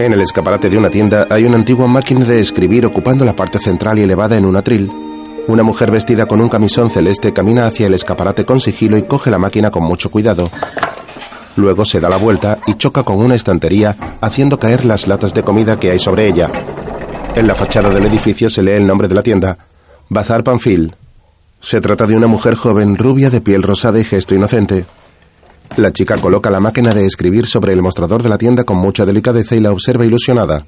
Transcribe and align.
En 0.00 0.14
el 0.14 0.22
escaparate 0.22 0.70
de 0.70 0.78
una 0.78 0.88
tienda 0.88 1.26
hay 1.28 1.44
una 1.44 1.56
antigua 1.56 1.86
máquina 1.86 2.24
de 2.24 2.40
escribir 2.40 2.86
ocupando 2.86 3.22
la 3.22 3.36
parte 3.36 3.58
central 3.58 3.98
y 3.98 4.02
elevada 4.04 4.38
en 4.38 4.46
un 4.46 4.56
atril. 4.56 4.90
Una 5.46 5.62
mujer 5.62 5.90
vestida 5.90 6.24
con 6.24 6.40
un 6.40 6.48
camisón 6.48 6.88
celeste 6.88 7.34
camina 7.34 7.66
hacia 7.66 7.86
el 7.86 7.92
escaparate 7.92 8.46
con 8.46 8.62
sigilo 8.62 8.96
y 8.96 9.02
coge 9.02 9.30
la 9.30 9.36
máquina 9.36 9.70
con 9.70 9.82
mucho 9.82 10.10
cuidado. 10.10 10.48
Luego 11.56 11.84
se 11.84 12.00
da 12.00 12.08
la 12.08 12.16
vuelta 12.16 12.60
y 12.66 12.76
choca 12.76 13.02
con 13.02 13.18
una 13.18 13.34
estantería, 13.34 13.94
haciendo 14.22 14.58
caer 14.58 14.86
las 14.86 15.06
latas 15.06 15.34
de 15.34 15.42
comida 15.42 15.78
que 15.78 15.90
hay 15.90 15.98
sobre 15.98 16.28
ella. 16.28 16.50
En 17.34 17.46
la 17.46 17.54
fachada 17.54 17.90
del 17.90 18.06
edificio 18.06 18.48
se 18.48 18.62
lee 18.62 18.70
el 18.70 18.86
nombre 18.86 19.06
de 19.06 19.16
la 19.16 19.22
tienda, 19.22 19.58
Bazar 20.08 20.42
Panfil. 20.42 20.94
Se 21.60 21.82
trata 21.82 22.06
de 22.06 22.16
una 22.16 22.26
mujer 22.26 22.54
joven, 22.54 22.96
rubia, 22.96 23.28
de 23.28 23.42
piel 23.42 23.62
rosada 23.62 24.00
y 24.00 24.04
gesto 24.04 24.34
inocente. 24.34 24.86
La 25.76 25.92
chica 25.92 26.18
coloca 26.18 26.50
la 26.50 26.60
máquina 26.60 26.92
de 26.92 27.06
escribir 27.06 27.46
sobre 27.46 27.72
el 27.72 27.80
mostrador 27.80 28.22
de 28.22 28.28
la 28.28 28.38
tienda 28.38 28.64
con 28.64 28.76
mucha 28.76 29.06
delicadeza 29.06 29.54
y 29.56 29.60
la 29.60 29.72
observa 29.72 30.04
ilusionada. 30.04 30.66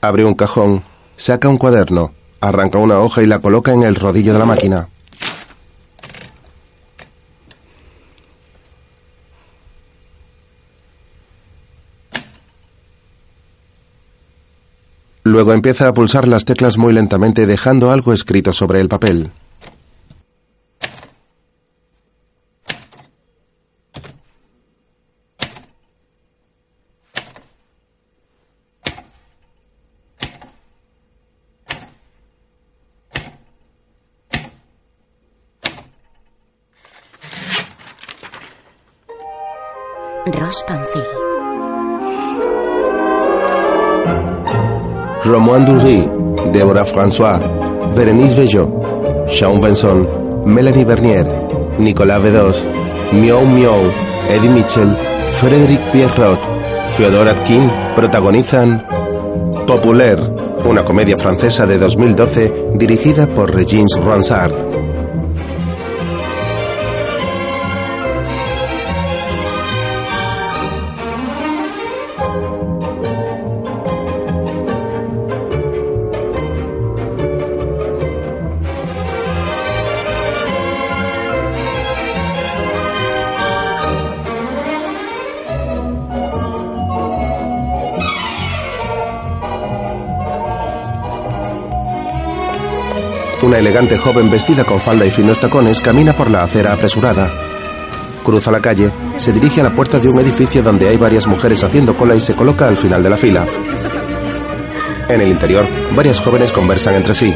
Abre 0.00 0.24
un 0.24 0.34
cajón, 0.34 0.82
saca 1.16 1.48
un 1.48 1.56
cuaderno, 1.56 2.12
arranca 2.40 2.78
una 2.78 3.00
hoja 3.00 3.22
y 3.22 3.26
la 3.26 3.38
coloca 3.38 3.72
en 3.72 3.82
el 3.84 3.94
rodillo 3.94 4.34
de 4.34 4.38
la 4.38 4.44
máquina. 4.44 4.88
Luego 15.22 15.54
empieza 15.54 15.88
a 15.88 15.94
pulsar 15.94 16.28
las 16.28 16.44
teclas 16.44 16.76
muy 16.76 16.92
lentamente 16.92 17.46
dejando 17.46 17.90
algo 17.90 18.12
escrito 18.12 18.52
sobre 18.52 18.82
el 18.82 18.88
papel. 18.88 19.30
François, 46.82 47.38
Berenice 47.94 48.34
Bejo, 48.34 49.26
Sean 49.28 49.60
Benson, 49.60 50.08
Melanie 50.44 50.84
Bernier, 50.84 51.26
Nicolas 51.78 52.20
Bedos, 52.20 52.68
Miao 53.12 53.44
Miao, 53.44 53.80
Eddie 54.28 54.50
Mitchell, 54.50 54.96
Frederick 55.40 55.80
Pierrot, 55.92 56.38
Fyodor 56.96 57.28
Atkin 57.28 57.70
protagonizan 57.94 58.82
Populaire, 59.66 60.20
una 60.64 60.84
comedia 60.84 61.16
francesa 61.16 61.66
de 61.66 61.78
2012 61.78 62.70
dirigida 62.74 63.26
por 63.26 63.54
Regine 63.54 63.86
Ronsard. 64.04 64.63
Una 93.54 93.60
elegante 93.60 93.96
joven 93.96 94.28
vestida 94.32 94.64
con 94.64 94.80
falda 94.80 95.06
y 95.06 95.12
finos 95.12 95.38
tacones 95.38 95.80
camina 95.80 96.16
por 96.16 96.28
la 96.28 96.42
acera 96.42 96.72
apresurada. 96.72 97.32
Cruza 98.24 98.50
la 98.50 98.58
calle, 98.58 98.90
se 99.16 99.30
dirige 99.30 99.60
a 99.60 99.62
la 99.62 99.72
puerta 99.72 100.00
de 100.00 100.08
un 100.08 100.18
edificio 100.18 100.60
donde 100.60 100.88
hay 100.88 100.96
varias 100.96 101.28
mujeres 101.28 101.62
haciendo 101.62 101.96
cola 101.96 102.16
y 102.16 102.20
se 102.20 102.34
coloca 102.34 102.66
al 102.66 102.76
final 102.76 103.04
de 103.04 103.10
la 103.10 103.16
fila. 103.16 103.46
En 105.08 105.20
el 105.20 105.28
interior, 105.28 105.68
varias 105.94 106.18
jóvenes 106.18 106.50
conversan 106.50 106.96
entre 106.96 107.14
sí. 107.14 107.32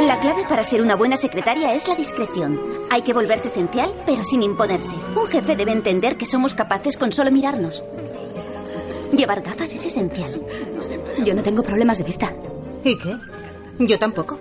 La 0.00 0.18
clave 0.20 0.46
para 0.48 0.64
ser 0.64 0.80
una 0.80 0.96
buena 0.96 1.18
secretaria 1.18 1.74
es 1.74 1.86
la 1.86 1.96
discreción. 1.96 2.58
Hay 2.88 3.02
que 3.02 3.12
volverse 3.12 3.48
esencial, 3.48 3.92
pero 4.06 4.24
sin 4.24 4.42
imponerse. 4.42 4.96
Un 5.14 5.26
jefe 5.26 5.54
debe 5.54 5.72
entender 5.72 6.16
que 6.16 6.24
somos 6.24 6.54
capaces 6.54 6.96
con 6.96 7.12
solo 7.12 7.30
mirarnos. 7.30 7.84
Llevar 9.14 9.42
gafas 9.42 9.74
es 9.74 9.84
esencial. 9.84 10.40
Yo 11.24 11.34
no 11.34 11.42
tengo 11.42 11.62
problemas 11.62 11.98
de 11.98 12.04
vista. 12.04 12.32
¿Y 12.84 12.96
qué? 12.96 13.16
Yo 13.78 13.98
tampoco. 13.98 14.40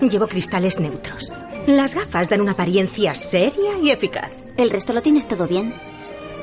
Llevo 0.00 0.26
cristales 0.26 0.80
neutros. 0.80 1.32
Las 1.66 1.94
gafas 1.94 2.28
dan 2.28 2.40
una 2.40 2.52
apariencia 2.52 3.14
seria 3.14 3.78
y 3.82 3.90
eficaz. 3.90 4.30
¿El 4.56 4.70
resto 4.70 4.92
lo 4.92 5.00
tienes 5.00 5.26
todo 5.28 5.46
bien? 5.46 5.72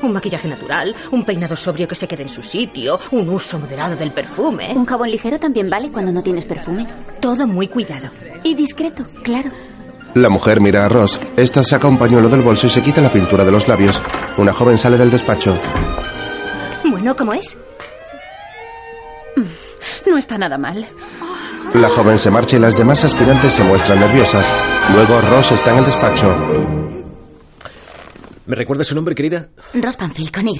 Un 0.02 0.12
maquillaje 0.14 0.48
natural, 0.48 0.94
un 1.10 1.24
peinado 1.24 1.56
sobrio 1.56 1.86
que 1.86 1.94
se 1.94 2.08
quede 2.08 2.22
en 2.22 2.30
su 2.30 2.42
sitio, 2.42 2.98
un 3.10 3.28
uso 3.28 3.58
moderado 3.58 3.96
del 3.96 4.12
perfume. 4.12 4.72
Un 4.74 4.86
jabón 4.86 5.10
ligero 5.10 5.38
también 5.38 5.68
vale 5.68 5.92
cuando 5.92 6.10
no 6.10 6.22
tienes 6.22 6.46
perfume. 6.46 6.86
Todo 7.20 7.46
muy 7.46 7.68
cuidado. 7.68 8.08
Y 8.42 8.54
discreto, 8.54 9.04
claro. 9.22 9.50
La 10.14 10.30
mujer 10.30 10.60
mira 10.60 10.86
a 10.86 10.88
Ross. 10.88 11.20
Esta 11.36 11.62
saca 11.62 11.86
un 11.86 11.98
pañuelo 11.98 12.28
del 12.30 12.40
bolso 12.40 12.66
y 12.66 12.70
se 12.70 12.82
quita 12.82 13.02
la 13.02 13.12
pintura 13.12 13.44
de 13.44 13.52
los 13.52 13.68
labios. 13.68 14.00
Una 14.38 14.52
joven 14.52 14.78
sale 14.78 14.96
del 14.96 15.10
despacho. 15.10 15.56
Bueno, 16.90 17.14
¿cómo 17.14 17.34
es? 17.34 17.56
No 20.10 20.18
está 20.18 20.36
nada 20.36 20.58
mal. 20.58 20.88
La 21.74 21.88
joven 21.88 22.18
se 22.18 22.32
marcha 22.32 22.56
y 22.56 22.58
las 22.58 22.76
demás 22.76 23.04
aspirantes 23.04 23.52
se 23.54 23.62
muestran 23.62 24.00
nerviosas. 24.00 24.52
Luego 24.92 25.20
Ross 25.20 25.52
está 25.52 25.72
en 25.72 25.78
el 25.78 25.84
despacho. 25.84 26.36
¿Me 28.46 28.56
recuerda 28.56 28.82
su 28.82 28.96
nombre, 28.96 29.14
querida? 29.14 29.50
Ross 29.74 29.96
Panfil 29.96 30.32
con 30.32 30.48
Y. 30.48 30.58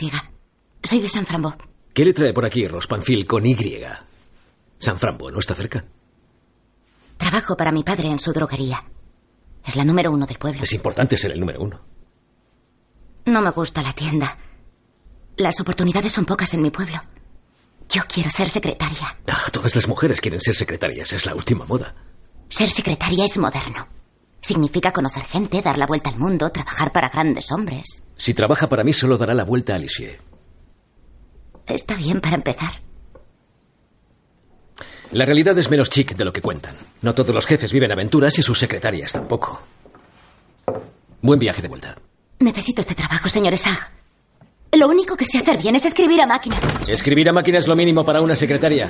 Soy 0.84 1.00
de 1.00 1.08
San 1.08 1.26
Frambo. 1.26 1.56
¿Qué 1.92 2.04
le 2.04 2.14
trae 2.14 2.32
por 2.32 2.46
aquí 2.46 2.66
Rospanfil 2.68 3.26
con 3.26 3.44
Y? 3.44 3.56
San 4.78 5.00
Frambo, 5.00 5.32
¿no 5.32 5.40
está 5.40 5.56
cerca? 5.56 5.84
Trabajo 7.16 7.56
para 7.56 7.72
mi 7.72 7.82
padre 7.82 8.08
en 8.08 8.20
su 8.20 8.32
droguería. 8.32 8.84
Es 9.66 9.74
la 9.74 9.84
número 9.84 10.12
uno 10.12 10.26
del 10.26 10.38
pueblo. 10.38 10.62
Es 10.62 10.72
importante 10.72 11.16
ser 11.16 11.32
el 11.32 11.40
número 11.40 11.60
uno. 11.60 11.80
No 13.26 13.42
me 13.42 13.50
gusta 13.50 13.82
la 13.82 13.92
tienda. 13.92 14.38
Las 15.36 15.58
oportunidades 15.60 16.12
son 16.12 16.24
pocas 16.24 16.54
en 16.54 16.62
mi 16.62 16.70
pueblo. 16.70 16.98
Yo 17.90 18.02
quiero 18.06 18.30
ser 18.30 18.48
secretaria. 18.48 19.16
Ah, 19.26 19.42
todas 19.52 19.74
las 19.74 19.88
mujeres 19.88 20.20
quieren 20.20 20.40
ser 20.40 20.54
secretarias. 20.54 21.12
Es 21.12 21.26
la 21.26 21.34
última 21.34 21.64
moda. 21.64 21.94
Ser 22.48 22.70
secretaria 22.70 23.24
es 23.24 23.36
moderno. 23.36 23.88
Significa 24.40 24.92
conocer 24.92 25.24
gente, 25.24 25.60
dar 25.60 25.76
la 25.76 25.86
vuelta 25.86 26.10
al 26.10 26.16
mundo, 26.18 26.50
trabajar 26.50 26.92
para 26.92 27.08
grandes 27.08 27.50
hombres. 27.50 28.02
Si 28.16 28.32
trabaja 28.32 28.68
para 28.68 28.84
mí, 28.84 28.92
solo 28.92 29.18
dará 29.18 29.34
la 29.34 29.44
vuelta 29.44 29.74
a 29.74 29.78
Lisieux. 29.78 30.18
Está 31.66 31.96
bien 31.96 32.20
para 32.20 32.36
empezar. 32.36 32.70
La 35.12 35.24
realidad 35.24 35.58
es 35.58 35.68
menos 35.68 35.90
chic 35.90 36.14
de 36.14 36.24
lo 36.24 36.32
que 36.32 36.40
cuentan. 36.42 36.76
No 37.02 37.14
todos 37.14 37.34
los 37.34 37.44
jefes 37.44 37.72
viven 37.72 37.90
aventuras 37.90 38.38
y 38.38 38.42
sus 38.42 38.58
secretarias 38.58 39.12
tampoco. 39.12 39.60
Buen 41.22 41.40
viaje 41.40 41.60
de 41.60 41.68
vuelta. 41.68 41.96
Necesito 42.38 42.80
este 42.82 42.94
trabajo, 42.94 43.28
señor 43.28 43.52
Esag. 43.52 43.99
Lo 44.76 44.86
único 44.88 45.16
que 45.16 45.24
sé 45.24 45.38
hacer 45.38 45.58
bien 45.58 45.74
es 45.74 45.84
escribir 45.84 46.22
a 46.22 46.26
máquina. 46.26 46.56
Escribir 46.86 47.28
a 47.28 47.32
máquina 47.32 47.58
es 47.58 47.66
lo 47.66 47.74
mínimo 47.74 48.04
para 48.04 48.20
una 48.20 48.36
secretaria. 48.36 48.88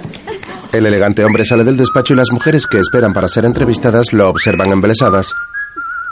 El 0.73 0.87
elegante 0.87 1.25
hombre 1.25 1.44
sale 1.44 1.65
del 1.65 1.77
despacho 1.77 2.12
y 2.12 2.17
las 2.17 2.31
mujeres 2.31 2.67
que 2.67 2.79
esperan 2.79 3.15
para 3.15 3.29
ser 3.29 3.47
entrevistadas 3.47 4.12
lo 4.12 4.29
observan 4.29 4.71
embelesadas. 4.73 5.32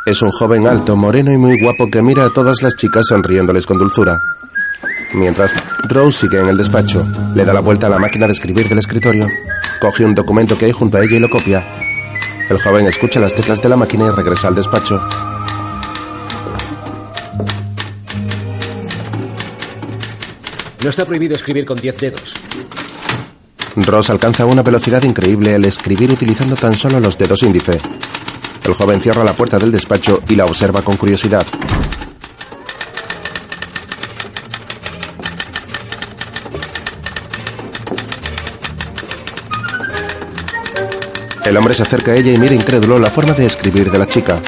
Es 0.06 0.22
un 0.22 0.30
joven 0.30 0.66
alto, 0.66 0.96
moreno 0.96 1.30
y 1.30 1.36
muy 1.36 1.60
guapo 1.60 1.86
que 1.90 2.00
mira 2.00 2.24
a 2.24 2.30
todas 2.30 2.62
las 2.62 2.74
chicas 2.76 3.04
sonriéndoles 3.08 3.66
con 3.66 3.78
dulzura. 3.78 4.18
Mientras, 5.12 5.54
Rose 5.88 6.20
sigue 6.20 6.40
en 6.40 6.48
el 6.48 6.56
despacho. 6.56 7.06
Le 7.34 7.44
da 7.44 7.52
la 7.52 7.60
vuelta 7.60 7.88
a 7.88 7.90
la 7.90 7.98
máquina 7.98 8.26
de 8.26 8.32
escribir 8.32 8.68
del 8.68 8.78
escritorio. 8.78 9.26
Coge 9.80 10.04
un 10.04 10.14
documento 10.14 10.56
que 10.56 10.64
hay 10.64 10.72
junto 10.72 10.96
a 10.96 11.04
ella 11.04 11.16
y 11.16 11.20
lo 11.20 11.28
copia. 11.28 11.66
El 12.48 12.58
joven 12.58 12.86
escucha 12.86 13.20
las 13.20 13.34
teclas 13.34 13.60
de 13.60 13.68
la 13.68 13.76
máquina 13.76 14.06
y 14.06 14.10
regresa 14.10 14.48
al 14.48 14.54
despacho. 14.54 14.98
No 20.82 20.90
está 20.90 21.04
prohibido 21.04 21.34
escribir 21.34 21.64
con 21.64 21.78
diez 21.78 21.96
dedos. 21.96 22.34
Ross 23.76 24.10
alcanza 24.10 24.46
una 24.46 24.62
velocidad 24.62 25.02
increíble 25.02 25.54
al 25.54 25.64
escribir 25.64 26.10
utilizando 26.10 26.56
tan 26.56 26.74
solo 26.74 27.00
los 27.00 27.18
dedos 27.18 27.42
índice. 27.42 27.78
El 28.64 28.74
joven 28.74 29.00
cierra 29.00 29.24
la 29.24 29.32
puerta 29.32 29.58
del 29.58 29.72
despacho 29.72 30.20
y 30.28 30.34
la 30.36 30.44
observa 30.44 30.82
con 30.82 30.96
curiosidad. 30.96 31.46
El 41.44 41.56
hombre 41.56 41.72
se 41.72 41.82
acerca 41.82 42.12
a 42.12 42.16
ella 42.16 42.30
y 42.30 42.38
mira 42.38 42.54
incrédulo 42.54 42.98
la 42.98 43.10
forma 43.10 43.32
de 43.32 43.46
escribir 43.46 43.90
de 43.90 43.98
la 43.98 44.06
chica. 44.06 44.40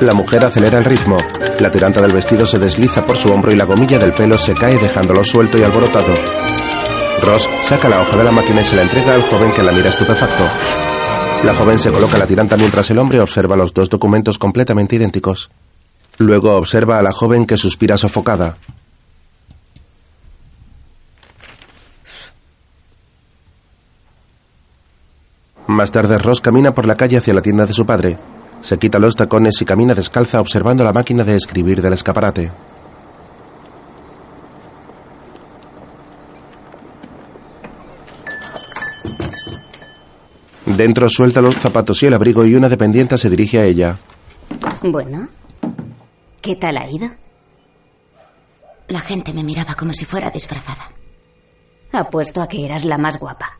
La 0.00 0.12
mujer 0.12 0.44
acelera 0.44 0.76
el 0.76 0.84
ritmo. 0.84 1.16
La 1.58 1.70
tiranta 1.70 2.02
del 2.02 2.12
vestido 2.12 2.44
se 2.44 2.58
desliza 2.58 3.04
por 3.06 3.16
su 3.16 3.32
hombro 3.32 3.50
y 3.50 3.56
la 3.56 3.64
gomilla 3.64 3.98
del 3.98 4.12
pelo 4.12 4.36
se 4.36 4.52
cae 4.52 4.76
dejándolo 4.76 5.24
suelto 5.24 5.56
y 5.56 5.62
alborotado. 5.62 6.12
Ross 7.22 7.48
saca 7.62 7.88
la 7.88 8.02
hoja 8.02 8.14
de 8.18 8.24
la 8.24 8.30
máquina 8.30 8.60
y 8.60 8.64
se 8.64 8.76
la 8.76 8.82
entrega 8.82 9.14
al 9.14 9.22
joven 9.22 9.52
que 9.52 9.62
la 9.62 9.72
mira 9.72 9.88
estupefacto. 9.88 10.44
La 11.44 11.54
joven 11.54 11.78
se 11.78 11.90
coloca 11.90 12.18
la 12.18 12.26
tiranta 12.26 12.58
mientras 12.58 12.90
el 12.90 12.98
hombre 12.98 13.20
observa 13.20 13.56
los 13.56 13.72
dos 13.72 13.88
documentos 13.88 14.38
completamente 14.38 14.96
idénticos. 14.96 15.48
Luego 16.18 16.54
observa 16.56 16.98
a 16.98 17.02
la 17.02 17.12
joven 17.12 17.46
que 17.46 17.56
suspira 17.56 17.96
sofocada. 17.96 18.58
Más 25.66 25.90
tarde 25.90 26.18
Ross 26.18 26.42
camina 26.42 26.74
por 26.74 26.86
la 26.86 26.96
calle 26.98 27.16
hacia 27.16 27.34
la 27.34 27.42
tienda 27.42 27.64
de 27.64 27.72
su 27.72 27.86
padre. 27.86 28.18
Se 28.60 28.78
quita 28.78 28.98
los 28.98 29.14
tacones 29.14 29.60
y 29.60 29.64
camina 29.64 29.94
descalza 29.94 30.40
observando 30.40 30.82
la 30.82 30.92
máquina 30.92 31.24
de 31.24 31.34
escribir 31.36 31.80
del 31.80 31.92
escaparate. 31.92 32.50
Dentro 40.76 41.08
suelta 41.08 41.40
los 41.40 41.54
zapatos 41.56 42.02
y 42.02 42.06
el 42.06 42.14
abrigo 42.14 42.44
y 42.44 42.54
una 42.54 42.68
dependienta 42.68 43.16
se 43.16 43.30
dirige 43.30 43.58
a 43.60 43.64
ella. 43.64 43.96
Bueno, 44.82 45.28
¿qué 46.42 46.56
tal 46.56 46.76
ha 46.76 46.90
ido? 46.90 47.08
La 48.88 49.00
gente 49.00 49.32
me 49.32 49.42
miraba 49.42 49.74
como 49.74 49.92
si 49.92 50.04
fuera 50.04 50.28
disfrazada. 50.30 50.90
Apuesto 51.92 52.42
a 52.42 52.48
que 52.48 52.64
eras 52.64 52.84
la 52.84 52.98
más 52.98 53.18
guapa. 53.18 53.58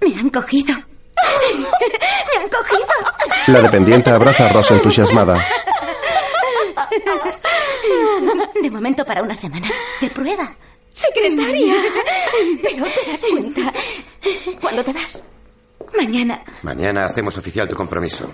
Me 0.00 0.14
han 0.18 0.30
cogido. 0.30 0.74
Me 2.34 2.42
han 2.42 2.48
cogido. 2.48 2.86
La 3.48 3.62
dependiente 3.62 4.10
abraza 4.10 4.46
a 4.46 4.52
Ross 4.52 4.70
entusiasmada. 4.70 5.44
De 8.62 8.70
momento 8.70 9.04
para 9.04 9.22
una 9.22 9.34
semana. 9.34 9.68
De 10.00 10.10
prueba. 10.10 10.54
Secretaria. 10.92 11.74
Pero 12.62 12.84
te 12.84 13.10
das 13.10 13.20
cuenta. 13.30 13.72
¿Cuándo 14.60 14.84
te 14.84 14.92
vas? 14.92 15.22
Mañana. 15.96 16.42
Mañana 16.62 17.06
hacemos 17.06 17.36
oficial 17.38 17.68
tu 17.68 17.74
compromiso. 17.74 18.30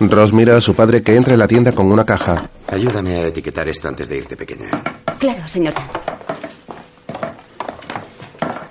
Ross 0.00 0.32
mira 0.32 0.56
a 0.56 0.60
su 0.60 0.74
padre 0.74 1.02
que 1.02 1.14
entra 1.16 1.34
en 1.34 1.38
la 1.38 1.48
tienda 1.48 1.72
con 1.72 1.90
una 1.90 2.04
caja. 2.04 2.48
Ayúdame 2.68 3.16
a 3.16 3.26
etiquetar 3.26 3.68
esto 3.68 3.88
antes 3.88 4.08
de 4.08 4.16
irte, 4.16 4.36
pequeña. 4.36 4.70
Claro, 5.18 5.46
señor. 5.48 5.74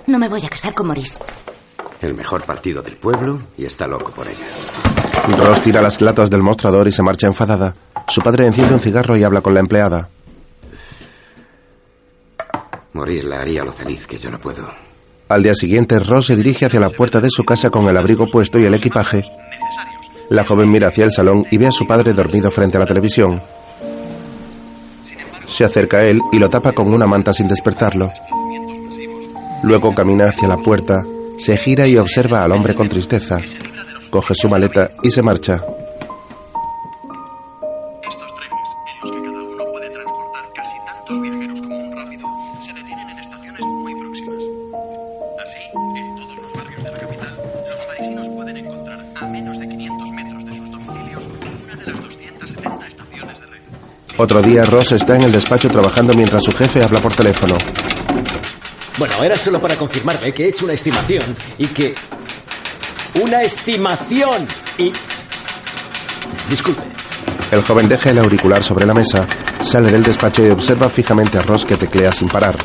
No 0.06 0.18
me 0.18 0.28
voy 0.28 0.44
a 0.44 0.48
casar 0.48 0.74
con 0.74 0.86
Maurice. 0.86 1.20
El 2.00 2.14
mejor 2.14 2.44
partido 2.44 2.82
del 2.82 2.96
pueblo 2.96 3.40
y 3.56 3.64
está 3.64 3.86
loco 3.86 4.12
por 4.12 4.26
ella. 4.28 4.46
Ross 5.38 5.62
tira 5.62 5.82
las 5.82 6.00
latas 6.00 6.30
del 6.30 6.42
mostrador 6.42 6.86
y 6.86 6.92
se 6.92 7.02
marcha 7.02 7.26
enfadada. 7.26 7.74
Su 8.08 8.20
padre 8.20 8.46
enciende 8.46 8.74
un 8.74 8.80
cigarro 8.80 9.16
y 9.16 9.24
habla 9.24 9.40
con 9.40 9.54
la 9.54 9.60
empleada. 9.60 10.08
Morir 12.92 13.24
la 13.24 13.40
haría 13.40 13.64
lo 13.64 13.72
feliz 13.72 14.06
que 14.06 14.18
yo 14.18 14.30
no 14.30 14.38
puedo. 14.38 14.68
Al 15.28 15.42
día 15.42 15.54
siguiente, 15.54 15.98
Ross 15.98 16.26
se 16.26 16.36
dirige 16.36 16.66
hacia 16.66 16.80
la 16.80 16.90
puerta 16.90 17.20
de 17.20 17.30
su 17.30 17.44
casa 17.44 17.70
con 17.70 17.88
el 17.88 17.96
abrigo 17.96 18.26
puesto 18.26 18.58
y 18.58 18.64
el 18.64 18.74
equipaje. 18.74 19.24
La 20.30 20.44
joven 20.44 20.70
mira 20.70 20.88
hacia 20.88 21.04
el 21.04 21.12
salón 21.12 21.46
y 21.50 21.58
ve 21.58 21.66
a 21.66 21.72
su 21.72 21.86
padre 21.86 22.12
dormido 22.12 22.50
frente 22.50 22.76
a 22.76 22.80
la 22.80 22.86
televisión. 22.86 23.42
Se 25.46 25.64
acerca 25.64 25.98
a 25.98 26.04
él 26.04 26.20
y 26.32 26.38
lo 26.38 26.48
tapa 26.48 26.72
con 26.72 26.92
una 26.92 27.06
manta 27.06 27.32
sin 27.32 27.48
despertarlo. 27.48 28.12
Luego 29.62 29.94
camina 29.94 30.26
hacia 30.28 30.48
la 30.48 30.58
puerta, 30.58 31.04
se 31.38 31.56
gira 31.56 31.86
y 31.86 31.96
observa 31.96 32.42
al 32.44 32.52
hombre 32.52 32.74
con 32.74 32.88
tristeza. 32.88 33.40
Coge 34.10 34.34
su 34.34 34.48
maleta 34.48 34.90
y 35.02 35.10
se 35.10 35.22
marcha. 35.22 35.54
Estos 38.02 38.34
trenes, 38.34 38.68
en 39.02 39.02
los 39.02 39.10
que 39.10 39.22
cada 39.22 39.42
uno 39.42 39.64
puede 39.72 39.90
transportar 39.90 40.44
casi 40.54 40.76
tantos 40.86 41.20
viajeros 41.20 41.60
como 41.60 41.78
un 41.78 41.96
rápido, 41.96 42.26
se 42.64 42.72
detienen 42.72 43.10
en 43.10 43.18
estaciones 43.18 43.60
muy 43.60 43.94
próximas. 44.00 44.42
Así, 45.44 45.58
en 45.96 46.16
todos 46.16 46.36
los 46.38 46.52
barrios 46.54 46.84
de 46.84 46.90
la 46.90 46.98
capital, 46.98 47.36
los 47.68 47.80
parisinos 47.84 48.28
pueden 48.28 48.56
encontrar 48.56 48.98
a 49.14 49.26
menos 49.26 49.58
de 49.58 49.68
500 49.68 50.10
metros 50.10 50.44
de 50.46 50.56
sus 50.56 50.70
domicilios 50.70 51.22
una 51.64 51.76
de 51.76 51.92
las 51.92 52.02
270 52.02 52.86
estaciones 52.86 53.40
de 53.40 53.46
red. 53.46 53.60
Otro 54.16 54.40
día, 54.42 54.64
Ross 54.64 54.92
está 54.92 55.16
en 55.16 55.22
el 55.22 55.32
despacho 55.32 55.68
trabajando 55.68 56.14
mientras 56.14 56.42
su 56.42 56.52
jefe 56.52 56.82
habla 56.82 57.00
por 57.00 57.14
teléfono. 57.14 57.56
Bueno, 58.98 59.22
era 59.22 59.36
solo 59.36 59.60
para 59.60 59.76
confirmarme 59.76 60.32
que 60.32 60.44
he 60.44 60.48
hecho 60.48 60.64
una 60.64 60.74
estimación 60.74 61.36
y 61.58 61.66
que... 61.66 61.94
¡Una 63.20 63.42
estimación! 63.42 64.46
Y... 64.78 64.92
Disculpe. 66.48 66.82
El 67.50 67.62
joven 67.62 67.88
deja 67.88 68.10
el 68.10 68.18
auricular 68.18 68.64
sobre 68.64 68.86
la 68.86 68.94
mesa, 68.94 69.26
sale 69.60 69.90
del 69.90 70.02
despacho 70.02 70.44
y 70.46 70.50
observa 70.50 70.88
fijamente 70.88 71.38
a 71.38 71.42
Ross 71.42 71.64
que 71.64 71.76
teclea 71.76 72.10
sin 72.10 72.28
parar. 72.28 72.56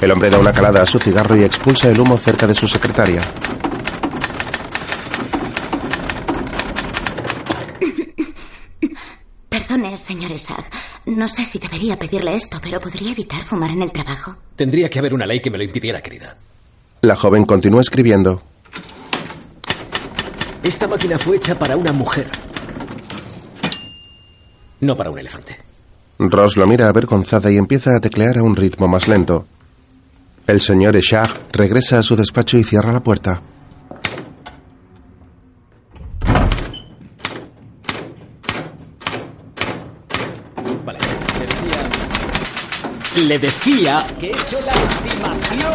El 0.00 0.10
hombre 0.10 0.30
da 0.30 0.38
una 0.38 0.52
calada 0.52 0.82
a 0.82 0.86
su 0.86 0.98
cigarro 0.98 1.36
y 1.36 1.44
expulsa 1.44 1.88
el 1.88 1.98
humo 1.98 2.18
cerca 2.18 2.46
de 2.46 2.54
su 2.54 2.68
secretaria. 2.68 3.22
Perdone, 9.48 9.96
señor 9.96 10.32
Esad. 10.32 10.64
No 11.06 11.26
sé 11.28 11.44
si 11.44 11.58
debería 11.58 11.98
pedirle 11.98 12.34
esto, 12.34 12.58
pero 12.62 12.80
¿podría 12.80 13.10
evitar 13.12 13.42
fumar 13.42 13.70
en 13.70 13.82
el 13.82 13.92
trabajo? 13.92 14.36
Tendría 14.56 14.88
que 14.88 14.98
haber 14.98 15.12
una 15.14 15.26
ley 15.26 15.40
que 15.40 15.50
me 15.50 15.58
lo 15.58 15.64
impidiera, 15.64 16.00
querida. 16.00 16.36
La 17.02 17.16
joven 17.16 17.44
continúa 17.44 17.80
escribiendo. 17.80 18.42
Esta 20.62 20.86
máquina 20.86 21.18
fue 21.18 21.36
hecha 21.36 21.58
para 21.58 21.76
una 21.76 21.92
mujer. 21.92 22.30
No 24.80 24.96
para 24.96 25.10
un 25.10 25.18
elefante. 25.18 25.58
Ross 26.18 26.56
lo 26.56 26.66
mira 26.68 26.88
avergonzada 26.88 27.50
y 27.50 27.56
empieza 27.56 27.96
a 27.96 28.00
teclear 28.00 28.38
a 28.38 28.42
un 28.44 28.54
ritmo 28.54 28.86
más 28.86 29.08
lento. 29.08 29.46
El 30.46 30.60
señor 30.60 30.94
Eshag 30.96 31.30
regresa 31.52 31.98
a 31.98 32.02
su 32.02 32.14
despacho 32.14 32.58
y 32.58 32.64
cierra 32.64 32.92
la 32.92 33.00
puerta. 33.02 33.40
Vale. 40.84 40.98
Le 43.22 43.38
decía... 43.38 44.04
Que 44.18 44.26
he 44.26 44.30
hecho 44.30 44.58
la 44.66 44.72
estimación. 44.72 45.72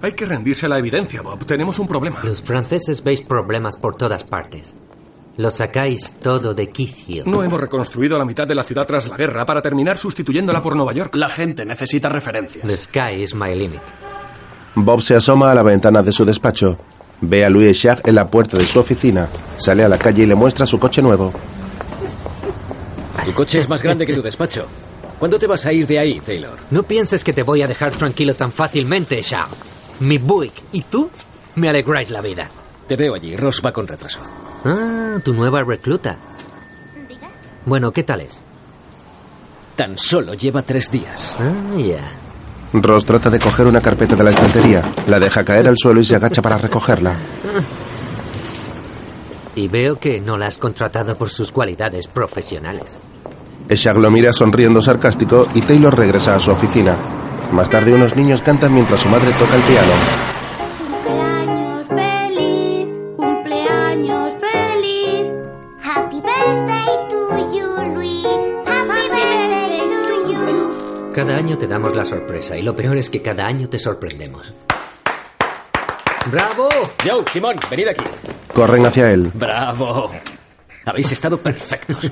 Hay 0.00 0.12
que 0.12 0.26
rendirse 0.26 0.66
a 0.66 0.68
la 0.68 0.78
evidencia, 0.78 1.22
Bob. 1.22 1.44
Tenemos 1.44 1.78
un 1.78 1.88
problema. 1.88 2.20
Los 2.22 2.40
franceses 2.40 3.02
veis 3.02 3.22
problemas 3.22 3.76
por 3.76 3.96
todas 3.96 4.22
partes. 4.22 4.74
Lo 5.36 5.50
sacáis 5.50 6.14
todo 6.22 6.54
de 6.54 6.70
quicio. 6.70 7.24
No 7.26 7.42
hemos 7.42 7.60
reconstruido 7.60 8.16
la 8.16 8.24
mitad 8.24 8.46
de 8.46 8.54
la 8.54 8.62
ciudad 8.62 8.86
tras 8.86 9.08
la 9.08 9.16
guerra 9.16 9.44
para 9.44 9.60
terminar 9.60 9.98
sustituyéndola 9.98 10.62
por 10.62 10.76
Nueva 10.76 10.92
York. 10.92 11.16
La 11.16 11.28
gente 11.28 11.64
necesita 11.64 12.08
referencias. 12.08 12.64
The 12.64 12.76
sky 12.76 13.22
is 13.22 13.34
my 13.34 13.54
limit. 13.54 13.82
Bob 14.76 15.00
se 15.00 15.16
asoma 15.16 15.50
a 15.50 15.54
la 15.54 15.62
ventana 15.64 16.02
de 16.02 16.12
su 16.12 16.24
despacho. 16.24 16.78
Ve 17.20 17.44
a 17.44 17.50
Louis 17.50 17.68
Eshag 17.68 18.02
en 18.04 18.14
la 18.14 18.28
puerta 18.28 18.56
de 18.56 18.66
su 18.66 18.78
oficina. 18.78 19.28
Sale 19.56 19.82
a 19.82 19.88
la 19.88 19.98
calle 19.98 20.22
y 20.22 20.26
le 20.26 20.36
muestra 20.36 20.64
su 20.64 20.78
coche 20.78 21.02
nuevo. 21.02 21.32
Tu 23.24 23.32
coche 23.32 23.58
es 23.58 23.68
más 23.68 23.82
grande 23.82 24.06
que 24.06 24.14
tu 24.14 24.22
despacho. 24.22 24.66
¿Cuándo 25.24 25.38
te 25.38 25.46
vas 25.46 25.64
a 25.64 25.72
ir 25.72 25.86
de 25.86 25.98
ahí, 25.98 26.20
Taylor? 26.20 26.58
No 26.70 26.82
pienses 26.82 27.24
que 27.24 27.32
te 27.32 27.42
voy 27.42 27.62
a 27.62 27.66
dejar 27.66 27.92
tranquilo 27.92 28.34
tan 28.34 28.52
fácilmente, 28.52 29.22
Shao. 29.22 29.48
Mi 30.00 30.18
Buick 30.18 30.52
y 30.72 30.82
tú 30.82 31.08
me 31.54 31.70
alegráis 31.70 32.10
la 32.10 32.20
vida. 32.20 32.46
Te 32.86 32.94
veo 32.94 33.14
allí. 33.14 33.34
Ross 33.34 33.62
va 33.64 33.72
con 33.72 33.86
retraso. 33.86 34.20
Ah, 34.66 35.16
tu 35.24 35.32
nueva 35.32 35.64
recluta. 35.64 36.18
Bueno, 37.64 37.90
¿qué 37.90 38.02
tal 38.02 38.20
es? 38.20 38.38
Tan 39.74 39.96
solo 39.96 40.34
lleva 40.34 40.60
tres 40.60 40.90
días. 40.90 41.38
Ah, 41.40 41.74
ya. 41.78 42.06
Ross 42.74 43.06
trata 43.06 43.30
de 43.30 43.38
coger 43.38 43.66
una 43.66 43.80
carpeta 43.80 44.16
de 44.16 44.24
la 44.24 44.30
estantería. 44.30 44.82
La 45.08 45.18
deja 45.18 45.42
caer 45.42 45.68
al 45.68 45.78
suelo 45.78 46.02
y 46.02 46.04
se 46.04 46.16
agacha 46.16 46.42
para 46.42 46.58
recogerla. 46.58 47.16
Y 49.54 49.68
veo 49.68 49.98
que 49.98 50.20
no 50.20 50.36
la 50.36 50.48
has 50.48 50.58
contratado 50.58 51.16
por 51.16 51.30
sus 51.30 51.50
cualidades 51.50 52.08
profesionales. 52.08 52.98
Eshag 53.74 53.98
lo 53.98 54.08
mira 54.08 54.32
sonriendo 54.32 54.80
sarcástico 54.80 55.48
y 55.52 55.60
Taylor 55.60 55.96
regresa 55.98 56.36
a 56.36 56.38
su 56.38 56.52
oficina. 56.52 56.96
Más 57.50 57.68
tarde 57.68 57.92
unos 57.92 58.14
niños 58.14 58.40
cantan 58.40 58.72
mientras 58.72 59.00
su 59.00 59.08
madre 59.08 59.32
toca 59.32 59.56
el 59.56 59.62
piano. 59.62 59.92
Cumpleaños 60.78 61.86
feliz, 61.88 62.88
cumpleaños 63.16 64.34
feliz. 64.40 65.26
Happy 65.82 66.20
birthday 66.20 67.08
to 67.10 67.50
you, 67.52 67.94
Luis. 67.94 68.26
Happy 68.64 69.08
birthday 69.10 69.88
to 69.88 70.32
you. 70.32 71.12
Cada 71.12 71.36
año 71.36 71.58
te 71.58 71.66
damos 71.66 71.96
la 71.96 72.04
sorpresa 72.04 72.56
y 72.56 72.62
lo 72.62 72.76
peor 72.76 72.96
es 72.96 73.10
que 73.10 73.22
cada 73.22 73.44
año 73.44 73.68
te 73.68 73.80
sorprendemos. 73.80 74.54
¡Bravo! 76.30 76.68
Joe, 77.04 77.24
Simón, 77.32 77.56
venid 77.68 77.88
aquí. 77.88 78.04
Corren 78.54 78.86
hacia 78.86 79.10
él. 79.12 79.32
¡Bravo! 79.34 80.10
Habéis 80.86 81.10
estado 81.12 81.38
perfectos. 81.40 82.10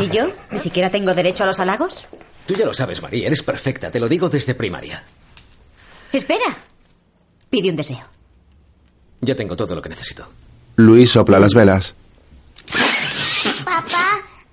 ¿Y 0.00 0.08
yo? 0.08 0.32
¿Ni 0.50 0.58
siquiera 0.58 0.90
tengo 0.90 1.14
derecho 1.14 1.44
a 1.44 1.46
los 1.46 1.60
halagos? 1.60 2.06
Tú 2.46 2.54
ya 2.54 2.66
lo 2.66 2.74
sabes, 2.74 3.00
María. 3.00 3.26
Eres 3.28 3.42
perfecta. 3.42 3.90
Te 3.90 4.00
lo 4.00 4.08
digo 4.08 4.28
desde 4.28 4.54
primaria. 4.54 5.02
Espera. 6.12 6.58
Pide 7.48 7.70
un 7.70 7.76
deseo. 7.76 8.04
Ya 9.20 9.34
tengo 9.36 9.54
todo 9.56 9.74
lo 9.76 9.82
que 9.82 9.88
necesito. 9.88 10.26
Luis 10.76 11.10
sopla 11.12 11.38
las 11.38 11.54
velas. 11.54 11.94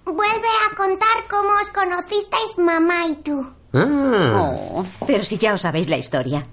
Vuelve 0.06 0.48
a 0.72 0.76
contar 0.76 1.28
cómo 1.30 1.50
os 1.62 1.70
conocisteis 1.70 2.58
mamá 2.58 3.08
y 3.08 3.16
tú. 3.24 3.46
Ah, 3.74 4.32
Oh, 4.36 4.86
pero 5.06 5.24
si 5.24 5.38
ya 5.38 5.54
os 5.54 5.62
sabéis 5.62 5.90
la 5.90 5.98
historia. 5.98 6.46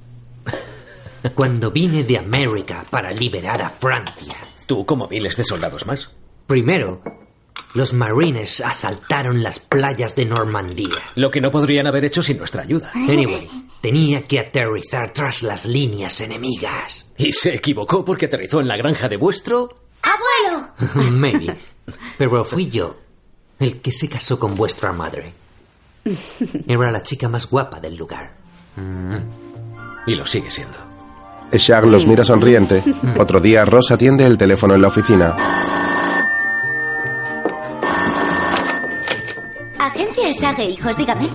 cuando 1.35 1.71
vine 1.71 2.03
de 2.05 2.19
América 2.19 2.85
para 2.91 3.11
liberar 3.13 3.63
a 3.63 3.71
Francia. 3.71 4.35
Tú 4.67 4.85
como 4.85 5.07
miles 5.09 5.37
de 5.37 5.45
soldados 5.45 5.87
más. 5.87 6.11
Primero, 6.47 7.03
los 7.75 7.93
marines 7.93 8.61
asaltaron 8.61 9.43
las 9.43 9.59
playas 9.59 10.15
de 10.15 10.25
Normandía. 10.25 10.95
Lo 11.17 11.31
que 11.31 11.41
no 11.41 11.51
podrían 11.51 11.87
haber 11.87 12.05
hecho 12.05 12.23
sin 12.23 12.39
nuestra 12.39 12.63
ayuda. 12.63 12.93
Anyway, 12.95 13.49
tenía 13.81 14.23
que 14.23 14.41
aterrizar 14.41 15.13
tras 15.13 15.43
las 15.43 15.67
líneas 15.67 16.21
enemigas. 16.21 17.11
Y 17.17 17.33
se 17.33 17.55
equivocó 17.55 18.05
porque 18.05 18.27
aterrizó 18.27 18.61
en 18.61 18.69
la 18.69 18.77
granja 18.77 19.09
de 19.09 19.17
vuestro... 19.17 19.69
¡Abuelo! 20.03 21.11
Maybe. 21.11 21.57
Pero 22.19 22.45
fui 22.45 22.69
yo 22.69 22.97
el 23.59 23.81
que 23.81 23.91
se 23.91 24.09
casó 24.09 24.39
con 24.39 24.55
vuestra 24.55 24.93
madre. 24.93 25.33
Era 26.67 26.93
la 26.93 27.03
chica 27.03 27.29
más 27.29 27.49
guapa 27.49 27.81
del 27.81 27.97
lugar. 27.97 28.37
Y 30.07 30.15
lo 30.15 30.27
sigue 30.27 30.51
siendo. 30.51 30.77
Shag 31.51 31.87
los 31.87 32.07
mira 32.07 32.25
sonriente. 32.25 32.83
Otro 33.19 33.41
día, 33.41 33.65
Ross 33.65 33.91
atiende 33.91 34.25
el 34.25 34.37
teléfono 34.37 34.75
en 34.75 34.83
la 34.83 34.89
oficina. 34.89 35.37
E 40.43 40.65
Hijos, 40.65 40.97
dígame. 40.97 41.29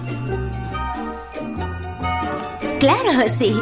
Claro, 2.80 3.28
sí. 3.30 3.56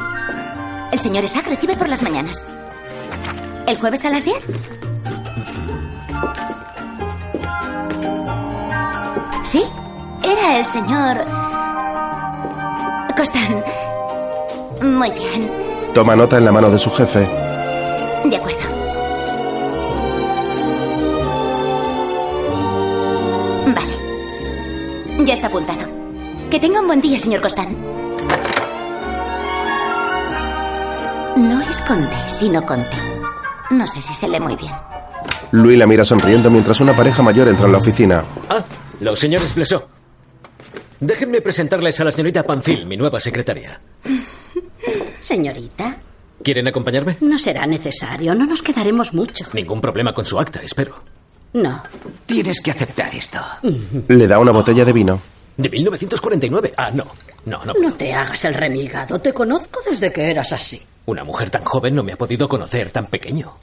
El 0.92 1.00
señor 1.00 1.26
Esag 1.26 1.46
recibe 1.46 1.78
por 1.78 1.88
las 1.88 2.02
mañanas. 2.02 2.44
¿El 3.68 3.78
jueves 3.80 4.04
a 4.06 4.10
las 4.10 4.24
10? 4.26 4.36
Sí, 9.44 9.64
era 10.24 10.58
el 10.58 10.66
señor... 10.66 11.24
Costan. 13.16 13.64
Muy 14.82 15.12
bien, 15.12 15.50
Toma 15.94 16.16
nota 16.16 16.38
en 16.38 16.46
la 16.46 16.52
mano 16.52 16.70
de 16.70 16.78
su 16.78 16.92
jefe. 16.92 17.20
de 18.26 18.36
acuerdo. 18.36 18.77
Ya 25.28 25.34
está 25.34 25.48
apuntado. 25.48 25.86
Que 26.50 26.58
tenga 26.58 26.80
un 26.80 26.88
buen 26.88 27.02
día, 27.02 27.20
señor 27.20 27.42
Costan. 27.42 27.76
No 31.36 31.62
es 31.70 31.82
conde, 31.82 32.16
sino 32.28 32.66
conte. 32.66 32.96
No 33.72 33.86
sé 33.86 34.02
si 34.02 34.14
se 34.14 34.30
lee 34.30 34.40
muy 34.40 34.56
bien. 34.56 34.72
Louis 35.52 35.78
la 35.78 35.86
mira 35.86 36.06
sonriendo 36.06 36.50
mientras 36.50 36.80
una 36.80 36.96
pareja 36.96 37.22
mayor 37.24 37.50
entra 37.50 37.66
en 37.66 37.74
la 37.74 37.78
oficina. 37.80 38.24
Ah, 38.50 38.64
los 39.02 39.20
señores 39.20 39.54
Blesot. 39.54 39.86
Déjenme 41.02 41.42
presentarles 41.42 42.00
a 42.00 42.06
la 42.06 42.12
señorita 42.14 42.44
Panfil, 42.44 42.86
mi 42.86 42.96
nueva 42.96 43.20
secretaria. 43.20 43.82
Señorita, 45.20 45.98
¿Quieren 46.42 46.70
acompañarme? 46.70 47.18
no 47.20 47.38
será 47.38 47.66
necesario. 47.68 48.34
No 48.34 48.46
nos 48.46 48.62
quedaremos 48.62 49.14
mucho. 49.14 49.44
Ningún 49.54 49.82
problema 49.82 50.14
con 50.14 50.24
su 50.24 50.40
acta, 50.40 50.62
espero. 50.64 50.96
No. 51.54 51.82
Tienes 52.26 52.62
que 52.62 52.72
aceptar 52.72 53.14
esto. 53.16 53.40
Le 54.08 54.28
da 54.28 54.40
una 54.40 54.52
botella 54.52 54.86
de 54.86 54.94
vino. 54.94 55.20
¿De 55.56 55.70
1949? 55.70 56.74
Ah, 56.78 56.92
no. 56.92 57.06
No, 57.46 57.64
no. 57.66 57.74
No 57.74 57.94
te 57.94 58.14
hagas 58.14 58.46
el 58.46 58.54
remilgado. 58.54 59.20
Te 59.20 59.34
conozco 59.34 59.80
desde 59.90 60.12
que 60.12 60.30
eras 60.30 60.52
así. 60.54 60.82
Una 61.06 61.24
mujer 61.24 61.50
tan 61.50 61.64
joven 61.64 61.96
no 61.96 62.04
me 62.04 62.14
ha 62.14 62.18
podido 62.18 62.48
conocer 62.50 62.92
tan 62.92 63.08
pequeño. 63.08 63.54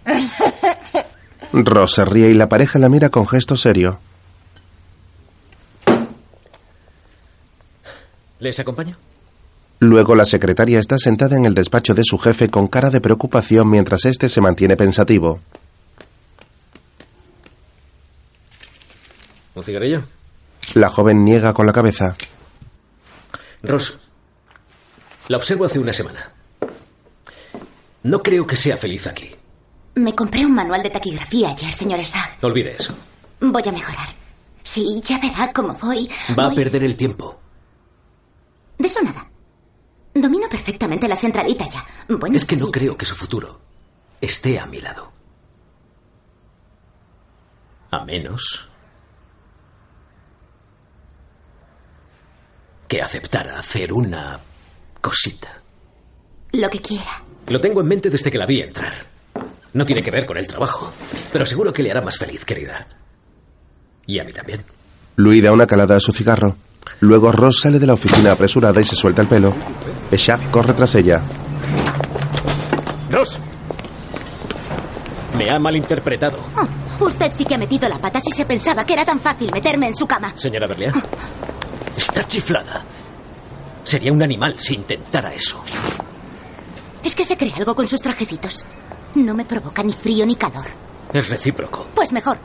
Ross 1.52 1.94
se 1.94 2.04
ríe 2.04 2.30
y 2.30 2.34
la 2.34 2.48
pareja 2.48 2.78
la 2.78 2.88
mira 2.88 3.10
con 3.10 3.28
gesto 3.28 3.56
serio. 3.56 3.98
¿Les 8.40 8.58
acompaño? 8.58 8.96
Luego 9.80 10.14
la 10.14 10.24
secretaria 10.24 10.78
está 10.78 10.98
sentada 10.98 11.36
en 11.36 11.44
el 11.46 11.54
despacho 11.54 11.94
de 11.94 12.02
su 12.04 12.18
jefe 12.18 12.48
con 12.48 12.68
cara 12.68 12.90
de 12.90 13.00
preocupación 13.00 13.68
mientras 13.68 14.04
éste 14.06 14.28
se 14.28 14.40
mantiene 14.40 14.76
pensativo. 14.76 15.40
¿Un 19.54 19.64
cigarrillo? 19.64 20.02
La 20.74 20.88
joven 20.88 21.24
niega 21.24 21.52
con 21.52 21.66
la 21.66 21.72
cabeza. 21.72 22.16
Ross, 23.62 23.96
la 25.28 25.36
observo 25.36 25.64
hace 25.64 25.78
una 25.78 25.92
semana. 25.92 26.30
No 28.02 28.22
creo 28.22 28.46
que 28.46 28.56
sea 28.56 28.76
feliz 28.76 29.06
aquí. 29.06 29.34
Me 29.94 30.14
compré 30.14 30.44
un 30.44 30.54
manual 30.54 30.82
de 30.82 30.90
taquigrafía 30.90 31.50
ayer, 31.50 31.72
señor 31.72 32.00
Esag. 32.00 32.38
Olvide 32.42 32.74
eso. 32.76 32.94
Voy 33.40 33.62
a 33.66 33.72
mejorar. 33.72 34.08
Sí, 34.62 35.00
ya 35.04 35.18
verá 35.18 35.52
cómo 35.52 35.74
voy. 35.74 36.10
Va 36.38 36.46
a 36.46 36.54
perder 36.54 36.82
el 36.82 36.96
tiempo. 36.96 37.38
De 38.78 38.88
eso 38.88 39.00
nada. 39.02 39.30
Domino 40.14 40.48
perfectamente 40.48 41.06
la 41.08 41.16
centralita 41.16 41.68
ya. 41.68 41.84
Bueno, 42.08 42.36
Es 42.36 42.44
que 42.44 42.56
no 42.56 42.70
creo 42.70 42.96
que 42.96 43.04
su 43.04 43.14
futuro 43.14 43.60
esté 44.20 44.58
a 44.58 44.66
mi 44.66 44.80
lado. 44.80 45.12
A 47.90 48.04
menos 48.04 48.68
que 52.88 53.02
aceptara 53.02 53.58
hacer 53.58 53.92
una 53.92 54.38
cosita. 55.00 55.60
Lo 56.52 56.70
que 56.70 56.80
quiera. 56.80 57.22
Lo 57.48 57.60
tengo 57.60 57.80
en 57.80 57.88
mente 57.88 58.10
desde 58.10 58.30
que 58.30 58.38
la 58.38 58.46
vi 58.46 58.60
entrar. 58.60 58.92
No 59.72 59.84
tiene 59.84 60.02
que 60.02 60.10
ver 60.10 60.24
con 60.24 60.36
el 60.36 60.46
trabajo, 60.46 60.92
pero 61.32 61.44
seguro 61.44 61.72
que 61.72 61.82
le 61.82 61.90
hará 61.90 62.00
más 62.00 62.16
feliz, 62.16 62.44
querida. 62.44 62.86
Y 64.06 64.18
a 64.18 64.24
mí 64.24 64.32
también. 64.32 64.64
Louis 65.16 65.42
da 65.42 65.52
una 65.52 65.66
calada 65.66 65.96
a 65.96 66.00
su 66.00 66.12
cigarro. 66.12 66.56
Luego 67.00 67.32
Ross 67.32 67.60
sale 67.60 67.78
de 67.78 67.86
la 67.86 67.94
oficina 67.94 68.32
apresurada 68.32 68.80
y 68.80 68.84
se 68.84 68.94
suelta 68.94 69.22
el 69.22 69.28
pelo. 69.28 69.54
Shaq 70.12 70.50
corre 70.50 70.74
tras 70.74 70.94
ella. 70.94 71.22
Ross. 73.10 73.38
Me 75.36 75.50
ha 75.50 75.58
malinterpretado. 75.58 76.38
Oh, 76.56 77.04
usted 77.06 77.32
sí 77.34 77.44
que 77.44 77.54
ha 77.54 77.58
metido 77.58 77.88
la 77.88 77.98
pata 77.98 78.20
si 78.20 78.30
se 78.30 78.44
pensaba 78.44 78.84
que 78.84 78.92
era 78.92 79.04
tan 79.04 79.18
fácil 79.20 79.50
meterme 79.52 79.88
en 79.88 79.94
su 79.94 80.06
cama. 80.06 80.32
Señora 80.36 80.66
Berlier. 80.68 80.92
Está 81.96 82.26
chiflada. 82.26 82.84
Sería 83.84 84.12
un 84.12 84.22
animal 84.22 84.58
si 84.58 84.74
intentara 84.74 85.32
eso. 85.32 85.62
Es 87.02 87.14
que 87.14 87.24
se 87.24 87.36
cree 87.36 87.52
algo 87.54 87.74
con 87.74 87.86
sus 87.86 88.00
trajecitos. 88.00 88.64
No 89.14 89.34
me 89.34 89.44
provoca 89.44 89.82
ni 89.82 89.92
frío 89.92 90.24
ni 90.26 90.36
calor. 90.36 90.64
Es 91.12 91.28
recíproco. 91.28 91.86
Pues 91.94 92.12
mejor. 92.12 92.38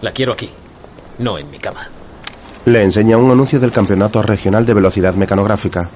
La 0.00 0.12
quiero 0.12 0.34
aquí, 0.34 0.48
no 1.18 1.38
en 1.38 1.50
mi 1.50 1.58
cama. 1.58 1.88
Le 2.66 2.82
enseña 2.82 3.16
un 3.16 3.30
anuncio 3.30 3.58
del 3.58 3.72
Campeonato 3.72 4.22
Regional 4.22 4.64
de 4.64 4.74
Velocidad 4.74 5.14
Mecanográfica. 5.14 5.90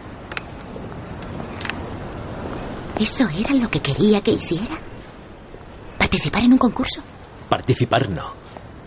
¿Eso 2.98 3.28
era 3.28 3.54
lo 3.54 3.68
que 3.70 3.80
quería 3.80 4.20
que 4.22 4.32
hiciera? 4.32 4.76
¿Participar 5.98 6.42
en 6.44 6.52
un 6.52 6.58
concurso? 6.58 7.02
Participar 7.48 8.08
no. 8.08 8.32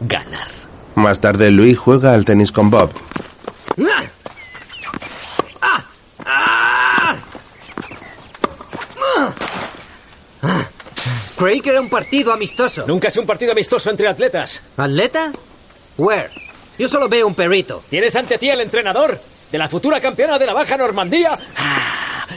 Ganar. 0.01 0.64
Más 0.95 1.19
tarde, 1.19 1.51
Louis 1.51 1.77
juega 1.77 2.13
al 2.13 2.25
tenis 2.25 2.51
con 2.51 2.69
Bob. 2.69 2.89
Creí 11.37 11.59
que 11.59 11.69
era 11.69 11.81
un 11.81 11.89
partido 11.89 12.31
amistoso. 12.31 12.85
Nunca 12.87 13.09
es 13.09 13.17
un 13.17 13.25
partido 13.25 13.51
amistoso 13.51 13.89
entre 13.89 14.07
atletas. 14.07 14.63
¿Atleta? 14.77 15.31
Where? 15.97 16.29
Yo 16.79 16.87
solo 16.89 17.09
veo 17.09 17.27
un 17.27 17.35
perrito. 17.35 17.83
¿Tienes 17.89 18.15
ante 18.15 18.37
ti 18.37 18.49
el 18.49 18.61
entrenador 18.61 19.19
de 19.51 19.57
la 19.57 19.67
futura 19.67 19.99
campeona 19.99 20.39
de 20.39 20.45
la 20.45 20.53
Baja 20.53 20.77
Normandía 20.77 21.37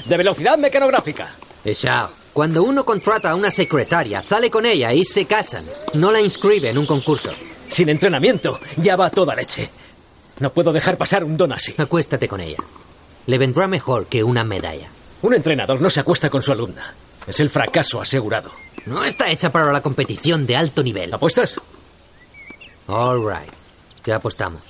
de 0.04 0.16
velocidad 0.16 0.58
mecanográfica? 0.58 1.30
Eshao, 1.64 2.10
cuando 2.32 2.62
uno 2.64 2.84
contrata 2.84 3.30
a 3.30 3.34
una 3.34 3.50
secretaria, 3.50 4.20
sale 4.20 4.50
con 4.50 4.66
ella 4.66 4.92
y 4.92 5.04
se 5.04 5.26
casan. 5.26 5.64
No 5.94 6.10
la 6.10 6.20
inscribe 6.20 6.70
en 6.70 6.78
un 6.78 6.86
concurso. 6.86 7.30
Sin 7.68 7.88
entrenamiento, 7.88 8.58
ya 8.76 8.96
va 8.96 9.06
a 9.06 9.10
toda 9.10 9.34
leche. 9.34 9.70
No 10.40 10.50
puedo 10.52 10.72
dejar 10.72 10.96
pasar 10.96 11.24
un 11.24 11.36
don 11.36 11.52
así. 11.52 11.74
Acuéstate 11.76 12.28
con 12.28 12.40
ella. 12.40 12.58
Le 13.26 13.38
vendrá 13.38 13.68
mejor 13.68 14.06
que 14.06 14.22
una 14.24 14.44
medalla. 14.44 14.88
Un 15.22 15.34
entrenador 15.34 15.80
no 15.80 15.90
se 15.90 16.00
acuesta 16.00 16.30
con 16.30 16.42
su 16.42 16.52
alumna. 16.52 16.94
Es 17.26 17.40
el 17.40 17.50
fracaso 17.50 18.00
asegurado. 18.00 18.50
No 18.86 19.04
está 19.04 19.30
hecha 19.30 19.50
para 19.50 19.72
la 19.72 19.82
competición 19.82 20.46
de 20.46 20.56
alto 20.56 20.82
nivel. 20.82 21.12
¿Apuestas? 21.12 21.60
All 22.86 23.20
right. 23.20 23.52
Ya 24.04 24.16
apostamos. 24.16 24.62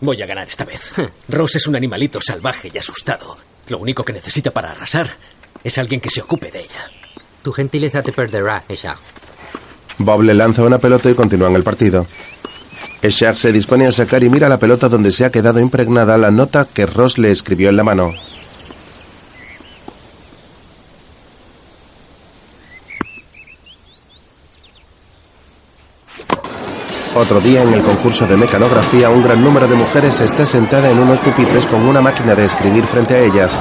Voy 0.00 0.20
a 0.22 0.26
ganar 0.26 0.48
esta 0.48 0.64
vez. 0.64 0.92
Rose 1.28 1.58
es 1.58 1.66
un 1.66 1.76
animalito 1.76 2.20
salvaje 2.20 2.70
y 2.72 2.78
asustado. 2.78 3.36
Lo 3.68 3.78
único 3.78 4.02
que 4.02 4.14
necesita 4.14 4.50
para 4.50 4.72
arrasar 4.72 5.08
es 5.62 5.78
alguien 5.78 6.00
que 6.00 6.10
se 6.10 6.22
ocupe 6.22 6.50
de 6.50 6.60
ella. 6.60 6.90
Tu 7.42 7.52
gentileza 7.52 8.00
te 8.02 8.12
perderá, 8.12 8.64
Eshao. 8.68 8.96
Bob 9.98 10.22
le 10.22 10.34
lanza 10.34 10.64
una 10.64 10.78
pelota 10.78 11.10
y 11.10 11.14
continúan 11.14 11.54
el 11.54 11.62
partido. 11.62 12.06
Shaq 13.08 13.36
se 13.36 13.52
dispone 13.52 13.86
a 13.86 13.92
sacar 13.92 14.22
y 14.22 14.28
mira 14.28 14.48
la 14.48 14.58
pelota 14.58 14.88
donde 14.88 15.10
se 15.10 15.24
ha 15.24 15.30
quedado 15.30 15.58
impregnada 15.58 16.18
la 16.18 16.30
nota 16.30 16.66
que 16.66 16.84
Ross 16.84 17.16
le 17.18 17.30
escribió 17.30 17.70
en 17.70 17.76
la 17.76 17.84
mano. 17.84 18.12
Otro 27.14 27.40
día 27.40 27.62
en 27.62 27.72
el 27.74 27.82
concurso 27.82 28.26
de 28.26 28.36
mecanografía, 28.36 29.10
un 29.10 29.22
gran 29.22 29.42
número 29.42 29.66
de 29.66 29.74
mujeres 29.74 30.20
está 30.20 30.46
sentada 30.46 30.90
en 30.90 30.98
unos 30.98 31.20
pupitres 31.20 31.66
con 31.66 31.82
una 31.86 32.00
máquina 32.00 32.34
de 32.34 32.44
escribir 32.44 32.86
frente 32.86 33.14
a 33.14 33.20
ellas. 33.20 33.60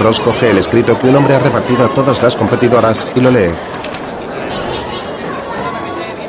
Ross 0.00 0.20
coge 0.20 0.50
el 0.50 0.58
escrito 0.58 0.96
que 0.98 1.08
un 1.08 1.16
hombre 1.16 1.34
ha 1.34 1.38
repartido 1.38 1.84
a 1.84 1.92
todas 1.92 2.22
las 2.22 2.36
competidoras 2.36 3.08
y 3.14 3.20
lo 3.20 3.30
lee. 3.30 3.50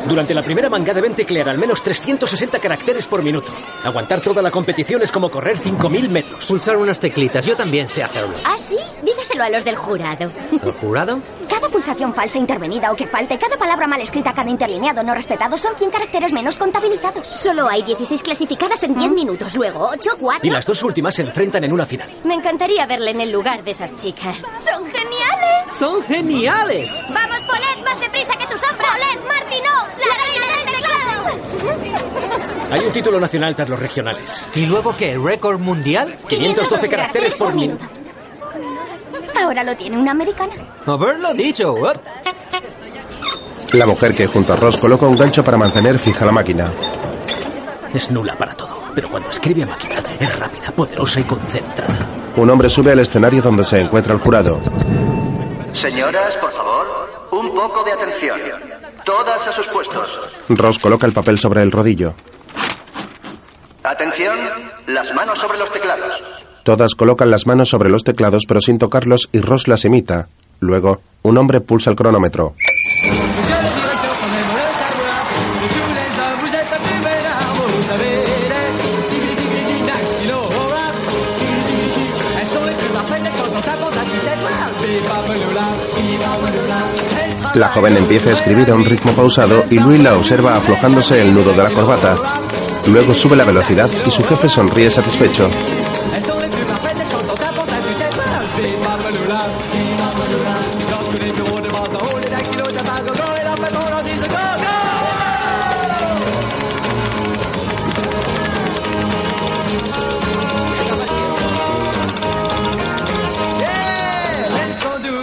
Durante 0.08 0.34
la 0.34 0.42
primera 0.42 0.70
manga 0.70 0.94
deben 0.94 1.16
teclear 1.16 1.50
al 1.50 1.58
menos 1.58 1.82
360 1.84 2.60
caracteres 2.60 3.08
por 3.08 3.22
minuto. 3.24 3.52
Aguantar 3.84 4.22
toda 4.22 4.42
la 4.42 4.52
competición 4.52 5.02
es 5.02 5.12
como 5.12 5.30
correr 5.30 5.58
5.000 5.60 6.10
metros. 6.10 6.46
Pulsar 6.46 6.78
unas 6.78 7.00
teclitas, 7.00 7.46
yo 7.46 7.56
también 7.56 7.88
sé 7.88 8.04
hacerlo. 8.04 8.36
¿Ah, 8.46 8.58
sí? 8.58 8.78
Dígaselo 9.04 9.44
a 9.44 9.50
los 9.50 9.64
del 9.64 9.76
jurado. 9.76 10.32
¿El 10.52 10.72
jurado? 10.74 11.22
Cada 11.50 11.68
pulsación 11.70 12.14
falsa 12.14 12.38
intervenida 12.38 12.92
o 12.92 12.96
que 12.96 13.08
falte, 13.08 13.38
cada 13.38 13.58
palabra 13.58 13.88
mal 13.88 14.02
escrita, 14.02 14.34
cada 14.34 14.50
interlineado 14.50 15.04
no 15.04 15.14
respetado 15.14 15.58
son 15.58 15.76
100 15.76 15.92
caracteres 15.92 16.32
menos 16.34 16.58
contabilizados. 16.58 17.28
Solo 17.28 17.68
hay 17.70 17.84
16 17.84 18.24
clasificadas 18.24 18.84
en 18.84 18.96
10 18.96 19.12
minutos, 19.12 19.56
luego 19.56 19.90
8, 19.92 20.12
4... 20.20 20.48
Y 20.48 20.50
las 20.50 20.66
dos 20.66 20.82
últimas 20.84 21.14
se 21.14 21.22
enfrentan 21.24 21.64
en 21.64 21.74
una 21.74 21.86
final. 21.86 22.10
Me 22.24 22.34
encantaría 22.36 22.86
verle 22.86 23.12
en 23.12 23.22
el 23.22 23.32
lugar 23.32 23.64
de 23.64 23.72
esas 23.72 23.96
chicas. 23.96 24.42
¡Son 24.42 24.86
geniales! 24.86 25.21
¡Son 25.82 26.04
geniales! 26.04 26.92
¡Vamos, 27.12 27.42
Polet! 27.42 27.84
¡Más 27.84 28.00
deprisa 28.00 28.38
que 28.38 28.46
tu 28.46 28.56
sombra! 28.56 28.86
¡Polet, 28.94 29.20
Marty, 29.28 29.56
no! 29.64 29.76
¡La 29.98 30.14
reina 30.24 30.46
del 30.54 30.64
teclado! 30.76 31.26
Hay 32.72 32.86
un 32.86 32.92
título 32.92 33.20
nacional 33.20 33.56
tras 33.56 33.68
los 33.68 33.80
regionales. 33.80 34.46
¿Y 34.54 34.68
luego 34.68 34.96
qué? 34.96 35.18
¿Récord 35.18 35.60
mundial? 35.60 36.20
512 36.30 36.88
caracteres 36.88 37.34
por 37.34 37.56
minuto. 37.56 37.84
Ahora 39.44 39.64
lo 39.64 39.76
tiene 39.76 39.98
una 39.98 40.12
americana. 40.12 40.54
Haberlo 40.86 41.34
dicho. 41.34 41.74
Up. 41.74 42.00
La 43.74 43.88
mujer 43.88 44.14
que 44.14 44.28
junto 44.28 44.54
a 44.54 44.58
Ross 44.58 44.78
coloca 44.78 45.08
un 45.08 45.18
gancho 45.18 45.44
para 45.44 45.58
mantener 45.58 45.98
fija 45.98 46.28
la 46.28 46.32
máquina. 46.32 46.72
Es 47.92 48.12
nula 48.12 48.38
para 48.38 48.54
todo, 48.54 48.78
pero 48.94 49.10
cuando 49.10 49.32
escribe 49.32 49.64
a 49.64 49.66
máquina 49.66 50.04
es 50.20 50.38
rápida, 50.38 50.70
poderosa 50.74 51.22
y 51.22 51.24
concentrada. 51.24 52.06
Un 52.36 52.52
hombre 52.52 52.70
sube 52.70 52.92
al 52.92 53.00
escenario 53.00 53.42
donde 53.42 53.64
se 53.64 53.82
encuentra 53.82 54.14
el 54.14 54.20
jurado. 54.20 54.62
Señoras, 55.74 56.36
por 56.38 56.52
favor, 56.52 57.10
un 57.32 57.54
poco 57.56 57.84
de 57.84 57.92
atención. 57.94 58.40
Todas 59.06 59.48
a 59.48 59.54
sus 59.54 59.68
puestos. 59.68 60.08
Ross 60.50 60.78
coloca 60.80 61.08
el 61.08 61.14
papel 61.14 61.38
sobre 61.40 61.62
el 61.64 61.72
rodillo. 61.72 62.14
Atención, 63.84 64.38
las 64.88 65.14
manos 65.14 65.40
sobre 65.40 65.58
los 65.58 65.72
teclados. 65.72 66.22
Todas 66.64 66.94
colocan 66.94 67.32
las 67.32 67.48
manos 67.48 67.70
sobre 67.70 67.90
los 67.90 68.04
teclados 68.04 68.44
pero 68.48 68.62
sin 68.62 68.78
tocarlos 68.78 69.30
y 69.32 69.42
Ross 69.42 69.68
las 69.68 69.86
imita. 69.86 70.28
Luego, 70.60 71.02
un 71.24 71.38
hombre 71.38 71.62
pulsa 71.62 71.90
el 71.90 71.96
cronómetro. 71.96 72.54
La 87.54 87.68
joven 87.68 87.98
empieza 87.98 88.30
a 88.30 88.34
escribir 88.34 88.72
a 88.72 88.76
un 88.76 88.86
ritmo 88.86 89.12
pausado 89.14 89.66
y 89.70 89.78
Louis 89.78 90.00
la 90.00 90.16
observa 90.16 90.56
aflojándose 90.56 91.22
el 91.22 91.34
nudo 91.34 91.52
de 91.52 91.64
la 91.64 91.70
corbata. 91.70 92.16
Luego 92.88 93.14
sube 93.14 93.36
la 93.36 93.44
velocidad 93.44 93.90
y 94.06 94.12
su 94.12 94.24
jefe 94.24 94.48
sonríe 94.48 94.90
satisfecho. 94.90 95.50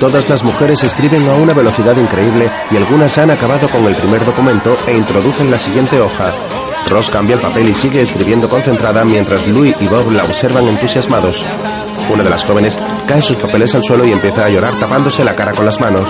Todas 0.00 0.28
las 0.28 0.44
mujeres 0.44 0.84
escriben 0.84 1.28
a 1.28 1.34
una 1.34 1.52
velocidad 1.52 1.96
increíble 1.96 2.48
y 2.70 2.76
algunas 2.76 3.18
han 3.18 3.32
acabado 3.32 3.68
con 3.68 3.84
el 3.84 3.96
primer 3.96 4.24
documento 4.24 4.76
e 4.86 4.96
introducen 4.96 5.50
la 5.50 5.58
siguiente 5.58 6.00
hoja. 6.00 6.32
Ross 6.88 7.10
cambia 7.10 7.34
el 7.34 7.40
papel 7.40 7.68
y 7.68 7.74
sigue 7.74 8.00
escribiendo 8.00 8.48
concentrada 8.48 9.04
mientras 9.04 9.46
Louis 9.48 9.74
y 9.80 9.88
Bob 9.88 10.12
la 10.12 10.24
observan 10.24 10.68
entusiasmados. 10.68 11.44
Una 12.12 12.22
de 12.22 12.30
las 12.30 12.44
jóvenes 12.44 12.78
cae 13.08 13.20
sus 13.20 13.36
papeles 13.36 13.74
al 13.74 13.82
suelo 13.82 14.06
y 14.06 14.12
empieza 14.12 14.44
a 14.44 14.48
llorar 14.48 14.78
tapándose 14.78 15.24
la 15.24 15.34
cara 15.34 15.52
con 15.52 15.66
las 15.66 15.80
manos. 15.80 16.08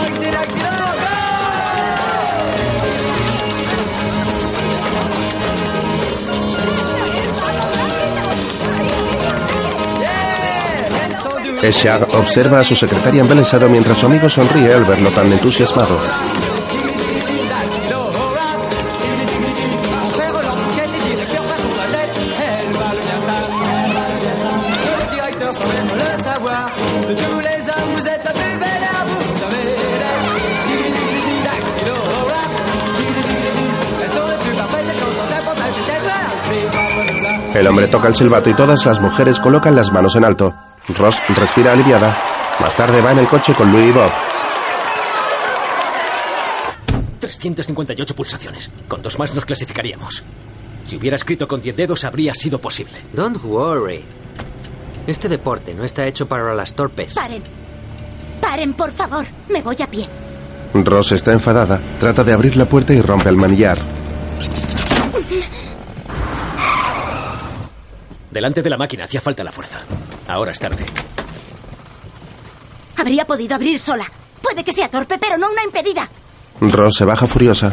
Shag 11.70 12.14
observa 12.14 12.60
a 12.60 12.64
su 12.64 12.74
secretaria 12.74 13.20
embelesado 13.20 13.68
mientras 13.68 13.98
su 13.98 14.06
amigo 14.06 14.28
sonríe 14.28 14.72
al 14.72 14.84
verlo 14.84 15.10
tan 15.10 15.30
entusiasmado. 15.32 15.98
El 37.54 37.66
hombre 37.66 37.88
toca 37.88 38.08
el 38.08 38.14
silbato 38.14 38.50
y 38.50 38.54
todas 38.54 38.86
las 38.86 39.00
mujeres 39.00 39.40
colocan 39.40 39.74
las 39.74 39.90
manos 39.90 40.14
en 40.14 40.24
alto. 40.24 40.67
Ross 40.98 41.22
respira 41.36 41.72
aliviada. 41.72 42.16
Más 42.60 42.74
tarde 42.74 43.00
va 43.00 43.12
en 43.12 43.18
el 43.18 43.26
coche 43.26 43.54
con 43.54 43.70
Louis 43.70 43.88
y 43.88 43.92
Bob. 43.92 44.10
358 47.20 48.14
pulsaciones. 48.16 48.70
Con 48.88 49.02
dos 49.02 49.18
más 49.18 49.34
nos 49.34 49.44
clasificaríamos. 49.44 50.24
Si 50.86 50.96
hubiera 50.96 51.16
escrito 51.16 51.46
con 51.46 51.60
10 51.60 51.76
dedos 51.76 52.04
habría 52.04 52.34
sido 52.34 52.58
posible. 52.58 52.94
Don't 53.12 53.42
worry. 53.44 54.02
Este 55.06 55.28
deporte 55.28 55.74
no 55.74 55.84
está 55.84 56.06
hecho 56.06 56.26
para 56.26 56.54
las 56.54 56.74
torpes. 56.74 57.14
Paren. 57.14 57.42
Paren, 58.40 58.72
por 58.72 58.90
favor. 58.90 59.26
Me 59.48 59.62
voy 59.62 59.76
a 59.80 59.86
pie. 59.86 60.08
Ross 60.74 61.12
está 61.12 61.32
enfadada. 61.32 61.80
Trata 62.00 62.24
de 62.24 62.32
abrir 62.32 62.56
la 62.56 62.64
puerta 62.64 62.92
y 62.92 63.00
rompe 63.00 63.28
el 63.28 63.36
manillar. 63.36 63.78
Delante 68.30 68.62
de 68.62 68.70
la 68.70 68.76
máquina 68.76 69.04
hacía 69.04 69.20
falta 69.20 69.42
la 69.42 69.52
fuerza. 69.52 69.78
Ahora 70.28 70.52
es 70.52 70.58
tarde. 70.58 70.84
Habría 72.96 73.24
podido 73.24 73.54
abrir 73.54 73.78
sola. 73.78 74.04
Puede 74.42 74.62
que 74.62 74.72
sea 74.72 74.88
torpe, 74.88 75.18
pero 75.18 75.36
no 75.38 75.50
una 75.50 75.64
impedida. 75.64 76.08
Ross 76.60 76.96
se 76.96 77.04
baja 77.04 77.26
furiosa. 77.26 77.72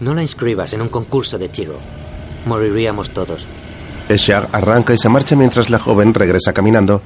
No 0.00 0.14
la 0.14 0.22
inscribas 0.22 0.72
en 0.74 0.82
un 0.82 0.88
concurso 0.88 1.38
de 1.38 1.48
tiro. 1.48 1.78
Moriríamos 2.44 3.10
todos. 3.10 3.46
Shag 4.08 4.48
arranca 4.52 4.92
y 4.92 4.98
se 4.98 5.08
marcha 5.08 5.34
mientras 5.34 5.70
la 5.70 5.78
joven 5.78 6.14
regresa 6.14 6.52
caminando. 6.52 7.00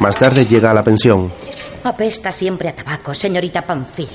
Más 0.00 0.16
tarde 0.18 0.46
llega 0.46 0.70
a 0.70 0.74
la 0.74 0.84
pensión. 0.84 1.32
Apesta 1.82 2.32
siempre 2.32 2.68
a 2.68 2.74
tabaco, 2.76 3.14
señorita 3.14 3.62
Panfil. 3.66 4.08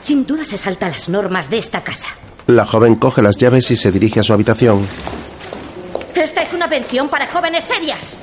Sin 0.00 0.26
duda 0.26 0.44
se 0.44 0.58
salta 0.58 0.88
las 0.88 1.08
normas 1.08 1.50
de 1.50 1.58
esta 1.58 1.82
casa. 1.82 2.08
La 2.46 2.64
joven 2.66 2.96
coge 2.96 3.22
las 3.22 3.36
llaves 3.38 3.70
y 3.70 3.76
se 3.76 3.90
dirige 3.90 4.20
a 4.20 4.22
su 4.22 4.32
habitación. 4.32 4.86
Esta 6.14 6.42
es 6.42 6.52
una 6.52 6.68
pensión 6.68 7.08
para 7.08 7.26
jóvenes 7.26 7.64
serias. 7.64 8.16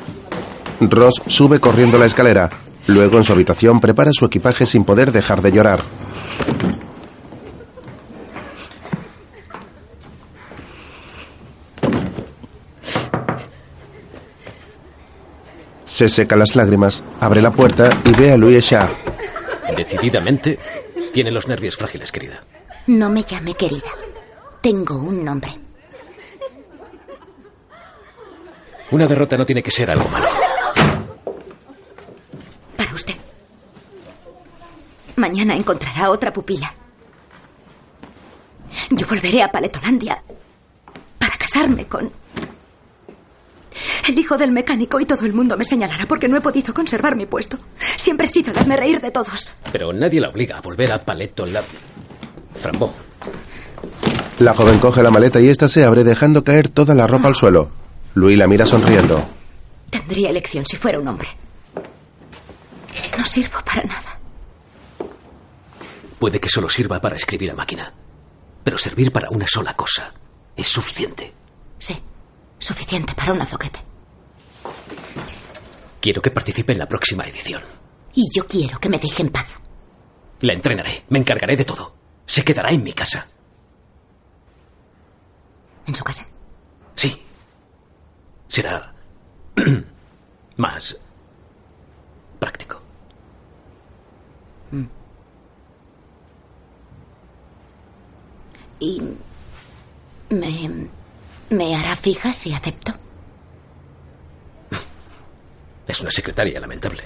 Ross 0.81 1.21
sube 1.27 1.59
corriendo 1.59 1.97
la 1.97 2.05
escalera. 2.05 2.49
Luego 2.87 3.17
en 3.17 3.23
su 3.23 3.33
habitación 3.33 3.79
prepara 3.79 4.11
su 4.11 4.25
equipaje 4.25 4.65
sin 4.65 4.83
poder 4.83 5.11
dejar 5.11 5.41
de 5.41 5.51
llorar. 5.51 5.81
Se 15.83 16.09
seca 16.09 16.35
las 16.35 16.55
lágrimas, 16.55 17.03
abre 17.19 17.41
la 17.41 17.51
puerta 17.51 17.89
y 18.05 18.11
ve 18.19 18.31
a 18.31 18.37
Louis 18.37 18.63
Shah. 18.65 18.89
Decididamente, 19.75 20.57
tiene 21.13 21.31
los 21.31 21.47
nervios 21.47 21.75
frágiles, 21.75 22.11
querida. 22.11 22.43
No 22.87 23.09
me 23.09 23.23
llame 23.23 23.53
querida. 23.53 23.91
Tengo 24.61 24.97
un 24.97 25.23
nombre. 25.23 25.51
Una 28.91 29.05
derrota 29.07 29.37
no 29.37 29.45
tiene 29.45 29.61
que 29.61 29.71
ser 29.71 29.89
algo 29.89 30.09
malo. 30.09 30.27
Para 32.75 32.93
usted. 32.93 33.15
Mañana 35.15 35.55
encontrará 35.55 36.09
otra 36.09 36.31
pupila. 36.31 36.73
Yo 38.89 39.05
volveré 39.07 39.43
a 39.43 39.51
Paletolandia 39.51 40.21
para 41.17 41.37
casarme 41.37 41.85
con 41.87 42.11
el 44.07 44.17
hijo 44.17 44.37
del 44.37 44.51
mecánico 44.51 44.99
y 44.99 45.05
todo 45.05 45.25
el 45.25 45.33
mundo 45.33 45.57
me 45.57 45.65
señalará 45.65 46.05
porque 46.05 46.27
no 46.27 46.37
he 46.37 46.41
podido 46.41 46.73
conservar 46.73 47.15
mi 47.15 47.25
puesto. 47.25 47.57
Siempre 47.97 48.27
he 48.27 48.29
sido 48.29 48.53
de 48.53 48.75
reír 48.75 48.99
de 49.01 49.11
todos. 49.11 49.49
Pero 49.71 49.93
nadie 49.93 50.19
la 50.19 50.29
obliga 50.29 50.57
a 50.57 50.61
volver 50.61 50.91
a 50.91 51.03
Paleto 51.03 51.45
Lab. 51.45 51.63
Frambó. 52.55 52.93
La 54.39 54.53
joven 54.53 54.79
coge 54.79 55.03
la 55.03 55.11
maleta 55.11 55.39
y 55.39 55.49
esta 55.49 55.67
se 55.67 55.83
abre 55.83 56.03
dejando 56.03 56.43
caer 56.43 56.67
toda 56.67 56.95
la 56.95 57.07
ropa 57.07 57.27
al 57.27 57.35
suelo. 57.35 57.69
Louis 58.15 58.37
la 58.37 58.47
mira 58.47 58.65
sonriendo. 58.65 59.23
Tendría 59.89 60.29
elección 60.29 60.65
si 60.65 60.77
fuera 60.77 60.99
un 60.99 61.07
hombre. 61.07 61.29
No 63.17 63.25
sirvo 63.25 63.59
para 63.63 63.83
nada. 63.83 64.20
Puede 66.21 66.39
que 66.39 66.49
solo 66.49 66.69
sirva 66.69 67.01
para 67.01 67.15
escribir 67.15 67.49
a 67.49 67.55
máquina. 67.55 67.91
Pero 68.63 68.77
servir 68.77 69.11
para 69.11 69.31
una 69.31 69.47
sola 69.47 69.73
cosa 69.73 70.13
es 70.55 70.67
suficiente. 70.67 71.33
Sí, 71.79 71.99
suficiente 72.59 73.15
para 73.15 73.33
un 73.33 73.41
azoquete. 73.41 73.79
Quiero 75.99 76.21
que 76.21 76.29
participe 76.29 76.73
en 76.73 76.77
la 76.77 76.87
próxima 76.87 77.23
edición. 77.23 77.63
Y 78.13 78.29
yo 78.35 78.45
quiero 78.45 78.77
que 78.77 78.89
me 78.89 78.99
deje 78.99 79.23
en 79.23 79.29
paz. 79.29 79.59
La 80.41 80.53
entrenaré, 80.53 81.05
me 81.09 81.17
encargaré 81.17 81.57
de 81.57 81.65
todo. 81.65 81.95
Se 82.27 82.43
quedará 82.43 82.69
en 82.69 82.83
mi 82.83 82.93
casa. 82.93 83.25
¿En 85.87 85.95
su 85.95 86.03
casa? 86.03 86.27
Sí. 86.93 87.19
Será 88.47 88.93
más 90.57 90.99
práctico. 92.39 92.80
¿Y 98.81 98.99
me, 100.31 100.87
me 101.51 101.75
hará 101.75 101.95
fija 101.95 102.33
si 102.33 102.51
acepto? 102.51 102.91
Es 105.87 106.01
una 106.01 106.09
secretaria 106.09 106.59
lamentable. 106.59 107.03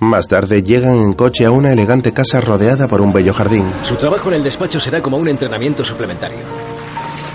Más 0.00 0.28
tarde 0.28 0.62
llegan 0.62 0.96
en 0.96 1.14
coche 1.14 1.46
a 1.46 1.50
una 1.50 1.72
elegante 1.72 2.12
casa 2.12 2.40
rodeada 2.42 2.88
por 2.88 3.00
un 3.00 3.12
bello 3.12 3.32
jardín. 3.32 3.64
Su 3.84 3.96
trabajo 3.96 4.28
en 4.28 4.34
el 4.34 4.44
despacho 4.44 4.78
será 4.78 5.00
como 5.00 5.16
un 5.16 5.28
entrenamiento 5.28 5.82
suplementario. 5.84 6.40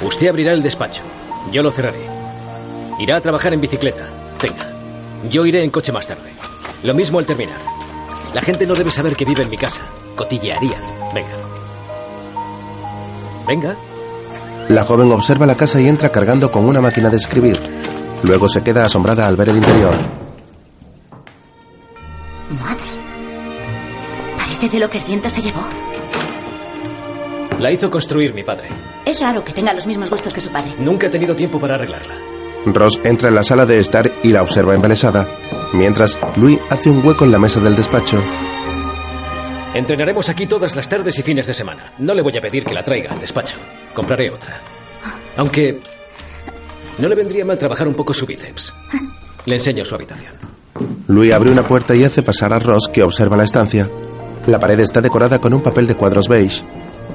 Usted 0.03 0.27
abrirá 0.27 0.53
el 0.53 0.61
despacho. 0.61 1.01
Yo 1.51 1.63
lo 1.63 1.71
cerraré. 1.71 2.05
Irá 2.99 3.17
a 3.17 3.21
trabajar 3.21 3.53
en 3.53 3.61
bicicleta. 3.61 4.07
Venga. 4.41 4.71
Yo 5.31 5.45
iré 5.45 5.63
en 5.63 5.71
coche 5.71 5.91
más 5.91 6.05
tarde. 6.05 6.31
Lo 6.83 6.93
mismo 6.93 7.17
al 7.17 7.25
terminar. 7.25 7.57
La 8.35 8.41
gente 8.41 8.67
no 8.67 8.75
debe 8.75 8.91
saber 8.91 9.15
que 9.15 9.25
vive 9.25 9.41
en 9.43 9.49
mi 9.49 9.57
casa. 9.57 9.81
Cotillearían. 10.15 10.81
Venga. 11.15 11.46
Venga. 13.47 13.75
La 14.69 14.83
joven 14.83 15.11
observa 15.11 15.45
la 15.45 15.55
casa 15.55 15.79
y 15.79 15.87
entra 15.87 16.09
cargando 16.09 16.51
con 16.51 16.65
una 16.65 16.81
máquina 16.81 17.09
de 17.09 17.17
escribir. 17.17 17.57
Luego 18.23 18.49
se 18.49 18.61
queda 18.63 18.83
asombrada 18.83 19.27
al 19.27 19.35
ver 19.35 19.49
el 19.49 19.57
interior. 19.57 19.95
Madre. 22.59 22.83
Parece 24.37 24.69
de 24.69 24.79
lo 24.79 24.89
que 24.89 24.97
el 24.97 25.03
viento 25.05 25.29
se 25.29 25.41
llevó. 25.41 25.61
La 27.59 27.71
hizo 27.71 27.89
construir 27.89 28.33
mi 28.33 28.43
padre. 28.43 28.69
Es 29.05 29.19
raro 29.19 29.43
que 29.43 29.53
tenga 29.53 29.73
los 29.73 29.87
mismos 29.87 30.09
gustos 30.09 30.33
que 30.33 30.41
su 30.41 30.49
padre. 30.49 30.75
Nunca 30.79 31.07
he 31.07 31.09
tenido 31.09 31.35
tiempo 31.35 31.59
para 31.59 31.75
arreglarla. 31.75 32.15
Ross 32.65 32.99
entra 33.03 33.29
en 33.29 33.35
la 33.35 33.43
sala 33.43 33.65
de 33.65 33.77
estar 33.77 34.11
y 34.23 34.29
la 34.29 34.41
observa 34.41 34.75
embelesada, 34.75 35.27
mientras 35.73 36.19
Louis 36.35 36.59
hace 36.69 36.89
un 36.89 37.05
hueco 37.05 37.23
en 37.23 37.31
la 37.31 37.39
mesa 37.39 37.59
del 37.61 37.75
despacho. 37.75 38.21
Entrenaremos 39.73 40.29
aquí 40.29 40.47
todas 40.47 40.75
las 40.75 40.89
tardes 40.89 41.17
y 41.19 41.21
fines 41.21 41.45
de 41.45 41.53
semana. 41.53 41.93
No 41.99 42.13
le 42.13 42.21
voy 42.21 42.35
a 42.37 42.41
pedir 42.41 42.63
que 42.63 42.73
la 42.73 42.83
traiga 42.83 43.11
al 43.11 43.19
despacho. 43.19 43.57
Compraré 43.93 44.29
otra. 44.31 44.59
Aunque 45.35 45.79
no 46.97 47.07
le 47.07 47.15
vendría 47.15 47.45
mal 47.45 47.59
trabajar 47.59 47.87
un 47.87 47.93
poco 47.93 48.13
su 48.13 48.25
bíceps. 48.25 48.73
Le 49.45 49.55
enseño 49.55 49.85
su 49.85 49.95
habitación. 49.95 50.33
Louis 51.07 51.31
abre 51.31 51.51
una 51.51 51.63
puerta 51.67 51.95
y 51.95 52.03
hace 52.03 52.23
pasar 52.23 52.53
a 52.53 52.59
Ross, 52.59 52.89
que 52.91 53.03
observa 53.03 53.37
la 53.37 53.43
estancia. 53.43 53.89
La 54.47 54.59
pared 54.59 54.79
está 54.79 55.01
decorada 55.01 55.39
con 55.39 55.53
un 55.53 55.61
papel 55.61 55.87
de 55.87 55.95
cuadros 55.95 56.27
beige. 56.27 56.63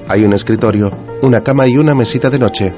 Hay 0.09 0.25
un 0.25 0.33
escritorio, 0.33 0.91
una 1.23 1.43
cama 1.43 1.67
y 1.67 1.77
una 1.77 1.95
mesita 1.95 2.31
de 2.31 2.39
noche. 2.39 2.73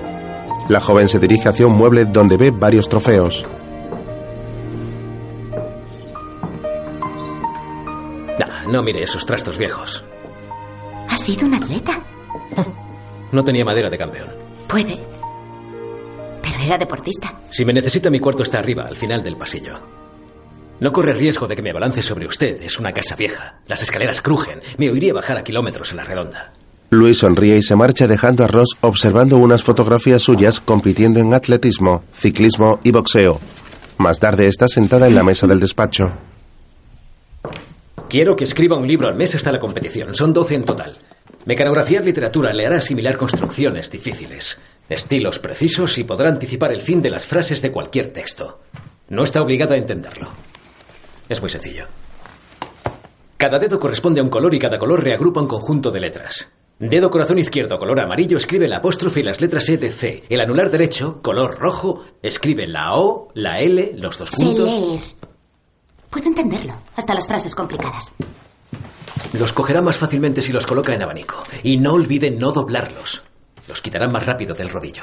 La 0.69 0.81
joven 0.81 1.09
se 1.09 1.19
dirige 1.19 1.49
hacia 1.49 1.67
un 1.67 1.77
mueble 1.77 2.07
donde 2.07 2.37
ve 2.37 2.51
varios 2.51 2.89
trofeos. 2.89 3.45
No 8.69 8.83
mire 8.83 9.03
esos 9.03 9.25
trastos 9.27 9.59
viejos. 9.59 10.05
¿Ha 11.09 11.17
sido 11.17 11.47
un 11.47 11.55
atleta? 11.55 12.03
No 13.33 13.45
tenía 13.45 13.65
madera 13.65 13.91
de 13.91 13.99
campeón. 13.99 14.29
Puede. 14.69 14.99
Pero 16.43 16.59
era 16.65 16.79
deportista. 16.79 17.41
Si 17.51 17.65
me 17.65 17.73
necesita, 17.73 18.11
mi 18.11 18.21
cuarto 18.21 18.43
está 18.43 18.59
arriba, 18.59 18.85
al 18.87 18.97
final 18.97 19.23
del 19.23 19.37
pasillo. 19.37 19.79
No 20.81 20.93
corre 20.93 21.15
riesgo 21.15 21.47
de 21.47 21.57
que 21.57 21.63
me 21.63 21.71
abalance 21.71 22.03
sobre 22.03 22.27
usted. 22.27 22.61
Es 22.63 22.79
una 22.79 22.93
casa 22.93 23.17
vieja. 23.17 23.61
Las 23.67 23.83
escaleras 23.83 24.21
crujen. 24.21 24.61
Me 24.79 24.91
oiría 24.91 25.15
bajar 25.15 25.37
a 25.39 25.45
kilómetros 25.45 25.91
en 25.93 25.99
la 25.99 26.05
redonda. 26.05 26.53
Luis 26.91 27.19
sonríe 27.19 27.57
y 27.57 27.63
se 27.63 27.77
marcha 27.77 28.07
dejando 28.07 28.45
a 28.45 28.47
Ross 28.49 28.77
observando 28.81 29.37
unas 29.37 29.63
fotografías 29.63 30.23
suyas 30.23 30.61
compitiendo 30.61 31.21
en 31.21 31.33
atletismo, 31.35 32.05
ciclismo 32.13 32.79
y 32.85 32.93
boxeo. 32.93 33.41
Más 33.99 34.21
tarde 34.21 34.47
está 34.47 34.69
sentada 34.69 35.07
en 35.07 35.15
la 35.15 35.23
mesa 35.23 35.47
del 35.47 35.61
despacho. 35.61 36.13
Quiero 38.15 38.37
que 38.37 38.45
escriba 38.45 38.79
un 38.79 38.87
libro 38.87 39.09
al 39.09 39.17
mes 39.17 39.35
hasta 39.35 39.51
la 39.51 39.59
competición. 39.59 40.15
Son 40.15 40.33
12 40.33 40.55
en 40.55 40.63
total. 40.63 40.99
Mecanografiar 41.47 42.05
literatura 42.05 42.53
le 42.53 42.65
hará 42.65 42.77
asimilar 42.77 43.17
construcciones 43.17 43.91
difíciles, 43.91 44.61
estilos 44.89 45.41
precisos 45.41 45.99
y 45.99 46.05
podrá 46.05 46.29
anticipar 46.29 46.73
el 46.73 46.81
fin 46.81 47.03
de 47.03 47.11
las 47.11 47.27
frases 47.27 47.61
de 47.61 47.73
cualquier 47.73 48.13
texto. 48.13 48.61
No 49.09 49.25
está 49.25 49.43
obligado 49.43 49.75
a 49.75 49.79
entenderlo. 49.79 50.29
Es 51.29 51.41
muy 51.41 51.51
sencillo. 51.51 51.87
Cada 53.37 53.59
dedo 53.59 53.81
corresponde 53.81 54.21
a 54.21 54.23
un 54.23 54.31
color 54.31 54.55
y 54.55 54.61
cada 54.61 54.79
color 54.79 55.03
reagrupa 55.03 55.41
un 55.41 55.49
conjunto 55.49 55.91
de 55.91 55.99
letras. 55.99 56.53
Dedo 56.79 57.11
corazón 57.11 57.41
izquierdo, 57.41 57.81
color 57.81 57.99
amarillo, 57.99 58.37
escribe 58.37 58.69
la 58.69 58.77
apóstrofe 58.77 59.23
y 59.23 59.25
las 59.25 59.41
letras 59.41 59.69
E 59.69 59.77
de 59.77 59.91
C. 59.91 60.23
El 60.29 60.41
anular 60.41 60.71
derecho, 60.71 61.21
color 61.21 61.59
rojo, 61.59 62.05
escribe 62.23 62.69
la 62.69 62.95
O, 62.95 63.33
la 63.35 63.59
L, 63.59 63.95
los 63.97 64.17
dos 64.17 64.31
puntos. 64.31 65.17
Puedo 66.15 66.29
entenderlo. 66.29 66.75
Hasta 66.95 67.13
las 67.13 67.27
frases 67.27 67.57
complicadas. 67.57 68.15
Los 69.33 69.53
cogerá 69.53 69.83
más 69.83 69.99
fácilmente 69.99 70.43
si 70.43 70.53
los 70.53 70.65
coloca 70.65 70.95
en 70.95 71.03
abanico. 71.03 71.43
Y 71.65 71.77
no 71.77 71.95
olvide 71.95 72.31
no 72.31 72.53
doblarlos. 72.53 73.25
Los 73.67 73.81
quitará 73.81 74.07
más 74.09 74.25
rápido 74.25 74.55
del 74.55 74.71
rodillo. 74.71 75.03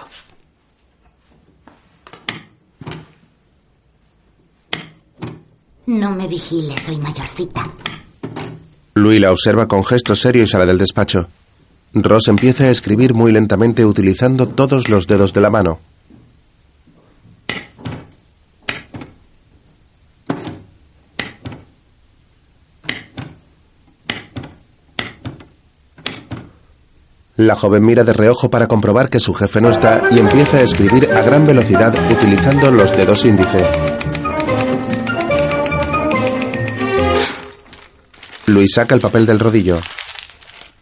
No 5.88 6.12
me 6.12 6.30
vigile, 6.30 6.78
soy 6.78 6.95
mayorcita. 6.95 7.69
Louis 8.93 9.19
la 9.19 9.34
observa 9.34 9.67
con 9.67 9.84
gesto 9.84 10.15
serio 10.15 10.43
y 10.43 10.47
sale 10.47 10.65
del 10.65 10.78
despacho. 10.78 11.28
Ross 11.93 12.30
empieza 12.30 12.63
a 12.63 12.69
escribir 12.69 13.13
muy 13.13 13.34
lentamente 13.34 13.84
utilizando 13.84 14.47
todos 14.47 14.88
los 14.88 15.08
dedos 15.08 15.34
de 15.34 15.41
la 15.41 15.50
mano. 15.50 15.91
La 27.42 27.56
joven 27.56 27.84
mira 27.84 28.04
de 28.04 28.14
reojo 28.14 28.52
para 28.52 28.68
comprobar 28.68 29.10
que 29.10 29.20
su 29.20 29.34
jefe 29.34 29.62
no 29.62 29.72
está 29.72 30.04
y 30.12 30.20
empieza 30.20 30.58
a 30.58 30.62
escribir 30.62 31.12
a 31.12 31.22
gran 31.22 31.48
velocidad 31.48 31.92
utilizando 32.12 32.70
los 32.70 32.96
dedos 32.96 33.26
índice. 33.26 33.66
Luis 38.46 38.72
saca 38.76 38.94
el 38.94 39.02
papel 39.02 39.26
del 39.26 39.40
rodillo. 39.40 39.80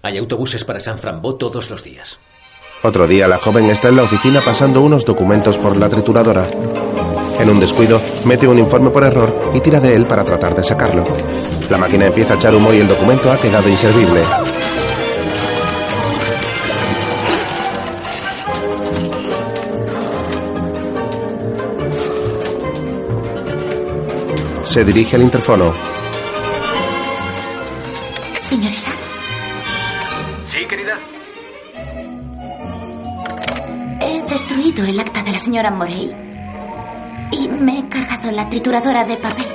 Hay 0.01 0.17
autobuses 0.17 0.65
para 0.65 0.81
San 0.81 0.99
Frambó 0.99 1.35
todos 1.35 1.69
los 1.69 1.81
días. 1.81 2.19
Otro 2.83 3.07
día 3.07 3.29
la 3.29 3.37
joven 3.37 3.69
está 3.69 3.87
en 3.87 3.95
la 3.95 4.03
oficina 4.03 4.41
pasando 4.41 4.81
unos 4.81 5.05
documentos 5.05 5.57
por 5.57 5.77
la 5.77 5.87
trituradora. 5.87 6.45
En 7.39 7.49
un 7.49 7.61
descuido, 7.61 8.01
mete 8.25 8.49
un 8.49 8.59
informe 8.59 8.89
por 8.89 9.05
error 9.05 9.53
y 9.53 9.61
tira 9.61 9.79
de 9.79 9.95
él 9.95 10.05
para 10.05 10.25
tratar 10.25 10.53
de 10.55 10.63
sacarlo. 10.63 11.05
La 11.69 11.77
máquina 11.77 12.07
empieza 12.07 12.33
a 12.33 12.35
echar 12.35 12.53
humo 12.53 12.73
y 12.73 12.81
el 12.81 12.87
documento 12.89 13.31
ha 13.31 13.37
quedado 13.37 13.69
inservible. 13.69 14.23
Se 24.69 24.83
dirige 24.85 25.15
al 25.15 25.23
interfono. 25.23 25.73
Señor 28.39 28.71
Isaac, 28.71 28.93
Sí, 30.47 30.65
querida. 30.67 30.93
he 34.01 34.21
destruido 34.29 34.85
el 34.85 34.99
acta 34.99 35.23
de 35.23 35.31
la 35.31 35.39
señora 35.39 35.71
Morey. 35.71 36.15
Y 37.31 37.47
me 37.47 37.79
he 37.79 37.87
cargado 37.89 38.31
la 38.31 38.47
trituradora 38.49 39.05
de 39.05 39.17
papel. 39.17 39.45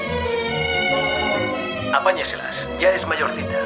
Apáñeselas. 1.92 2.66
Ya 2.81 2.88
es 2.90 3.07
mayorcita. 3.07 3.59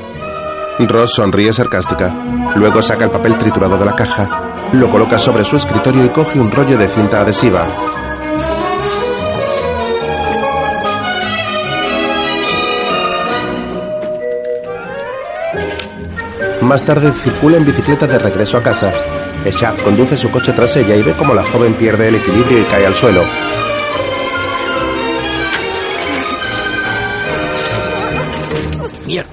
Ross 0.80 1.14
sonríe 1.14 1.52
sarcástica. 1.52 2.08
Luego 2.56 2.80
saca 2.82 3.04
el 3.04 3.11
papel 3.11 3.37
triturado 3.37 3.76
de 3.78 3.84
la 3.84 3.94
caja, 3.94 4.28
lo 4.72 4.90
coloca 4.90 5.18
sobre 5.18 5.44
su 5.44 5.56
escritorio 5.56 6.04
y 6.04 6.08
coge 6.11 6.38
un 6.38 6.50
rollo 6.50 6.76
de 6.78 6.88
cinta 6.88 7.20
adhesiva. 7.22 7.66
Más 16.68 16.85
tarde 16.85 17.11
circula 17.14 17.57
en 17.57 17.64
bicicleta 17.64 18.07
de 18.07 18.18
regreso 18.18 18.59
a 18.59 18.62
casa. 18.62 18.92
Eshab 19.42 19.83
conduce 19.83 20.18
su 20.18 20.31
coche 20.31 20.52
tras 20.52 20.76
ella 20.76 20.96
y 20.96 21.02
ve 21.02 21.14
como 21.14 21.33
la 21.33 21.42
joven 21.42 21.72
pierde 21.72 22.09
el 22.09 22.16
equilibrio 22.16 22.61
y 22.61 22.64
cae 22.64 22.85
al 22.85 22.94
suelo. 22.94 23.24
Mierda. 29.07 29.31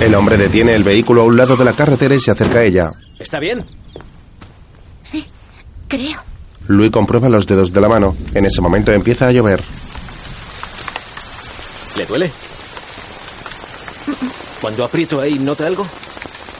El 0.00 0.16
hombre 0.16 0.36
detiene 0.36 0.74
el 0.74 0.82
vehículo 0.82 1.22
a 1.22 1.24
un 1.26 1.36
lado 1.36 1.56
de 1.56 1.64
la 1.64 1.74
carretera 1.74 2.16
y 2.16 2.18
se 2.18 2.32
acerca 2.32 2.58
a 2.58 2.64
ella. 2.64 2.90
¿Está 3.20 3.38
bien? 3.38 3.64
Sí, 5.04 5.24
creo. 5.86 6.20
Louis 6.66 6.90
comprueba 6.90 7.28
los 7.28 7.46
dedos 7.46 7.72
de 7.72 7.80
la 7.80 7.88
mano. 7.88 8.16
En 8.34 8.46
ese 8.46 8.60
momento 8.60 8.90
empieza 8.90 9.28
a 9.28 9.32
llover. 9.32 9.62
¿Le 11.94 12.04
duele? 12.04 12.32
Cuando 14.60 14.84
aprieto 14.84 15.20
ahí, 15.20 15.38
¿nota 15.38 15.68
algo? 15.68 15.86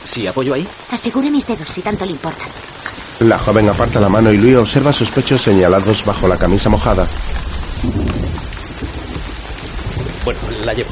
Si 0.04 0.26
apoyo 0.26 0.54
ahí. 0.54 0.66
Asegure 0.90 1.30
mis 1.30 1.46
dedos 1.46 1.68
si 1.68 1.80
tanto 1.80 2.04
le 2.04 2.12
importa. 2.12 2.44
La 3.20 3.38
joven 3.38 3.68
aparta 3.68 4.00
la 4.00 4.08
mano 4.08 4.32
y 4.32 4.36
Louis 4.36 4.56
observa 4.56 4.92
sus 4.92 5.10
pechos 5.10 5.40
señalados 5.40 6.04
bajo 6.04 6.26
la 6.26 6.36
camisa 6.36 6.68
mojada. 6.68 7.06
Bueno, 10.24 10.40
la 10.64 10.74
llevo. 10.74 10.90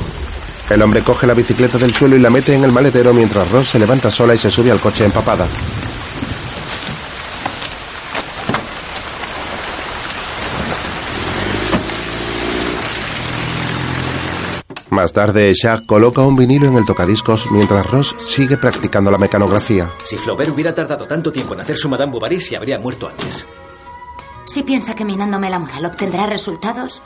El 0.71 0.83
hombre 0.83 1.03
coge 1.03 1.27
la 1.27 1.35
bicicleta 1.35 1.79
del 1.79 1.93
suelo 1.93 2.17
y 2.17 2.21
la 2.21 2.31
mete 2.31 2.55
en 2.55 2.65
el 2.65 2.73
maletero 2.73 3.13
mientras 3.13 3.51
Ross 3.51 3.71
se 3.71 3.79
levanta 3.79 4.11
sola 4.11 4.35
y 4.35 4.39
se 4.39 4.51
sube 4.51 4.71
al 4.71 4.81
coche 4.81 5.05
empapada. 5.05 5.47
Más 14.93 15.13
tarde, 15.13 15.53
Shaq 15.53 15.87
coloca 15.87 16.23
un 16.23 16.37
vinilo 16.37 16.69
en 16.69 16.77
el 16.77 16.87
tocadiscos 16.87 17.51
mientras 17.51 17.91
Ross 17.91 18.15
sigue 18.19 18.57
practicando 18.57 19.11
la 19.11 19.19
mecanografía. 19.19 19.93
Si 20.05 20.17
Flaubert 20.17 20.51
hubiera 20.51 20.73
tardado 20.75 21.07
tanto 21.07 21.33
tiempo 21.33 21.55
en 21.55 21.63
hacer 21.63 21.77
su 21.77 21.89
Madame 21.89 22.13
Bovary, 22.13 22.39
se 22.39 22.57
habría 22.57 22.79
muerto 22.79 23.09
antes. 23.09 23.47
Si 24.45 24.63
piensa 24.63 24.95
que 24.95 25.05
minándome 25.05 25.51
la 25.51 25.59
moral 25.59 25.87
obtendrá 25.87 26.27
resultados, 26.27 27.03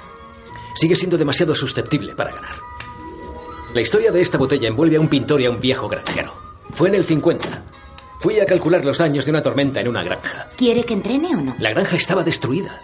Sigue 0.77 0.95
siendo 0.95 1.17
demasiado 1.17 1.55
susceptible 1.55 2.15
para 2.15 2.33
ganar. 2.33 2.57
La 3.73 3.81
historia 3.81 4.13
de 4.13 4.21
esta 4.21 4.37
botella 4.37 4.69
envuelve 4.69 4.97
a 4.97 5.01
un 5.01 5.09
pintor 5.09 5.41
y 5.41 5.47
a 5.47 5.51
un 5.51 5.59
viejo 5.59 5.89
granjero. 5.89 6.35
Fue 6.75 6.89
en 6.89 6.97
el 6.97 7.05
50. 7.05 7.63
Fui 8.21 8.39
a 8.39 8.45
calcular 8.45 8.85
los 8.85 8.99
daños 8.99 9.25
de 9.25 9.31
una 9.31 9.41
tormenta 9.41 9.81
en 9.81 9.89
una 9.89 10.05
granja. 10.05 10.49
¿quiere 10.55 10.85
que 10.85 10.93
entrene 10.93 11.35
o 11.35 11.41
no? 11.41 11.57
La 11.59 11.71
granja 11.71 11.97
estaba 11.97 12.23
destruida. 12.23 12.83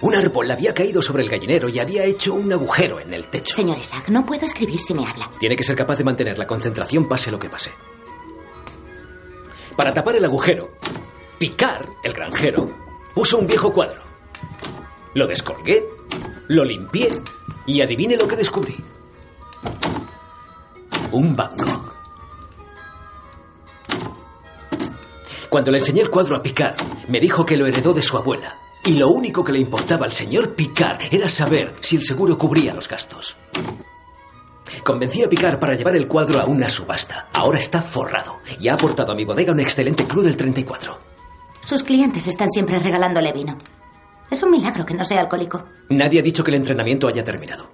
Un 0.00 0.14
árbol 0.14 0.48
había 0.50 0.72
caído 0.72 1.02
sobre 1.02 1.24
el 1.24 1.28
gallinero 1.28 1.68
y 1.68 1.78
había 1.80 2.04
hecho 2.04 2.34
un 2.34 2.52
agujero 2.52 3.00
en 3.00 3.12
el 3.12 3.26
techo. 3.26 3.56
Señor 3.56 3.78
Isaac, 3.78 4.08
no 4.08 4.24
puedo 4.24 4.46
escribir 4.46 4.80
si 4.80 4.94
me 4.94 5.04
habla. 5.04 5.30
Tiene 5.40 5.56
que 5.56 5.64
ser 5.64 5.74
capaz 5.74 5.96
de 5.96 6.04
mantener 6.04 6.38
la 6.38 6.46
concentración 6.46 7.08
pase 7.08 7.32
lo 7.32 7.38
que 7.38 7.50
pase. 7.50 7.72
Para 9.76 9.92
tapar 9.92 10.14
el 10.14 10.24
agujero, 10.24 10.70
Picard, 11.38 11.88
el 12.04 12.12
granjero, 12.12 12.70
puso 13.14 13.38
un 13.38 13.46
viejo 13.46 13.72
cuadro. 13.72 14.02
Lo 15.14 15.26
descolgué, 15.26 15.84
lo 16.46 16.64
limpié 16.64 17.08
y 17.66 17.80
adivine 17.80 18.16
lo 18.16 18.28
que 18.28 18.36
descubrí. 18.36 18.76
Un 21.10 21.34
Van 21.34 21.56
Gogh. 21.56 21.94
Cuando 25.48 25.72
le 25.72 25.78
enseñé 25.78 26.02
el 26.02 26.10
cuadro 26.10 26.36
a 26.36 26.42
Picard, 26.42 26.76
me 27.08 27.18
dijo 27.18 27.44
que 27.44 27.56
lo 27.56 27.66
heredó 27.66 27.94
de 27.94 28.02
su 28.02 28.16
abuela. 28.16 28.58
Y 28.84 28.92
lo 28.94 29.08
único 29.08 29.44
que 29.44 29.52
le 29.52 29.60
importaba 29.60 30.06
al 30.06 30.12
señor 30.12 30.54
Picard 30.54 31.02
era 31.10 31.28
saber 31.28 31.74
si 31.80 31.96
el 31.96 32.02
seguro 32.02 32.38
cubría 32.38 32.72
los 32.72 32.88
gastos. 32.88 33.36
Convencí 34.84 35.22
a 35.22 35.28
Picard 35.28 35.58
para 35.58 35.74
llevar 35.74 35.96
el 35.96 36.08
cuadro 36.08 36.40
a 36.40 36.44
una 36.46 36.68
subasta. 36.68 37.28
Ahora 37.34 37.58
está 37.58 37.82
forrado 37.82 38.38
y 38.58 38.68
ha 38.68 38.74
aportado 38.74 39.12
a 39.12 39.14
mi 39.14 39.24
bodega 39.24 39.52
un 39.52 39.60
excelente 39.60 40.06
cru 40.06 40.22
del 40.22 40.36
34. 40.36 40.98
Sus 41.64 41.82
clientes 41.82 42.26
están 42.26 42.50
siempre 42.50 42.78
regalándole 42.78 43.32
vino. 43.32 43.56
Es 44.30 44.42
un 44.42 44.50
milagro 44.50 44.86
que 44.86 44.94
no 44.94 45.04
sea 45.04 45.20
alcohólico. 45.20 45.64
Nadie 45.90 46.20
ha 46.20 46.22
dicho 46.22 46.44
que 46.44 46.50
el 46.50 46.56
entrenamiento 46.56 47.08
haya 47.08 47.24
terminado. 47.24 47.68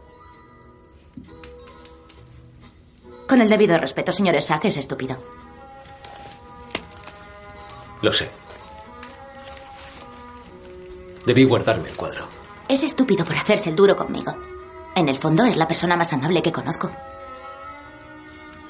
Con 3.28 3.40
el 3.40 3.48
debido 3.48 3.76
respeto, 3.78 4.12
señor 4.12 4.34
Isaac, 4.36 4.66
es 4.66 4.76
estúpido. 4.76 5.16
Lo 8.02 8.12
sé. 8.12 8.28
Debí 11.26 11.44
guardarme 11.44 11.88
el 11.90 11.96
cuadro. 11.96 12.26
Es 12.68 12.82
estúpido 12.82 13.24
por 13.24 13.34
hacerse 13.36 13.70
el 13.70 13.76
duro 13.76 13.96
conmigo. 13.96 14.34
En 14.94 15.08
el 15.08 15.18
fondo 15.18 15.44
es 15.44 15.56
la 15.56 15.66
persona 15.66 15.96
más 15.96 16.12
amable 16.12 16.42
que 16.42 16.52
conozco. 16.52 16.90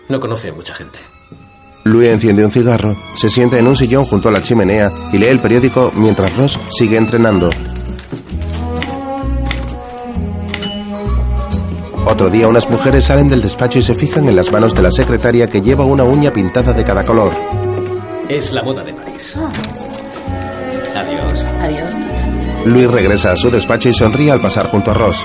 No 0.09 0.21
conoce 0.21 0.51
a 0.51 0.53
mucha 0.53 0.75
gente. 0.75 1.01
Louis 1.85 2.11
enciende 2.11 2.45
un 2.45 2.51
cigarro, 2.51 2.97
se 3.15 3.29
sienta 3.29 3.59
en 3.59 3.67
un 3.67 3.77
sillón 3.77 4.07
junto 4.07 4.29
a 4.29 4.33
la 4.33 4.43
chimenea 4.43 4.91
y 5.13 5.19
lee 5.19 5.27
el 5.27 5.41
periódico 5.41 5.93
mientras 5.97 6.35
Ross 6.37 6.59
sigue 6.71 6.97
entrenando. 6.97 7.51
Otro 12.07 12.31
día 12.31 12.49
unas 12.49 12.69
mujeres 12.71 13.05
salen 13.05 13.29
del 13.29 13.43
despacho 13.43 13.79
y 13.79 13.83
se 13.83 13.95
fijan 13.95 14.29
en 14.29 14.37
las 14.37 14.53
manos 14.53 14.75
de 14.75 14.83
la 14.83 14.91
secretaria 14.91 15.49
que 15.49 15.61
lleva 15.61 15.85
una 15.85 16.05
uña 16.05 16.33
pintada 16.33 16.73
de 16.73 16.85
cada 16.85 17.05
color. 17.05 17.33
Es 18.29 18.53
la 18.53 18.63
moda 18.63 18.83
de 18.83 18.93
París. 18.95 19.37
Adiós. 20.95 21.45
Adiós. 21.61 22.04
Louis 22.67 22.91
regresa 22.91 23.33
a 23.33 23.37
su 23.37 23.51
despacho 23.51 23.89
y 23.89 23.95
sonríe 23.95 24.31
al 24.31 24.41
pasar 24.41 24.69
junto 24.69 24.91
a 24.91 24.95
Ross. 24.95 25.25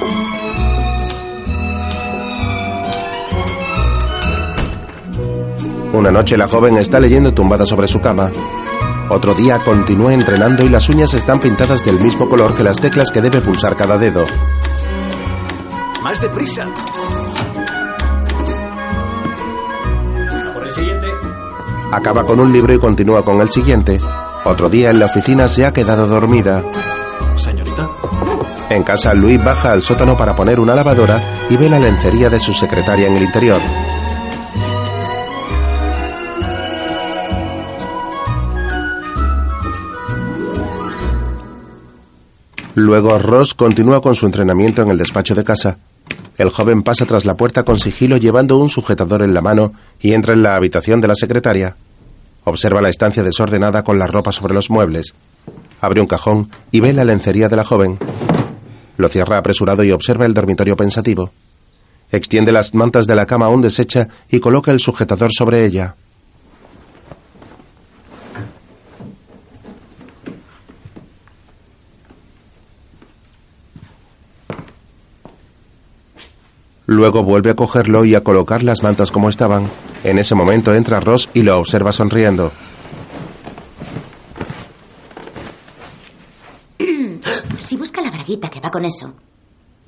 Una 5.93 6.11
noche 6.11 6.37
la 6.37 6.47
joven 6.47 6.77
está 6.77 6.99
leyendo 6.99 7.33
tumbada 7.33 7.65
sobre 7.65 7.87
su 7.87 7.99
cama. 7.99 8.31
Otro 9.09 9.33
día 9.33 9.59
continúa 9.65 10.13
entrenando 10.13 10.63
y 10.63 10.69
las 10.69 10.87
uñas 10.89 11.13
están 11.13 11.39
pintadas 11.39 11.83
del 11.83 11.99
mismo 11.99 12.29
color 12.29 12.55
que 12.55 12.63
las 12.63 12.79
teclas 12.79 13.11
que 13.11 13.21
debe 13.21 13.41
pulsar 13.41 13.75
cada 13.75 13.97
dedo. 13.97 14.23
Más 16.03 16.21
deprisa. 16.21 16.67
Acaba 21.91 22.23
con 22.23 22.39
un 22.39 22.53
libro 22.53 22.73
y 22.73 22.77
continúa 22.77 23.25
con 23.25 23.41
el 23.41 23.49
siguiente. 23.49 23.99
Otro 24.45 24.69
día 24.69 24.91
en 24.91 24.99
la 24.99 25.07
oficina 25.07 25.47
se 25.47 25.65
ha 25.65 25.73
quedado 25.73 26.07
dormida. 26.07 26.63
En 28.69 28.83
casa, 28.83 29.13
Luis 29.13 29.43
baja 29.43 29.71
al 29.71 29.81
sótano 29.81 30.17
para 30.17 30.35
poner 30.35 30.59
una 30.59 30.75
lavadora 30.75 31.21
y 31.49 31.57
ve 31.57 31.69
la 31.69 31.79
lencería 31.79 32.29
de 32.29 32.39
su 32.39 32.53
secretaria 32.53 33.07
en 33.07 33.17
el 33.17 33.23
interior. 33.23 33.59
Luego, 42.75 43.19
Ross 43.19 43.55
continúa 43.55 44.01
con 44.01 44.15
su 44.15 44.25
entrenamiento 44.25 44.81
en 44.81 44.91
el 44.91 44.97
despacho 44.97 45.35
de 45.35 45.43
casa. 45.43 45.77
El 46.37 46.49
joven 46.49 46.83
pasa 46.83 47.05
tras 47.05 47.25
la 47.25 47.35
puerta 47.35 47.63
con 47.63 47.77
sigilo 47.77 48.15
llevando 48.15 48.57
un 48.57 48.69
sujetador 48.69 49.21
en 49.23 49.33
la 49.33 49.41
mano 49.41 49.73
y 49.99 50.13
entra 50.13 50.33
en 50.33 50.43
la 50.43 50.55
habitación 50.55 51.01
de 51.01 51.09
la 51.09 51.15
secretaria. 51.15 51.75
Observa 52.45 52.81
la 52.81 52.87
estancia 52.87 53.21
desordenada 53.21 53.83
con 53.83 53.99
la 53.99 54.07
ropa 54.07 54.31
sobre 54.31 54.53
los 54.53 54.69
muebles. 54.69 55.13
Abre 55.81 56.01
un 56.01 56.07
cajón 56.07 56.49
y 56.71 56.79
ve 56.79 56.93
la 56.93 57.03
lencería 57.03 57.49
de 57.49 57.55
la 57.55 57.65
joven. 57.65 57.97
Lo 58.97 59.07
cierra 59.07 59.37
apresurado 59.37 59.83
y 59.83 59.91
observa 59.91 60.25
el 60.25 60.33
dormitorio 60.33 60.75
pensativo. 60.75 61.31
Extiende 62.11 62.51
las 62.51 62.73
mantas 62.73 63.07
de 63.07 63.15
la 63.15 63.25
cama 63.25 63.45
aún 63.45 63.61
deshecha 63.61 64.07
y 64.29 64.39
coloca 64.39 64.71
el 64.71 64.79
sujetador 64.79 65.31
sobre 65.31 65.65
ella. 65.65 65.95
Luego 76.87 77.23
vuelve 77.23 77.51
a 77.51 77.55
cogerlo 77.55 78.03
y 78.03 78.15
a 78.15 78.23
colocar 78.23 78.63
las 78.63 78.81
mantas 78.81 79.11
como 79.11 79.29
estaban. 79.29 79.69
En 80.03 80.17
ese 80.17 80.33
momento 80.33 80.73
entra 80.73 80.99
Ross 80.99 81.29
y 81.35 81.43
lo 81.43 81.59
observa 81.59 81.91
sonriendo. 81.91 82.51
Si 87.59 87.75
busca 87.75 88.01
la 88.01 88.09
braguita 88.09 88.49
que 88.49 88.59
va 88.61 88.71
con 88.71 88.85
eso, 88.85 89.13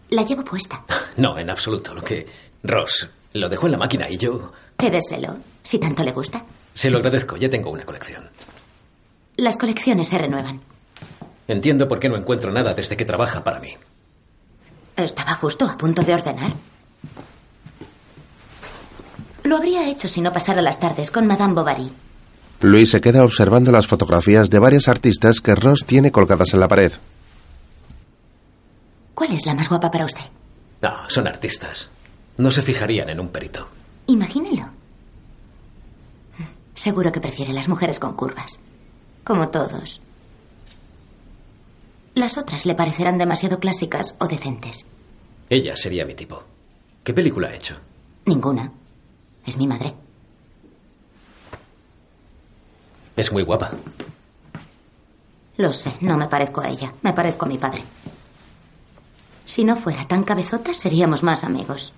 la 0.09 0.23
llevo 0.23 0.43
puesta. 0.43 0.83
No, 1.17 1.37
en 1.39 1.49
absoluto. 1.49 1.93
Lo 1.95 2.01
que. 2.03 2.27
Ross, 2.63 3.09
lo 3.33 3.49
dejó 3.49 3.65
en 3.65 3.71
la 3.71 3.77
máquina 3.77 4.09
y 4.09 4.17
yo. 4.17 4.51
Quédeselo, 4.77 5.37
si 5.63 5.79
tanto 5.79 6.03
le 6.03 6.11
gusta. 6.11 6.45
Se 6.73 6.89
lo 6.89 6.97
agradezco, 6.97 7.37
ya 7.37 7.49
tengo 7.49 7.71
una 7.71 7.85
colección. 7.85 8.29
Las 9.37 9.57
colecciones 9.57 10.09
se 10.09 10.17
renuevan. 10.17 10.61
Entiendo 11.47 11.87
por 11.87 11.99
qué 11.99 12.07
no 12.09 12.17
encuentro 12.17 12.51
nada 12.51 12.73
desde 12.73 12.95
que 12.95 13.05
trabaja 13.05 13.43
para 13.43 13.59
mí. 13.59 13.75
Estaba 14.95 15.33
justo 15.33 15.65
a 15.65 15.77
punto 15.77 16.03
de 16.03 16.13
ordenar. 16.13 16.53
Lo 19.43 19.57
habría 19.57 19.89
hecho 19.89 20.07
si 20.07 20.21
no 20.21 20.31
pasara 20.31 20.61
las 20.61 20.79
tardes 20.79 21.09
con 21.09 21.25
Madame 21.25 21.53
Bovary. 21.53 21.91
Luis 22.61 22.91
se 22.91 23.01
queda 23.01 23.23
observando 23.23 23.71
las 23.71 23.87
fotografías 23.87 24.49
de 24.49 24.59
varias 24.59 24.87
artistas 24.87 25.41
que 25.41 25.55
Ross 25.55 25.83
tiene 25.85 26.11
colgadas 26.11 26.53
en 26.53 26.59
la 26.59 26.67
pared. 26.67 26.91
¿Cuál 29.13 29.33
es 29.33 29.45
la 29.45 29.53
más 29.55 29.69
guapa 29.69 29.91
para 29.91 30.05
usted? 30.05 30.23
No, 30.81 31.09
son 31.09 31.27
artistas. 31.27 31.89
No 32.37 32.49
se 32.51 32.61
fijarían 32.61 33.09
en 33.09 33.19
un 33.19 33.29
perito. 33.29 33.67
Imagínelo. 34.07 34.69
Seguro 36.73 37.11
que 37.11 37.21
prefiere 37.21 37.53
las 37.53 37.67
mujeres 37.69 37.99
con 37.99 38.13
curvas. 38.15 38.59
como 39.23 39.49
todos. 39.49 40.01
Las 42.15 42.37
otras 42.37 42.65
le 42.65 42.75
parecerán 42.75 43.17
demasiado 43.17 43.59
clásicas 43.59 44.15
o 44.19 44.27
decentes. 44.27 44.85
Ella 45.49 45.75
sería 45.75 46.05
mi 46.05 46.15
tipo. 46.15 46.43
¿Qué 47.03 47.13
película 47.13 47.49
ha 47.49 47.55
hecho? 47.55 47.75
Ninguna. 48.25 48.71
Es 49.45 49.57
mi 49.57 49.67
madre. 49.67 49.93
Es 53.15 53.31
muy 53.31 53.43
guapa. 53.43 53.71
Lo 55.57 55.71
sé, 55.71 55.93
no 56.01 56.17
me 56.17 56.27
parezco 56.27 56.61
a 56.61 56.69
ella. 56.69 56.93
Me 57.01 57.13
parezco 57.13 57.45
a 57.45 57.49
mi 57.49 57.57
padre. 57.57 57.83
Si 59.51 59.65
no 59.65 59.75
fuera 59.75 60.07
tan 60.07 60.23
cabezota, 60.23 60.73
seríamos 60.73 61.23
más 61.23 61.43
amigos. 61.43 61.91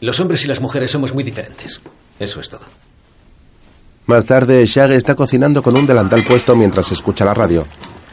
Los 0.00 0.18
hombres 0.18 0.44
y 0.44 0.48
las 0.48 0.60
mujeres 0.60 0.90
somos 0.90 1.14
muy 1.14 1.22
diferentes. 1.22 1.80
Eso 2.18 2.40
es 2.40 2.48
todo. 2.48 2.64
Más 4.06 4.26
tarde, 4.26 4.66
Shag 4.66 4.90
está 4.90 5.14
cocinando 5.14 5.62
con 5.62 5.76
un 5.76 5.86
delantal 5.86 6.24
puesto 6.24 6.56
mientras 6.56 6.90
escucha 6.90 7.24
la 7.24 7.34
radio. 7.34 7.64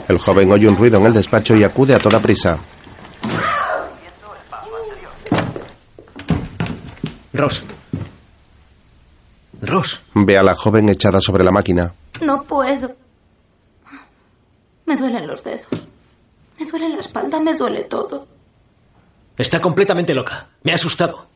El 0.07 0.19
joven 0.19 0.51
oye 0.51 0.67
un 0.67 0.77
ruido 0.77 0.99
en 0.99 1.07
el 1.07 1.13
despacho 1.13 1.55
y 1.55 1.63
acude 1.63 1.95
a 1.95 1.99
toda 1.99 2.19
prisa. 2.19 2.59
Ross. 7.33 7.63
Ross. 9.63 9.99
Ve 10.13 10.38
a 10.38 10.43
la 10.43 10.53
joven 10.53 10.89
echada 10.89 11.19
sobre 11.19 11.43
la 11.43 11.49
máquina. 11.49 11.91
No 12.21 12.43
puedo. 12.43 12.95
Me 14.85 14.95
duelen 14.95 15.25
los 15.25 15.43
dedos. 15.43 15.88
Me 16.60 16.65
duele 16.65 16.89
la 16.89 17.00
espalda, 17.00 17.39
me 17.39 17.54
duele 17.54 17.84
todo. 17.84 18.28
Está 19.38 19.60
completamente 19.60 20.13
loca. 20.13 20.48
Me 20.63 20.72
ha 20.72 20.76
asustado. 20.76 21.28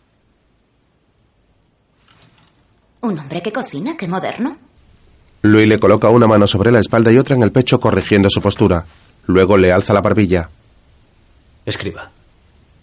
¿Un 3.02 3.18
hombre 3.18 3.42
que 3.42 3.52
cocina? 3.52 3.96
¡Qué 3.98 4.08
moderno! 4.08 4.58
Louis 5.42 5.68
le 5.68 5.80
coloca 5.80 6.10
una 6.10 6.28
mano 6.28 6.48
sobre 6.48 6.72
la 6.72 6.80
espalda 6.80 7.12
y 7.12 7.18
otra 7.18 7.36
en 7.36 7.44
el 7.44 7.52
pecho 7.52 7.80
corrigiendo 7.80 8.30
su 8.30 8.42
postura. 8.42 8.86
Luego 9.26 9.58
le 9.58 9.72
alza 9.72 9.94
la 9.94 10.02
barbilla. 10.02 10.50
Escriba. 11.66 12.12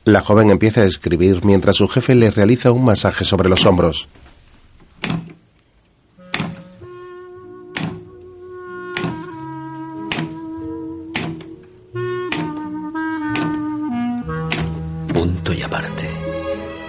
La 0.05 0.20
joven 0.20 0.51
empieza 0.51 0.83
a 0.83 0.87
escribir 0.87 1.44
mientras 1.44 1.77
su 1.77 1.88
jefe 1.88 2.14
le 2.14 2.31
realiza 2.31 2.72
un 2.72 2.85
masaje 2.85 3.25
sobre 3.25 3.49
los 3.49 3.66
hombros. 3.66 4.09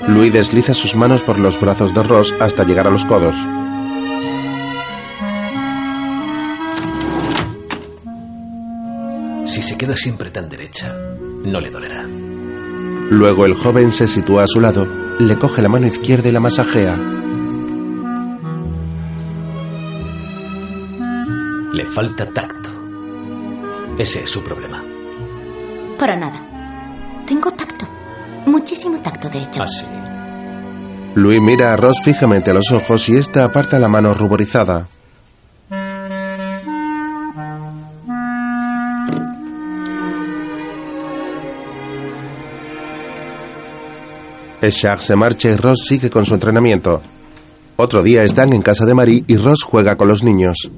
Louis 0.08 0.32
desliza 0.32 0.74
sus 0.74 0.96
manos 0.96 1.22
por 1.22 1.38
los 1.38 1.60
brazos 1.60 1.94
de 1.94 2.02
Ross 2.02 2.34
hasta 2.40 2.64
llegar 2.64 2.88
a 2.88 2.92
los 2.92 3.04
codos. 3.06 3.36
Si 9.46 9.62
se 9.62 9.78
queda 9.78 9.96
siempre 9.96 10.32
tan 10.32 10.48
derecha, 10.48 10.96
no 11.44 11.60
le 11.60 11.70
dolerá. 11.70 12.06
Luego 13.10 13.46
el 13.46 13.56
joven 13.56 13.92
se 13.92 14.08
sitúa 14.08 14.44
a 14.44 14.48
su 14.48 14.62
lado, 14.62 14.88
le 15.20 15.38
coge 15.38 15.62
la 15.62 15.70
mano 15.70 15.88
izquierda 15.88 16.30
y 16.30 16.32
la 16.32 16.40
masajea. 16.40 16.98
Le 21.74 21.86
falta 21.86 22.30
tacto. 22.30 22.70
Ese 23.98 24.24
es 24.24 24.30
su 24.30 24.42
problema. 24.44 24.84
Para 25.98 26.16
nada. 26.16 26.47
Muchísimo 28.68 29.00
tacto, 29.00 29.30
de 29.30 29.44
hecho. 29.44 29.64
Ah, 29.64 29.68
sí. 29.70 29.86
Louis 31.16 31.40
mira 31.40 31.72
a 31.72 31.78
Ross 31.78 32.02
fijamente 32.04 32.52
a 32.52 32.54
los 32.54 32.70
ojos 32.74 33.08
y 33.08 33.16
ésta 33.16 33.46
aparta 33.46 33.80
la 33.80 33.88
mano 33.88 34.14
ruborizada. 34.14 34.90
Shaq 44.62 45.00
se 45.00 45.16
marcha 45.16 45.48
y 45.48 45.56
Ross 45.56 45.86
sigue 45.86 46.10
con 46.10 46.26
su 46.26 46.34
entrenamiento. 46.34 47.02
Otro 47.78 48.04
día 48.04 48.24
están 48.24 48.52
en 48.52 48.62
casa 48.62 48.86
de 48.86 48.94
Marie 48.94 49.24
y 49.28 49.38
Ross 49.38 49.64
juega 49.64 49.96
con 49.96 50.10
los 50.10 50.24
niños. 50.24 50.70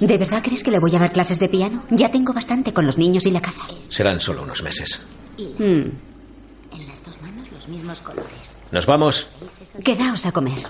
¿De 0.00 0.16
verdad 0.18 0.42
crees 0.42 0.62
que 0.62 0.70
le 0.70 0.78
voy 0.78 0.94
a 0.96 0.98
dar 0.98 1.12
clases 1.12 1.38
de 1.38 1.48
piano? 1.48 1.84
Ya 1.90 2.10
tengo 2.10 2.32
bastante 2.32 2.72
con 2.72 2.86
los 2.86 2.96
niños 2.96 3.26
y 3.26 3.30
la 3.30 3.40
casa. 3.40 3.64
Serán 3.90 4.20
solo 4.20 4.42
unos 4.42 4.62
meses. 4.62 5.00
Hmm. 5.38 5.90
En 6.72 6.88
las 6.88 7.04
dos 7.04 7.20
manos 7.20 7.50
los 7.52 7.68
mismos 7.68 8.00
colores. 8.00 8.56
¿Nos 8.70 8.86
vamos? 8.86 9.28
Quedaos 9.84 10.24
a 10.26 10.32
comer. 10.32 10.62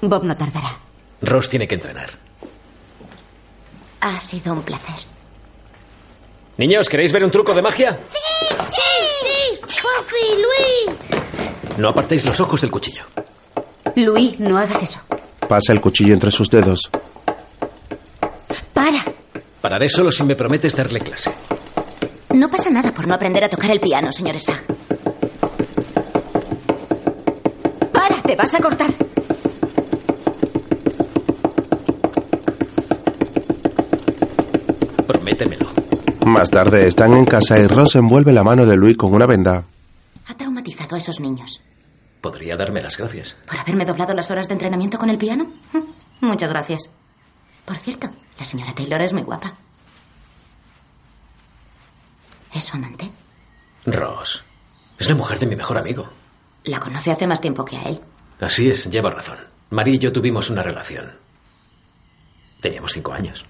Bob 0.00 0.24
no 0.24 0.36
tardará. 0.36 0.76
Ross 1.22 1.48
tiene 1.48 1.68
que 1.68 1.76
entrenar. 1.76 2.10
Ha 4.00 4.18
sido 4.20 4.52
un 4.52 4.62
placer. 4.62 4.96
Niños, 6.58 6.88
¿queréis 6.88 7.12
ver 7.12 7.24
un 7.24 7.30
truco 7.30 7.54
de 7.54 7.62
magia? 7.62 7.98
¡Sí! 8.10 8.46
¡Sí! 8.48 9.60
¡Sí! 9.68 9.80
¡Papi, 9.82 10.42
Luis! 10.42 11.78
No 11.78 11.88
apartéis 11.90 12.24
los 12.24 12.38
ojos 12.40 12.60
del 12.60 12.70
cuchillo. 12.70 13.04
Louis, 13.94 14.38
no 14.40 14.58
hagas 14.58 14.82
eso. 14.82 15.00
Pasa 15.48 15.72
el 15.72 15.80
cuchillo 15.80 16.14
entre 16.14 16.30
sus 16.30 16.50
dedos. 16.50 16.90
¡Para! 19.62 19.74
Pararé 19.76 19.88
solo 19.88 20.10
si 20.10 20.24
me 20.24 20.34
prometes 20.34 20.74
darle 20.74 21.00
clase. 21.00 21.30
No 22.34 22.50
pasa 22.50 22.70
nada 22.70 22.92
por 22.92 23.06
no 23.06 23.14
aprender 23.14 23.44
a 23.44 23.48
tocar 23.48 23.70
el 23.70 23.80
piano, 23.80 24.10
señor 24.10 24.34
Esa. 24.36 24.60
¡Para! 27.92 28.20
¡Te 28.22 28.34
vas 28.34 28.54
a 28.54 28.58
cortar! 28.58 28.90
Prométemelo. 35.06 35.68
Más 36.26 36.50
tarde 36.50 36.86
están 36.86 37.16
en 37.16 37.24
casa 37.24 37.58
y 37.58 37.66
Ross 37.66 37.96
envuelve 37.96 38.32
la 38.32 38.44
mano 38.44 38.64
de 38.66 38.76
Louis 38.76 38.96
con 38.96 39.14
una 39.14 39.26
venda. 39.26 39.64
Ha 40.26 40.34
traumatizado 40.34 40.94
a 40.94 40.98
esos 40.98 41.20
niños. 41.20 41.60
¿Podría 42.20 42.56
darme 42.56 42.80
las 42.80 42.96
gracias? 42.96 43.36
¿Por 43.46 43.58
haberme 43.58 43.84
doblado 43.84 44.14
las 44.14 44.30
horas 44.30 44.48
de 44.48 44.54
entrenamiento 44.54 44.98
con 44.98 45.10
el 45.10 45.18
piano? 45.18 45.52
Muchas 46.20 46.50
gracias. 46.50 46.88
Por 47.64 47.76
cierto, 47.76 48.08
la 48.38 48.44
señora 48.44 48.74
Taylor 48.74 49.00
es 49.02 49.12
muy 49.12 49.22
guapa. 49.22 49.52
¿Es 52.54 52.64
su 52.64 52.76
amante? 52.76 53.10
Ross. 53.86 54.42
Es 54.98 55.08
la 55.08 55.14
mujer 55.14 55.38
de 55.38 55.46
mi 55.46 55.56
mejor 55.56 55.78
amigo. 55.78 56.08
La 56.64 56.78
conoce 56.80 57.10
hace 57.10 57.26
más 57.26 57.40
tiempo 57.40 57.64
que 57.64 57.76
a 57.76 57.82
él. 57.82 58.00
Así 58.40 58.68
es, 58.68 58.88
lleva 58.90 59.10
razón. 59.10 59.38
María 59.70 59.94
y 59.94 59.98
yo 59.98 60.12
tuvimos 60.12 60.50
una 60.50 60.62
relación. 60.62 61.12
Teníamos 62.60 62.92
cinco 62.92 63.12
años. 63.12 63.44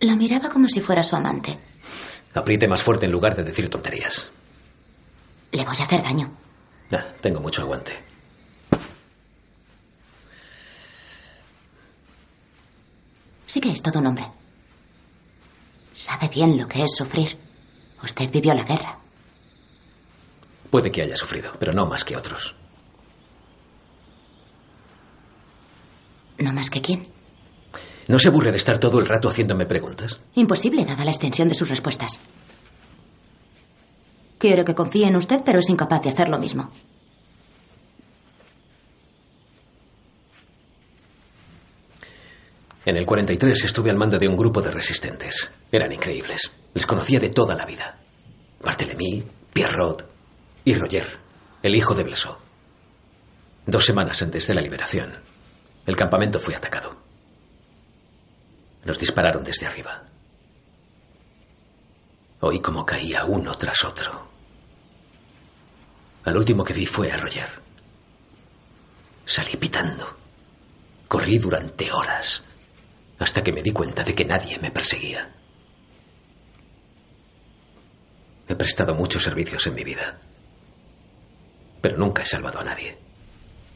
La 0.00 0.14
miraba 0.16 0.48
como 0.48 0.68
si 0.68 0.80
fuera 0.80 1.02
su 1.02 1.16
amante. 1.16 1.58
Apriete 2.34 2.68
más 2.68 2.82
fuerte 2.82 3.06
en 3.06 3.12
lugar 3.12 3.36
de 3.36 3.44
decir 3.44 3.68
tonterías. 3.68 4.30
Le 5.52 5.64
voy 5.64 5.76
a 5.78 5.82
hacer 5.82 6.02
daño. 6.02 6.30
Ah, 6.92 7.04
tengo 7.20 7.40
mucho 7.40 7.62
aguante. 7.62 8.07
Sí 13.48 13.60
que 13.62 13.70
es 13.70 13.80
todo 13.82 13.98
un 13.98 14.06
hombre. 14.06 14.26
Sabe 15.96 16.28
bien 16.28 16.58
lo 16.58 16.66
que 16.66 16.84
es 16.84 16.94
sufrir. 16.94 17.38
Usted 18.04 18.30
vivió 18.30 18.52
la 18.52 18.62
guerra. 18.62 18.98
Puede 20.70 20.92
que 20.92 21.00
haya 21.00 21.16
sufrido, 21.16 21.52
pero 21.58 21.72
no 21.72 21.86
más 21.86 22.04
que 22.04 22.14
otros. 22.14 22.54
¿No 26.38 26.52
más 26.52 26.68
que 26.68 26.82
quién? 26.82 27.08
¿No 28.06 28.18
se 28.18 28.28
aburre 28.28 28.52
de 28.52 28.58
estar 28.58 28.76
todo 28.76 28.98
el 28.98 29.06
rato 29.06 29.30
haciéndome 29.30 29.64
preguntas? 29.64 30.20
Imposible, 30.34 30.84
dada 30.84 31.04
la 31.04 31.10
extensión 31.10 31.48
de 31.48 31.54
sus 31.54 31.70
respuestas. 31.70 32.20
Quiero 34.36 34.64
que 34.66 34.74
confíe 34.74 35.06
en 35.06 35.16
usted, 35.16 35.42
pero 35.42 35.58
es 35.60 35.70
incapaz 35.70 36.02
de 36.02 36.10
hacer 36.10 36.28
lo 36.28 36.38
mismo. 36.38 36.70
En 42.88 42.96
el 42.96 43.04
43 43.04 43.64
estuve 43.64 43.90
al 43.90 43.98
mando 43.98 44.18
de 44.18 44.26
un 44.26 44.34
grupo 44.34 44.62
de 44.62 44.70
resistentes. 44.70 45.50
Eran 45.70 45.92
increíbles. 45.92 46.50
Les 46.72 46.86
conocía 46.86 47.20
de 47.20 47.28
toda 47.28 47.54
la 47.54 47.66
vida. 47.66 47.98
Barthélemy, 48.64 49.22
Pierrot 49.52 50.10
y 50.64 50.72
Roger, 50.72 51.06
el 51.62 51.74
hijo 51.74 51.94
de 51.94 52.04
Blesot. 52.04 52.38
Dos 53.66 53.84
semanas 53.84 54.22
antes 54.22 54.46
de 54.46 54.54
la 54.54 54.62
liberación, 54.62 55.12
el 55.84 55.96
campamento 55.96 56.40
fue 56.40 56.56
atacado. 56.56 56.96
Nos 58.86 58.98
dispararon 58.98 59.44
desde 59.44 59.66
arriba. 59.66 60.04
Oí 62.40 62.58
cómo 62.62 62.86
caía 62.86 63.26
uno 63.26 63.54
tras 63.54 63.84
otro. 63.84 64.28
Al 66.24 66.38
último 66.38 66.64
que 66.64 66.72
vi 66.72 66.86
fue 66.86 67.12
a 67.12 67.18
Roger. 67.18 67.50
Salí 69.26 69.56
pitando. 69.58 70.06
Corrí 71.06 71.36
durante 71.36 71.92
horas 71.92 72.44
hasta 73.18 73.42
que 73.42 73.52
me 73.52 73.62
di 73.62 73.72
cuenta 73.72 74.02
de 74.04 74.14
que 74.14 74.24
nadie 74.24 74.58
me 74.58 74.70
perseguía. 74.70 75.28
He 78.48 78.54
prestado 78.54 78.94
muchos 78.94 79.22
servicios 79.22 79.66
en 79.66 79.74
mi 79.74 79.84
vida. 79.84 80.18
pero 81.80 81.96
nunca 81.96 82.22
he 82.22 82.26
salvado 82.26 82.58
a 82.60 82.64
nadie. 82.64 82.96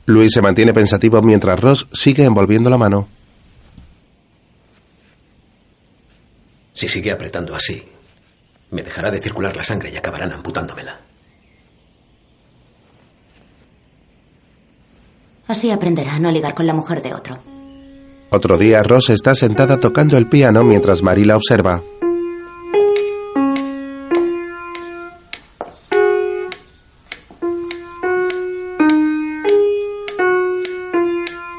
Luis 0.06 0.32
se 0.34 0.42
mantiene 0.42 0.72
pensativo 0.72 1.22
mientras 1.22 1.60
Ross 1.60 1.86
sigue 1.92 2.24
envolviendo 2.24 2.68
la 2.68 2.76
mano. 2.76 3.06
Si 6.74 6.88
sigue 6.88 7.12
apretando 7.12 7.54
así, 7.54 7.80
me 8.72 8.82
dejará 8.82 9.10
de 9.10 9.22
circular 9.22 9.54
la 9.56 9.62
sangre 9.62 9.90
y 9.90 9.96
acabarán 9.96 10.32
amputándomela. 10.32 10.98
Así 15.46 15.70
aprenderá 15.70 16.14
a 16.14 16.18
no 16.18 16.30
ligar 16.32 16.54
con 16.54 16.66
la 16.66 16.74
mujer 16.74 17.02
de 17.02 17.14
otro. 17.14 17.38
Otro 18.34 18.56
día, 18.56 18.82
Ross 18.82 19.10
está 19.10 19.34
sentada 19.34 19.78
tocando 19.78 20.16
el 20.16 20.26
piano 20.26 20.64
mientras 20.64 21.02
Marie 21.02 21.26
la 21.26 21.36
observa. 21.36 21.82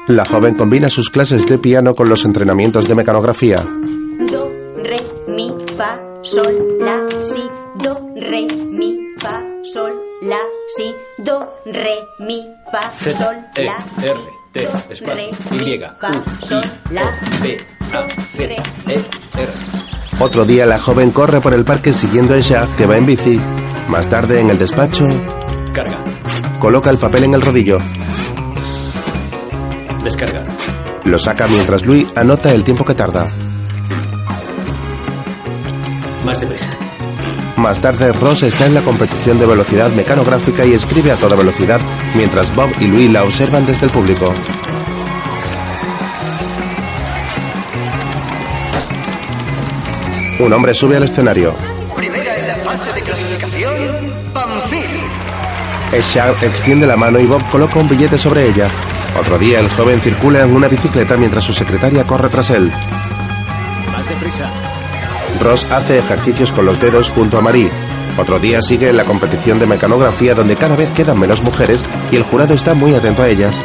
La 0.08 0.24
joven 0.24 0.54
combina 0.54 0.88
sus 0.88 1.10
clases 1.10 1.46
de 1.46 1.58
piano 1.58 1.94
con 1.94 2.08
los 2.08 2.24
entrenamientos 2.24 2.88
de 2.88 2.94
mecanografía. 2.96 3.64
Do, 4.30 4.50
re, 4.76 4.98
mi, 5.28 5.54
fa, 5.76 6.00
sol, 6.22 6.76
la, 6.80 7.06
si. 7.22 7.48
Do, 7.84 8.10
re, 8.16 8.46
mi, 8.70 8.98
fa, 9.18 9.40
sol, 9.62 9.92
la, 10.22 10.40
si. 10.76 10.92
Do, 11.18 11.52
re, 11.66 11.98
mi, 12.18 12.44
fa, 12.72 12.92
sol, 12.98 13.36
E, 13.54 13.64
la, 13.64 13.76
R, 14.02 14.33
T, 14.54 14.68
espacio, 14.88 15.24
Y, 15.50 15.82
U, 15.82 16.60
la, 16.90 17.02
B, 17.42 17.56
A, 17.92 18.06
Z, 18.36 18.44
E, 18.44 19.02
R. 19.36 19.52
Otro 20.20 20.44
día, 20.44 20.64
la 20.64 20.78
joven 20.78 21.10
corre 21.10 21.40
por 21.40 21.54
el 21.54 21.64
parque 21.64 21.92
siguiendo 21.92 22.34
a 22.34 22.38
Jacques, 22.38 22.76
que 22.76 22.86
va 22.86 22.96
en 22.96 23.04
bici. 23.04 23.40
Más 23.88 24.08
tarde, 24.08 24.38
en 24.38 24.50
el 24.50 24.58
despacho, 24.58 25.08
Carga. 25.72 25.98
coloca 26.60 26.88
el 26.90 26.98
papel 26.98 27.24
en 27.24 27.34
el 27.34 27.42
rodillo. 27.42 27.80
Descarga. 30.04 30.44
Lo 31.04 31.18
saca 31.18 31.48
mientras 31.48 31.84
Louis 31.84 32.06
anota 32.14 32.52
el 32.52 32.62
tiempo 32.62 32.84
que 32.84 32.94
tarda. 32.94 33.26
Más 36.24 36.40
deprisa. 36.40 36.83
Más 37.56 37.80
tarde, 37.80 38.12
Ross 38.12 38.42
está 38.42 38.66
en 38.66 38.74
la 38.74 38.82
competición 38.82 39.38
de 39.38 39.46
velocidad 39.46 39.90
mecanográfica 39.90 40.64
y 40.64 40.72
escribe 40.72 41.12
a 41.12 41.16
toda 41.16 41.36
velocidad, 41.36 41.80
mientras 42.14 42.54
Bob 42.54 42.68
y 42.80 42.86
Louis 42.86 43.10
la 43.10 43.22
observan 43.22 43.64
desde 43.64 43.86
el 43.86 43.92
público. 43.92 44.32
Un 50.40 50.52
hombre 50.52 50.74
sube 50.74 50.96
al 50.96 51.04
escenario. 51.04 51.54
Primera 51.96 52.36
en 52.38 52.48
la 52.48 52.56
fase 52.56 52.92
de 52.92 53.00
clasificación, 53.02 54.12
Pamphil. 54.34 55.00
Eshar 55.92 56.34
extiende 56.42 56.86
la 56.88 56.96
mano 56.96 57.20
y 57.20 57.24
Bob 57.24 57.42
coloca 57.50 57.78
un 57.78 57.88
billete 57.88 58.18
sobre 58.18 58.48
ella. 58.48 58.66
Otro 59.18 59.38
día, 59.38 59.60
el 59.60 59.68
joven 59.70 60.00
circula 60.00 60.42
en 60.42 60.54
una 60.54 60.66
bicicleta 60.66 61.16
mientras 61.16 61.44
su 61.44 61.52
secretaria 61.52 62.04
corre 62.04 62.28
tras 62.28 62.50
él. 62.50 62.70
Más 63.92 64.08
deprisa. 64.08 64.73
Ross 65.40 65.70
hace 65.70 65.98
ejercicios 65.98 66.52
con 66.52 66.66
los 66.66 66.80
dedos 66.80 67.10
junto 67.10 67.38
a 67.38 67.40
Marie. 67.40 67.70
Otro 68.16 68.38
día 68.38 68.62
sigue 68.62 68.92
la 68.92 69.04
competición 69.04 69.58
de 69.58 69.66
mecanografía 69.66 70.34
donde 70.34 70.56
cada 70.56 70.76
vez 70.76 70.90
quedan 70.92 71.18
menos 71.18 71.42
mujeres 71.42 71.82
y 72.10 72.16
el 72.16 72.22
jurado 72.22 72.54
está 72.54 72.74
muy 72.74 72.94
atento 72.94 73.22
a 73.22 73.28
ellas. 73.28 73.60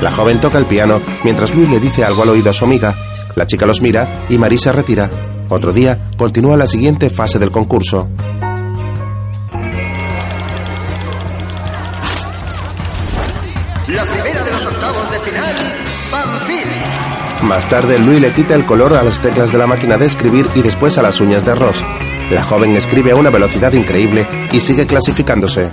La 0.00 0.10
joven 0.10 0.40
toca 0.40 0.58
el 0.58 0.66
piano 0.66 1.00
mientras 1.22 1.54
Louis 1.54 1.70
le 1.70 1.78
dice 1.78 2.04
algo 2.04 2.22
al 2.22 2.30
oído 2.30 2.50
a 2.50 2.52
su 2.52 2.64
amiga. 2.64 2.96
La 3.36 3.46
chica 3.46 3.66
los 3.66 3.80
mira 3.80 4.26
y 4.28 4.38
Marie 4.38 4.58
se 4.58 4.72
retira. 4.72 5.10
Otro 5.48 5.72
día 5.72 6.10
continúa 6.16 6.56
la 6.56 6.66
siguiente 6.66 7.10
fase 7.10 7.38
del 7.38 7.50
concurso. 7.50 8.08
La 13.88 14.04
primera 14.04 14.44
de 14.44 14.50
los 14.50 14.66
octavos 14.66 15.10
de 15.10 15.20
final. 15.20 15.71
Más 17.42 17.68
tarde, 17.68 17.98
Louis 17.98 18.20
le 18.20 18.32
quita 18.32 18.54
el 18.54 18.64
color 18.64 18.94
a 18.94 19.02
las 19.02 19.20
teclas 19.20 19.50
de 19.52 19.58
la 19.58 19.66
máquina 19.66 19.96
de 19.98 20.06
escribir 20.06 20.48
y 20.54 20.62
después 20.62 20.96
a 20.98 21.02
las 21.02 21.20
uñas 21.20 21.44
de 21.44 21.54
Ross. 21.54 21.84
La 22.30 22.42
joven 22.42 22.76
escribe 22.76 23.10
a 23.10 23.16
una 23.16 23.30
velocidad 23.30 23.72
increíble 23.72 24.26
y 24.52 24.60
sigue 24.60 24.86
clasificándose. 24.86 25.72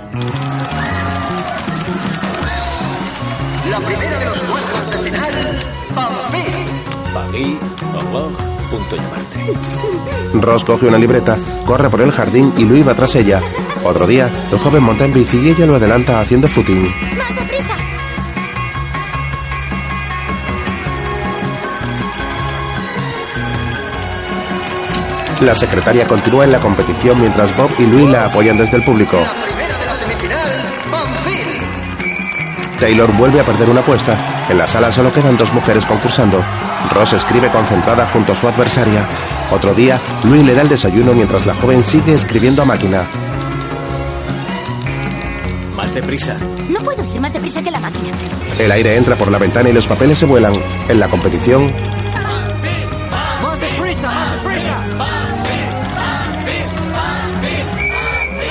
La 3.70 3.80
primera 3.80 4.18
de 4.18 4.26
los 4.26 4.40
cuartos 4.40 4.90
de 4.90 4.98
final, 4.98 5.30
Pamphil. 5.94 6.66
Paris, 7.14 7.58
Horloge, 7.94 8.36
punto 8.70 8.96
llamarte. 8.96 9.52
Ross 10.34 10.64
coge 10.64 10.86
una 10.86 10.98
libreta, 10.98 11.38
corre 11.64 11.88
por 11.88 12.00
el 12.02 12.10
jardín 12.10 12.52
y 12.56 12.64
Louis 12.64 12.86
va 12.86 12.94
tras 12.94 13.14
ella. 13.14 13.40
Otro 13.84 14.06
día, 14.06 14.28
el 14.50 14.58
joven 14.58 14.82
monta 14.82 15.04
en 15.04 15.14
bici 15.14 15.38
y 15.38 15.50
ella 15.50 15.66
lo 15.66 15.76
adelanta 15.76 16.20
haciendo 16.20 16.48
footing. 16.48 16.82
¡Más 17.16 17.28
deprisa! 17.36 17.76
La 25.40 25.54
secretaria 25.54 26.06
continúa 26.06 26.44
en 26.44 26.52
la 26.52 26.60
competición 26.60 27.18
mientras 27.18 27.56
Bob 27.56 27.70
y 27.78 27.86
Louis 27.86 28.08
la 28.08 28.26
apoyan 28.26 28.58
desde 28.58 28.76
el 28.76 28.84
público. 28.84 29.16
Primera 29.42 29.78
de 29.78 29.86
la 29.86 29.96
semifinal, 29.96 30.50
Pamphil. 30.90 32.78
Taylor 32.78 33.16
vuelve 33.16 33.40
a 33.40 33.44
perder 33.44 33.70
una 33.70 33.80
apuesta. 33.80 34.18
En 34.50 34.58
la 34.58 34.66
sala 34.66 34.92
solo 34.92 35.10
quedan 35.10 35.38
dos 35.38 35.50
mujeres 35.54 35.86
concursando. 35.86 36.42
Ross 36.92 37.14
escribe 37.14 37.48
concentrada 37.48 38.06
junto 38.06 38.32
a 38.32 38.36
su 38.36 38.48
adversaria. 38.48 39.06
Otro 39.50 39.72
día, 39.74 39.98
Louis 40.24 40.44
le 40.44 40.54
da 40.54 40.60
el 40.60 40.68
desayuno 40.68 41.14
mientras 41.14 41.46
la 41.46 41.54
joven 41.54 41.84
sigue 41.84 42.12
escribiendo 42.12 42.62
a 42.62 42.66
máquina. 42.66 43.08
Más 45.74 45.94
deprisa. 45.94 46.34
No 46.68 46.80
puedo 46.80 47.02
ir 47.14 47.20
más 47.20 47.32
deprisa 47.32 47.62
que 47.62 47.70
la 47.70 47.80
máquina. 47.80 48.14
El 48.58 48.70
aire 48.72 48.94
entra 48.96 49.16
por 49.16 49.30
la 49.30 49.38
ventana 49.38 49.70
y 49.70 49.72
los 49.72 49.88
papeles 49.88 50.18
se 50.18 50.26
vuelan. 50.26 50.52
En 50.88 51.00
la 51.00 51.08
competición, 51.08 51.72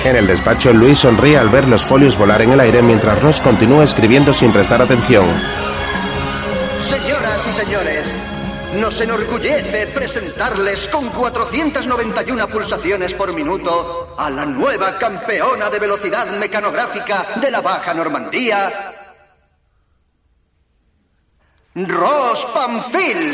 en 0.03 0.15
el 0.15 0.27
despacho, 0.27 0.73
Louis 0.73 0.97
sonríe 0.97 1.37
al 1.37 1.49
ver 1.49 1.67
los 1.67 1.83
folios 1.83 2.17
volar 2.17 2.41
en 2.41 2.51
el 2.51 2.59
aire 2.59 2.81
mientras 2.81 3.21
Ross 3.21 3.41
continúa 3.41 3.83
escribiendo 3.83 4.33
sin 4.33 4.51
prestar 4.51 4.81
atención. 4.81 5.25
Señoras 6.89 7.47
y 7.47 7.59
señores, 7.59 8.05
nos 8.75 9.01
enorgullece 9.01 9.87
presentarles 9.87 10.87
con 10.87 11.09
491 11.09 12.47
pulsaciones 12.47 13.13
por 13.13 13.33
minuto 13.33 14.15
a 14.17 14.29
la 14.29 14.45
nueva 14.45 14.97
campeona 14.97 15.69
de 15.69 15.79
velocidad 15.79 16.27
mecanográfica 16.27 17.35
de 17.41 17.51
la 17.51 17.61
Baja 17.61 17.93
Normandía, 17.93 18.99
Ross 21.75 22.45
Pamphil. 22.53 23.33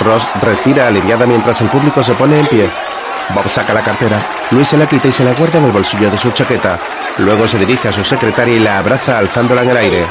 Ross 0.00 0.28
respira 0.42 0.88
aliviada 0.88 1.26
mientras 1.26 1.60
el 1.60 1.68
público 1.68 2.02
se 2.02 2.14
pone 2.14 2.40
en 2.40 2.46
pie. 2.46 2.93
Bob 3.30 3.48
saca 3.48 3.72
la 3.72 3.82
cartera, 3.82 4.20
Louis 4.50 4.66
se 4.66 4.76
la 4.76 4.86
quita 4.86 5.08
y 5.08 5.12
se 5.12 5.24
la 5.24 5.32
guarda 5.32 5.58
en 5.58 5.64
el 5.64 5.72
bolsillo 5.72 6.10
de 6.10 6.18
su 6.18 6.30
chaqueta. 6.30 6.78
Luego 7.18 7.48
se 7.48 7.58
dirige 7.58 7.88
a 7.88 7.92
su 7.92 8.04
secretaria 8.04 8.54
y 8.54 8.58
la 8.58 8.78
abraza 8.78 9.18
alzándola 9.18 9.62
en 9.62 9.70
el 9.70 9.76
aire. 9.76 10.06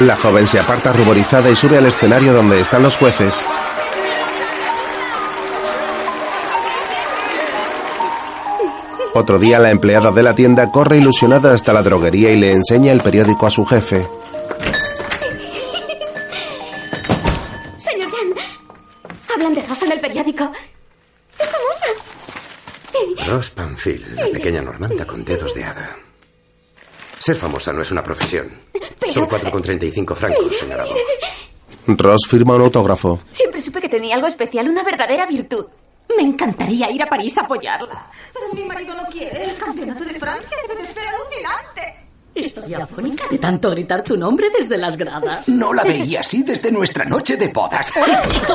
La 0.00 0.14
joven 0.14 0.46
se 0.46 0.60
aparta 0.60 0.92
ruborizada 0.92 1.48
y 1.48 1.56
sube 1.56 1.78
al 1.78 1.86
escenario 1.86 2.34
donde 2.34 2.60
están 2.60 2.82
los 2.82 2.96
jueces. 2.96 3.46
Otro 9.18 9.38
día 9.38 9.58
la 9.58 9.70
empleada 9.70 10.10
de 10.12 10.22
la 10.22 10.34
tienda 10.34 10.70
corre 10.70 10.98
ilusionada 10.98 11.54
hasta 11.54 11.72
la 11.72 11.80
droguería 11.80 12.30
y 12.32 12.36
le 12.36 12.52
enseña 12.52 12.92
el 12.92 13.00
periódico 13.00 13.46
a 13.46 13.50
su 13.50 13.64
jefe. 13.64 14.06
Señor 17.78 18.10
Jan, 18.10 18.34
hablan 19.34 19.54
de 19.54 19.62
Rosa 19.62 19.86
en 19.86 19.92
el 19.92 20.00
periódico. 20.00 20.52
¡Es 21.38 21.48
famosa! 21.48 23.30
Ross 23.30 23.50
Pamphil, 23.52 24.16
la 24.16 24.26
pequeña 24.26 24.60
normanda 24.60 25.06
con 25.06 25.24
dedos 25.24 25.54
de 25.54 25.64
hada. 25.64 25.96
Ser 27.18 27.36
famosa 27.36 27.72
no 27.72 27.80
es 27.80 27.90
una 27.90 28.02
profesión. 28.02 28.50
Son 29.10 29.26
4,35 29.26 30.14
francos, 30.14 30.56
señora 30.58 30.84
Bob. 30.84 31.96
Ross 31.98 32.28
firma 32.28 32.54
un 32.56 32.60
autógrafo. 32.60 33.20
Siempre 33.32 33.62
supe 33.62 33.80
que 33.80 33.88
tenía 33.88 34.14
algo 34.14 34.26
especial, 34.26 34.68
una 34.68 34.84
verdadera 34.84 35.24
virtud. 35.24 35.64
Me 36.16 36.22
encantaría 36.22 36.90
ir 36.90 37.02
a 37.02 37.06
París 37.06 37.36
a 37.38 37.42
apoyarla. 37.42 38.10
Pero 38.32 38.52
mi 38.52 38.64
marido 38.64 38.94
no 38.94 39.04
quiere. 39.06 39.44
El 39.44 39.56
campeonato 39.56 40.04
de 40.04 40.18
Francia 40.18 40.56
debe 40.68 40.82
de 40.82 40.88
ser 40.88 41.08
alucinante. 41.08 42.06
Estoy 42.34 42.74
afónica 42.74 43.24
de 43.30 43.38
tanto 43.38 43.70
gritar 43.70 44.02
tu 44.02 44.16
nombre 44.16 44.48
desde 44.56 44.76
las 44.76 44.96
gradas. 44.96 45.48
No 45.48 45.72
la 45.72 45.84
veía 45.84 46.20
así 46.20 46.42
desde 46.42 46.70
nuestra 46.70 47.06
noche 47.06 47.36
de 47.36 47.48
bodas. 47.48 47.90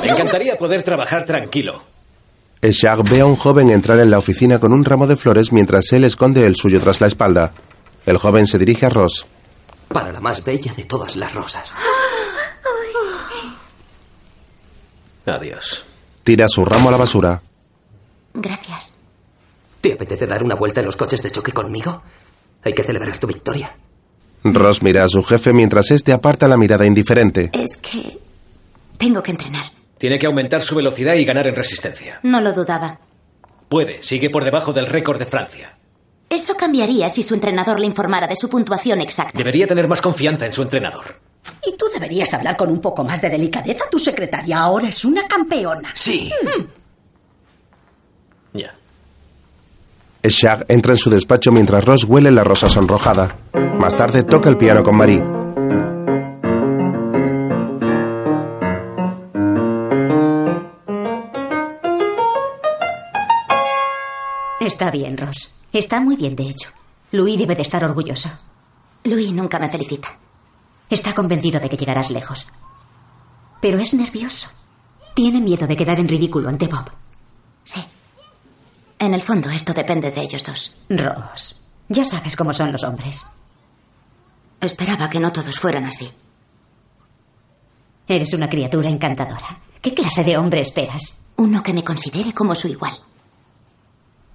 Me 0.02 0.10
encantaría 0.10 0.56
poder 0.56 0.84
trabajar 0.84 1.26
tranquilo. 1.26 1.84
Eshag 2.62 3.02
ve 3.10 3.22
a 3.22 3.26
un 3.26 3.36
joven 3.36 3.72
entrar 3.72 4.00
en 4.00 4.12
la 4.12 4.20
oficina 4.20 4.60
con 4.60 4.72
un 4.72 4.86
ramo 4.86 5.08
de 5.08 5.18
flores 5.18 5.52
mientras 5.52 5.92
él 5.94 6.04
esconde 6.04 6.46
el 6.46 6.56
suyo 6.56 6.80
tras 6.80 7.02
la 7.02 7.08
espalda. 7.08 7.54
El 8.06 8.18
joven 8.18 8.46
se 8.46 8.60
dirige 8.60 8.86
a 8.86 8.90
Ross. 8.90 9.26
Para 9.88 10.12
la 10.12 10.20
más 10.20 10.44
bella 10.44 10.72
de 10.74 10.84
todas 10.84 11.16
las 11.16 11.34
rosas. 11.34 11.74
Adiós. 15.26 15.86
Tira 16.24 16.48
su 16.48 16.64
ramo 16.66 16.90
a 16.90 16.92
la 16.92 16.98
basura. 16.98 17.42
Gracias. 18.34 18.94
¿Te 19.82 19.94
apetece 19.94 20.28
dar 20.28 20.44
una 20.44 20.56
vuelta 20.56 20.80
en 20.80 20.86
los 20.86 20.96
coches 20.96 21.22
de 21.24 21.32
choque 21.32 21.52
conmigo? 21.52 22.04
Hay 22.64 22.74
que 22.74 22.84
celebrar 22.84 23.18
tu 23.18 23.28
victoria. 23.28 23.76
Ross 24.44 24.82
mira 24.84 25.04
a 25.04 25.08
su 25.08 25.24
jefe 25.24 25.54
mientras 25.54 25.92
este 25.92 26.14
aparta 26.14 26.48
la 26.48 26.58
mirada 26.58 26.86
indiferente. 26.86 27.50
Es 27.54 27.78
que 27.78 28.20
tengo 28.98 29.22
que 29.24 29.32
entrenar. 29.32 29.66
Tiene 29.98 30.18
que 30.20 30.26
aumentar 30.28 30.64
su 30.64 30.76
velocidad 30.76 31.16
y 31.16 31.26
ganar 31.26 31.48
en 31.48 31.56
resistencia. 31.56 32.20
No 32.24 32.42
lo 32.42 32.54
dudaba. 32.54 33.00
Puede, 33.70 34.02
sigue 34.02 34.30
por 34.30 34.44
debajo 34.44 34.74
del 34.74 34.88
récord 34.88 35.20
de 35.20 35.26
Francia. 35.26 35.78
Eso 36.30 36.56
cambiaría 36.56 37.10
si 37.10 37.24
su 37.24 37.34
entrenador 37.34 37.80
le 37.80 37.86
informara 37.88 38.28
de 38.28 38.36
su 38.36 38.50
puntuación 38.50 39.02
exacta. 39.02 39.38
Debería 39.38 39.68
tener 39.68 39.88
más 39.88 40.02
confianza 40.02 40.46
en 40.46 40.54
su 40.54 40.62
entrenador. 40.62 41.20
Y 41.66 41.76
tú 41.78 41.86
deberías 41.94 42.34
hablar 42.34 42.58
con 42.58 42.70
un 42.70 42.80
poco 42.80 43.04
más 43.04 43.22
de 43.22 43.30
delicadeza. 43.30 43.86
Tu 43.90 44.00
secretaria 44.00 44.60
ahora 44.60 44.88
es 44.90 45.06
una 45.06 45.28
campeona. 45.28 45.90
Sí. 45.94 46.32
Hmm. 46.42 46.66
Ya. 48.54 48.74
Shag 50.24 50.66
entra 50.68 50.94
en 50.94 50.98
su 50.98 51.10
despacho 51.10 51.52
mientras 51.52 51.84
Ross 51.84 52.04
huele 52.04 52.32
la 52.32 52.44
rosa 52.44 52.70
sonrojada. 52.70 53.36
Más 53.78 53.96
tarde 53.96 54.24
toca 54.24 54.50
el 54.50 54.58
piano 54.58 54.84
con 54.84 54.96
Marie. 54.96 55.24
Está 64.60 64.92
bien, 64.92 65.18
Ross. 65.18 65.52
Está 65.74 66.00
muy 66.00 66.16
bien, 66.16 66.36
de 66.36 66.44
hecho. 66.44 66.70
Louis 67.12 67.38
debe 67.38 67.56
de 67.56 67.64
estar 67.64 67.84
orgulloso. 67.84 68.30
Louis 69.04 69.32
nunca 69.32 69.58
me 69.58 69.70
felicita. 69.70 70.08
Está 70.92 71.16
convencido 71.16 71.60
de 71.62 71.70
que 71.70 71.78
llegarás 71.78 72.12
lejos. 72.12 72.48
Pero 73.62 73.80
es 73.80 73.94
nervioso. 73.94 74.50
Tiene 75.16 75.40
miedo 75.40 75.66
de 75.66 75.78
quedar 75.78 76.00
en 76.00 76.08
ridículo 76.08 76.50
ante 76.50 76.68
Bob. 76.68 76.92
Sí. 77.64 77.82
En 79.00 79.14
el 79.14 79.22
fondo, 79.22 79.50
esto 79.50 79.74
depende 79.74 80.12
de 80.12 80.22
ellos 80.22 80.44
dos. 80.44 80.76
Ross, 80.90 81.56
ya 81.88 82.04
sabes 82.04 82.36
cómo 82.36 82.54
son 82.54 82.74
los 82.74 82.84
hombres. 82.84 83.26
Esperaba 84.60 85.10
que 85.10 85.22
no 85.22 85.32
todos 85.32 85.58
fueran 85.60 85.86
así. 85.86 86.12
Eres 88.08 88.34
una 88.34 88.50
criatura 88.50 88.90
encantadora. 88.90 89.60
¿Qué 89.82 89.94
clase 89.94 90.26
de 90.26 90.38
hombre 90.38 90.60
esperas? 90.60 91.16
Uno 91.38 91.64
que 91.64 91.74
me 91.74 91.86
considere 91.86 92.34
como 92.34 92.54
su 92.54 92.68
igual. 92.68 92.98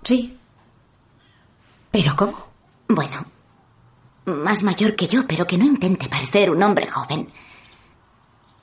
Sí. 0.02 0.38
¿Pero 1.90 2.16
cómo? 2.16 2.46
Bueno, 2.88 3.26
más 4.26 4.62
mayor 4.62 4.94
que 4.96 5.06
yo, 5.06 5.26
pero 5.26 5.46
que 5.46 5.56
no 5.56 5.64
intente 5.64 6.08
parecer 6.08 6.50
un 6.50 6.62
hombre 6.62 6.86
joven. 6.86 7.28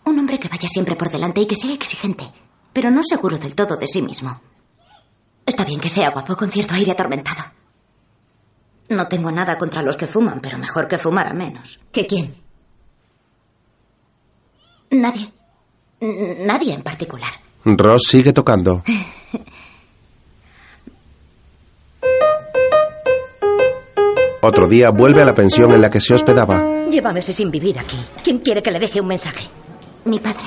Un 0.05 0.20
hombre 0.20 0.39
que 0.39 0.49
vaya 0.49 0.68
siempre 0.68 0.95
por 0.95 1.09
delante 1.09 1.41
y 1.41 1.45
que 1.47 1.55
sea 1.55 1.74
exigente, 1.74 2.30
pero 2.74 2.91
no 2.91 3.01
seguro 3.03 3.38
del 3.38 3.55
todo 3.55 3.78
de 3.78 3.88
sí 3.88 4.01
mismo. 4.01 4.41
Está 5.45 5.64
bien 5.64 5.80
que 5.80 5.89
sea 5.89 6.11
guapo 6.11 6.36
con 6.36 6.49
cierto 6.49 6.74
aire 6.74 6.91
atormentado. 6.91 7.43
No 8.89 9.07
tengo 9.07 9.32
nada 9.32 9.57
contra 9.57 9.82
los 9.82 9.95
que 9.95 10.07
fuman, 10.07 10.39
pero 10.41 10.57
mejor 10.57 10.88
que 10.88 10.97
fumara 10.97 11.34
menos. 11.34 11.80
¿Que 11.91 12.05
quién? 12.05 12.36
Nadie. 14.91 15.32
Nadie 16.01 16.74
en 16.74 16.84
particular. 16.84 17.32
Ross 17.66 18.03
sigue 18.09 18.34
tocando. 18.34 18.84
Otro 24.46 24.68
día 24.68 24.89
vuelve 24.89 25.22
a 25.22 25.26
la 25.26 25.34
pensión 25.34 25.72
en 25.72 25.82
la 25.82 25.89
que 25.89 26.02
se 26.02 26.14
hospedaba. 26.14 26.86
Lleva 26.91 27.14
meses 27.14 27.34
sin 27.34 27.50
vivir 27.50 27.80
aquí. 27.80 27.98
¿Quién 28.22 28.39
quiere 28.39 28.62
que 28.62 28.72
le 28.72 28.80
deje 28.80 29.00
un 29.00 29.08
mensaje? 29.08 29.48
Mi 30.04 30.20
padre. 30.20 30.44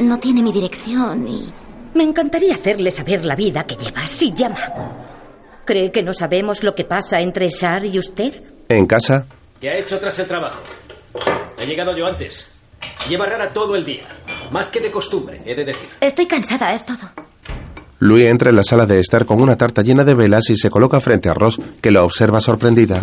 No 0.00 0.18
tiene 0.18 0.42
mi 0.42 0.52
dirección 0.52 1.26
y... 1.26 1.50
Me 1.94 2.04
encantaría 2.04 2.54
hacerle 2.54 2.90
saber 2.90 3.24
la 3.24 3.34
vida 3.34 3.64
que 3.64 3.76
lleva, 3.76 4.06
si 4.06 4.32
llama. 4.34 4.58
¿Cree 5.64 5.90
que 5.90 6.02
no 6.02 6.12
sabemos 6.12 6.62
lo 6.62 6.74
que 6.74 6.84
pasa 6.84 7.20
entre 7.20 7.48
Shar 7.48 7.86
y 7.86 7.98
usted? 7.98 8.42
En 8.68 8.84
casa, 8.86 9.26
¿Qué 9.58 9.70
ha 9.70 9.78
hecho 9.78 9.98
tras 9.98 10.18
el 10.18 10.26
trabajo? 10.26 10.60
He 11.58 11.64
llegado 11.64 11.96
yo 11.96 12.06
antes. 12.06 12.50
Lleva 13.08 13.24
rara 13.24 13.50
todo 13.50 13.74
el 13.74 13.86
día. 13.86 14.04
Más 14.50 14.68
que 14.68 14.80
de 14.80 14.90
costumbre, 14.90 15.40
he 15.46 15.54
de 15.54 15.64
decir. 15.64 15.88
Estoy 16.02 16.26
cansada, 16.26 16.74
es 16.74 16.84
todo. 16.84 17.10
Louis 18.04 18.26
entra 18.26 18.50
en 18.50 18.56
la 18.56 18.62
sala 18.62 18.84
de 18.84 19.00
estar 19.00 19.24
con 19.24 19.40
una 19.40 19.56
tarta 19.56 19.80
llena 19.80 20.04
de 20.04 20.12
velas 20.12 20.50
y 20.50 20.56
se 20.56 20.68
coloca 20.68 21.00
frente 21.00 21.30
a 21.30 21.32
Ross, 21.34 21.58
que 21.80 21.90
lo 21.90 22.04
observa 22.04 22.38
sorprendida. 22.38 23.02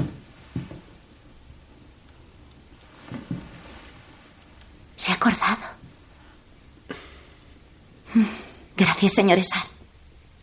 Se 4.96 5.12
ha 5.12 5.16
acordado. 5.16 5.58
Gracias, 8.78 9.14
señor 9.14 9.40
Esar. 9.40 9.64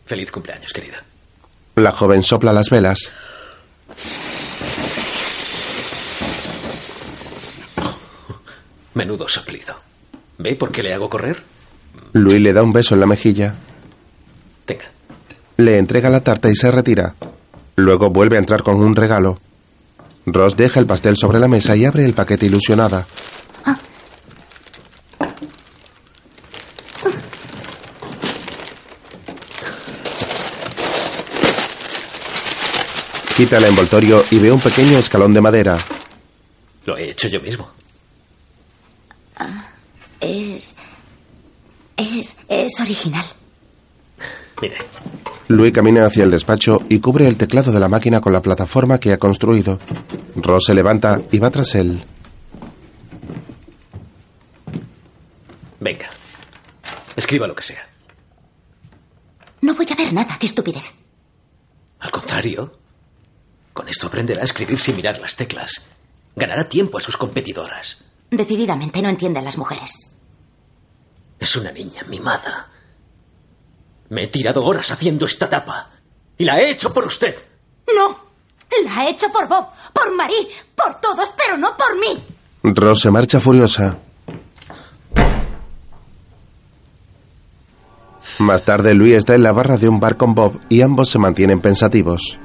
Feliz 0.05 0.29
cumpleaños, 0.29 0.73
querida. 0.73 1.05
La 1.75 1.93
joven 1.93 2.21
sopla 2.21 2.51
las 2.51 2.69
velas. 2.69 3.13
Menudo 8.93 9.29
soplido. 9.29 9.75
¿Ve 10.37 10.57
por 10.57 10.73
qué 10.73 10.83
le 10.83 10.93
hago 10.93 11.09
correr? 11.09 11.41
Louis 12.11 12.41
le 12.41 12.51
da 12.51 12.61
un 12.61 12.73
beso 12.73 12.93
en 12.95 12.99
la 12.99 13.05
mejilla. 13.05 13.55
Le 15.59 15.77
entrega 15.77 16.09
la 16.09 16.21
tarta 16.21 16.49
y 16.49 16.55
se 16.55 16.71
retira. 16.71 17.15
Luego 17.75 18.09
vuelve 18.09 18.37
a 18.37 18.39
entrar 18.39 18.63
con 18.63 18.75
un 18.75 18.95
regalo. 18.95 19.37
Ross 20.25 20.55
deja 20.55 20.79
el 20.79 20.85
pastel 20.85 21.17
sobre 21.17 21.37
la 21.37 21.49
mesa 21.49 21.75
y 21.75 21.83
abre 21.83 22.05
el 22.05 22.13
paquete 22.13 22.45
ilusionada. 22.45 23.05
Quita 33.35 33.57
el 33.57 33.65
envoltorio 33.65 34.23
y 34.31 34.39
ve 34.39 34.53
un 34.53 34.61
pequeño 34.61 34.97
escalón 34.97 35.33
de 35.33 35.41
madera. 35.41 35.77
Lo 36.85 36.95
he 36.95 37.09
hecho 37.09 37.27
yo 37.27 37.41
mismo. 37.41 37.69
Es... 40.21 40.73
Es... 41.97 42.37
es 42.47 42.79
original. 42.79 43.25
Mire, 44.61 44.77
Louis 45.47 45.71
camina 45.73 46.05
hacia 46.05 46.23
el 46.23 46.31
despacho 46.31 46.81
y 46.89 46.99
cubre 46.99 47.27
el 47.27 47.37
teclado 47.37 47.71
de 47.71 47.79
la 47.79 47.87
máquina 47.89 48.21
con 48.21 48.33
la 48.33 48.41
plataforma 48.41 48.99
que 48.99 49.13
ha 49.13 49.17
construido. 49.17 49.79
Ross 50.35 50.65
se 50.65 50.73
levanta 50.73 51.21
y 51.31 51.39
va 51.39 51.49
tras 51.49 51.75
él. 51.75 52.03
venga. 55.79 56.09
Escriba 57.15 57.47
lo 57.47 57.55
que 57.55 57.63
sea. 57.63 57.87
No 59.61 59.73
voy 59.75 59.87
a 59.91 59.95
ver 59.95 60.13
nada, 60.13 60.37
qué 60.39 60.45
estupidez. 60.45 60.83
Al 61.99 62.11
contrario, 62.11 62.71
con 63.73 63.87
esto 63.87 64.07
aprenderá 64.07 64.41
a 64.41 64.45
escribir 64.45 64.79
sin 64.79 64.95
mirar 64.95 65.19
las 65.19 65.35
teclas. 65.35 65.71
Ganará 66.35 66.69
tiempo 66.69 66.97
a 66.97 67.01
sus 67.01 67.17
competidoras. 67.17 68.05
Decididamente 68.29 69.01
no 69.01 69.09
entienden 69.09 69.43
las 69.43 69.57
mujeres. 69.57 69.91
Es 71.39 71.55
una 71.55 71.71
niña 71.71 72.03
mimada. 72.07 72.69
Me 74.09 74.23
he 74.23 74.27
tirado 74.27 74.63
horas 74.63 74.91
haciendo 74.91 75.25
esta 75.25 75.47
tapa. 75.49 75.89
Y 76.37 76.45
la 76.45 76.59
he 76.59 76.71
hecho 76.71 76.93
por 76.93 77.05
usted. 77.05 77.35
No. 77.95 78.29
La 78.85 79.05
he 79.05 79.09
hecho 79.11 79.31
por 79.31 79.47
Bob, 79.47 79.67
por 79.93 80.15
Marie, 80.15 80.47
por 80.75 80.95
todos, 81.01 81.33
pero 81.35 81.57
no 81.57 81.75
por 81.75 81.99
mí. 81.99 82.23
Ross 82.63 83.01
se 83.01 83.11
marcha 83.11 83.39
furiosa. 83.39 83.97
Más 88.39 88.63
tarde, 88.63 88.93
Louis 88.93 89.15
está 89.15 89.35
en 89.35 89.43
la 89.43 89.51
barra 89.51 89.77
de 89.77 89.89
un 89.89 89.99
bar 89.99 90.15
con 90.15 90.33
Bob 90.33 90.59
y 90.69 90.81
ambos 90.81 91.09
se 91.09 91.19
mantienen 91.19 91.59
pensativos. 91.59 92.39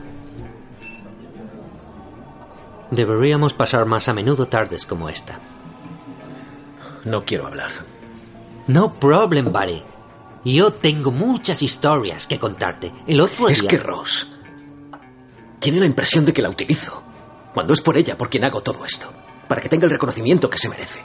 Deberíamos 2.90 3.54
pasar 3.54 3.86
más 3.86 4.08
a 4.08 4.12
menudo 4.12 4.46
tardes 4.48 4.86
como 4.86 5.08
esta. 5.08 5.38
No 7.04 7.24
quiero 7.24 7.46
hablar. 7.46 7.70
No 8.66 8.94
problem, 8.94 9.52
buddy. 9.52 9.82
Yo 10.44 10.72
tengo 10.72 11.10
muchas 11.10 11.62
historias 11.62 12.26
que 12.26 12.38
contarte. 12.38 12.92
El 13.06 13.20
otro 13.20 13.48
Es 13.48 13.60
día... 13.60 13.70
que 13.70 13.78
Ross 13.78 14.28
tiene 15.58 15.80
la 15.80 15.86
impresión 15.86 16.24
de 16.26 16.32
que 16.34 16.42
la 16.42 16.50
utilizo. 16.50 17.02
Cuando 17.54 17.72
es 17.72 17.80
por 17.80 17.96
ella 17.96 18.18
por 18.18 18.28
quien 18.28 18.44
hago 18.44 18.60
todo 18.62 18.84
esto. 18.84 19.08
Para 19.48 19.60
que 19.62 19.68
tenga 19.68 19.84
el 19.86 19.90
reconocimiento 19.92 20.50
que 20.50 20.58
se 20.58 20.68
merece. 20.68 21.00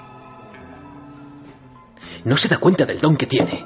No 2.25 2.35
se 2.35 2.49
da 2.49 2.57
cuenta 2.57 2.85
del 2.85 2.99
don 2.99 3.15
que 3.15 3.25
tiene. 3.25 3.65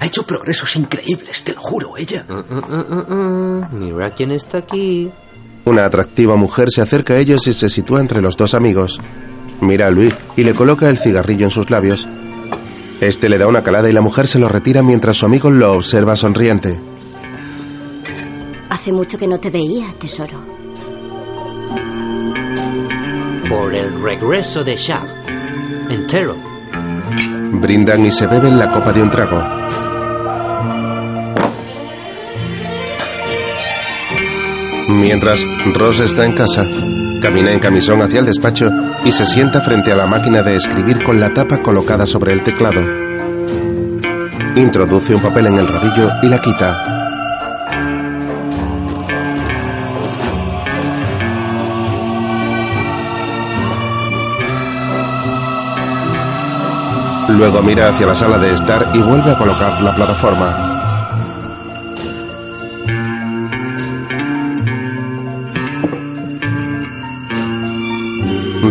Ha 0.00 0.06
hecho 0.06 0.24
progresos 0.26 0.74
increíbles, 0.76 1.44
te 1.44 1.52
lo 1.52 1.60
juro, 1.60 1.96
ella. 1.96 2.24
Mm, 2.28 2.54
mm, 2.54 3.14
mm, 3.14 3.78
Mira 3.78 4.10
quién 4.14 4.32
está 4.32 4.58
aquí. 4.58 5.10
Una 5.64 5.84
atractiva 5.84 6.34
mujer 6.34 6.70
se 6.70 6.82
acerca 6.82 7.14
a 7.14 7.18
ellos 7.18 7.46
y 7.46 7.52
se 7.52 7.68
sitúa 7.68 8.00
entre 8.00 8.20
los 8.20 8.36
dos 8.36 8.54
amigos. 8.54 9.00
Mira 9.60 9.86
a 9.86 9.90
Louis 9.90 10.14
y 10.36 10.42
le 10.42 10.54
coloca 10.54 10.88
el 10.88 10.98
cigarrillo 10.98 11.44
en 11.44 11.50
sus 11.52 11.70
labios. 11.70 12.08
Este 13.02 13.28
le 13.28 13.36
da 13.36 13.48
una 13.48 13.64
calada 13.64 13.90
y 13.90 13.92
la 13.92 14.00
mujer 14.00 14.28
se 14.28 14.38
lo 14.38 14.48
retira 14.48 14.80
mientras 14.84 15.16
su 15.16 15.26
amigo 15.26 15.50
lo 15.50 15.72
observa 15.72 16.14
sonriente. 16.14 16.78
Hace 18.70 18.92
mucho 18.92 19.18
que 19.18 19.26
no 19.26 19.40
te 19.40 19.50
veía, 19.50 19.86
tesoro. 19.98 20.40
Por 23.48 23.74
el 23.74 24.00
regreso 24.00 24.62
de 24.62 24.76
Shah. 24.76 25.02
Entero. 25.90 26.36
Brindan 27.54 28.06
y 28.06 28.12
se 28.12 28.28
beben 28.28 28.56
la 28.56 28.70
copa 28.70 28.92
de 28.92 29.02
un 29.02 29.10
trago. 29.10 29.42
Mientras, 34.90 35.44
Ross 35.74 35.98
está 35.98 36.24
en 36.24 36.34
casa, 36.34 36.64
camina 37.20 37.52
en 37.52 37.58
camisón 37.58 38.00
hacia 38.00 38.20
el 38.20 38.26
despacho 38.26 38.70
y 39.04 39.12
se 39.12 39.26
sienta 39.26 39.60
frente 39.60 39.92
a 39.92 39.96
la 39.96 40.06
máquina 40.06 40.42
de 40.42 40.56
escribir 40.56 41.02
con 41.02 41.18
la 41.18 41.32
tapa 41.32 41.58
colocada 41.58 42.06
sobre 42.06 42.32
el 42.32 42.42
teclado. 42.42 42.80
Introduce 44.54 45.14
un 45.14 45.22
papel 45.22 45.46
en 45.46 45.58
el 45.58 45.66
rodillo 45.66 46.10
y 46.22 46.28
la 46.28 46.38
quita. 46.38 46.98
Luego 57.28 57.62
mira 57.62 57.88
hacia 57.88 58.06
la 58.06 58.14
sala 58.14 58.38
de 58.38 58.52
estar 58.52 58.88
y 58.92 58.98
vuelve 59.00 59.32
a 59.32 59.38
colocar 59.38 59.82
la 59.82 59.94
plataforma. 59.94 60.71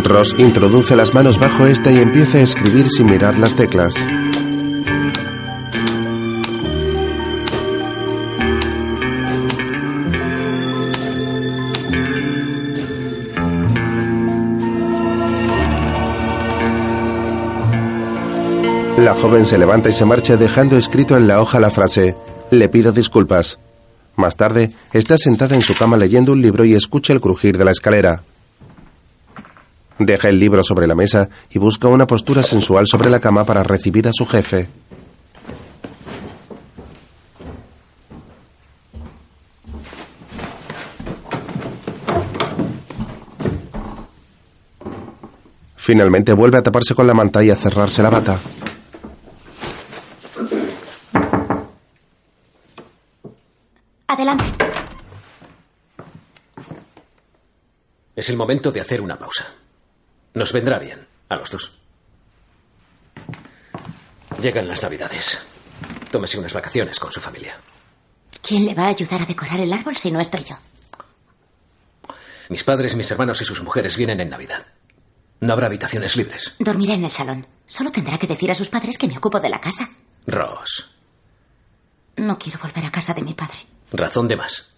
Ross 0.03 0.35
introduce 0.37 0.95
las 0.95 1.13
manos 1.13 1.39
bajo 1.39 1.65
esta 1.65 1.91
y 1.91 1.97
empieza 1.97 2.37
a 2.37 2.41
escribir 2.41 2.89
sin 2.89 3.07
mirar 3.07 3.37
las 3.37 3.55
teclas. 3.55 3.95
La 18.97 19.15
joven 19.15 19.45
se 19.45 19.57
levanta 19.57 19.89
y 19.89 19.93
se 19.93 20.05
marcha 20.05 20.37
dejando 20.37 20.77
escrito 20.77 21.17
en 21.17 21.27
la 21.27 21.41
hoja 21.41 21.59
la 21.59 21.71
frase, 21.71 22.15
le 22.51 22.69
pido 22.69 22.91
disculpas. 22.91 23.57
Más 24.15 24.35
tarde, 24.35 24.71
está 24.93 25.17
sentada 25.17 25.55
en 25.55 25.61
su 25.63 25.75
cama 25.75 25.97
leyendo 25.97 26.33
un 26.33 26.41
libro 26.41 26.65
y 26.65 26.73
escucha 26.73 27.13
el 27.13 27.21
crujir 27.21 27.57
de 27.57 27.65
la 27.65 27.71
escalera. 27.71 28.21
Deja 30.05 30.29
el 30.29 30.39
libro 30.39 30.63
sobre 30.63 30.87
la 30.87 30.95
mesa 30.95 31.29
y 31.51 31.59
busca 31.59 31.87
una 31.87 32.07
postura 32.07 32.41
sensual 32.41 32.87
sobre 32.87 33.09
la 33.09 33.19
cama 33.19 33.45
para 33.45 33.61
recibir 33.61 34.07
a 34.07 34.11
su 34.13 34.25
jefe. 34.25 34.67
Finalmente 45.75 46.33
vuelve 46.33 46.57
a 46.57 46.63
taparse 46.63 46.95
con 46.95 47.05
la 47.05 47.13
manta 47.13 47.43
y 47.43 47.49
a 47.49 47.55
cerrarse 47.55 48.01
la 48.01 48.09
bata. 48.09 48.39
Adelante. 54.07 54.45
Es 58.15 58.29
el 58.29 58.37
momento 58.37 58.71
de 58.71 58.81
hacer 58.81 59.01
una 59.01 59.17
pausa. 59.17 59.60
Nos 60.33 60.53
vendrá 60.53 60.79
bien, 60.79 61.07
a 61.29 61.35
los 61.35 61.51
dos. 61.51 61.71
Llegan 64.41 64.67
las 64.67 64.81
navidades. 64.81 65.39
Tómese 66.11 66.39
unas 66.39 66.53
vacaciones 66.53 66.99
con 66.99 67.11
su 67.11 67.19
familia. 67.19 67.57
¿Quién 68.41 68.65
le 68.65 68.73
va 68.73 68.85
a 68.85 68.89
ayudar 68.89 69.21
a 69.21 69.25
decorar 69.25 69.59
el 69.59 69.71
árbol 69.71 69.97
si 69.97 70.11
no 70.11 70.19
estoy 70.19 70.43
yo? 70.43 70.57
Mis 72.49 72.63
padres, 72.63 72.95
mis 72.95 73.09
hermanos 73.11 73.41
y 73.41 73.45
sus 73.45 73.61
mujeres 73.61 73.95
vienen 73.97 74.19
en 74.19 74.29
Navidad. 74.29 74.65
No 75.41 75.53
habrá 75.53 75.67
habitaciones 75.67 76.15
libres. 76.15 76.53
Dormiré 76.59 76.93
en 76.93 77.03
el 77.03 77.11
salón. 77.11 77.47
Solo 77.65 77.91
tendrá 77.91 78.17
que 78.17 78.27
decir 78.27 78.51
a 78.51 78.55
sus 78.55 78.69
padres 78.69 78.97
que 78.97 79.07
me 79.07 79.17
ocupo 79.17 79.39
de 79.39 79.49
la 79.49 79.61
casa. 79.61 79.89
Ross. 80.27 80.89
No 82.17 82.37
quiero 82.37 82.59
volver 82.59 82.85
a 82.85 82.91
casa 82.91 83.13
de 83.13 83.21
mi 83.21 83.33
padre. 83.33 83.57
Razón 83.91 84.27
de 84.27 84.35
más. 84.35 84.73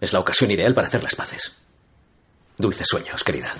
Es 0.00 0.12
la 0.12 0.20
ocasión 0.20 0.50
ideal 0.50 0.74
para 0.74 0.88
hacer 0.88 1.02
las 1.02 1.14
paces. 1.14 1.52
Dulces 2.56 2.86
sueños, 2.88 3.24
querida. 3.24 3.52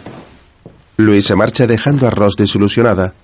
Luis 1.01 1.25
se 1.25 1.35
marcha 1.35 1.67
dejando 1.67 2.07
a 2.07 2.11
Ross 2.11 2.37
desilusionada. 2.37 3.15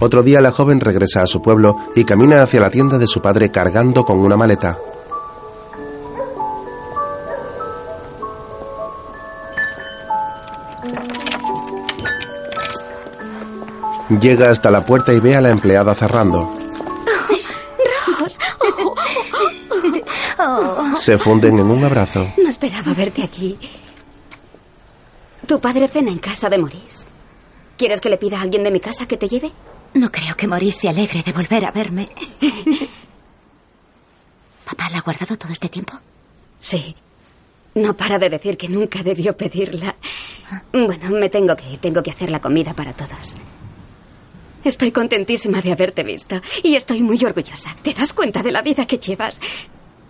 Otro 0.00 0.22
día 0.22 0.40
la 0.40 0.50
joven 0.50 0.80
regresa 0.80 1.22
a 1.22 1.26
su 1.26 1.40
pueblo 1.40 1.76
y 1.94 2.04
camina 2.04 2.42
hacia 2.42 2.60
la 2.60 2.70
tienda 2.70 2.98
de 2.98 3.06
su 3.06 3.22
padre 3.22 3.50
cargando 3.50 4.04
con 4.04 4.18
una 4.18 4.36
maleta. 4.36 4.78
Llega 14.20 14.50
hasta 14.50 14.70
la 14.70 14.84
puerta 14.84 15.14
y 15.14 15.20
ve 15.20 15.34
a 15.34 15.40
la 15.40 15.48
empleada 15.48 15.94
cerrando. 15.94 16.58
Se 20.98 21.16
funden 21.16 21.58
en 21.58 21.70
un 21.70 21.84
abrazo. 21.84 22.32
No 22.36 22.50
esperaba 22.50 22.92
verte 22.92 23.22
aquí. 23.22 23.58
Tu 25.46 25.58
padre 25.58 25.88
cena 25.88 26.10
en 26.10 26.18
casa 26.18 26.48
de 26.48 26.58
Maurice. 26.58 26.93
¿Quieres 27.76 28.00
que 28.00 28.08
le 28.08 28.16
pida 28.16 28.38
a 28.38 28.42
alguien 28.42 28.62
de 28.62 28.70
mi 28.70 28.80
casa 28.80 29.06
que 29.06 29.16
te 29.16 29.28
lleve? 29.28 29.50
No 29.94 30.10
creo 30.10 30.36
que 30.36 30.46
Maurice 30.46 30.80
se 30.80 30.88
alegre 30.88 31.22
de 31.22 31.32
volver 31.32 31.64
a 31.64 31.70
verme. 31.70 32.08
¿Papá 34.64 34.88
la 34.90 34.98
ha 34.98 35.02
guardado 35.02 35.36
todo 35.36 35.52
este 35.52 35.68
tiempo? 35.68 35.94
Sí. 36.58 36.94
No 37.74 37.94
para 37.96 38.18
de 38.18 38.30
decir 38.30 38.56
que 38.56 38.68
nunca 38.68 39.02
debió 39.02 39.36
pedirla. 39.36 39.96
Bueno, 40.72 41.10
me 41.10 41.28
tengo 41.28 41.56
que 41.56 41.70
ir. 41.70 41.78
Tengo 41.78 42.02
que 42.02 42.12
hacer 42.12 42.30
la 42.30 42.40
comida 42.40 42.72
para 42.74 42.92
todos. 42.92 43.36
Estoy 44.64 44.92
contentísima 44.92 45.60
de 45.60 45.72
haberte 45.72 46.02
visto 46.02 46.40
y 46.62 46.74
estoy 46.76 47.02
muy 47.02 47.22
orgullosa. 47.24 47.76
¿Te 47.82 47.92
das 47.92 48.12
cuenta 48.12 48.42
de 48.42 48.52
la 48.52 48.62
vida 48.62 48.86
que 48.86 48.98
llevas? 48.98 49.38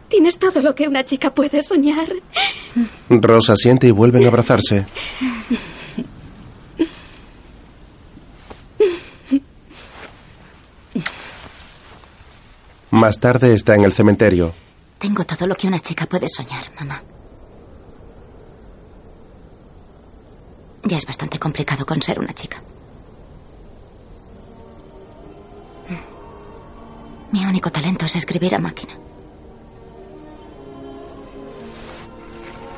Tienes 0.09 0.39
todo 0.39 0.61
lo 0.61 0.75
que 0.75 0.87
una 0.87 1.05
chica 1.05 1.35
puede 1.35 1.63
soñar. 1.63 2.07
Rosa 3.09 3.57
siente 3.57 3.89
y 3.89 3.91
vuelven 3.91 4.25
a 4.25 4.29
abrazarse. 4.29 4.87
Más 12.95 13.19
tarde 13.19 13.53
está 13.55 13.75
en 13.75 13.83
el 13.83 13.93
cementerio. 13.93 14.55
Tengo 15.01 15.25
todo 15.25 15.49
lo 15.49 15.57
que 15.57 15.67
una 15.67 15.81
chica 15.81 16.07
puede 16.07 16.29
soñar, 16.29 16.71
mamá. 16.79 17.03
Ya 20.85 20.97
es 20.97 21.05
bastante 21.05 21.41
complicado 21.41 21.85
con 21.85 22.01
ser 22.01 22.21
una 22.21 22.33
chica. 22.33 22.63
Mi 27.33 27.45
único 27.45 27.73
talento 27.73 28.07
es 28.07 28.15
escribir 28.15 28.55
a 28.55 28.61
máquina. 28.61 28.93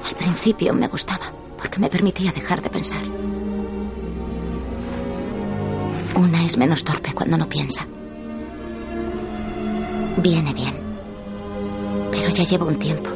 Al 0.03 0.15
principio 0.15 0.73
me 0.73 0.89
gustaba, 0.89 1.31
porque 1.59 1.79
me 1.79 1.91
permitía 1.91 2.33
dejar 2.33 2.63
de 2.63 2.71
pensar. 2.71 3.05
Una 6.15 6.43
es 6.43 6.57
menos 6.57 6.85
torpe 6.85 7.13
cuando 7.13 7.37
no 7.37 7.47
piensa. 7.51 7.87
Viene 10.17 10.55
bien. 10.55 10.75
Pero 12.11 12.29
ya 12.31 12.45
llevo 12.45 12.67
un 12.67 12.77
tiempo. 12.77 13.11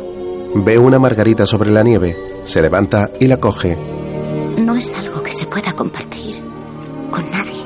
Ve 0.54 0.78
una 0.78 0.98
margarita 0.98 1.46
sobre 1.46 1.70
la 1.70 1.82
nieve, 1.82 2.16
se 2.44 2.60
levanta 2.60 3.10
y 3.18 3.26
la 3.26 3.38
coge. 3.38 3.76
No 4.58 4.76
es 4.76 4.94
algo 4.98 5.22
que 5.22 5.32
se 5.32 5.46
pueda 5.46 5.72
compartir 5.72 6.42
con 7.10 7.30
nadie. 7.30 7.64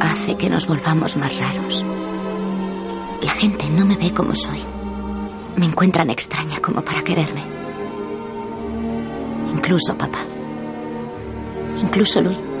Hace 0.00 0.36
que 0.36 0.50
nos 0.50 0.66
volvamos 0.66 1.16
más 1.16 1.32
raros. 1.36 1.84
La 3.22 3.32
gente 3.32 3.68
no 3.70 3.84
me 3.84 3.96
ve 3.96 4.12
como 4.12 4.34
soy. 4.34 4.60
Me 5.56 5.66
encuentran 5.66 6.10
extraña 6.10 6.60
como 6.60 6.82
para 6.82 7.02
quererme. 7.02 7.42
Incluso 9.52 9.96
papá. 9.96 10.18
Incluso 11.80 12.20
Luis. 12.20 12.51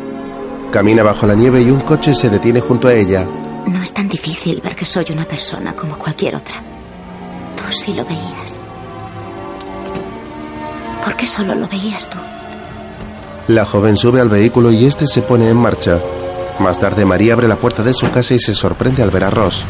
Camina 0.72 1.02
bajo 1.02 1.26
la 1.26 1.34
nieve 1.34 1.60
y 1.60 1.70
un 1.70 1.80
coche 1.80 2.14
se 2.14 2.30
detiene 2.30 2.60
junto 2.60 2.88
a 2.88 2.94
ella. 2.94 3.28
No 3.66 3.82
es 3.82 3.92
tan 3.92 4.08
difícil 4.08 4.62
ver 4.64 4.74
que 4.74 4.86
soy 4.86 5.04
una 5.10 5.26
persona 5.26 5.76
como 5.76 5.98
cualquier 5.98 6.34
otra. 6.34 6.54
Tú 7.54 7.62
sí 7.70 7.92
lo 7.92 8.06
veías. 8.06 8.58
¿Por 11.04 11.14
qué 11.14 11.26
solo 11.26 11.54
lo 11.54 11.68
veías 11.68 12.08
tú? 12.08 12.16
La 13.48 13.66
joven 13.66 13.98
sube 13.98 14.18
al 14.22 14.30
vehículo 14.30 14.72
y 14.72 14.86
este 14.86 15.06
se 15.06 15.20
pone 15.20 15.50
en 15.50 15.58
marcha. 15.58 16.00
Más 16.58 16.78
tarde 16.78 17.04
María 17.04 17.34
abre 17.34 17.48
la 17.48 17.56
puerta 17.56 17.82
de 17.82 17.92
su 17.92 18.10
casa 18.10 18.32
y 18.32 18.38
se 18.38 18.54
sorprende 18.54 19.02
al 19.02 19.10
ver 19.10 19.24
a 19.24 19.30
Ross. 19.30 19.66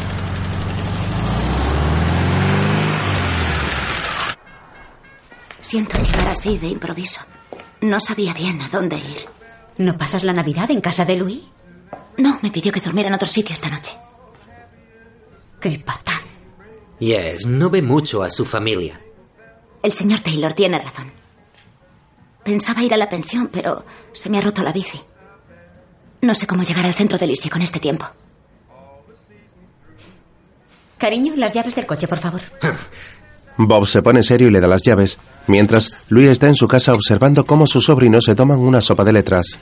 Siento 5.59 5.97
llegar 5.97 6.29
así 6.29 6.57
de 6.57 6.67
improviso. 6.67 7.19
No 7.81 7.99
sabía 7.99 8.33
bien 8.33 8.61
a 8.61 8.69
dónde 8.69 8.95
ir. 8.95 9.32
¿No 9.77 9.97
pasas 9.97 10.23
la 10.23 10.33
Navidad 10.33 10.69
en 10.71 10.81
casa 10.81 11.05
de 11.05 11.15
Luis? 11.15 11.41
No, 12.17 12.37
me 12.41 12.51
pidió 12.51 12.71
que 12.71 12.79
durmiera 12.79 13.09
en 13.09 13.15
otro 13.15 13.27
sitio 13.27 13.53
esta 13.53 13.69
noche. 13.69 13.97
¡Qué 15.59 15.81
patán! 15.83 16.21
Yes, 16.99 17.45
no 17.47 17.69
ve 17.69 17.81
mucho 17.81 18.23
a 18.23 18.29
su 18.29 18.45
familia. 18.45 19.01
El 19.81 19.91
señor 19.91 20.19
Taylor 20.19 20.53
tiene 20.53 20.77
razón. 20.77 21.11
Pensaba 22.43 22.83
ir 22.83 22.93
a 22.93 22.97
la 22.97 23.09
pensión, 23.09 23.49
pero 23.51 23.85
se 24.11 24.29
me 24.29 24.37
ha 24.37 24.41
roto 24.41 24.61
la 24.61 24.71
bici. 24.71 25.01
No 26.21 26.33
sé 26.33 26.45
cómo 26.47 26.63
llegar 26.63 26.85
al 26.85 26.93
centro 26.93 27.17
de 27.17 27.27
Lizzie 27.27 27.49
con 27.49 27.61
este 27.61 27.79
tiempo. 27.79 28.05
Cariño, 30.97 31.33
las 31.35 31.51
llaves 31.51 31.75
del 31.75 31.85
coche, 31.85 32.07
por 32.07 32.19
favor. 32.19 32.41
Bob 33.57 33.85
se 33.87 34.01
pone 34.01 34.23
serio 34.23 34.47
y 34.47 34.51
le 34.51 34.59
da 34.59 34.67
las 34.67 34.83
llaves, 34.83 35.17
mientras 35.47 35.93
Louis 36.09 36.29
está 36.29 36.47
en 36.47 36.55
su 36.55 36.67
casa 36.67 36.93
observando 36.93 37.45
cómo 37.45 37.67
sus 37.67 37.85
sobrinos 37.85 38.25
se 38.25 38.35
toman 38.35 38.59
una 38.59 38.81
sopa 38.81 39.03
de 39.03 39.13
letras. 39.13 39.59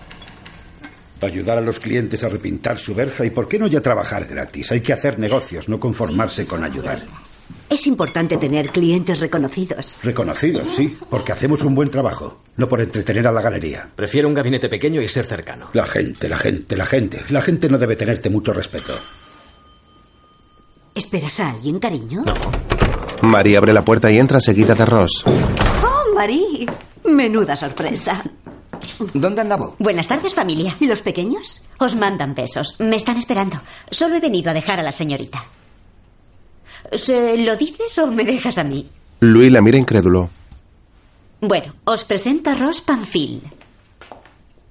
Ayudar 1.22 1.60
a 1.60 1.62
los 1.62 1.80
clientes 1.80 2.24
a 2.24 2.30
repintar 2.30 2.80
su 2.80 2.96
verja 2.96 3.24
y 3.26 3.30
por 3.30 3.48
qué 3.48 3.60
no 3.60 3.68
ya 3.68 3.82
trabajar 3.82 4.26
gratis. 4.26 4.72
Hay 4.72 4.82
que 4.82 4.94
hacer 4.94 5.20
negocios, 5.20 5.70
no 5.70 5.80
conformarse 5.80 6.48
con 6.48 6.64
ayudar. 6.64 7.04
Es 7.70 7.86
importante 7.88 8.38
tener 8.38 8.70
clientes 8.70 9.20
reconocidos. 9.20 10.00
Reconocidos, 10.04 10.68
sí, 10.70 10.98
porque 11.10 11.32
hacemos 11.32 11.62
un 11.62 11.76
buen 11.76 11.89
trabajo, 11.89 12.42
no 12.58 12.68
por 12.68 12.82
entretener 12.82 13.28
a 13.28 13.32
la 13.32 13.42
galería. 13.42 13.88
Prefiero 13.96 14.28
un 14.28 14.34
gabinete 14.34 14.68
pequeño 14.68 15.02
y 15.02 15.08
ser 15.08 15.26
cercano. 15.26 15.70
La 15.74 15.86
gente, 15.86 16.28
la 16.28 16.38
gente, 16.38 16.76
la 16.76 16.86
gente. 16.86 17.24
La 17.30 17.42
gente 17.42 17.70
no 17.70 17.78
debe 17.78 17.96
tenerte 17.96 18.30
mucho 18.30 18.52
respeto. 18.52 18.94
¿Esperas 20.96 21.39
a 21.39 21.52
alguien, 21.52 21.80
cariño? 21.80 22.24
Marie 23.22 23.58
abre 23.58 23.74
la 23.74 23.84
puerta 23.86 24.12
y 24.12 24.18
entra 24.18 24.40
seguida 24.40 24.74
de 24.76 24.86
Ross. 24.86 25.24
Oh, 25.26 26.16
Marie. 26.16 26.66
Menuda 27.06 27.56
sorpresa. 27.56 28.22
¿Dónde 29.14 29.42
andamos? 29.42 29.74
Buenas 29.80 30.08
tardes, 30.08 30.34
familia. 30.34 30.76
¿Y 30.80 30.88
los 30.88 31.02
pequeños? 31.02 31.62
Os 31.80 31.96
mandan 31.96 32.34
besos. 32.36 32.76
Me 32.80 32.96
están 32.96 33.18
esperando. 33.18 33.60
Solo 33.90 34.16
he 34.16 34.20
venido 34.20 34.50
a 34.50 34.54
dejar 34.54 34.80
a 34.80 34.84
la 34.84 34.92
señorita. 34.92 35.44
¿Se 36.94 37.38
lo 37.38 37.56
dices 37.56 37.98
o 38.00 38.08
me 38.08 38.24
dejas 38.24 38.58
a 38.58 38.64
mí? 38.64 38.88
Louis 39.20 39.52
la 39.52 39.62
mira 39.62 39.78
incrédulo. 39.78 40.30
Bueno, 41.42 41.74
os 41.86 42.04
presento 42.04 42.50
a 42.50 42.56
Ross 42.56 42.82
Panfil. 42.82 43.42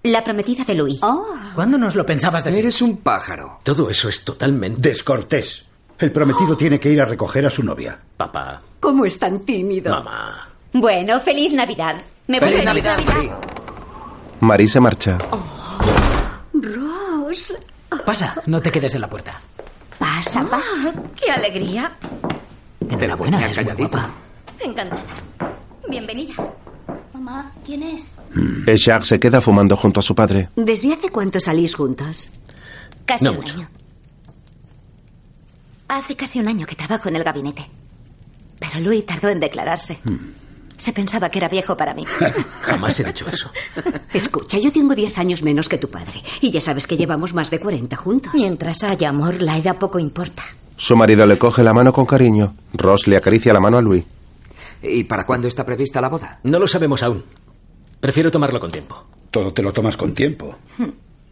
La 0.04 0.24
prometida 0.24 0.64
de 0.64 0.74
Louis. 0.74 1.00
¿Cuándo 1.54 1.78
nos 1.78 1.94
lo 1.94 2.06
pensabas 2.06 2.44
de 2.44 2.58
Eres 2.58 2.80
un 2.80 2.98
pájaro. 2.98 3.60
Todo 3.62 3.90
eso 3.90 4.08
es 4.08 4.24
totalmente... 4.24 4.88
Descortés. 4.88 5.64
El 6.00 6.12
prometido 6.12 6.56
tiene 6.56 6.80
que 6.80 6.90
ir 6.90 7.00
a 7.00 7.04
recoger 7.04 7.44
a 7.46 7.50
su 7.50 7.62
novia. 7.62 7.98
Papá. 8.16 8.62
¿Cómo 8.80 9.04
es 9.04 9.18
tan 9.18 9.40
tímido? 9.40 9.90
Mamá. 9.94 10.48
Bueno, 10.72 11.20
feliz 11.20 11.52
Navidad. 11.52 11.96
Me 12.26 12.40
voy 12.40 12.48
Feliz 12.48 12.60
a 12.62 12.64
Navidad, 12.64 12.98
Marie. 13.06 13.32
Marie 14.40 14.68
se 14.68 14.80
marcha. 14.80 15.18
Ross. 16.54 17.54
Pasa, 18.06 18.34
no 18.46 18.62
te 18.62 18.70
quedes 18.70 18.94
en 18.94 19.02
la 19.02 19.08
puerta. 19.10 19.38
Pasa, 19.98 20.42
pasa. 20.48 20.94
¡Qué 21.20 21.30
alegría! 21.30 21.92
Enhorabuena, 22.88 23.44
es 23.44 23.56
muy 23.56 23.74
guapa. 23.74 24.10
Encantada. 24.60 25.02
Bienvenida. 25.88 26.34
Mamá, 27.12 27.52
¿quién 27.66 27.82
es? 27.82 28.04
Jacques 28.84 29.08
se 29.08 29.20
queda 29.20 29.40
fumando 29.40 29.76
junto 29.76 30.00
a 30.00 30.02
su 30.02 30.14
padre. 30.14 30.48
¿Desde 30.56 30.94
hace 30.94 31.10
cuánto 31.10 31.40
salís 31.40 31.74
juntos? 31.74 32.30
Casi 33.04 33.24
No 33.24 33.32
un 33.32 33.36
mucho. 33.38 33.58
año. 33.58 33.68
Hace 35.90 36.14
casi 36.14 36.38
un 36.38 36.46
año 36.46 36.66
que 36.68 36.76
trabajo 36.76 37.08
en 37.08 37.16
el 37.16 37.24
gabinete. 37.24 37.68
Pero 38.60 38.78
Louis 38.78 39.04
tardó 39.04 39.28
en 39.28 39.40
declararse. 39.40 39.98
Se 40.76 40.92
pensaba 40.92 41.28
que 41.28 41.40
era 41.40 41.48
viejo 41.48 41.76
para 41.76 41.94
mí. 41.94 42.04
Jamás 42.62 43.00
he 43.00 43.04
dicho 43.04 43.28
eso. 43.28 43.50
Escucha, 44.14 44.58
yo 44.58 44.70
tengo 44.70 44.94
10 44.94 45.18
años 45.18 45.42
menos 45.42 45.68
que 45.68 45.78
tu 45.78 45.90
padre. 45.90 46.22
Y 46.40 46.52
ya 46.52 46.60
sabes 46.60 46.86
que 46.86 46.96
llevamos 46.96 47.34
más 47.34 47.50
de 47.50 47.58
40 47.58 47.96
juntos. 47.96 48.32
Mientras 48.34 48.84
haya 48.84 49.08
amor, 49.08 49.42
la 49.42 49.58
edad 49.58 49.78
poco 49.78 49.98
importa. 49.98 50.44
Su 50.76 50.96
marido 50.96 51.26
le 51.26 51.38
coge 51.38 51.64
la 51.64 51.74
mano 51.74 51.92
con 51.92 52.06
cariño. 52.06 52.54
Ross 52.72 53.08
le 53.08 53.16
acaricia 53.16 53.52
la 53.52 53.58
mano 53.58 53.78
a 53.78 53.82
Louis. 53.82 54.04
¿Y 54.84 55.02
para 55.02 55.26
cuándo 55.26 55.48
está 55.48 55.66
prevista 55.66 56.00
la 56.00 56.08
boda? 56.08 56.38
No 56.44 56.60
lo 56.60 56.68
sabemos 56.68 57.02
aún. 57.02 57.24
Prefiero 57.98 58.30
tomarlo 58.30 58.60
con 58.60 58.70
tiempo. 58.70 59.06
Todo 59.32 59.52
te 59.52 59.60
lo 59.64 59.72
tomas 59.72 59.96
con 59.96 60.14
tiempo. 60.14 60.54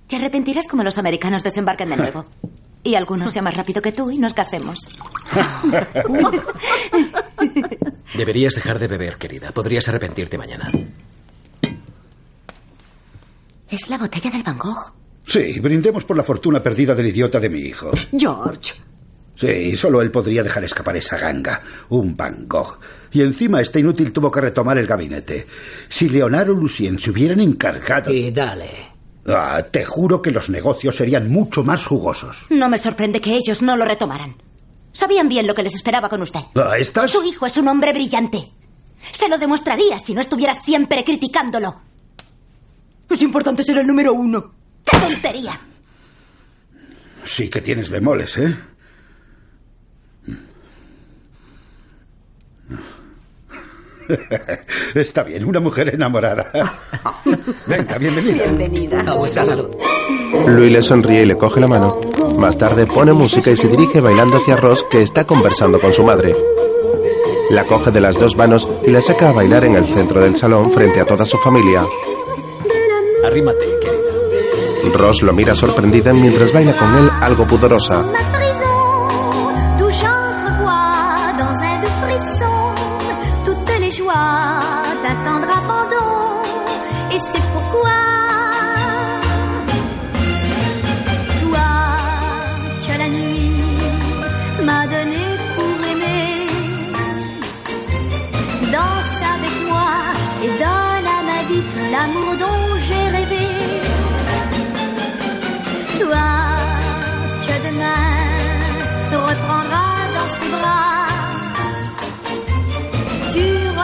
Te 0.09 0.16
arrepentirás 0.16 0.66
como 0.66 0.82
los 0.82 0.98
americanos 0.98 1.44
desembarquen 1.44 1.90
de 1.90 1.96
nuevo. 1.96 2.26
Y 2.89 2.95
alguno 2.95 3.28
sea 3.28 3.43
más 3.43 3.55
rápido 3.55 3.82
que 3.82 3.93
tú 3.93 4.11
y 4.11 4.16
nos 4.16 4.32
casemos. 4.32 4.78
Deberías 8.16 8.55
dejar 8.55 8.78
de 8.78 8.89
beber, 8.89 9.18
querida. 9.18 9.53
Podrías 9.53 9.86
arrepentirte 9.91 10.39
mañana. 10.39 10.72
Es 13.68 13.91
la 13.91 13.99
botella 13.99 14.30
del 14.30 14.43
Van 14.43 14.57
Gogh. 14.57 14.95
Sí, 15.26 15.61
brindemos 15.61 16.05
por 16.05 16.16
la 16.16 16.22
fortuna 16.22 16.62
perdida 16.62 16.95
del 16.95 17.09
idiota 17.09 17.39
de 17.39 17.51
mi 17.51 17.59
hijo. 17.59 17.91
George. 18.18 18.76
Sí, 19.34 19.76
solo 19.76 20.01
él 20.01 20.11
podría 20.11 20.43
dejar 20.43 20.64
escapar 20.64 20.97
esa 20.97 21.18
ganga. 21.18 21.61
Un 21.91 22.16
Van 22.16 22.49
Gogh. 22.49 22.78
Y 23.12 23.20
encima 23.20 23.61
este 23.61 23.80
inútil 23.80 24.14
tuvo 24.14 24.30
que 24.30 24.41
retomar 24.41 24.78
el 24.78 24.86
gabinete. 24.86 25.47
Si 25.91 26.09
Leonardo 26.09 26.55
Lucien 26.55 26.99
se 26.99 27.11
hubieran 27.11 27.41
encargado... 27.41 28.11
Y 28.11 28.30
dale. 28.30 28.97
Ah, 29.29 29.62
te 29.70 29.85
juro 29.85 30.22
que 30.22 30.31
los 30.31 30.49
negocios 30.49 30.97
serían 30.97 31.29
mucho 31.31 31.62
más 31.62 31.85
jugosos. 31.87 32.47
No 32.51 32.68
me 32.68 32.79
sorprende 32.79 33.20
que 33.20 33.37
ellos 33.37 33.62
no 33.62 33.76
lo 33.76 33.85
retomaran. 33.85 34.37
Sabían 34.93 35.29
bien 35.29 35.47
lo 35.47 35.55
que 35.55 35.62
les 35.62 35.74
esperaba 35.74 36.09
con 36.09 36.22
usted. 36.22 36.41
Ah, 36.55 36.79
¿Estás...? 36.79 37.12
Su 37.12 37.22
hijo 37.22 37.47
es 37.47 37.57
un 37.57 37.68
hombre 37.68 37.93
brillante. 37.93 38.51
Se 39.12 39.29
lo 39.29 39.39
demostraría 39.39 39.99
si 39.99 40.14
no 40.14 40.20
estuviera 40.20 40.55
siempre 40.55 41.05
criticándolo. 41.05 41.81
Es 43.09 43.22
importante 43.22 43.62
ser 43.62 43.79
el 43.79 43.87
número 43.87 44.12
uno. 44.12 44.53
¡Qué 44.85 44.99
tontería! 44.99 45.59
Sí 47.24 47.49
que 47.49 47.61
tienes 47.61 47.91
bemoles, 47.91 48.37
¿eh? 48.39 48.57
Está 54.94 55.22
bien, 55.22 55.44
una 55.44 55.61
mujer 55.61 55.94
enamorada. 55.94 56.50
Venga, 57.66 57.98
bienvenida. 57.98 58.44
Bienvenida. 58.44 59.00
A 59.06 59.14
vuestra 59.14 59.44
salud. 59.44 59.68
Louis 60.46 60.72
le 60.72 60.82
sonríe 60.82 61.22
y 61.22 61.26
le 61.26 61.36
coge 61.36 61.61
la 61.61 61.68
mano. 61.68 62.00
Más 62.36 62.56
tarde 62.56 62.86
pone 62.86 63.12
música 63.12 63.50
y 63.50 63.56
se 63.56 63.68
dirige 63.68 64.00
bailando 64.00 64.38
hacia 64.38 64.56
Ross, 64.56 64.84
que 64.90 65.02
está 65.02 65.24
conversando 65.24 65.80
con 65.80 65.92
su 65.92 66.04
madre. 66.04 66.34
La 67.50 67.64
coge 67.64 67.90
de 67.90 68.00
las 68.00 68.18
dos 68.18 68.36
manos 68.36 68.68
y 68.86 68.90
la 68.90 69.00
saca 69.00 69.30
a 69.30 69.32
bailar 69.32 69.64
en 69.64 69.76
el 69.76 69.86
centro 69.86 70.20
del 70.20 70.36
salón 70.36 70.70
frente 70.70 71.00
a 71.00 71.06
toda 71.06 71.24
su 71.24 71.38
familia. 71.38 71.82
Arrímate, 73.24 73.64
querida. 73.80 74.96
Ross 74.96 75.22
lo 75.22 75.32
mira 75.32 75.54
sorprendida 75.54 76.12
mientras 76.12 76.52
baila 76.52 76.76
con 76.76 76.94
él 76.96 77.11
algo 77.20 77.46
pudorosa. 77.46 78.04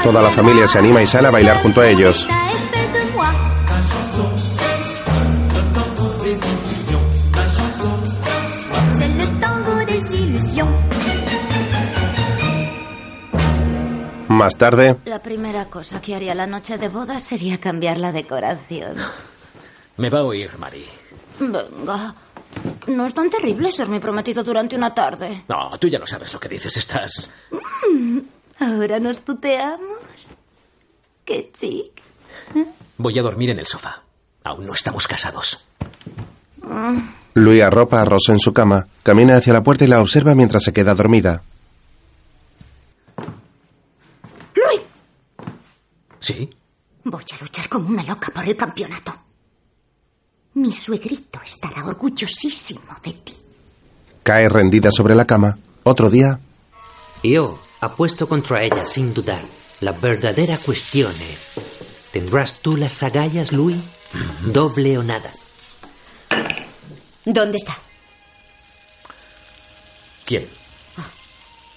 Toda 0.05 0.21
la 0.21 0.31
familia 0.31 0.67
se 0.67 0.79
anima 0.79 1.03
y 1.03 1.07
sale 1.07 1.29
a 1.29 1.31
bailar 1.31 1.63
junto 1.63 1.81
a 1.81 1.89
ellos. 1.89 2.29
Más 14.29 14.57
tarde, 14.57 14.97
La 15.05 15.21
primera 15.21 15.67
cosa 15.67 16.01
que 16.01 16.15
haría 16.15 16.35
la 16.35 16.47
noche 16.47 16.77
de 16.77 16.89
boda 16.89 17.19
sería 17.21 17.59
cambiar 17.59 17.99
la 17.99 18.13
decoración. 18.13 18.97
Me 19.97 20.11
va 20.11 20.19
a 20.21 20.25
oír, 20.25 20.51
Marie. 20.59 20.87
Venga. 21.39 22.15
No 22.89 23.07
es 23.07 23.15
tan 23.15 23.31
terrible 23.31 23.71
ser 23.73 23.89
mi 23.89 24.01
prometido 24.01 24.43
durante 24.45 24.77
una 24.77 24.93
tarde. 24.93 25.45
No, 25.49 25.79
tú 25.79 25.89
ya 25.89 25.99
no 25.99 26.07
sabes 26.07 26.33
lo 26.33 26.41
que 26.41 26.49
dices. 26.49 26.77
Estás... 26.77 27.31
Mm, 27.51 28.19
Ahora 28.59 29.01
nos 29.01 29.21
tuteamos. 29.21 30.29
Qué 31.25 31.51
chic. 31.53 32.03
Voy 32.99 33.19
a 33.19 33.23
dormir 33.23 33.51
en 33.51 33.59
el 33.59 33.67
sofá. 33.67 34.03
Aún 34.45 34.67
no 34.67 34.75
estamos 34.75 35.07
casados. 35.07 35.65
Louis 37.35 37.63
arropa 37.63 38.01
a 38.01 38.05
Ross 38.05 38.29
en 38.29 38.39
su 38.39 38.53
cama, 38.53 38.87
camina 39.03 39.37
hacia 39.37 39.53
la 39.53 39.63
puerta 39.63 39.85
y 39.85 39.89
la 39.89 40.01
observa 40.01 40.35
mientras 40.35 40.63
se 40.63 40.73
queda 40.73 40.95
dormida. 40.95 41.43
¿Sí? 46.21 46.49
Voy 47.05 47.23
a 47.33 47.43
luchar 47.43 47.69
como 47.69 47.89
una 47.89 48.03
loca 48.03 48.33
por 48.35 48.47
el 48.49 48.57
campeonato. 48.57 49.15
Mi 50.55 50.73
suegrito 50.73 51.41
estará 51.45 51.85
orgullosísimo 51.85 52.97
de 53.03 53.13
ti. 53.13 53.37
Cae 54.23 54.49
rendida 54.49 54.91
sobre 54.91 55.15
la 55.15 55.27
cama. 55.27 55.59
Otro 55.83 56.09
día, 56.09 56.41
Yo 57.23 57.59
apuesto 57.85 58.29
contra 58.29 58.63
ella 58.63 58.85
sin 58.85 59.15
dudar. 59.15 59.43
La 59.81 59.93
verdadera 59.93 60.57
cuestión 60.59 61.13
es, 61.13 61.49
¿tendrás 62.13 62.61
tú 62.61 62.77
las 62.77 63.03
agallas, 63.03 63.53
Louis? 63.53 63.77
Doble 64.53 64.99
o 64.99 65.03
nada. 65.03 65.31
¿Dónde 67.25 67.59
está? 67.59 67.77
¿Quién? 70.25 70.47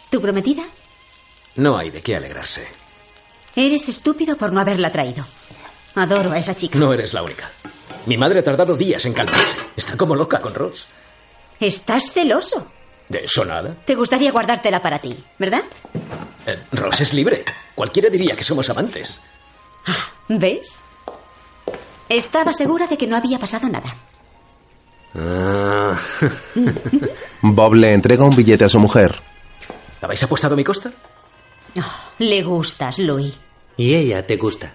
¿Tu 0.10 0.22
prometida? 0.22 0.64
No 1.55 1.78
hay 1.78 1.89
de 1.89 2.01
qué 2.01 2.16
alegrarse. 2.16 2.68
Eres 3.55 3.89
estúpido 3.89 4.38
por 4.38 4.53
no 4.53 4.62
haberla 4.62 4.91
traído. 4.91 5.26
Adoro 5.95 6.32
a 6.32 6.38
esa 6.38 6.55
chica. 6.55 6.78
No 6.78 6.93
eres 6.93 7.14
la 7.14 7.24
única. 7.24 7.49
Mi 8.05 8.16
madre 8.18 8.39
ha 8.39 8.43
tardado 8.43 8.78
días 8.78 9.05
en 9.05 9.14
calmarse. 9.14 9.58
Está 9.76 9.97
como 9.97 10.16
loca 10.16 10.39
con 10.39 10.53
Ross. 10.53 10.86
Estás 11.60 12.12
celoso. 12.12 12.72
¿De 13.10 13.24
eso 13.24 13.45
nada? 13.45 13.76
Te 13.86 13.95
gustaría 13.95 14.32
guardártela 14.32 14.82
para 14.82 14.99
ti, 14.99 15.18
¿verdad? 15.38 15.64
Eh, 16.45 16.60
Ross 16.74 17.01
es 17.01 17.14
libre. 17.14 17.45
Cualquiera 17.74 18.10
diría 18.10 18.36
que 18.36 18.43
somos 18.43 18.70
amantes. 18.70 19.22
¿Ves? 20.28 20.80
Estaba 22.10 22.53
segura 22.53 22.88
de 22.88 22.97
que 22.97 23.08
no 23.08 23.16
había 23.16 23.39
pasado 23.39 23.68
nada. 23.68 23.95
Ah. 25.16 25.97
Bob 27.41 27.74
le 27.76 27.93
entrega 27.93 28.26
un 28.26 28.36
billete 28.36 28.66
a 28.66 28.70
su 28.70 28.80
mujer. 28.80 29.22
¿Habéis 30.01 30.24
apostado 30.24 30.53
a 30.53 30.58
mi 30.58 30.64
costa? 30.64 30.91
Le 32.20 32.41
gustas, 32.43 32.99
Louis. 32.99 33.38
Y 33.78 33.93
ella 33.93 34.26
te 34.26 34.38
gusta. 34.38 34.74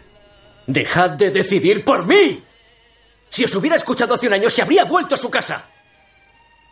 Dejad 0.66 1.10
de 1.10 1.30
decidir 1.30 1.84
por 1.84 2.06
mí. 2.06 2.42
Si 3.28 3.44
os 3.44 3.54
hubiera 3.54 3.76
escuchado 3.76 4.14
hace 4.14 4.26
un 4.26 4.34
año, 4.34 4.50
se 4.50 4.62
habría 4.62 4.84
vuelto 4.84 5.14
a 5.14 5.18
su 5.18 5.30
casa. 5.30 5.66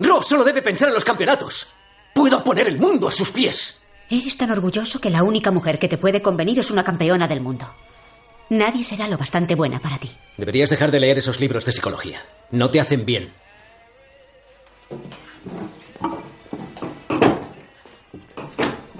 Ross 0.00 0.26
solo 0.28 0.44
debe 0.44 0.62
pensar 0.62 0.88
en 0.88 0.94
los 0.94 1.04
campeonatos. 1.04 1.68
Puedo 2.14 2.42
poner 2.42 2.66
el 2.66 2.78
mundo 2.78 3.06
a 3.06 3.10
sus 3.10 3.30
pies. 3.30 3.80
Eres 4.08 4.36
tan 4.36 4.50
orgulloso 4.50 4.98
que 4.98 5.10
la 5.10 5.22
única 5.22 5.50
mujer 5.50 5.78
que 5.78 5.88
te 5.88 5.98
puede 5.98 6.22
convenir 6.22 6.58
es 6.58 6.70
una 6.70 6.82
campeona 6.82 7.28
del 7.28 7.40
mundo. 7.40 7.72
Nadie 8.48 8.82
será 8.82 9.06
lo 9.06 9.16
bastante 9.16 9.54
buena 9.54 9.78
para 9.78 9.98
ti. 9.98 10.10
Deberías 10.36 10.70
dejar 10.70 10.90
de 10.90 11.00
leer 11.00 11.18
esos 11.18 11.38
libros 11.38 11.64
de 11.66 11.72
psicología. 11.72 12.24
No 12.50 12.70
te 12.70 12.80
hacen 12.80 13.04
bien. 13.04 13.30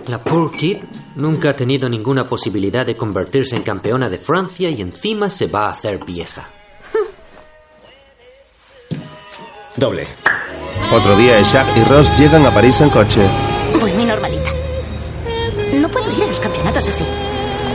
La 0.07 0.23
poor 0.23 0.53
kid 0.53 0.79
nunca 1.17 1.51
ha 1.51 1.57
tenido 1.57 1.89
ninguna 1.89 2.29
posibilidad 2.29 2.85
de 2.85 2.97
convertirse 2.97 3.57
en 3.57 3.63
campeona 3.63 4.09
de 4.09 4.19
Francia 4.19 4.69
y 4.69 4.83
encima 4.83 5.31
se 5.31 5.47
va 5.47 5.67
a 5.67 5.73
hacer 5.73 6.05
vieja. 6.05 6.51
Doble. 9.77 10.07
Otro 10.93 11.17
día, 11.17 11.41
Jacques 11.41 11.77
y 11.77 11.85
Ross 11.85 12.19
llegan 12.19 12.45
a 12.45 12.51
París 12.51 12.81
en 12.81 12.91
coche. 12.91 13.21
Voy 13.81 13.93
muy 13.93 14.05
normalita. 14.05 14.51
No 15.75 15.89
puedo 15.89 16.11
ir 16.17 16.25
a 16.25 16.27
los 16.27 16.41
campeonatos 16.41 16.89
así. 16.89 17.05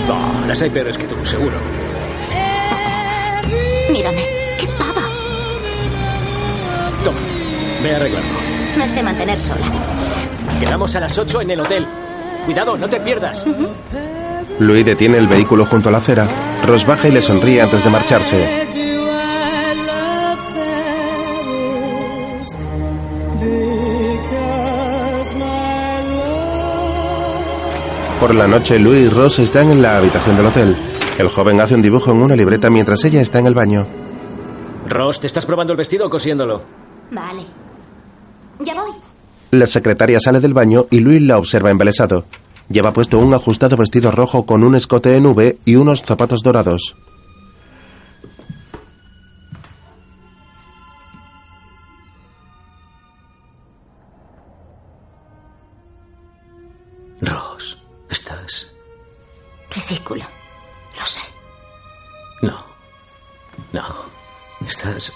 No, 0.06 0.46
las 0.46 0.62
hay 0.62 0.70
peores 0.70 0.98
que 0.98 1.06
tú, 1.06 1.26
seguro. 1.26 1.56
Mírame, 3.90 4.22
qué 4.60 4.68
pava. 4.68 5.02
Toma, 7.06 7.20
ve 7.82 7.94
a 7.94 7.96
arreglarlo. 7.96 8.40
Me 8.78 8.88
sé 8.88 9.02
mantener 9.02 9.40
sola. 9.40 9.66
Quedamos 10.60 10.94
a 10.96 11.00
las 11.00 11.18
8 11.18 11.42
en 11.42 11.52
el 11.52 11.60
hotel. 11.62 11.88
Cuidado, 12.46 12.78
no 12.78 12.90
te 12.90 13.00
pierdas. 13.00 13.46
Louis 14.60 14.86
detiene 14.86 15.18
el 15.20 15.28
vehículo 15.28 15.66
junto 15.66 15.88
a 15.88 15.92
la 15.94 16.00
acera. 16.00 16.28
Ross 16.66 16.86
baja 16.86 17.08
y 17.08 17.12
le 17.12 17.22
sonríe 17.22 17.62
antes 17.62 17.82
de 17.82 17.90
marcharse. 17.90 18.68
Por 28.26 28.34
la 28.34 28.48
noche, 28.48 28.80
Louis 28.80 29.02
y 29.06 29.10
Ross 29.10 29.38
están 29.38 29.70
en 29.70 29.84
la 29.84 29.98
habitación 29.98 30.36
del 30.36 30.48
hotel. 30.48 30.76
El 31.20 31.30
joven 31.30 31.62
hace 31.62 31.76
un 31.76 31.84
dibujo 31.84 32.10
en 32.10 32.24
una 32.24 32.36
libreta 32.36 32.72
mientras 32.72 33.06
ella 33.06 33.22
está 33.22 33.38
en 33.38 33.46
el 33.46 33.54
baño. 33.54 33.86
Ross, 34.90 35.20
¿te 35.20 35.28
estás 35.28 35.46
probando 35.46 35.74
el 35.74 35.78
vestido 35.78 36.08
o 36.08 36.10
cosiéndolo? 36.10 36.64
Vale. 37.12 37.44
Ya 38.62 38.74
voy. 38.74 38.94
La 39.52 39.68
secretaria 39.68 40.20
sale 40.20 40.40
del 40.40 40.56
baño 40.56 40.88
y 40.90 41.02
Louis 41.02 41.22
la 41.22 41.38
observa 41.38 41.70
embelesado. 41.70 42.26
Lleva 42.68 42.94
puesto 42.94 43.20
un 43.20 43.32
ajustado 43.36 43.78
vestido 43.78 44.10
rojo 44.10 44.48
con 44.48 44.64
un 44.64 44.74
escote 44.74 45.16
en 45.16 45.28
V 45.28 45.60
y 45.64 45.76
unos 45.76 46.02
zapatos 46.02 46.42
dorados. 46.42 46.96
Ridículo. 59.76 60.24
Lo 60.98 61.06
sé. 61.06 61.22
No. 62.42 62.64
No. 63.74 64.06
Estás... 64.66 65.14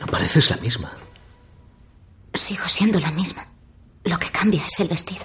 No 0.00 0.06
pareces 0.06 0.50
la 0.50 0.56
misma. 0.58 0.92
Sigo 2.34 2.68
siendo 2.68 2.98
la 2.98 3.10
misma. 3.10 3.46
Lo 4.04 4.18
que 4.18 4.30
cambia 4.30 4.62
es 4.66 4.80
el 4.80 4.88
vestido. 4.88 5.24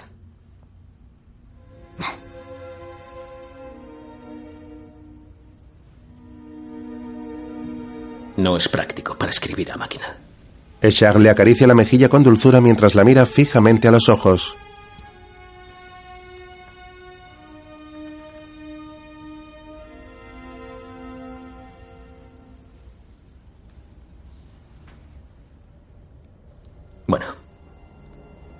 No 8.36 8.56
es 8.56 8.68
práctico 8.68 9.16
para 9.16 9.30
escribir 9.30 9.70
a 9.72 9.76
máquina. 9.76 10.16
Echar 10.80 11.20
le 11.20 11.30
acaricia 11.30 11.66
la 11.66 11.74
mejilla 11.74 12.08
con 12.08 12.22
dulzura 12.22 12.60
mientras 12.60 12.94
la 12.94 13.04
mira 13.04 13.24
fijamente 13.26 13.88
a 13.88 13.92
los 13.92 14.08
ojos. 14.08 14.56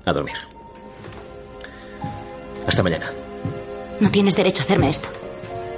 A 0.05 0.12
dormir. 0.12 0.36
Hasta 2.66 2.82
mañana. 2.82 3.12
No 4.00 4.11
tienes 4.11 4.34
derecho 4.34 4.62
a 4.62 4.64
hacerme 4.64 4.88
esto. 4.88 5.09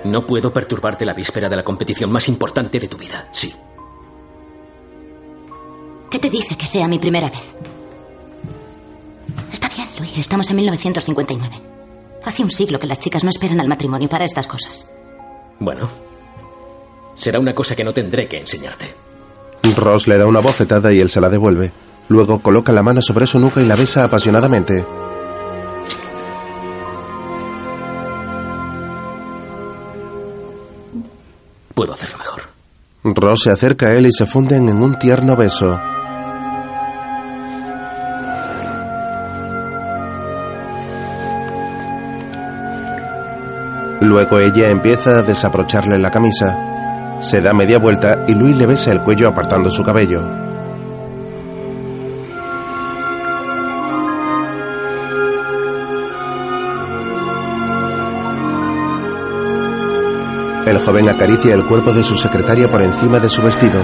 No 0.05 0.27
puedo 0.27 0.53
perturbarte 0.53 1.05
la 1.05 1.15
víspera 1.15 1.49
de 1.49 1.57
la 1.57 1.63
competición 1.63 2.13
más 2.13 2.29
importante 2.29 2.79
de 2.79 2.89
tu 2.89 2.97
vida. 2.97 3.29
Sí. 3.31 3.55
¿Qué 6.11 6.19
te 6.19 6.31
dice 6.31 6.57
que 6.57 6.67
sea 6.67 6.87
mi 6.89 6.99
primera 6.99 7.29
vez? 7.31 7.55
Está 9.53 9.69
bien, 9.69 9.89
Luis. 9.99 10.17
Estamos 10.19 10.49
en 10.51 10.57
1959. 10.57 11.61
Hace 12.25 12.43
un 12.43 12.51
siglo 12.51 12.79
que 12.79 12.87
las 12.87 12.99
chicas 12.99 13.25
no 13.25 13.31
esperan 13.31 13.61
al 13.61 13.69
matrimonio 13.69 14.09
para 14.09 14.25
estas 14.25 14.47
cosas. 14.47 14.93
Bueno. 15.59 15.89
Será 17.17 17.41
una 17.41 17.55
cosa 17.55 17.75
que 17.77 17.85
no 17.85 17.93
tendré 17.93 18.29
que 18.29 18.39
enseñarte. 18.39 18.95
Ross 19.77 20.07
le 20.07 20.19
da 20.19 20.27
una 20.27 20.41
bofetada 20.41 20.93
y 20.93 21.01
él 21.01 21.09
se 21.09 21.21
la 21.21 21.29
devuelve. 21.29 21.73
Luego 22.09 22.41
coloca 22.41 22.73
la 22.73 22.83
mano 22.83 23.01
sobre 23.01 23.27
su 23.27 23.39
nuca 23.39 23.61
y 23.63 23.67
la 23.67 23.77
besa 23.77 24.05
apasionadamente. 24.05 24.85
Puedo 31.75 31.93
hacerlo 31.95 32.19
mejor. 32.19 32.43
Ross 33.05 33.43
se 33.43 33.51
acerca 33.51 33.87
a 33.87 33.95
él 33.95 34.07
y 34.07 34.13
se 34.13 34.27
funden 34.27 34.69
en 34.69 34.83
un 34.83 34.99
tierno 34.99 35.37
beso. 35.37 35.79
Luego 44.01 44.39
ella 44.39 44.69
empieza 44.69 45.19
a 45.19 45.23
desabrocharle 45.23 45.99
la 45.99 46.11
camisa. 46.11 47.19
Se 47.21 47.41
da 47.41 47.55
media 47.55 47.79
vuelta 47.79 48.25
y 48.29 48.35
Luis 48.35 48.57
le 48.57 48.67
besa 48.67 48.93
el 48.93 49.01
cuello 49.01 49.29
apartando 49.29 49.71
su 49.71 49.83
cabello. 49.83 50.54
El 60.67 60.79
joven 60.79 61.11
acaricia 61.11 61.55
el 61.55 61.65
cuerpo 61.65 61.93
de 61.93 62.03
su 62.03 62.17
secretaria 62.17 62.71
por 62.71 62.81
encima 62.81 63.21
de 63.21 63.29
su 63.29 63.43
vestido. 63.43 63.83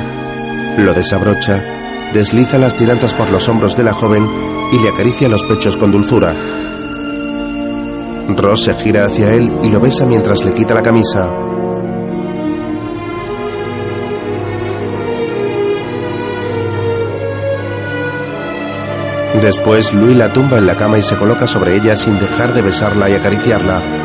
Lo 0.78 0.94
desabrocha, 0.94 1.62
desliza 2.14 2.58
las 2.58 2.74
tirantas 2.74 3.12
por 3.12 3.30
los 3.30 3.48
hombros 3.48 3.76
de 3.76 3.84
la 3.84 3.92
joven 3.92 4.26
y 4.72 4.78
le 4.78 4.88
acaricia 4.88 5.28
los 5.28 5.42
pechos 5.42 5.76
con 5.76 5.92
dulzura. 5.92 6.34
Ross 8.36 8.64
se 8.64 8.74
gira 8.74 9.04
hacia 9.04 9.34
él 9.34 9.52
y 9.62 9.68
lo 9.68 9.78
besa 9.80 10.06
mientras 10.06 10.42
le 10.44 10.54
quita 10.54 10.72
la 10.72 10.82
camisa. 10.82 11.30
Después, 19.42 19.92
Louis 19.92 20.16
la 20.16 20.32
tumba 20.32 20.58
en 20.58 20.66
la 20.66 20.76
cama 20.76 20.98
y 20.98 21.02
se 21.02 21.16
coloca 21.16 21.46
sobre 21.46 21.76
ella 21.76 21.94
sin 21.94 22.18
dejar 22.18 22.54
de 22.54 22.62
besarla 22.62 23.10
y 23.10 23.14
acariciarla. 23.14 23.99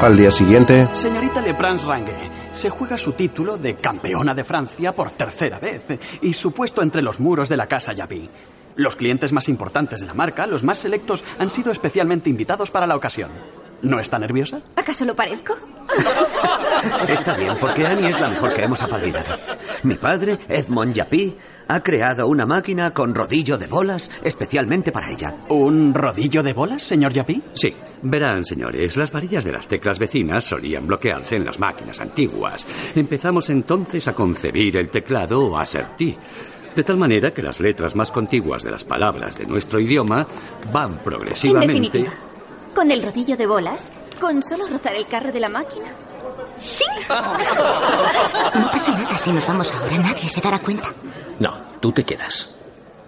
Al 0.00 0.16
día 0.16 0.30
siguiente, 0.30 0.88
Señorita 0.94 1.42
Leprance 1.42 1.84
Rangue, 1.84 2.16
se 2.52 2.70
juega 2.70 2.96
su 2.96 3.12
título 3.12 3.58
de 3.58 3.74
campeona 3.74 4.32
de 4.32 4.44
Francia 4.44 4.94
por 4.94 5.10
tercera 5.10 5.58
vez 5.58 5.82
y 6.22 6.32
su 6.32 6.52
puesto 6.52 6.80
entre 6.80 7.02
los 7.02 7.20
muros 7.20 7.50
de 7.50 7.58
la 7.58 7.66
casa 7.66 7.92
Yapi. 7.92 8.30
Los 8.76 8.96
clientes 8.96 9.30
más 9.30 9.50
importantes 9.50 10.00
de 10.00 10.06
la 10.06 10.14
marca, 10.14 10.46
los 10.46 10.64
más 10.64 10.78
selectos, 10.78 11.22
han 11.38 11.50
sido 11.50 11.70
especialmente 11.70 12.30
invitados 12.30 12.70
para 12.70 12.86
la 12.86 12.96
ocasión. 12.96 13.28
¿No 13.82 13.98
está 13.98 14.18
nerviosa? 14.18 14.60
¿Acaso 14.76 15.04
lo 15.04 15.14
parezco? 15.16 15.54
Está 17.08 17.34
bien, 17.36 17.54
porque 17.60 17.86
Annie 17.86 18.08
es 18.08 18.20
la 18.20 18.28
mejor 18.28 18.52
que 18.54 18.62
hemos 18.64 18.80
apadrinado. 18.82 19.36
Mi 19.82 19.94
padre, 19.94 20.38
Edmond 20.48 20.94
Yapí, 20.94 21.34
ha 21.68 21.80
creado 21.82 22.26
una 22.26 22.46
máquina 22.46 22.92
con 22.92 23.14
rodillo 23.14 23.56
de 23.58 23.66
bolas 23.66 24.10
especialmente 24.22 24.92
para 24.92 25.10
ella. 25.12 25.34
¿Un 25.48 25.94
rodillo 25.94 26.42
de 26.42 26.52
bolas, 26.52 26.82
señor 26.82 27.12
Yapí? 27.12 27.42
Sí. 27.54 27.74
Verán, 28.02 28.44
señores, 28.44 28.96
las 28.96 29.10
varillas 29.12 29.44
de 29.44 29.52
las 29.52 29.66
teclas 29.68 29.98
vecinas 29.98 30.44
solían 30.44 30.86
bloquearse 30.86 31.36
en 31.36 31.44
las 31.44 31.58
máquinas 31.58 32.00
antiguas. 32.00 32.66
Empezamos 32.96 33.50
entonces 33.50 34.06
a 34.08 34.14
concebir 34.14 34.76
el 34.76 34.88
teclado 34.90 35.56
ASERTY. 35.58 36.16
De 36.74 36.84
tal 36.84 36.96
manera 36.96 37.32
que 37.32 37.42
las 37.42 37.58
letras 37.60 37.96
más 37.96 38.12
contiguas 38.12 38.62
de 38.62 38.70
las 38.70 38.84
palabras 38.84 39.36
de 39.38 39.44
nuestro 39.46 39.80
idioma 39.80 40.26
van 40.72 40.92
En 40.92 40.98
progresivamente. 41.00 41.72
definitiva, 41.72 42.12
con 42.74 42.90
el 42.90 43.02
rodillo 43.02 43.36
de 43.36 43.46
bolas, 43.46 43.90
con 44.20 44.42
solo 44.42 44.66
rozar 44.66 44.94
el 44.94 45.06
carro 45.06 45.32
de 45.32 45.40
la 45.40 45.48
máquina. 45.48 45.86
¡Sí! 46.58 46.84
No 47.08 48.70
pasa 48.70 48.92
nada 48.92 49.16
si 49.16 49.32
nos 49.32 49.46
vamos 49.46 49.72
ahora. 49.74 49.96
Nadie 49.96 50.28
se 50.28 50.40
dará 50.40 50.58
cuenta. 50.58 50.90
No, 51.38 51.56
tú 51.80 51.92
te 51.92 52.04
quedas. 52.04 52.56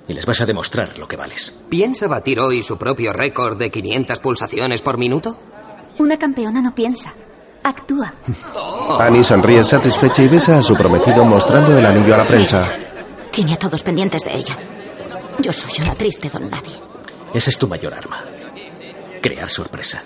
Y 0.08 0.14
les 0.14 0.26
vas 0.26 0.40
a 0.40 0.46
demostrar 0.46 0.98
lo 0.98 1.06
que 1.06 1.16
vales. 1.16 1.62
¿Piensa 1.68 2.08
batir 2.08 2.40
hoy 2.40 2.62
su 2.62 2.76
propio 2.76 3.12
récord 3.12 3.56
de 3.58 3.70
500 3.70 4.18
pulsaciones 4.20 4.82
por 4.82 4.98
minuto? 4.98 5.36
Una 5.98 6.18
campeona 6.18 6.60
no 6.60 6.74
piensa, 6.74 7.12
actúa. 7.62 8.14
Annie 8.98 9.22
sonríe 9.22 9.62
satisfecha 9.62 10.22
y 10.22 10.28
besa 10.28 10.58
a 10.58 10.62
su 10.62 10.74
prometido 10.74 11.24
mostrando 11.24 11.76
el 11.76 11.84
anillo 11.86 12.14
a 12.14 12.18
la 12.18 12.26
prensa. 12.26 12.64
Tiene 13.30 13.54
a 13.54 13.58
todos 13.58 13.82
pendientes 13.82 14.22
de 14.24 14.34
ella. 14.34 14.56
Yo 15.38 15.52
soy 15.52 15.70
una 15.82 15.94
triste 15.94 16.28
don 16.28 16.50
nadie. 16.50 16.74
Esa 17.32 17.50
es 17.50 17.58
tu 17.58 17.68
mayor 17.68 17.94
arma. 17.94 18.24
Crear 19.22 19.48
sorpresa. 19.48 20.02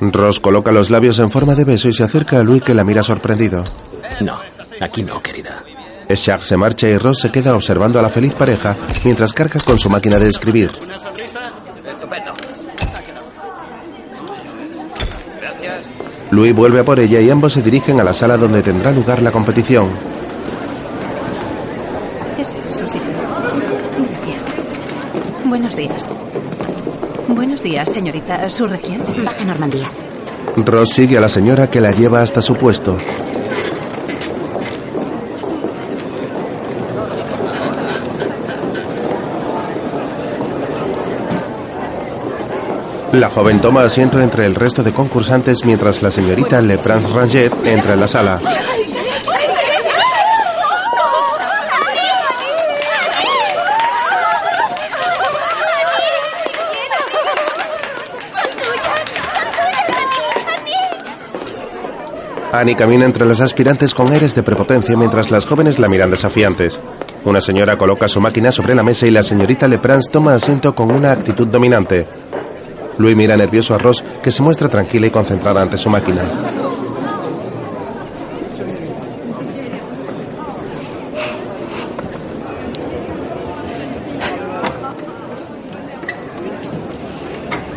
Ross 0.00 0.38
coloca 0.38 0.70
los 0.70 0.90
labios 0.90 1.18
en 1.18 1.30
forma 1.30 1.54
de 1.54 1.64
beso 1.64 1.88
y 1.88 1.94
se 1.94 2.04
acerca 2.04 2.38
a 2.38 2.44
Louis 2.44 2.62
que 2.62 2.74
la 2.74 2.84
mira 2.84 3.02
sorprendido. 3.02 3.64
No, 4.20 4.38
aquí 4.80 5.02
no, 5.02 5.22
querida. 5.22 5.62
Shaq 6.08 6.42
se 6.42 6.56
marcha 6.58 6.88
y 6.88 6.98
Ross 6.98 7.20
se 7.20 7.30
queda 7.30 7.54
observando 7.54 7.98
a 7.98 8.02
la 8.02 8.10
feliz 8.10 8.34
pareja 8.34 8.76
mientras 9.04 9.32
carga 9.32 9.60
con 9.60 9.78
su 9.78 9.88
máquina 9.88 10.18
de 10.18 10.28
escribir. 10.28 10.70
Louis 16.30 16.54
vuelve 16.54 16.80
a 16.80 16.84
por 16.84 16.98
ella 16.98 17.20
y 17.20 17.30
ambos 17.30 17.54
se 17.54 17.62
dirigen 17.62 18.00
a 18.00 18.04
la 18.04 18.12
sala 18.12 18.36
donde 18.36 18.62
tendrá 18.62 18.90
lugar 18.90 19.22
la 19.22 19.30
competición. 19.30 19.90
Ese 22.36 22.58
es 22.68 22.74
su 22.74 22.86
sitio. 22.86 23.14
Gracias. 24.26 25.43
Buenos 25.54 25.76
días. 25.76 26.08
Buenos 27.28 27.62
días, 27.62 27.88
señorita. 27.88 28.50
¿Su 28.50 28.66
región? 28.66 29.04
Baja 29.24 29.44
Normandía. 29.44 29.88
Ross 30.56 30.88
sigue 30.94 31.16
a 31.16 31.20
la 31.20 31.28
señora 31.28 31.70
que 31.70 31.80
la 31.80 31.92
lleva 31.92 32.22
hasta 32.22 32.42
su 32.42 32.56
puesto. 32.56 32.96
La 43.12 43.30
joven 43.30 43.60
toma 43.60 43.84
asiento 43.84 44.20
entre 44.20 44.46
el 44.46 44.56
resto 44.56 44.82
de 44.82 44.92
concursantes 44.92 45.64
mientras 45.64 46.02
la 46.02 46.10
señorita 46.10 46.60
Leprance 46.62 47.08
Ranget 47.10 47.52
entra 47.64 47.94
en 47.94 48.00
la 48.00 48.08
sala. 48.08 48.40
Annie 62.60 62.76
camina 62.76 63.04
entre 63.04 63.26
los 63.26 63.40
aspirantes 63.40 63.94
con 63.94 64.12
aires 64.12 64.32
de 64.36 64.44
prepotencia 64.44 64.96
mientras 64.96 65.32
las 65.32 65.44
jóvenes 65.44 65.80
la 65.80 65.88
miran 65.88 66.10
desafiantes. 66.10 66.80
Una 67.24 67.40
señora 67.40 67.76
coloca 67.76 68.06
su 68.06 68.20
máquina 68.20 68.52
sobre 68.52 68.76
la 68.76 68.84
mesa 68.84 69.08
y 69.08 69.10
la 69.10 69.24
señorita 69.24 69.66
Leprance 69.66 70.08
toma 70.08 70.34
asiento 70.34 70.72
con 70.72 70.92
una 70.92 71.10
actitud 71.10 71.48
dominante. 71.48 72.06
Louis 72.98 73.16
mira 73.16 73.36
nervioso 73.36 73.74
a 73.74 73.78
Ross, 73.78 74.04
que 74.22 74.30
se 74.30 74.42
muestra 74.42 74.68
tranquila 74.68 75.08
y 75.08 75.10
concentrada 75.10 75.62
ante 75.62 75.76
su 75.76 75.90
máquina. 75.90 76.22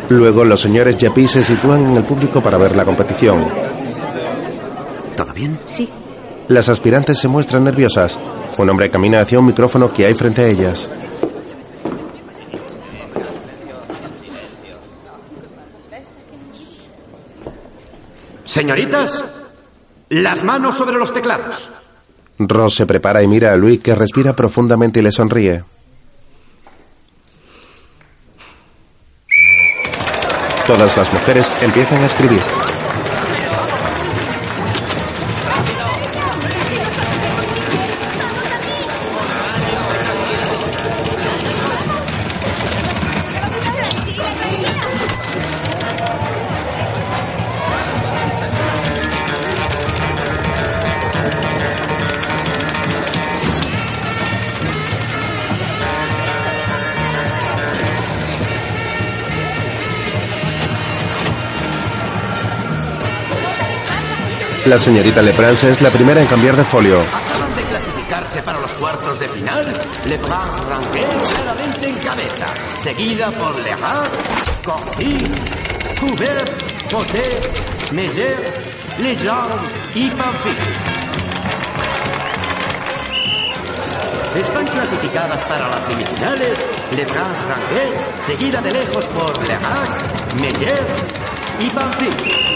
Luego 0.08 0.44
los 0.44 0.60
señores 0.60 0.96
Yapí 0.96 1.26
se 1.26 1.42
sitúan 1.42 1.84
en 1.84 1.96
el 1.96 2.04
público 2.04 2.40
para 2.40 2.58
ver 2.58 2.76
la 2.76 2.84
competición. 2.84 3.67
¿Todo 5.18 5.34
bien? 5.34 5.58
Sí. 5.66 5.88
Las 6.46 6.68
aspirantes 6.68 7.18
se 7.18 7.26
muestran 7.26 7.64
nerviosas. 7.64 8.20
Un 8.56 8.70
hombre 8.70 8.88
camina 8.88 9.20
hacia 9.20 9.40
un 9.40 9.46
micrófono 9.46 9.92
que 9.92 10.06
hay 10.06 10.14
frente 10.14 10.42
a 10.42 10.46
ellas. 10.46 10.88
Señoritas, 18.44 19.24
las 20.10 20.44
manos 20.44 20.76
sobre 20.76 20.96
los 20.96 21.12
teclados. 21.12 21.68
Ross 22.38 22.76
se 22.76 22.86
prepara 22.86 23.20
y 23.20 23.26
mira 23.26 23.52
a 23.52 23.56
Louis 23.56 23.82
que 23.82 23.96
respira 23.96 24.36
profundamente 24.36 25.00
y 25.00 25.02
le 25.02 25.10
sonríe. 25.10 25.64
Todas 30.64 30.96
las 30.96 31.12
mujeres 31.12 31.52
empiezan 31.60 32.04
a 32.04 32.06
escribir. 32.06 32.67
La 64.68 64.76
señorita 64.76 65.22
Leprance 65.22 65.70
es 65.70 65.80
la 65.80 65.88
primera 65.88 66.20
en 66.20 66.26
cambiar 66.26 66.54
de 66.54 66.62
folio. 66.62 67.00
Acaban 67.00 67.56
de 67.56 67.62
clasificarse 67.62 68.42
para 68.42 68.60
los 68.60 68.70
cuartos 68.72 69.18
de 69.18 69.26
final. 69.28 69.64
Le 70.04 70.18
Prince 70.18 70.68
Ranquet 70.68 71.08
claramente 71.08 71.88
en 71.88 71.94
cabeza, 71.96 72.46
seguida 72.78 73.30
por 73.30 73.58
Lerat, 73.60 74.08
Corti, 74.62 75.24
Coubert, 75.98 76.50
Potet, 76.90 77.92
Meyer, 77.92 78.52
Legendre 78.98 79.90
y 79.94 80.10
Pamphile. 80.10 80.62
Están 84.36 84.66
clasificadas 84.66 85.44
para 85.44 85.66
las 85.70 85.82
semifinales 85.84 86.58
Le 86.94 87.06
Prince 87.06 87.42
Ranquet, 87.48 88.26
seguida 88.26 88.60
de 88.60 88.72
lejos 88.72 89.06
por 89.06 89.48
Lerat, 89.48 90.34
Meyer. 90.38 91.37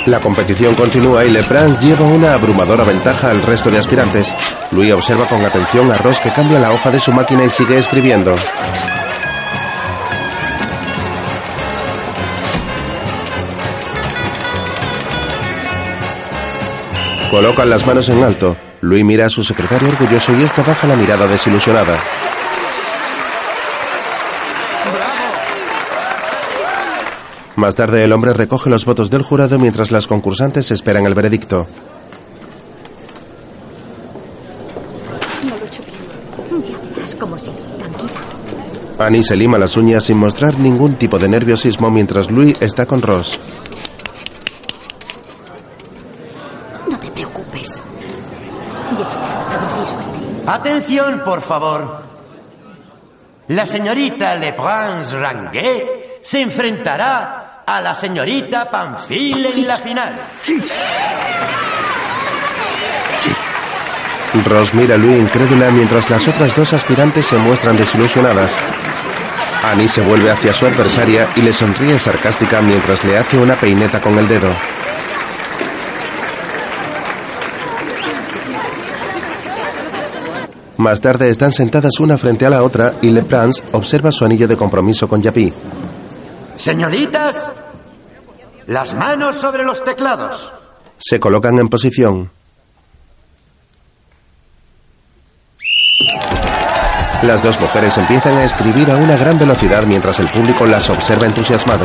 La 0.06 0.20
competición 0.20 0.74
continúa 0.74 1.24
y 1.24 1.30
Leprance 1.30 1.80
lleva 1.80 2.04
una 2.04 2.34
abrumadora 2.34 2.84
ventaja 2.84 3.30
al 3.30 3.42
resto 3.42 3.70
de 3.70 3.78
aspirantes. 3.78 4.34
Louis 4.72 4.92
observa 4.92 5.26
con 5.26 5.44
atención 5.44 5.90
a 5.92 5.98
Ross 5.98 6.20
que 6.20 6.30
cambia 6.30 6.58
la 6.58 6.72
hoja 6.72 6.90
de 6.90 6.98
su 6.98 7.12
máquina 7.12 7.44
y 7.44 7.50
sigue 7.50 7.78
escribiendo. 7.78 8.34
Colocan 17.30 17.70
las 17.70 17.86
manos 17.86 18.08
en 18.08 18.22
alto. 18.24 18.56
Louis 18.82 19.04
mira 19.04 19.26
a 19.26 19.30
su 19.30 19.44
secretario 19.44 19.88
orgulloso 19.88 20.36
y 20.36 20.42
esta 20.42 20.62
baja 20.62 20.86
la 20.86 20.96
mirada 20.96 21.26
desilusionada. 21.26 21.96
Más 27.62 27.76
tarde 27.76 28.02
el 28.02 28.12
hombre 28.12 28.32
recoge 28.32 28.68
los 28.68 28.84
votos 28.84 29.08
del 29.08 29.22
jurado 29.22 29.56
mientras 29.56 29.92
las 29.92 30.08
concursantes 30.08 30.72
esperan 30.72 31.06
el 31.06 31.14
veredicto. 31.14 31.68
No 35.44 35.56
lo 35.56 35.64
he 35.64 35.68
hecho 35.68 35.84
bien. 35.84 36.62
Ya 36.64 36.76
verás 36.96 37.14
cómo 37.14 37.38
sí. 37.38 37.52
Tranquila. 37.78 38.10
Annie 38.98 39.22
se 39.22 39.36
lima 39.36 39.58
las 39.58 39.76
uñas 39.76 40.02
sin 40.02 40.18
mostrar 40.18 40.58
ningún 40.58 40.96
tipo 40.96 41.20
de 41.20 41.28
nerviosismo 41.28 41.88
mientras 41.88 42.32
Louis 42.32 42.56
está 42.60 42.84
con 42.84 43.00
Ross. 43.00 43.38
No 46.90 46.98
te 46.98 47.12
preocupes. 47.12 47.80
Ya 48.98 49.06
está. 49.06 49.54
A 49.54 49.58
ver 49.60 49.70
si 49.70 49.78
hay 49.78 49.86
suerte. 49.86 50.10
Atención, 50.48 51.22
por 51.24 51.42
favor. 51.42 52.02
La 53.46 53.66
señorita 53.66 54.34
Lebrun 54.34 55.04
Ranguet 55.12 56.18
se 56.22 56.40
enfrentará 56.40 57.41
a 57.66 57.80
la 57.80 57.94
señorita 57.94 58.70
Panfil 58.70 59.46
en 59.46 59.66
la 59.66 59.78
final. 59.78 60.20
Ross 64.46 64.74
mira 64.74 64.94
a 64.94 64.98
Louis 64.98 65.20
incrédula 65.20 65.70
mientras 65.70 66.08
las 66.08 66.26
otras 66.26 66.54
dos 66.56 66.72
aspirantes 66.72 67.26
se 67.26 67.36
muestran 67.36 67.76
desilusionadas. 67.76 68.52
Annie 69.64 69.88
se 69.88 70.00
vuelve 70.02 70.30
hacia 70.30 70.52
su 70.52 70.66
adversaria 70.66 71.28
y 71.36 71.42
le 71.42 71.52
sonríe 71.52 71.98
sarcástica 71.98 72.60
mientras 72.62 73.04
le 73.04 73.18
hace 73.18 73.38
una 73.38 73.54
peineta 73.54 74.00
con 74.00 74.18
el 74.18 74.26
dedo. 74.26 74.48
Más 80.78 81.00
tarde 81.00 81.30
están 81.30 81.52
sentadas 81.52 82.00
una 82.00 82.18
frente 82.18 82.44
a 82.44 82.50
la 82.50 82.64
otra 82.64 82.94
y 83.02 83.10
Leprance 83.10 83.62
observa 83.70 84.10
su 84.10 84.24
anillo 84.24 84.48
de 84.48 84.56
compromiso 84.56 85.06
con 85.06 85.22
Yapi. 85.22 85.52
Señoritas, 86.56 87.50
las 88.66 88.94
manos 88.94 89.36
sobre 89.36 89.64
los 89.64 89.82
teclados. 89.84 90.52
Se 90.98 91.18
colocan 91.18 91.58
en 91.58 91.68
posición. 91.68 92.30
Las 97.22 97.42
dos 97.42 97.60
mujeres 97.60 97.96
empiezan 97.98 98.36
a 98.36 98.44
escribir 98.44 98.90
a 98.90 98.96
una 98.96 99.16
gran 99.16 99.38
velocidad 99.38 99.84
mientras 99.84 100.18
el 100.18 100.28
público 100.28 100.66
las 100.66 100.90
observa 100.90 101.26
entusiasmado. 101.26 101.84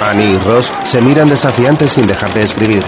Annie 0.00 0.32
y 0.32 0.38
Ross 0.38 0.72
se 0.84 1.02
miran 1.02 1.28
desafiantes 1.28 1.92
sin 1.92 2.06
dejar 2.06 2.32
de 2.32 2.42
escribir. 2.42 2.84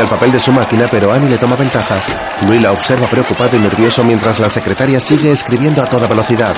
Cambia 0.00 0.02
el 0.02 0.08
papel 0.08 0.32
de 0.32 0.40
su 0.40 0.52
máquina, 0.52 0.86
pero 0.90 1.12
Annie 1.12 1.28
le 1.28 1.36
toma 1.36 1.56
ventaja. 1.56 1.96
Louis 2.46 2.62
la 2.62 2.72
observa 2.72 3.06
preocupado 3.06 3.56
y 3.56 3.60
nervioso 3.60 4.04
mientras 4.04 4.38
la 4.38 4.48
secretaria 4.48 5.00
sigue 5.00 5.30
escribiendo 5.30 5.82
a 5.82 5.86
toda 5.86 6.06
velocidad. 6.06 6.56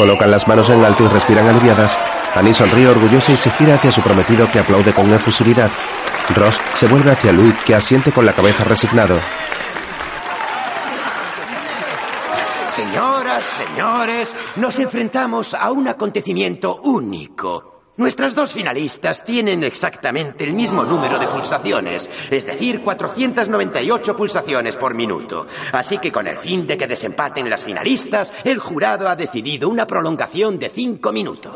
Colocan 0.00 0.30
las 0.30 0.48
manos 0.48 0.70
en 0.70 0.82
alto 0.82 1.04
y 1.04 1.08
respiran 1.08 1.46
aliviadas. 1.46 1.98
Annie 2.34 2.54
sonríe 2.54 2.88
orgullosa 2.88 3.32
y 3.32 3.36
se 3.36 3.50
gira 3.50 3.74
hacia 3.74 3.92
su 3.92 4.00
prometido 4.00 4.50
que 4.50 4.58
aplaude 4.58 4.94
con 4.94 5.12
efusividad. 5.12 5.70
Ross 6.34 6.58
se 6.72 6.86
vuelve 6.86 7.10
hacia 7.10 7.34
Louis 7.34 7.52
que 7.66 7.74
asiente 7.74 8.10
con 8.10 8.24
la 8.24 8.32
cabeza 8.32 8.64
resignado. 8.64 9.20
Señoras, 12.70 13.44
señores, 13.44 14.34
nos 14.56 14.78
enfrentamos 14.78 15.52
a 15.52 15.70
un 15.70 15.86
acontecimiento 15.86 16.80
único. 16.82 17.69
Nuestras 18.00 18.34
dos 18.34 18.50
finalistas 18.50 19.26
tienen 19.26 19.62
exactamente 19.62 20.44
el 20.44 20.54
mismo 20.54 20.84
número 20.84 21.18
de 21.18 21.28
pulsaciones, 21.28 22.08
es 22.30 22.46
decir, 22.46 22.80
498 22.80 24.16
pulsaciones 24.16 24.76
por 24.76 24.94
minuto. 24.94 25.46
Así 25.72 25.98
que 25.98 26.10
con 26.10 26.26
el 26.26 26.38
fin 26.38 26.66
de 26.66 26.78
que 26.78 26.86
desempaten 26.86 27.50
las 27.50 27.62
finalistas, 27.62 28.32
el 28.42 28.58
jurado 28.58 29.06
ha 29.06 29.16
decidido 29.16 29.68
una 29.68 29.86
prolongación 29.86 30.58
de 30.58 30.70
cinco 30.70 31.12
minutos. 31.12 31.54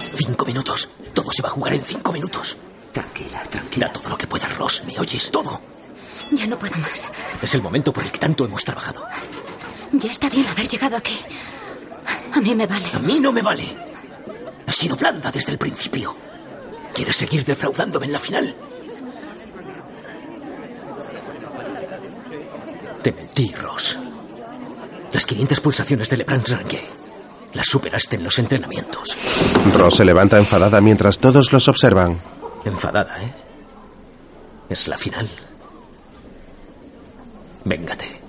Cinco 0.00 0.44
minutos. 0.44 0.90
Todo 1.14 1.30
se 1.30 1.42
va 1.42 1.48
a 1.48 1.52
jugar 1.52 1.74
en 1.74 1.84
cinco 1.84 2.12
minutos. 2.12 2.56
Tranquila, 2.92 3.44
tranquila. 3.48 3.86
Da 3.86 3.92
todo 3.92 4.08
lo 4.08 4.18
que 4.18 4.26
puedas, 4.26 4.58
Ross. 4.58 4.82
¿Me 4.88 4.98
oyes? 4.98 5.30
Todo. 5.30 5.60
Ya 6.32 6.48
no 6.48 6.58
puedo 6.58 6.76
más. 6.78 7.08
Es 7.40 7.54
el 7.54 7.62
momento 7.62 7.92
por 7.92 8.02
el 8.02 8.10
que 8.10 8.18
tanto 8.18 8.44
hemos 8.44 8.64
trabajado. 8.64 9.04
Ya 9.92 10.10
está 10.10 10.28
bien 10.28 10.48
haber 10.48 10.66
llegado 10.66 10.96
aquí. 10.96 11.16
A 12.34 12.40
mí 12.40 12.54
me 12.54 12.66
vale. 12.66 12.86
A 12.94 12.98
mí 12.98 13.18
no 13.20 13.32
me 13.32 13.42
vale. 13.42 13.64
Has 14.66 14.76
sido 14.76 14.96
blanda 14.96 15.30
desde 15.30 15.52
el 15.52 15.58
principio. 15.58 16.14
¿Quieres 16.94 17.16
seguir 17.16 17.44
defraudándome 17.44 18.06
en 18.06 18.12
la 18.12 18.18
final? 18.18 18.54
Te 23.02 23.12
mentí, 23.12 23.52
Ross. 23.54 23.98
Las 25.12 25.24
500 25.26 25.60
pulsaciones 25.60 26.10
de 26.10 26.16
Lebrun 26.18 26.42
Rangue 26.44 27.06
las 27.56 27.66
superaste 27.66 28.16
en 28.16 28.24
los 28.24 28.38
entrenamientos. 28.38 29.16
Ross 29.74 29.94
se 29.94 30.04
levanta 30.04 30.38
enfadada 30.38 30.80
mientras 30.80 31.18
todos 31.18 31.52
los 31.52 31.66
observan. 31.68 32.18
Enfadada, 32.64 33.22
¿eh? 33.22 33.32
Es 34.68 34.88
la 34.88 34.98
final. 34.98 35.28
Véngate. 37.64 38.25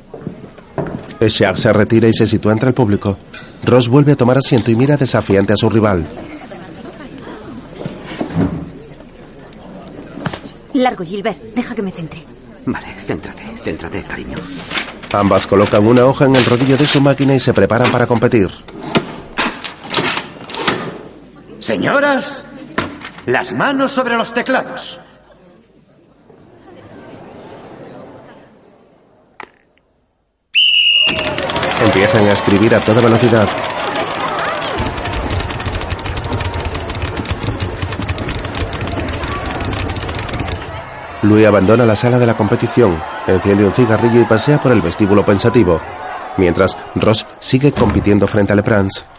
Shaq 1.19 1.57
se 1.57 1.73
retira 1.73 2.07
y 2.07 2.13
se 2.13 2.27
sitúa 2.27 2.53
entre 2.53 2.69
el 2.69 2.75
público. 2.75 3.17
Ross 3.63 3.89
vuelve 3.89 4.11
a 4.13 4.15
tomar 4.15 4.37
asiento 4.37 4.71
y 4.71 4.75
mira 4.75 4.97
desafiante 4.97 5.53
a 5.53 5.57
su 5.57 5.69
rival. 5.69 6.07
Largo, 10.73 11.03
Gilbert. 11.03 11.41
Deja 11.55 11.73
que 11.73 11.81
me 11.81 11.91
centre. 11.91 12.23
Vale, 12.65 12.87
céntrate, 12.99 13.43
céntrate, 13.57 14.03
cariño. 14.03 14.35
Ambas 15.13 15.47
colocan 15.47 15.85
una 15.87 16.05
hoja 16.05 16.25
en 16.25 16.35
el 16.35 16.45
rodillo 16.45 16.77
de 16.77 16.85
su 16.85 17.01
máquina 17.01 17.33
y 17.33 17.39
se 17.39 17.53
preparan 17.53 17.91
para 17.91 18.05
competir. 18.05 18.49
Señoras, 21.59 22.45
las 23.25 23.53
manos 23.53 23.91
sobre 23.91 24.17
los 24.17 24.33
teclados. 24.33 24.99
Empiezan 31.97 32.29
a 32.29 32.33
escribir 32.33 32.75
a 32.75 32.79
toda 32.79 33.01
velocidad. 33.01 33.49
Louis 41.23 41.47
abandona 41.47 41.87
la 41.87 41.95
sala 41.95 42.19
de 42.19 42.27
la 42.27 42.37
competición, 42.37 42.95
enciende 43.25 43.65
un 43.65 43.73
cigarrillo 43.73 44.21
y 44.21 44.25
pasea 44.25 44.61
por 44.61 44.73
el 44.73 44.83
vestíbulo 44.83 45.25
pensativo, 45.25 45.81
mientras 46.37 46.77
Ross 46.93 47.25
sigue 47.39 47.71
compitiendo 47.71 48.27
frente 48.27 48.53
a 48.53 48.57
Leprance. 48.57 49.16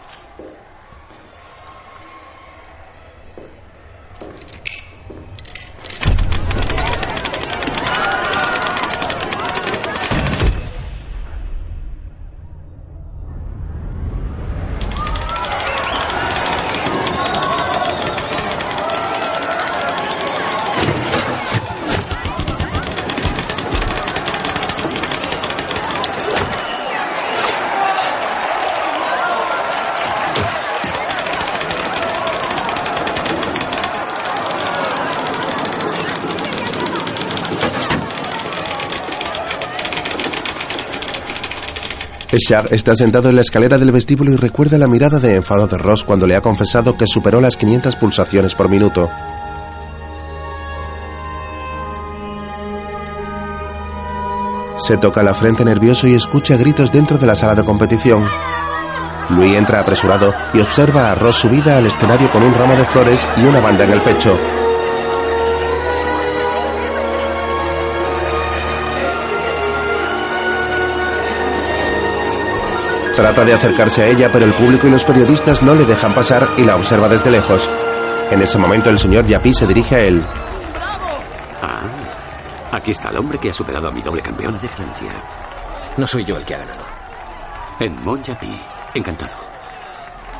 Shaq 42.37 42.71
está 42.71 42.93
sentado 42.95 43.29
en 43.29 43.35
la 43.35 43.41
escalera 43.41 43.77
del 43.77 43.91
vestíbulo 43.91 44.31
y 44.31 44.35
recuerda 44.35 44.77
la 44.77 44.87
mirada 44.87 45.19
de 45.19 45.35
enfado 45.35 45.67
de 45.67 45.77
Ross 45.77 46.03
cuando 46.03 46.27
le 46.27 46.35
ha 46.35 46.41
confesado 46.41 46.95
que 46.95 47.07
superó 47.07 47.41
las 47.41 47.57
500 47.57 47.95
pulsaciones 47.95 48.53
por 48.53 48.69
minuto. 48.69 49.09
Se 54.77 54.97
toca 54.97 55.23
la 55.23 55.33
frente 55.33 55.65
nervioso 55.65 56.07
y 56.07 56.13
escucha 56.13 56.55
gritos 56.55 56.91
dentro 56.91 57.17
de 57.17 57.25
la 57.25 57.35
sala 57.35 57.55
de 57.55 57.65
competición. 57.65 58.25
Louis 59.29 59.55
entra 59.55 59.81
apresurado 59.81 60.33
y 60.53 60.61
observa 60.61 61.11
a 61.11 61.15
Ross 61.15 61.37
subida 61.37 61.77
al 61.77 61.87
escenario 61.87 62.31
con 62.31 62.43
un 62.43 62.53
ramo 62.53 62.75
de 62.75 62.85
flores 62.85 63.27
y 63.37 63.41
una 63.41 63.59
banda 63.59 63.83
en 63.83 63.91
el 63.91 64.01
pecho. 64.01 64.37
Trata 73.19 73.43
de 73.43 73.53
acercarse 73.53 74.01
a 74.01 74.07
ella, 74.07 74.29
pero 74.31 74.45
el 74.45 74.53
público 74.53 74.87
y 74.87 74.91
los 74.91 75.03
periodistas 75.03 75.61
no 75.61 75.75
le 75.75 75.83
dejan 75.83 76.13
pasar 76.13 76.47
y 76.55 76.63
la 76.63 76.77
observa 76.77 77.09
desde 77.09 77.29
lejos. 77.29 77.69
En 78.31 78.41
ese 78.41 78.57
momento 78.57 78.89
el 78.89 78.97
señor 78.97 79.25
Yapi 79.25 79.53
se 79.53 79.67
dirige 79.67 79.95
a 79.95 79.99
él. 79.99 80.23
Ah, 81.61 81.81
aquí 82.71 82.91
está 82.91 83.09
el 83.09 83.17
hombre 83.17 83.37
que 83.37 83.49
ha 83.49 83.53
superado 83.53 83.89
a 83.89 83.91
mi 83.91 84.01
doble 84.01 84.21
campeona 84.21 84.57
de 84.57 84.69
Francia. 84.69 85.11
No 85.97 86.07
soy 86.07 86.23
yo 86.23 86.37
el 86.37 86.45
que 86.45 86.55
ha 86.55 86.59
ganado. 86.59 86.85
Edmond 87.81 88.23
Yapi. 88.23 88.57
Encantado. 88.93 89.35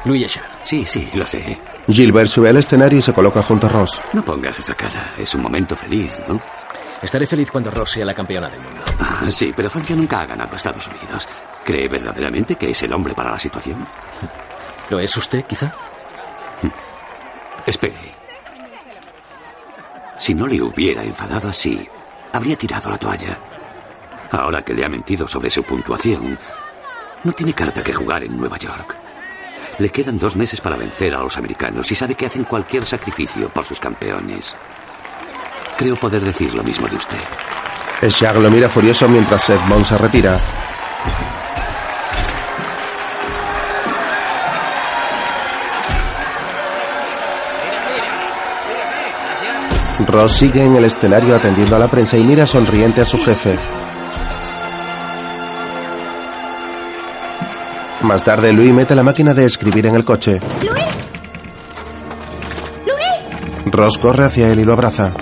Louis 0.05 0.23
Echard. 0.23 0.47
Sí, 0.63 0.85
sí, 0.85 1.09
lo 1.15 1.27
sé. 1.27 1.59
Gilbert 1.85 2.29
sube 2.29 2.47
al 2.47 2.57
escenario 2.57 2.99
y 2.99 3.01
se 3.01 3.11
coloca 3.11 3.43
junto 3.43 3.67
a 3.67 3.71
Ross. 3.71 4.01
No 4.13 4.23
pongas 4.23 4.57
esa 4.57 4.73
cara. 4.73 5.09
Es 5.17 5.35
un 5.35 5.41
momento 5.41 5.75
feliz, 5.75 6.23
¿no? 6.29 6.39
Estaré 7.01 7.25
feliz 7.25 7.49
cuando 7.49 7.71
Ross 7.71 7.91
sea 7.91 8.05
la 8.05 8.13
campeona 8.13 8.49
del 8.49 8.59
mundo. 8.59 8.83
Ah, 8.99 9.29
sí, 9.29 9.53
pero 9.55 9.69
Francia 9.69 9.95
nunca 9.95 10.21
ha 10.21 10.25
ganado 10.25 10.53
a 10.53 10.57
Estados 10.57 10.87
Unidos. 10.87 11.27
¿Cree 11.63 11.87
verdaderamente 11.87 12.55
que 12.55 12.71
es 12.71 12.83
el 12.83 12.93
hombre 12.93 13.13
para 13.13 13.31
la 13.31 13.39
situación? 13.39 13.87
¿Lo 14.89 14.99
es 14.99 15.15
usted, 15.15 15.45
quizá? 15.45 15.73
Espere. 17.65 17.93
Si 20.17 20.33
no 20.33 20.45
le 20.47 20.61
hubiera 20.61 21.03
enfadado 21.03 21.49
así, 21.49 21.87
habría 22.33 22.57
tirado 22.57 22.89
la 22.89 22.97
toalla. 22.97 23.37
Ahora 24.31 24.61
que 24.61 24.73
le 24.73 24.85
ha 24.85 24.89
mentido 24.89 25.27
sobre 25.27 25.49
su 25.49 25.63
puntuación, 25.63 26.37
no 27.23 27.31
tiene 27.31 27.53
carta 27.53 27.81
que 27.81 27.93
jugar 27.93 28.23
en 28.23 28.37
Nueva 28.37 28.57
York. 28.57 28.97
Le 29.77 29.89
quedan 29.89 30.17
dos 30.17 30.35
meses 30.35 30.59
para 30.59 30.75
vencer 30.75 31.15
a 31.15 31.19
los 31.19 31.37
americanos 31.37 31.89
y 31.91 31.95
sabe 31.95 32.15
que 32.15 32.25
hacen 32.25 32.43
cualquier 32.43 32.85
sacrificio 32.85 33.49
por 33.49 33.65
sus 33.65 33.79
campeones. 33.79 34.55
Creo 35.79 35.95
poder 35.95 36.21
decir 36.25 36.53
lo 36.53 36.61
mismo 36.61 36.89
de 36.89 36.97
usted. 36.97 37.17
Echard 38.01 38.41
lo 38.41 38.51
mira 38.51 38.67
furioso 38.67 39.07
mientras 39.07 39.49
Edmond 39.49 39.85
se 39.85 39.97
retira. 39.97 40.37
Ross 50.05 50.33
sigue 50.33 50.65
en 50.65 50.75
el 50.75 50.83
escenario 50.83 51.33
atendiendo 51.33 51.77
a 51.77 51.79
la 51.79 51.87
prensa 51.87 52.17
y 52.17 52.25
mira 52.25 52.45
sonriente 52.45 52.99
a 52.99 53.05
su 53.05 53.17
jefe. 53.23 53.57
Más 58.01 58.21
tarde, 58.21 58.51
Louis 58.51 58.73
mete 58.73 58.95
la 58.95 59.03
máquina 59.03 59.33
de 59.33 59.45
escribir 59.45 59.85
en 59.85 59.95
el 59.95 60.03
coche. 60.03 60.41
¡Luis! 60.61 60.83
¡Luis! 62.85 63.73
Ross 63.73 63.97
corre 63.97 64.25
hacia 64.25 64.51
él 64.51 64.59
y 64.59 64.65
lo 64.65 64.73
abraza. 64.73 65.13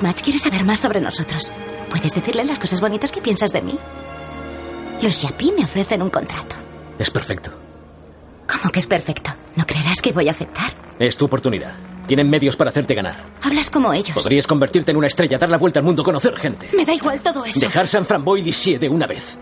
Paris 0.00 0.02
Match 0.02 0.22
quiere 0.22 0.38
saber 0.38 0.64
más 0.64 0.80
sobre 0.80 1.00
nosotros. 1.00 1.52
¿Puedes 1.90 2.12
decirle 2.12 2.44
las 2.44 2.58
cosas 2.58 2.80
bonitas 2.80 3.12
que 3.12 3.20
piensas 3.20 3.50
de 3.52 3.62
mí? 3.62 3.76
Los 5.02 5.20
Yapi 5.22 5.52
me 5.52 5.64
ofrecen 5.64 6.02
un 6.02 6.10
contrato. 6.10 6.56
Es 6.98 7.10
perfecto. 7.10 7.50
¿Cómo 8.46 8.70
que 8.70 8.80
es 8.80 8.86
perfecto? 8.86 9.32
¿No 9.56 9.66
creerás 9.66 10.00
que 10.00 10.12
voy 10.12 10.28
a 10.28 10.32
aceptar? 10.32 10.72
Es 10.98 11.16
tu 11.16 11.24
oportunidad. 11.24 11.74
Tienen 12.06 12.28
medios 12.30 12.56
para 12.56 12.70
hacerte 12.70 12.94
ganar. 12.94 13.16
Hablas 13.42 13.70
como 13.70 13.92
ellos. 13.92 14.14
Podrías 14.14 14.46
convertirte 14.46 14.92
en 14.92 14.98
una 14.98 15.06
estrella, 15.06 15.38
dar 15.38 15.50
la 15.50 15.58
vuelta 15.58 15.80
al 15.80 15.84
mundo, 15.84 16.02
conocer 16.02 16.36
gente. 16.36 16.70
Me 16.76 16.84
da 16.84 16.92
igual 16.92 17.20
todo 17.20 17.44
eso. 17.44 17.60
Dejar 17.60 17.86
San 17.86 18.04
Framboy 18.06 18.48
y 18.48 18.76
de 18.76 18.88
una 18.88 19.06
vez. 19.06 19.36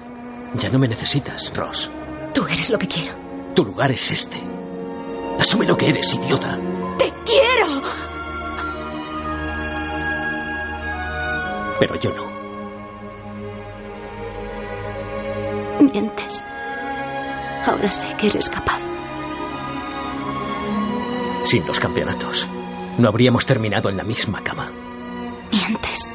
Ya 0.55 0.68
no 0.68 0.78
me 0.78 0.89
necesitas, 0.89 1.52
Ross. 1.55 1.90
Tú 2.35 2.47
eres 2.47 2.70
lo 2.70 2.78
que 2.78 2.89
quiero. 2.89 3.14
Tu 3.55 3.64
lugar 3.64 3.90
es 3.90 4.10
este. 4.10 4.39
Asume 5.39 5.66
lo 5.66 5.77
que 5.77 5.89
eres, 5.89 6.12
idiota. 6.14 6.59
¡Te 6.98 7.12
quiero! 7.24 8.10
Pero 11.81 11.97
yo 11.97 12.12
no. 12.12 12.27
Mientes. 15.81 16.44
Ahora 17.66 17.90
sé 17.90 18.15
que 18.19 18.27
eres 18.27 18.51
capaz. 18.51 18.81
Sin 21.44 21.66
los 21.66 21.81
campeonatos, 21.81 22.47
no 22.98 23.09
habríamos 23.09 23.47
terminado 23.47 23.89
en 23.89 23.97
la 23.97 24.05
misma 24.05 24.44
cama. 24.44 24.70
Mientes. 25.51 26.09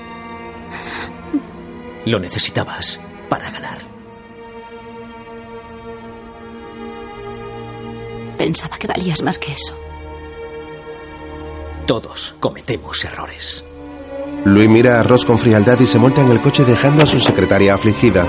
Lo 2.06 2.20
necesitabas 2.20 3.00
para 3.28 3.50
ganar. 3.50 3.80
Pensaba 8.38 8.78
que 8.78 8.86
valías 8.86 9.24
más 9.24 9.40
que 9.40 9.52
eso. 9.52 9.74
Todos 11.88 12.36
cometemos 12.40 13.04
errores. 13.04 13.66
Louis 14.44 14.70
mira 14.70 15.00
a 15.00 15.04
Ross 15.04 15.26
con 15.26 15.40
frialdad 15.40 15.80
y 15.80 15.86
se 15.86 16.00
monta 16.00 16.22
en 16.22 16.32
el 16.32 16.42
coche 16.42 16.66
dejando 16.66 17.04
a 17.04 17.06
su 17.06 17.20
secretaria 17.20 17.74
afligida. 17.74 18.28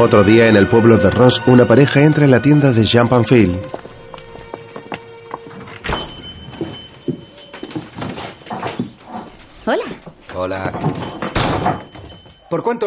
Otro 0.00 0.22
día 0.22 0.46
en 0.46 0.56
el 0.56 0.68
pueblo 0.68 0.96
de 0.96 1.10
Ross, 1.10 1.42
una 1.46 1.66
pareja 1.66 2.02
entra 2.02 2.24
en 2.24 2.30
la 2.30 2.40
tienda 2.40 2.70
de 2.70 2.84
Jean 2.84 3.08
Panfil. 3.08 3.58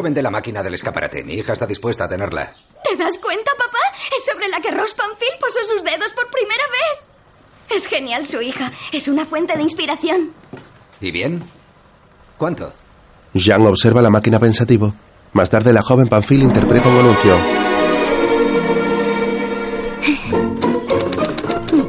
¿Por 0.02 0.06
cuánto 0.06 0.16
vende 0.16 0.24
la 0.24 0.32
máquina 0.32 0.64
del 0.64 0.74
escaparate? 0.74 1.24
Mi 1.24 1.36
hija 1.36 1.54
está 1.54 1.68
dispuesta 1.68 2.06
a 2.06 2.10
tenerla. 2.10 2.56
¿Te 2.84 2.96
das 2.96 3.20
cuenta, 3.20 3.52
papá? 3.56 3.78
Es 4.18 4.26
sobre 4.26 4.48
la 4.50 4.60
que 4.60 4.72
Ross 4.72 4.96
Panfil 4.96 5.30
posó 5.40 5.60
sus 5.72 5.84
dedos 5.84 6.12
por 6.14 6.28
primera 6.32 6.64
vez. 6.72 7.78
Es 7.78 7.86
genial 7.86 8.26
su 8.26 8.42
hija. 8.42 8.72
Es 8.92 9.08
una 9.08 9.28
fuente 9.28 9.56
de 9.56 9.62
inspiración. 9.62 10.34
¿Y 11.02 11.12
bien? 11.12 11.44
¿Cuánto? 12.36 12.74
Jean 13.36 13.64
observa 13.68 14.02
la 14.02 14.10
máquina 14.10 14.40
pensativo. 14.40 14.92
Más 15.34 15.52
tarde, 15.52 15.72
la 15.72 15.84
joven 15.84 16.08
Panfil 16.08 16.42
interpreta 16.42 16.90
un 16.90 16.98
anuncio. 16.98 17.38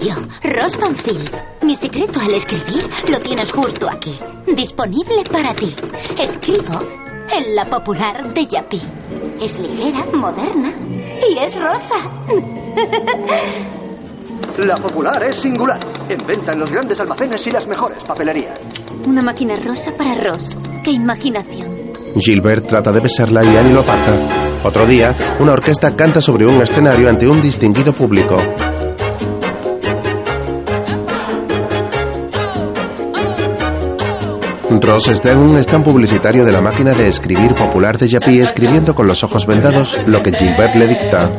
Yo, 0.00 0.14
Ross 0.50 0.76
Panfil. 0.76 1.30
Mi 1.62 1.74
secreto 1.74 2.20
al 2.20 2.34
escribir 2.34 2.86
lo 3.08 3.18
tienes 3.20 3.50
justo 3.50 3.88
aquí. 3.88 4.14
Disponible 4.54 5.24
para 5.32 5.54
ti. 5.54 5.74
Escribo 6.20 7.01
en 7.36 7.54
la 7.54 7.64
popular 7.64 8.32
de 8.34 8.46
Yapi. 8.46 8.80
Es 9.40 9.58
ligera, 9.58 10.04
moderna 10.14 10.72
y 11.28 11.38
es 11.38 11.54
rosa. 11.54 11.96
La 14.58 14.74
popular 14.74 15.22
es 15.22 15.36
singular. 15.36 15.80
En 16.08 16.26
venta 16.26 16.52
en 16.52 16.60
los 16.60 16.70
grandes 16.70 17.00
almacenes 17.00 17.46
y 17.46 17.50
las 17.50 17.66
mejores 17.66 18.04
papelerías. 18.04 18.60
Una 19.06 19.22
máquina 19.22 19.56
rosa 19.56 19.92
para 19.96 20.14
Ross. 20.14 20.56
¡Qué 20.84 20.90
imaginación! 20.90 21.72
Gilbert 22.16 22.66
trata 22.66 22.92
de 22.92 23.00
besarla 23.00 23.42
y 23.42 23.56
Annie 23.56 23.72
lo 23.72 23.80
aparta. 23.80 24.12
Otro 24.64 24.84
día, 24.86 25.14
una 25.38 25.52
orquesta 25.52 25.96
canta 25.96 26.20
sobre 26.20 26.46
un 26.46 26.60
escenario 26.60 27.08
ante 27.08 27.26
un 27.26 27.40
distinguido 27.40 27.94
público. 27.94 28.36
Ross 34.82 35.08
está 35.08 35.30
en 35.30 35.38
un 35.38 35.56
stand 35.58 35.84
publicitario 35.84 36.44
de 36.44 36.50
la 36.50 36.60
máquina 36.60 36.92
de 36.92 37.08
escribir 37.08 37.54
popular 37.54 37.96
de 37.96 38.08
Yapi 38.08 38.40
escribiendo 38.40 38.94
con 38.94 39.06
los 39.06 39.22
ojos 39.22 39.46
vendados 39.46 39.98
lo 40.06 40.20
que 40.22 40.32
Gilbert 40.32 40.74
le 40.74 40.88
dicta. 40.88 41.30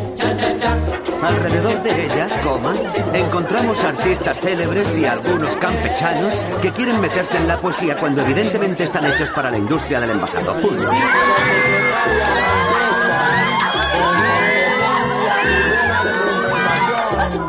Alrededor 1.21 1.83
de 1.83 2.05
ella, 2.05 2.29
coma, 2.41 2.73
encontramos 3.13 3.83
artistas 3.83 4.39
célebres 4.39 4.97
y 4.97 5.05
algunos 5.05 5.55
campechanos 5.57 6.35
que 6.61 6.71
quieren 6.71 7.01
meterse 7.01 7.37
en 7.37 7.47
la 7.49 7.57
poesía 7.59 7.97
cuando 7.97 8.21
evidentemente 8.21 8.85
están 8.85 9.05
hechos 9.05 9.29
para 9.31 9.51
la 9.51 9.57
industria 9.57 9.99
del 9.99 10.11
envasado. 10.11 10.53
Punto. 10.61 10.89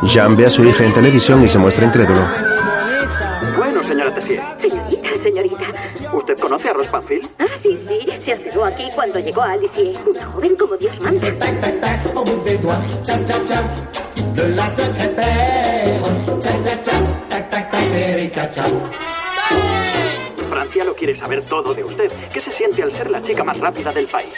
Jean 0.02 0.36
ve 0.36 0.46
a 0.46 0.50
su 0.50 0.64
hija 0.64 0.84
en 0.84 0.92
televisión 0.92 1.42
y 1.44 1.48
se 1.48 1.58
muestra 1.58 1.86
incrédulo. 1.86 2.26
Bueno, 3.56 3.82
señora 3.84 4.12
Tessier. 4.14 4.42
Señorita. 5.24 5.64
¿Usted 6.12 6.38
conoce 6.38 6.68
a 6.68 6.74
Ross 6.74 6.86
Panfil? 6.88 7.26
Ah, 7.38 7.46
sí, 7.62 7.78
sí. 7.88 8.06
Se 8.26 8.34
hospedó 8.34 8.64
aquí 8.66 8.84
cuando 8.94 9.18
llegó 9.18 9.40
a 9.40 9.52
Alicia. 9.52 9.98
Una 10.06 10.26
joven 10.26 10.54
como 10.56 10.76
Dios 10.76 11.00
manda. 11.00 11.28
de 14.34 14.48
la 14.50 14.66
secrétaire. 14.66 16.02
Cha 16.40 16.62
cha 16.62 16.82
cha, 16.82 16.92
tac 17.30 17.50
tac 17.50 17.70
tac, 17.70 17.92
Erika 17.94 18.50
cha. 18.50 18.64
Francia 20.44 20.84
lo 20.84 20.94
quiere 20.94 21.18
saber 21.18 21.42
todo 21.42 21.74
de 21.74 21.84
usted. 21.84 22.10
¿Qué 22.32 22.40
se 22.40 22.50
siente 22.50 22.82
al 22.82 22.94
ser 22.94 23.10
la 23.10 23.22
chica 23.22 23.44
más 23.44 23.58
rápida 23.58 23.92
del 23.92 24.06
país? 24.06 24.32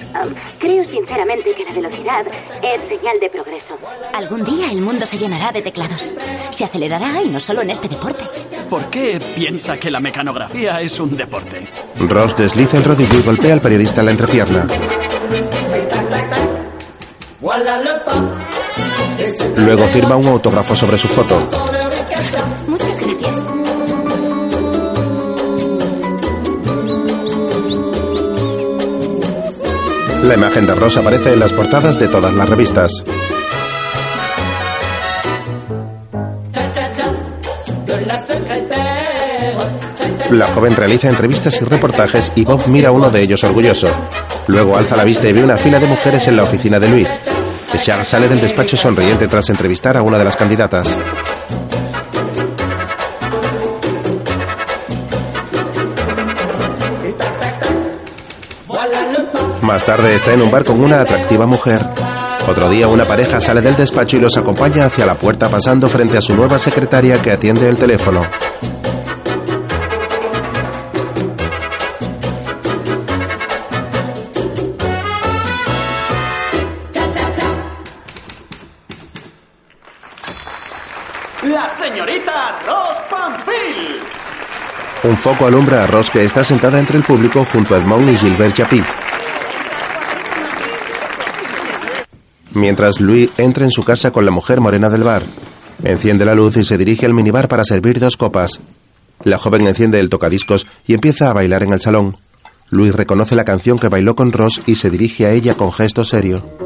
creo 0.59 0.85
sinceramente 0.85 1.55
que 1.55 1.65
la 1.65 1.73
velocidad 1.73 2.27
es 2.63 2.81
señal 2.89 3.19
de 3.21 3.31
progreso. 3.31 3.79
Algún 4.15 4.45
día 4.45 4.71
el 4.71 4.81
mundo 4.81 5.07
se 5.07 5.19
llenará 5.19 5.53
de 5.53 5.63
teclados. 5.63 6.15
Se 6.51 6.65
acelerará 6.65 7.23
y 7.23 7.29
no 7.29 7.41
solo 7.41 7.63
en 7.63 7.71
este 7.71 7.89
deporte. 7.89 8.25
¿Por 8.69 8.85
qué 8.91 9.21
piensa 9.35 9.77
que 9.79 9.91
la 9.91 10.01
mecanografía 10.01 10.81
es 10.81 10.99
un 10.99 11.17
deporte? 11.17 11.67
Ross 12.01 12.37
desliza 12.37 12.79
el 12.79 12.85
rodillo 12.85 13.19
y 13.19 13.23
golpea 13.23 13.53
al 13.53 13.61
periodista 13.61 14.01
en 14.01 14.07
la 14.07 14.11
entrepierna. 14.13 14.67
Luego 19.57 19.85
firma 19.85 20.17
un 20.17 20.27
autógrafo 20.27 20.75
sobre 20.75 20.99
su 20.99 21.09
foto. 21.09 21.39
La 30.27 30.35
imagen 30.35 30.67
de 30.67 30.75
Ross 30.75 30.97
aparece 30.97 31.33
en 31.35 31.39
las 31.39 31.53
portadas 31.53 32.01
de 32.01 32.09
todas 32.09 32.35
las 32.35 32.49
revistas. 32.49 33.05
La 40.33 40.49
joven 40.49 40.75
realiza 40.75 41.09
entrevistas 41.09 41.61
y 41.63 41.65
reportajes 41.65 42.33
y 42.35 42.45
Bob 42.45 42.67
mira 42.67 42.91
uno 42.91 43.09
de 43.09 43.23
ellos 43.23 43.45
orgulloso. 43.45 43.89
Luego 44.49 44.77
alza 44.77 44.97
la 44.97 45.05
vista 45.05 45.29
y 45.29 45.33
ve 45.33 45.45
una 45.45 45.57
fila 45.57 45.79
de 45.79 45.87
mujeres 45.87 46.27
en 46.27 46.37
la 46.37 46.43
oficina 46.43 46.81
de 46.81 46.89
Louis. 46.89 47.09
Charles 47.81 48.09
sale 48.09 48.29
del 48.29 48.41
despacho 48.41 48.77
sonriente 48.77 49.29
tras 49.29 49.49
entrevistar 49.51 49.97
a 49.97 50.03
una 50.03 50.19
de 50.19 50.25
las 50.25 50.35
candidatas. 50.35 50.99
Más 59.67 59.85
tarde 59.85 60.15
está 60.15 60.33
en 60.33 60.43
un 60.43 60.51
bar 60.51 60.65
con 60.65 60.81
una 60.81 61.01
atractiva 61.01 61.45
mujer. 61.45 61.85
Otro 62.47 62.71
día 62.71 62.87
una 62.87 63.05
pareja 63.05 63.41
sale 63.41 63.61
del 63.61 63.75
despacho 63.75 64.17
y 64.17 64.21
los 64.21 64.37
acompaña 64.37 64.85
hacia 64.85 65.05
la 65.05 65.17
puerta 65.17 65.49
pasando 65.49 65.89
frente 65.89 66.17
a 66.17 66.21
su 66.21 66.37
nueva 66.37 66.57
secretaria 66.57 67.19
que 67.19 67.33
atiende 67.33 67.69
el 67.69 67.77
teléfono. 67.77 68.25
¡La 81.43 81.69
señorita 81.71 82.59
Ross 82.65 82.99
Panfil! 83.11 84.01
Un 85.03 85.17
foco 85.17 85.47
alumbra 85.47 85.83
a 85.83 85.87
Ross 85.89 86.09
que 86.09 86.25
está 86.25 86.45
sentada 86.45 86.79
entre 86.79 86.99
el 86.99 87.03
público 87.03 87.45
junto 87.53 87.75
a 87.75 87.79
Edmond 87.79 88.09
y 88.11 88.17
Gilbert 88.17 88.55
Chapit. 88.55 89.06
Mientras 92.57 93.03
Louis 93.03 93.29
entra 93.37 93.67
en 93.67 93.71
su 93.71 93.85
casa 93.85 94.13
con 94.13 94.25
la 94.25 94.31
mujer 94.31 94.63
morena 94.63 94.89
del 94.89 95.03
bar. 95.03 95.23
Enciende 95.85 96.25
la 96.25 96.35
luz 96.35 96.57
y 96.57 96.65
se 96.65 96.79
dirige 96.79 97.05
al 97.05 97.13
minibar 97.13 97.49
para 97.49 97.65
servir 97.65 98.01
dos 98.01 98.17
copas. 98.17 98.61
La 99.25 99.37
joven 99.37 99.67
enciende 99.67 100.01
el 100.01 100.09
tocadiscos 100.09 100.67
y 100.87 100.95
empieza 100.95 101.29
a 101.29 101.35
bailar 101.35 101.65
en 101.65 101.75
el 101.75 101.83
salón. 101.83 102.17
Louis 102.71 102.95
reconoce 102.95 103.37
la 103.37 103.45
canción 103.45 103.79
que 103.79 103.89
bailó 103.89 104.17
con 104.17 104.33
Ross 104.33 104.63
y 104.65 104.77
se 104.77 104.89
dirige 104.89 105.27
a 105.27 105.33
ella 105.33 105.53
con 105.53 105.71
gesto 105.71 106.03
serio. 106.03 106.66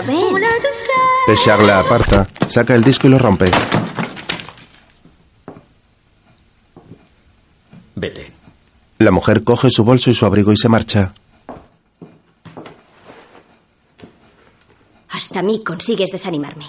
Ven. 0.00 0.40
La 0.40 0.48
douceur. 0.48 1.44
Charles 1.44 1.66
la 1.66 1.78
aparta, 1.80 2.26
saca 2.48 2.74
el 2.74 2.82
disco 2.82 3.06
y 3.06 3.10
lo 3.10 3.18
rompe. 3.18 3.50
Vete. 7.94 8.32
La 8.98 9.10
mujer 9.10 9.44
coge 9.44 9.70
su 9.70 9.84
bolso 9.84 10.10
y 10.10 10.14
su 10.14 10.26
abrigo 10.26 10.52
y 10.52 10.56
se 10.56 10.68
marcha. 10.68 11.12
Hasta 15.08 15.40
a 15.40 15.42
mí 15.42 15.62
consigues 15.64 16.10
desanimarme. 16.10 16.66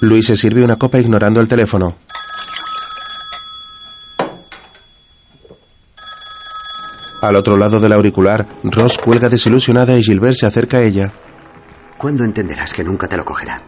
Luis 0.00 0.26
se 0.26 0.34
sirve 0.36 0.64
una 0.64 0.76
copa 0.76 0.98
ignorando 0.98 1.40
el 1.40 1.46
teléfono. 1.46 1.94
Al 7.22 7.36
otro 7.36 7.56
lado 7.56 7.78
del 7.78 7.92
auricular, 7.92 8.44
Ross 8.64 8.98
cuelga 8.98 9.28
desilusionada 9.28 9.96
y 9.96 10.02
Gilbert 10.02 10.34
se 10.34 10.44
acerca 10.44 10.78
a 10.78 10.82
ella. 10.82 11.12
¿Cuándo 11.96 12.24
entenderás 12.24 12.74
que 12.74 12.82
nunca 12.82 13.06
te 13.06 13.16
lo 13.16 13.24
cogerá? 13.24 13.62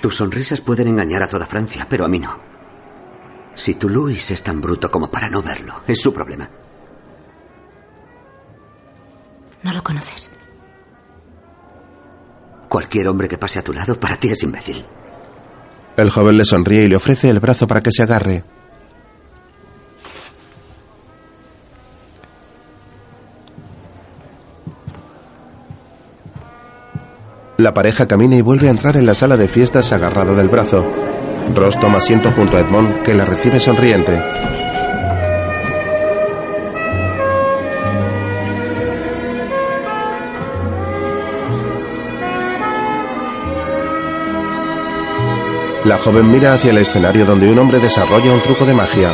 Tus 0.00 0.16
sonrisas 0.16 0.62
pueden 0.62 0.88
engañar 0.88 1.22
a 1.22 1.28
toda 1.28 1.44
Francia, 1.44 1.86
pero 1.86 2.06
a 2.06 2.08
mí 2.08 2.18
no. 2.18 2.40
Si 3.52 3.74
tu 3.74 3.90
Luis 3.90 4.30
es 4.30 4.42
tan 4.42 4.62
bruto 4.62 4.90
como 4.90 5.10
para 5.10 5.28
no 5.28 5.42
verlo, 5.42 5.82
es 5.86 6.00
su 6.00 6.14
problema. 6.14 6.48
No 9.62 9.74
lo 9.74 9.82
conoces. 9.82 10.30
Cualquier 12.70 13.08
hombre 13.08 13.28
que 13.28 13.36
pase 13.36 13.58
a 13.58 13.62
tu 13.62 13.74
lado 13.74 14.00
para 14.00 14.16
ti 14.16 14.30
es 14.30 14.42
imbécil. 14.42 14.82
El 15.98 16.08
joven 16.08 16.38
le 16.38 16.46
sonríe 16.46 16.84
y 16.84 16.88
le 16.88 16.96
ofrece 16.96 17.28
el 17.28 17.38
brazo 17.38 17.66
para 17.66 17.82
que 17.82 17.92
se 17.92 18.02
agarre. 18.02 18.44
La 27.60 27.74
pareja 27.74 28.08
camina 28.08 28.36
y 28.36 28.40
vuelve 28.40 28.68
a 28.68 28.70
entrar 28.70 28.96
en 28.96 29.04
la 29.04 29.12
sala 29.12 29.36
de 29.36 29.46
fiestas 29.46 29.92
agarrado 29.92 30.34
del 30.34 30.48
brazo. 30.48 30.82
Ross 31.54 31.78
toma 31.78 31.98
asiento 31.98 32.32
junto 32.32 32.56
a 32.56 32.60
Edmond, 32.60 33.02
que 33.02 33.12
la 33.12 33.26
recibe 33.26 33.60
sonriente. 33.60 34.18
La 45.84 45.98
joven 45.98 46.32
mira 46.32 46.54
hacia 46.54 46.70
el 46.70 46.78
escenario 46.78 47.26
donde 47.26 47.50
un 47.50 47.58
hombre 47.58 47.78
desarrolla 47.78 48.32
un 48.32 48.40
truco 48.40 48.64
de 48.64 48.72
magia. 48.72 49.12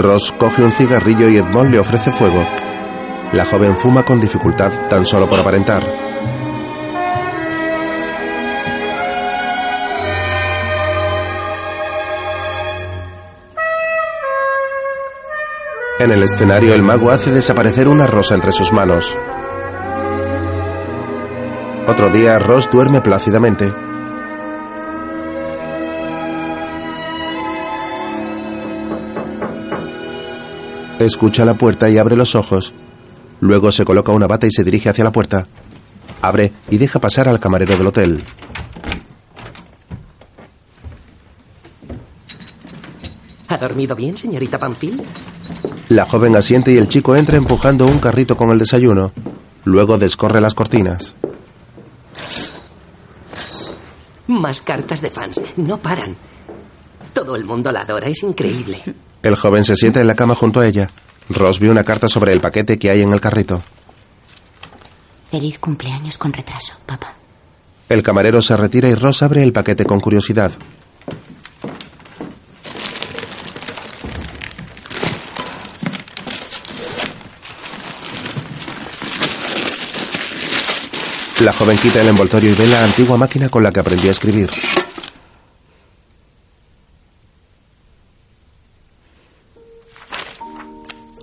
Ross 0.00 0.32
coge 0.38 0.62
un 0.62 0.72
cigarrillo 0.72 1.28
y 1.28 1.36
Edmond 1.36 1.70
le 1.70 1.78
ofrece 1.78 2.10
fuego. 2.12 2.42
La 3.32 3.44
joven 3.44 3.76
fuma 3.76 4.02
con 4.02 4.20
dificultad 4.20 4.88
tan 4.88 5.04
solo 5.04 5.28
por 5.28 5.38
aparentar. 5.38 5.82
En 15.98 16.10
el 16.10 16.22
escenario 16.22 16.72
el 16.72 16.82
mago 16.82 17.10
hace 17.10 17.30
desaparecer 17.30 17.86
una 17.86 18.06
rosa 18.06 18.34
entre 18.34 18.52
sus 18.52 18.72
manos. 18.72 19.14
Otro 21.86 22.08
día 22.10 22.38
Ross 22.38 22.70
duerme 22.70 23.00
plácidamente. 23.00 23.89
Escucha 31.00 31.46
la 31.46 31.54
puerta 31.54 31.88
y 31.88 31.96
abre 31.96 32.14
los 32.14 32.34
ojos. 32.34 32.74
Luego 33.40 33.72
se 33.72 33.86
coloca 33.86 34.12
una 34.12 34.26
bata 34.26 34.46
y 34.46 34.50
se 34.50 34.62
dirige 34.62 34.90
hacia 34.90 35.02
la 35.02 35.10
puerta. 35.10 35.46
Abre 36.20 36.52
y 36.68 36.76
deja 36.76 37.00
pasar 37.00 37.26
al 37.26 37.40
camarero 37.40 37.74
del 37.74 37.86
hotel. 37.86 38.22
¿Ha 43.48 43.56
dormido 43.56 43.96
bien, 43.96 44.18
señorita 44.18 44.58
Panfil? 44.58 45.02
La 45.88 46.04
joven 46.04 46.36
asiente 46.36 46.70
y 46.70 46.76
el 46.76 46.86
chico 46.86 47.16
entra 47.16 47.38
empujando 47.38 47.86
un 47.86 47.98
carrito 47.98 48.36
con 48.36 48.50
el 48.50 48.58
desayuno. 48.58 49.12
Luego 49.64 49.96
descorre 49.96 50.42
las 50.42 50.52
cortinas. 50.52 51.14
Más 54.26 54.60
cartas 54.60 55.00
de 55.00 55.10
fans. 55.10 55.40
No 55.56 55.78
paran. 55.78 56.14
Todo 57.14 57.36
el 57.36 57.46
mundo 57.46 57.72
la 57.72 57.80
adora, 57.80 58.08
es 58.08 58.22
increíble. 58.22 58.82
El 59.22 59.36
joven 59.36 59.64
se 59.64 59.76
sienta 59.76 60.00
en 60.00 60.06
la 60.06 60.14
cama 60.14 60.34
junto 60.34 60.60
a 60.60 60.66
ella. 60.66 60.88
Ross 61.28 61.60
ve 61.60 61.70
una 61.70 61.84
carta 61.84 62.08
sobre 62.08 62.32
el 62.32 62.40
paquete 62.40 62.78
que 62.78 62.90
hay 62.90 63.02
en 63.02 63.12
el 63.12 63.20
carrito. 63.20 63.62
Feliz 65.30 65.58
cumpleaños 65.58 66.18
con 66.18 66.32
retraso, 66.32 66.74
papá. 66.86 67.14
El 67.88 68.02
camarero 68.02 68.40
se 68.40 68.56
retira 68.56 68.88
y 68.88 68.94
Ross 68.94 69.22
abre 69.22 69.42
el 69.42 69.52
paquete 69.52 69.84
con 69.84 70.00
curiosidad. 70.00 70.52
La 81.44 81.52
joven 81.52 81.78
quita 81.78 82.02
el 82.02 82.08
envoltorio 82.08 82.50
y 82.50 82.54
ve 82.54 82.66
la 82.66 82.84
antigua 82.84 83.16
máquina 83.16 83.48
con 83.48 83.62
la 83.62 83.72
que 83.72 83.80
aprendió 83.80 84.10
a 84.10 84.12
escribir. 84.12 84.50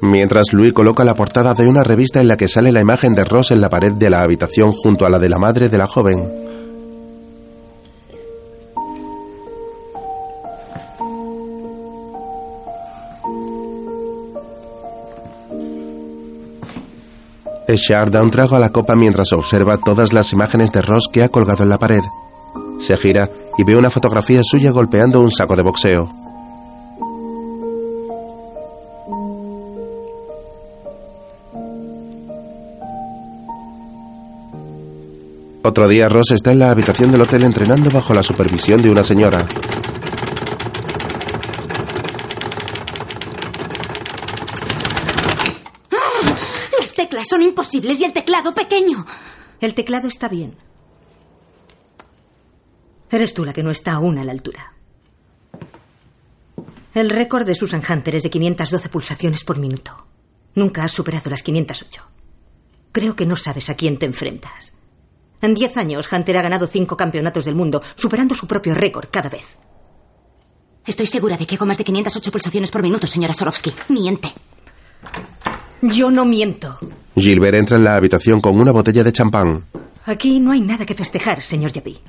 Mientras 0.02 0.54
Louis 0.54 0.74
coloca 0.74 1.04
la 1.04 1.16
portada 1.16 1.54
de 1.56 1.68
una 1.68 1.84
revista 1.84 2.22
en 2.22 2.28
la 2.28 2.38
que 2.38 2.48
sale 2.48 2.72
la 2.72 2.82
imagen 2.82 3.16
de 3.16 3.26
Ross 3.26 3.52
en 3.52 3.62
la 3.62 3.70
pared 3.70 3.94
de 3.94 4.10
la 4.10 4.22
habitación 4.22 4.72
junto 4.72 5.06
a 5.06 5.10
la 5.10 5.18
de 5.18 5.30
la 5.30 5.40
madre 5.40 5.70
de 5.70 5.78
la 5.78 5.88
joven. 5.88 6.48
Eshar 17.68 18.10
da 18.12 18.24
un 18.24 18.32
trago 18.32 18.56
a 18.56 18.60
la 18.60 18.70
copa 18.70 18.96
mientras 18.96 19.34
observa 19.34 19.78
todas 19.78 20.14
las 20.14 20.32
imágenes 20.32 20.72
de 20.72 20.82
Ross 20.82 21.10
que 21.12 21.24
ha 21.24 21.30
colgado 21.30 21.64
en 21.64 21.70
la 21.70 21.78
pared. 21.78 22.02
Se 22.80 22.96
gira 22.96 23.30
y 23.58 23.64
ve 23.64 23.76
una 23.76 23.90
fotografía 23.90 24.42
suya 24.44 24.72
golpeando 24.72 25.20
un 25.20 25.32
saco 25.32 25.56
de 25.56 25.64
boxeo. 25.64 26.27
Otro 35.68 35.90
día 35.90 36.08
Ross 36.08 36.32
está 36.32 36.54
en 36.54 36.60
la 36.60 36.72
habitación 36.72 37.12
del 37.12 37.24
hotel 37.24 37.44
entrenando 37.44 37.90
bajo 37.90 38.14
la 38.14 38.24
supervisión 38.24 38.82
de 38.82 38.90
una 38.90 39.04
señora. 39.04 39.46
Las 46.80 46.94
teclas 46.94 47.28
son 47.30 47.42
imposibles 47.42 48.00
y 48.00 48.06
el 48.06 48.14
teclado 48.14 48.54
pequeño. 48.54 49.06
El 49.60 49.74
teclado 49.74 50.08
está 50.08 50.30
bien. 50.30 50.56
Eres 53.12 53.34
tú 53.34 53.44
la 53.44 53.52
que 53.52 53.62
no 53.62 53.70
está 53.70 53.92
aún 53.92 54.18
a 54.20 54.24
la 54.24 54.32
altura. 54.32 54.72
El 56.94 57.10
récord 57.10 57.46
de 57.46 57.56
Susan 57.56 57.84
Hunter 57.88 58.16
es 58.16 58.24
de 58.24 58.30
512 58.30 58.88
pulsaciones 58.88 59.44
por 59.44 59.60
minuto. 59.60 60.08
Nunca 60.56 60.86
has 60.86 60.94
superado 60.94 61.30
las 61.30 61.44
508. 61.44 62.04
Creo 62.94 63.18
que 63.18 63.26
no 63.26 63.36
sabes 63.36 63.70
a 63.70 63.76
quién 63.76 64.00
te 64.00 64.06
enfrentas. 64.06 64.77
En 65.42 65.54
10 65.54 65.78
años, 65.78 66.08
Hunter 66.12 66.38
ha 66.38 66.42
ganado 66.42 66.68
cinco 66.68 66.98
campeonatos 66.98 67.46
del 67.46 67.56
mundo, 67.56 67.82
superando 67.96 68.34
su 68.36 68.48
propio 68.48 68.74
récord 68.74 69.08
cada 69.12 69.30
vez. 69.30 69.58
Estoy 70.86 71.06
segura 71.06 71.38
de 71.38 71.46
que 71.46 71.56
hago 71.56 71.66
más 71.66 71.78
de 71.78 71.84
508 71.84 72.32
pulsaciones 72.32 72.72
por 72.72 72.82
minuto, 72.82 73.08
señora 73.08 73.34
Sorovsky. 73.34 73.74
Miente. 73.90 74.30
Yo 75.82 76.10
no 76.10 76.26
miento. 76.26 76.80
Gilbert 77.16 77.56
entra 77.56 77.78
en 77.78 77.84
la 77.84 77.96
habitación 77.96 78.40
con 78.40 78.60
una 78.60 78.72
botella 78.72 79.04
de 79.04 79.12
champán. 79.12 79.66
Aquí 80.06 80.40
no 80.40 80.52
hay 80.52 80.62
nada 80.62 80.86
que 80.86 80.96
festejar, 80.96 81.42
señor 81.42 81.72
Yapi. 81.74 82.00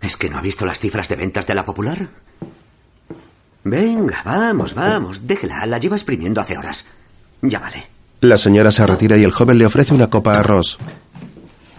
¿Es 0.00 0.16
que 0.16 0.30
no 0.30 0.38
ha 0.38 0.42
visto 0.42 0.64
las 0.64 0.78
cifras 0.78 1.08
de 1.08 1.16
ventas 1.16 1.46
de 1.46 1.54
la 1.54 1.64
popular? 1.64 2.08
Venga, 3.64 4.22
vamos, 4.24 4.74
vamos. 4.74 5.26
Déjela, 5.26 5.66
la 5.66 5.78
lleva 5.78 5.96
exprimiendo 5.96 6.40
hace 6.40 6.56
horas. 6.56 6.86
Ya 7.42 7.58
vale. 7.58 7.86
La 8.20 8.36
señora 8.36 8.70
se 8.70 8.86
retira 8.86 9.16
y 9.16 9.24
el 9.24 9.32
joven 9.32 9.58
le 9.58 9.66
ofrece 9.66 9.92
una 9.92 10.08
copa 10.08 10.32
a 10.34 10.42
Ross. 10.42 10.78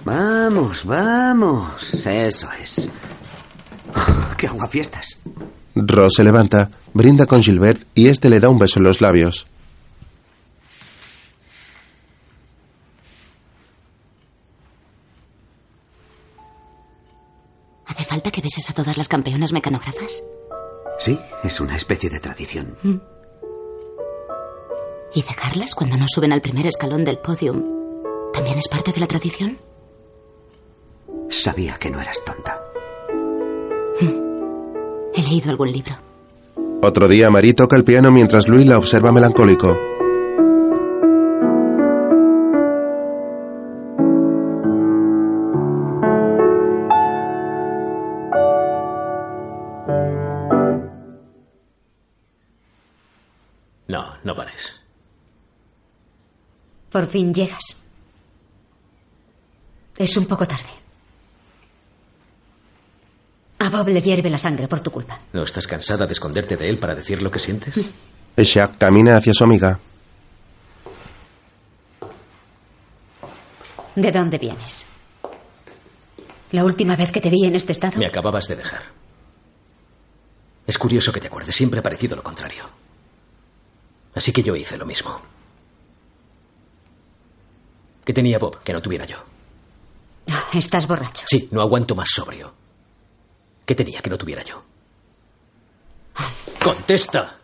Vamos, 0.07 0.85
vamos. 0.85 2.05
Eso 2.05 2.47
es. 2.63 2.89
Oh, 3.93 4.35
¡Qué 4.37 4.47
aguafiestas! 4.47 5.17
Ross 5.75 6.13
se 6.15 6.23
levanta, 6.23 6.71
brinda 6.93 7.25
con 7.25 7.43
Gilbert 7.43 7.81
y 7.93 8.07
este 8.07 8.29
le 8.29 8.39
da 8.39 8.47
un 8.47 8.57
beso 8.57 8.79
en 8.79 8.85
los 8.85 9.01
labios. 9.01 9.47
¿Hace 17.85 18.05
falta 18.05 18.31
que 18.31 18.39
beses 18.41 18.69
a 18.69 18.73
todas 18.73 18.97
las 18.97 19.09
campeonas 19.09 19.51
mecanógrafas? 19.51 20.23
Sí, 20.99 21.19
es 21.43 21.59
una 21.59 21.75
especie 21.75 22.09
de 22.09 22.21
tradición. 22.21 22.77
¿Y 25.13 25.21
dejarlas 25.21 25.75
cuando 25.75 25.97
no 25.97 26.05
suben 26.07 26.31
al 26.31 26.41
primer 26.41 26.65
escalón 26.65 27.03
del 27.03 27.19
podium? 27.19 27.61
¿También 28.33 28.57
es 28.57 28.69
parte 28.69 28.93
de 28.93 29.01
la 29.01 29.07
tradición? 29.07 29.66
Sabía 31.29 31.75
que 31.75 31.89
no 31.89 32.01
eras 32.01 32.23
tonta. 32.25 32.61
He 35.13 35.21
leído 35.23 35.49
algún 35.49 35.71
libro. 35.71 35.95
Otro 36.81 37.07
día 37.07 37.29
Marie 37.29 37.53
toca 37.53 37.75
el 37.75 37.83
piano 37.83 38.11
mientras 38.11 38.47
Louis 38.47 38.67
la 38.67 38.77
observa 38.77 39.11
melancólico. 39.11 39.77
No, 53.87 54.17
no 54.23 54.35
pares. 54.35 54.81
Por 56.91 57.07
fin 57.07 57.33
llegas. 57.33 57.77
Es 59.97 60.15
un 60.15 60.25
poco 60.25 60.45
tarde. 60.45 60.86
A 63.59 63.69
Bob 63.69 63.89
le 63.89 64.01
hierve 64.01 64.29
la 64.29 64.37
sangre 64.37 64.67
por 64.67 64.81
tu 64.81 64.91
culpa. 64.91 65.19
¿No 65.33 65.43
estás 65.43 65.65
cansada 65.65 66.05
de 66.05 66.13
esconderte 66.13 66.55
de 66.55 66.69
él 66.69 66.77
para 66.77 66.93
decir 66.95 67.21
lo 67.21 67.31
que 67.31 67.39
sientes? 67.39 67.75
Shaq 68.37 68.77
camina 68.77 69.17
hacia 69.17 69.33
su 69.33 69.43
amiga. 69.43 69.79
¿De 73.95 74.11
dónde 74.11 74.37
vienes? 74.37 74.85
La 76.51 76.63
última 76.63 76.95
vez 76.95 77.11
que 77.11 77.19
te 77.19 77.31
vi 77.31 77.45
en 77.45 77.55
este 77.55 77.71
estado. 77.71 77.97
Me 77.97 78.05
acababas 78.05 78.47
de 78.47 78.55
dejar. 78.55 78.83
Es 80.67 80.77
curioso 80.77 81.11
que 81.11 81.19
te 81.19 81.27
acuerdes, 81.27 81.55
siempre 81.55 81.79
ha 81.79 81.83
parecido 81.83 82.15
lo 82.15 82.21
contrario. 82.21 82.63
Así 84.13 84.31
que 84.31 84.43
yo 84.43 84.55
hice 84.55 84.77
lo 84.77 84.85
mismo. 84.85 85.19
¿Qué 88.05 88.13
tenía 88.13 88.37
Bob 88.37 88.61
que 88.63 88.73
no 88.73 88.81
tuviera 88.81 89.05
yo? 89.05 89.17
Estás 90.53 90.87
borracho. 90.87 91.25
Sí, 91.27 91.47
no 91.51 91.61
aguanto 91.61 91.95
más 91.95 92.09
sobrio. 92.13 92.53
¿Qué 93.67 93.75
tenía 93.75 94.01
que 94.01 94.09
no 94.09 94.17
tuviera 94.17 94.43
yo? 94.43 94.63
¡Contesta! 96.63 97.37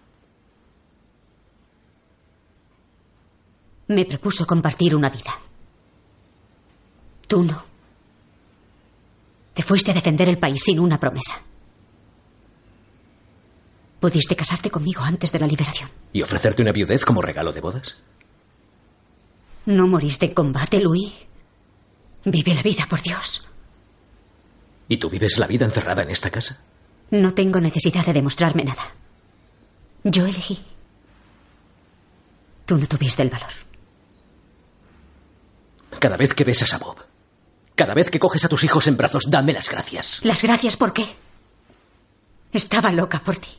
Me 3.87 4.05
propuso 4.05 4.47
compartir 4.47 4.95
una 4.95 5.09
vida. 5.09 5.37
Tú 7.27 7.43
no. 7.43 7.65
Te 9.53 9.63
fuiste 9.63 9.91
a 9.91 9.93
defender 9.93 10.29
el 10.29 10.39
país 10.39 10.63
sin 10.63 10.79
una 10.79 10.97
promesa. 10.97 11.41
Pudiste 13.99 14.37
casarte 14.37 14.71
conmigo 14.71 15.01
antes 15.01 15.29
de 15.29 15.39
la 15.39 15.47
liberación. 15.47 15.89
¿Y 16.13 16.21
ofrecerte 16.21 16.61
una 16.61 16.71
viudez 16.71 17.03
como 17.03 17.21
regalo 17.21 17.51
de 17.51 17.59
bodas? 17.59 17.97
No 19.65 19.87
moriste 19.87 20.27
en 20.27 20.33
combate, 20.33 20.79
Louis. 20.79 21.13
Vive 22.23 22.53
la 22.55 22.63
vida, 22.63 22.87
por 22.89 23.01
Dios. 23.01 23.45
¿Y 24.87 24.97
tú 24.97 25.09
vives 25.09 25.37
la 25.37 25.47
vida 25.47 25.65
encerrada 25.65 26.03
en 26.03 26.09
esta 26.11 26.29
casa? 26.29 26.61
No 27.11 27.33
tengo 27.33 27.59
necesidad 27.59 28.05
de 28.05 28.13
demostrarme 28.13 28.63
nada. 28.63 28.93
Yo 30.03 30.25
elegí. 30.25 30.59
Tú 32.65 32.77
no 32.77 32.87
tuviste 32.87 33.21
el 33.21 33.29
valor. 33.29 33.51
Cada 35.99 36.17
vez 36.17 36.33
que 36.33 36.43
besas 36.43 36.73
a 36.73 36.79
Bob, 36.79 36.97
cada 37.75 37.93
vez 37.93 38.09
que 38.09 38.19
coges 38.19 38.43
a 38.45 38.49
tus 38.49 38.63
hijos 38.63 38.87
en 38.87 38.97
brazos, 38.97 39.29
dame 39.29 39.53
las 39.53 39.69
gracias. 39.69 40.19
¿Las 40.23 40.41
gracias 40.41 40.75
por 40.75 40.93
qué? 40.93 41.05
Estaba 42.51 42.91
loca 42.91 43.19
por 43.19 43.37
ti. 43.37 43.49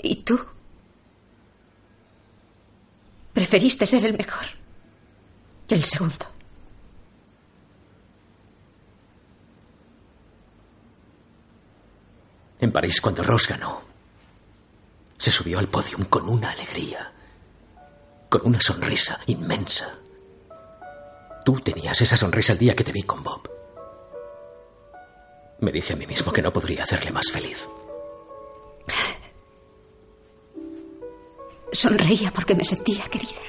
¿Y 0.00 0.16
tú? 0.16 0.40
Preferiste 3.32 3.86
ser 3.86 4.04
el 4.04 4.16
mejor. 4.16 4.46
El 5.68 5.84
segundo. 5.84 6.26
En 12.60 12.72
París, 12.72 13.00
cuando 13.00 13.22
Ross 13.22 13.46
ganó, 13.48 13.82
se 15.16 15.30
subió 15.30 15.58
al 15.58 15.68
podium 15.68 16.04
con 16.04 16.28
una 16.28 16.50
alegría, 16.50 17.12
con 18.28 18.42
una 18.44 18.60
sonrisa 18.60 19.20
inmensa. 19.26 19.94
Tú 21.44 21.60
tenías 21.60 22.00
esa 22.00 22.16
sonrisa 22.16 22.52
el 22.52 22.58
día 22.58 22.76
que 22.76 22.84
te 22.84 22.92
vi 22.92 23.02
con 23.02 23.22
Bob. 23.22 23.48
Me 25.60 25.72
dije 25.72 25.92
a 25.92 25.96
mí 25.96 26.06
mismo 26.06 26.32
que 26.32 26.42
no 26.42 26.52
podría 26.52 26.82
hacerle 26.82 27.10
más 27.10 27.30
feliz. 27.32 27.68
Sonreía 31.72 32.32
porque 32.32 32.54
me 32.54 32.64
sentía 32.64 33.04
querida. 33.04 33.42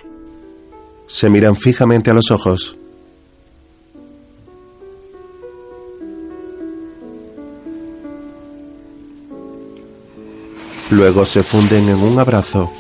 Se 1.08 1.30
miran 1.30 1.56
fijamente 1.56 2.12
a 2.12 2.14
los 2.14 2.32
ojos. 2.32 2.79
Luego 10.92 11.24
se 11.26 11.44
funden 11.44 11.88
en 11.88 12.02
un 12.02 12.18
abrazo. 12.18 12.72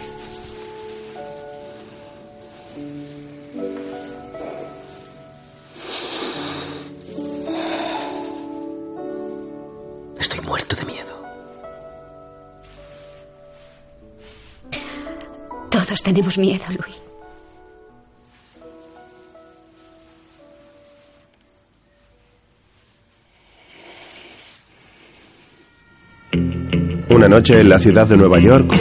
Estoy 10.20 10.42
muerto 10.42 10.76
de 10.76 10.86
miedo. 10.86 11.24
Todos 15.70 16.02
tenemos 16.02 16.38
miedo, 16.38 16.66
Luis. 16.70 17.09
Una 27.10 27.28
noche 27.28 27.60
en 27.60 27.70
la 27.70 27.80
ciudad 27.80 28.08
de 28.08 28.18
Nueva 28.18 28.40
York, 28.40 28.72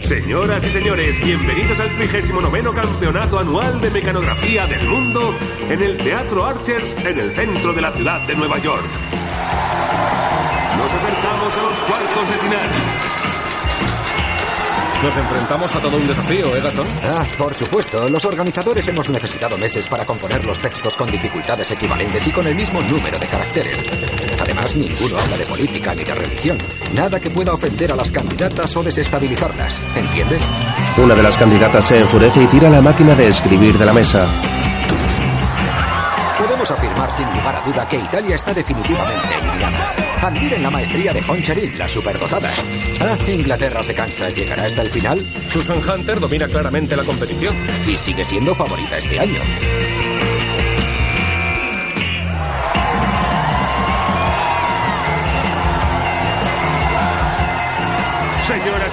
Señoras 0.00 0.64
y 0.64 0.70
señores, 0.70 1.24
bienvenidos 1.24 1.78
al 1.78 1.94
39 1.94 2.70
Campeonato 2.74 3.38
Anual 3.38 3.80
de 3.80 3.90
Mecanografía 3.90 4.66
del 4.66 4.86
Mundo 4.88 5.34
en 5.70 5.80
el 5.80 5.96
Teatro 5.98 6.44
Archers 6.44 6.94
en 7.04 7.18
el 7.18 7.30
centro 7.34 7.72
de 7.72 7.80
la 7.80 7.92
ciudad 7.92 8.26
de 8.26 8.34
Nueva 8.34 8.58
York. 8.58 8.84
Nos 10.76 10.92
acercamos 10.92 11.52
a 11.52 11.62
los 11.62 11.78
cuartos 11.86 12.28
de 12.28 12.38
final. 12.48 12.68
Nos 15.02 15.16
enfrentamos 15.16 15.74
a 15.74 15.80
todo 15.80 15.96
un 15.96 16.06
desafío, 16.06 16.56
¿eh, 16.56 16.60
Gastón? 16.60 16.86
Ah, 17.04 17.24
por 17.36 17.54
supuesto. 17.54 18.08
Los 18.08 18.24
organizadores 18.24 18.86
hemos 18.88 19.08
necesitado 19.08 19.58
meses 19.58 19.88
para 19.88 20.04
componer 20.04 20.44
los 20.46 20.58
textos 20.58 20.96
con 20.96 21.10
dificultades 21.10 21.70
equivalentes 21.70 22.26
y 22.26 22.30
con 22.32 22.46
el 22.46 22.54
mismo 22.54 22.80
número 22.82 23.18
de 23.18 23.26
caracteres. 23.26 24.11
Además, 24.42 24.74
ninguno 24.74 25.16
habla 25.18 25.36
de 25.36 25.46
política 25.46 25.94
ni 25.94 26.02
de 26.02 26.14
religión. 26.14 26.58
Nada 26.94 27.20
que 27.20 27.30
pueda 27.30 27.54
ofender 27.54 27.92
a 27.92 27.96
las 27.96 28.10
candidatas 28.10 28.76
o 28.76 28.82
desestabilizarlas. 28.82 29.78
¿Entiendes? 29.94 30.42
una 30.98 31.14
de 31.14 31.22
las 31.22 31.36
candidatas 31.36 31.84
se 31.84 32.00
enfurece 32.00 32.42
y 32.42 32.46
tira 32.48 32.68
la 32.68 32.82
máquina 32.82 33.14
de 33.14 33.28
escribir 33.28 33.78
de 33.78 33.86
la 33.86 33.92
mesa. 33.92 34.26
Podemos 36.38 36.70
afirmar 36.70 37.10
sin 37.12 37.26
lugar 37.26 37.56
a 37.56 37.60
duda 37.60 37.88
que 37.88 37.96
Italia 37.96 38.34
está 38.34 38.52
definitivamente 38.52 39.34
eliminada. 39.40 39.94
Admiren 40.20 40.62
la 40.62 40.70
maestría 40.70 41.12
de 41.12 41.22
Honcherin, 41.26 41.78
la 41.78 41.88
superdotada. 41.88 42.50
Ah, 43.00 43.16
Inglaterra 43.28 43.82
se 43.82 43.94
cansa. 43.94 44.28
¿Llegará 44.28 44.64
hasta 44.64 44.82
el 44.82 44.90
final? 44.90 45.24
Susan 45.48 45.78
Hunter 45.78 46.20
domina 46.20 46.46
claramente 46.48 46.96
la 46.96 47.04
competición. 47.04 47.54
Y 47.86 47.94
sigue 47.94 48.24
siendo 48.24 48.54
favorita 48.54 48.98
este 48.98 49.18
año. 49.20 49.40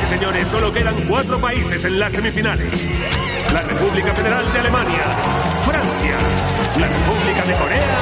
Señores, 0.09 0.47
solo 0.47 0.73
quedan 0.73 0.95
cuatro 1.07 1.39
países 1.39 1.85
en 1.85 1.99
las 1.99 2.11
semifinales. 2.11 2.85
La 3.53 3.61
República 3.61 4.13
Federal 4.13 4.51
de 4.51 4.59
Alemania, 4.59 5.01
Francia, 5.61 6.17
la 6.79 6.87
República 6.87 7.43
de 7.45 7.53
Corea 7.53 7.99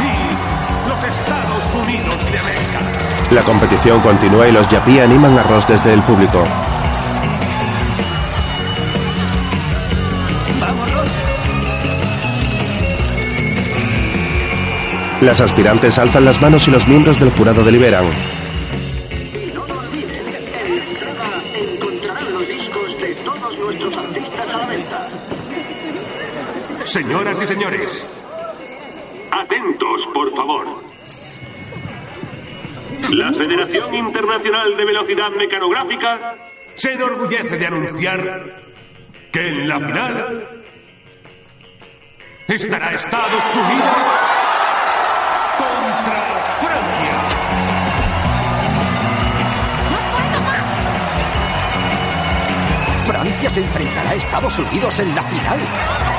y 0.00 0.88
los 0.88 1.04
Estados 1.04 1.74
Unidos 1.74 2.32
de 2.32 2.38
América. 2.38 2.80
La 3.30 3.42
competición 3.42 4.00
continúa 4.00 4.48
y 4.48 4.52
los 4.52 4.68
yapí 4.68 4.98
animan 4.98 5.38
a 5.38 5.42
Ross 5.42 5.66
desde 5.66 5.94
el 5.94 6.02
público. 6.02 6.44
Las 15.22 15.40
aspirantes 15.40 15.98
alzan 15.98 16.24
las 16.24 16.40
manos 16.40 16.68
y 16.68 16.70
los 16.70 16.86
miembros 16.86 17.18
del 17.18 17.30
jurado 17.30 17.64
deliberan. 17.64 18.37
Internacional 34.38 34.76
de 34.76 34.84
Velocidad 34.84 35.30
Mecanográfica 35.30 36.36
se 36.74 36.92
enorgullece 36.92 37.58
de 37.58 37.66
anunciar 37.66 38.62
que 39.32 39.48
en 39.48 39.68
la 39.68 39.80
final 39.80 40.64
estará 42.46 42.92
Estados 42.92 43.44
Unidos 43.56 43.96
contra 45.58 46.18
Francia. 46.60 47.14
Francia 53.06 53.50
se 53.50 53.60
enfrentará 53.60 54.10
a 54.10 54.14
Estados 54.14 54.58
Unidos 54.58 55.00
en 55.00 55.14
la 55.16 55.22
final. 55.24 56.17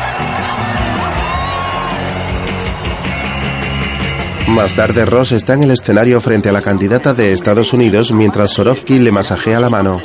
Más 4.55 4.73
tarde, 4.75 5.05
Ross 5.05 5.31
está 5.31 5.53
en 5.53 5.63
el 5.63 5.71
escenario 5.71 6.19
frente 6.19 6.49
a 6.49 6.51
la 6.51 6.61
candidata 6.61 7.13
de 7.13 7.31
Estados 7.31 7.71
Unidos 7.73 8.11
mientras 8.11 8.51
Sorovsky 8.51 8.99
le 8.99 9.11
masajea 9.11 9.59
la 9.59 9.69
mano. 9.69 10.01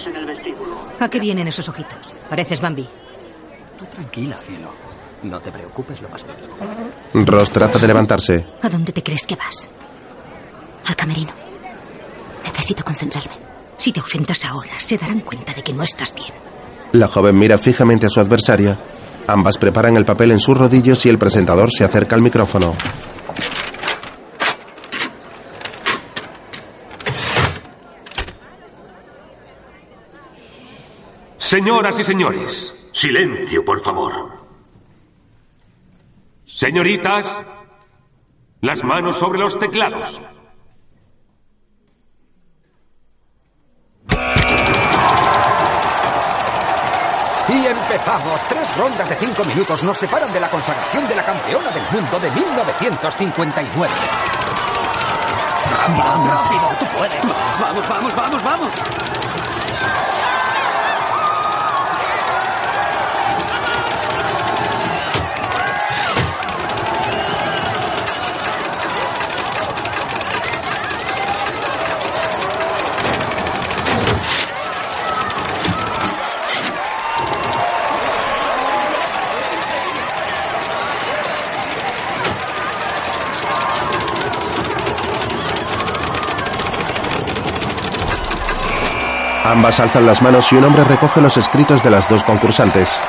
¿A 1.01 1.09
qué 1.09 1.19
vienen 1.19 1.49
esos 1.49 1.69
ojitos? 1.69 1.99
Pareces 2.29 2.61
Bambi. 2.61 2.87
Tú 3.79 3.85
tranquila, 3.87 4.37
cielo. 4.47 4.71
No 5.23 5.41
te 5.41 5.51
preocupes 5.51 6.01
lo 6.03 6.09
más 6.09 6.25
mínimo. 6.25 7.27
Ross 7.27 7.51
trata 7.51 7.79
de 7.79 7.87
levantarse. 7.87 8.45
¿A 8.62 8.69
dónde 8.69 8.93
te 8.93 9.03
crees 9.03 9.27
que 9.27 9.35
vas? 9.35 9.69
Al 10.87 10.95
camerino. 10.97 11.33
Necesito 12.45 12.85
concentrarme. 12.85 13.33
Si 13.77 13.93
te 13.93 14.01
ausentas 14.01 14.45
ahora, 14.45 14.73
se 14.79 14.99
darán 14.99 15.21
cuenta 15.21 15.53
de 15.53 15.62
que 15.62 15.73
no 15.73 15.83
estás 15.83 16.15
bien. 16.15 16.33
La 16.93 17.09
joven 17.09 17.37
mira 17.39 17.59
fijamente 17.59 18.07
a 18.07 18.11
su 18.11 18.21
adversaria. 18.21 18.79
Ambas 19.27 19.59
preparan 19.59 19.97
el 19.97 20.05
papel 20.05 20.31
en 20.33 20.39
sus 20.41 20.57
rodillos 20.57 21.05
y 21.07 21.09
el 21.09 21.19
presentador 21.19 21.71
se 21.73 21.85
acerca 21.85 22.15
al 22.15 22.23
micrófono. 22.23 22.75
Señoras 31.45 31.99
y 31.99 32.03
señores, 32.03 32.75
silencio, 32.95 33.62
por 33.62 33.79
favor. 33.83 34.31
Señoritas, 36.47 37.43
las 38.62 38.83
manos 38.83 39.19
sobre 39.19 39.41
los 39.41 39.59
teclados. 39.59 40.23
Y 47.49 47.66
empezamos. 47.66 48.41
Tres 48.49 48.77
rondas 48.79 49.11
de 49.11 49.16
cinco 49.16 49.45
minutos 49.45 49.83
nos 49.83 49.99
separan 49.99 50.33
de 50.33 50.41
la 50.41 50.49
consagración 50.49 51.07
de 51.07 51.15
la 51.15 51.27
campeona 51.27 51.71
del 51.71 51.85
mundo 51.91 52.21
de 52.21 52.31
1959. 52.31 53.95
Rápido, 55.71 56.27
rápido, 56.27 56.71
tú 56.81 56.87
puedes. 56.97 57.23
Vamos, 57.61 57.87
vamos, 57.87 58.16
vamos, 58.16 58.43
vamos. 58.43 59.34
Ambas 89.55 89.78
alzan 89.78 90.05
las 90.05 90.20
manos 90.20 90.52
y 90.52 90.56
un 90.56 90.64
hombre 90.64 90.82
recoge 90.82 91.20
los 91.20 91.36
escritos 91.36 91.81
de 91.81 91.89
las 91.89 92.09
dos 92.09 92.24
concursantes. 92.24 93.01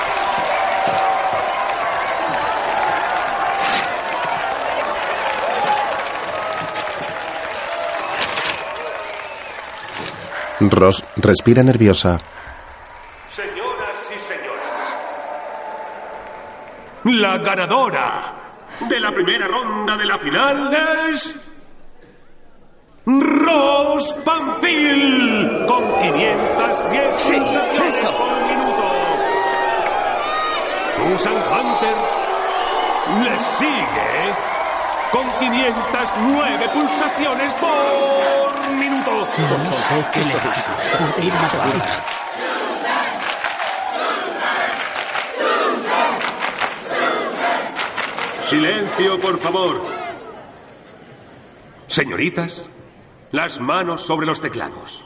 Ross 10.59 11.03
respira 11.15 11.63
nerviosa. 11.63 12.19
Señoras 13.25 13.97
y 14.15 14.19
señores, 14.19 14.61
la 17.05 17.39
ganadora 17.39 18.33
de 18.87 18.99
la 18.99 19.11
primera 19.11 19.47
ronda 19.47 19.97
de 19.97 20.05
la 20.05 20.19
final 20.19 21.09
es... 21.09 21.39
Pamphil 24.23 25.24
con 25.24 25.24
510 26.95 27.95
pulsaciones 27.95 28.11
por 28.11 28.41
minuto. 28.47 28.87
Susan 30.95 31.35
Hunter 31.35 31.95
le 33.21 33.39
sigue 33.57 34.33
con 35.11 35.29
509 35.39 36.69
pulsaciones 36.69 37.53
por 37.53 38.71
minuto. 38.71 39.11
No 39.11 39.71
sé 39.73 40.05
qué 40.13 40.23
le 40.23 40.35
pasa. 40.35 40.71
Puede 40.97 41.27
ir 41.27 41.33
más. 41.33 41.97
Silencio, 48.45 49.19
por 49.19 49.39
favor. 49.41 49.83
Señoritas, 51.87 52.69
las 53.31 53.59
manos 53.59 54.01
sobre 54.05 54.25
los 54.25 54.39
teclados. 54.39 55.05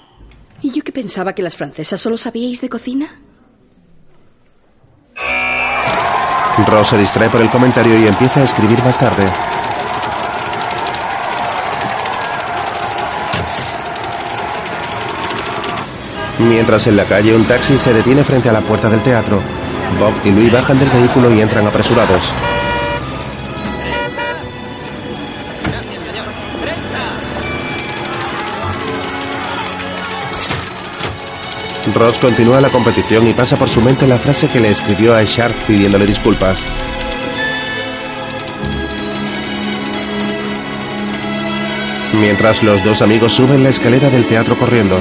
¿Y 0.89 0.91
yo 0.91 0.93
que 0.95 1.01
pensaba 1.03 1.35
que 1.35 1.43
las 1.43 1.55
francesas 1.55 2.01
solo 2.01 2.17
sabíais 2.17 2.61
de 2.61 2.67
cocina? 2.67 3.21
Rose 6.65 6.89
se 6.89 6.97
distrae 6.97 7.29
por 7.29 7.41
el 7.41 7.49
comentario 7.51 7.95
y 7.99 8.07
empieza 8.07 8.39
a 8.39 8.43
escribir 8.43 8.81
más 8.83 8.97
tarde. 8.97 9.23
Mientras 16.39 16.87
en 16.87 16.97
la 16.97 17.05
calle 17.05 17.35
un 17.35 17.45
taxi 17.45 17.77
se 17.77 17.93
detiene 17.93 18.23
frente 18.23 18.49
a 18.49 18.53
la 18.53 18.61
puerta 18.61 18.89
del 18.89 19.03
teatro. 19.03 19.39
Bob 19.99 20.13
y 20.25 20.31
Louis 20.31 20.51
bajan 20.51 20.79
del 20.79 20.89
vehículo 20.89 21.31
y 21.31 21.41
entran 21.41 21.67
apresurados. 21.67 22.33
Ross 31.93 32.19
continúa 32.19 32.61
la 32.61 32.69
competición 32.69 33.27
y 33.27 33.33
pasa 33.33 33.57
por 33.57 33.69
su 33.69 33.81
mente 33.81 34.07
la 34.07 34.17
frase 34.17 34.47
que 34.47 34.59
le 34.59 34.69
escribió 34.69 35.15
a 35.15 35.23
Sharp 35.23 35.63
pidiéndole 35.65 36.05
disculpas. 36.05 36.67
Mientras 42.13 42.63
los 42.63 42.83
dos 42.83 43.01
amigos 43.01 43.33
suben 43.33 43.63
la 43.63 43.69
escalera 43.69 44.09
del 44.09 44.27
teatro 44.27 44.57
corriendo. 44.57 44.99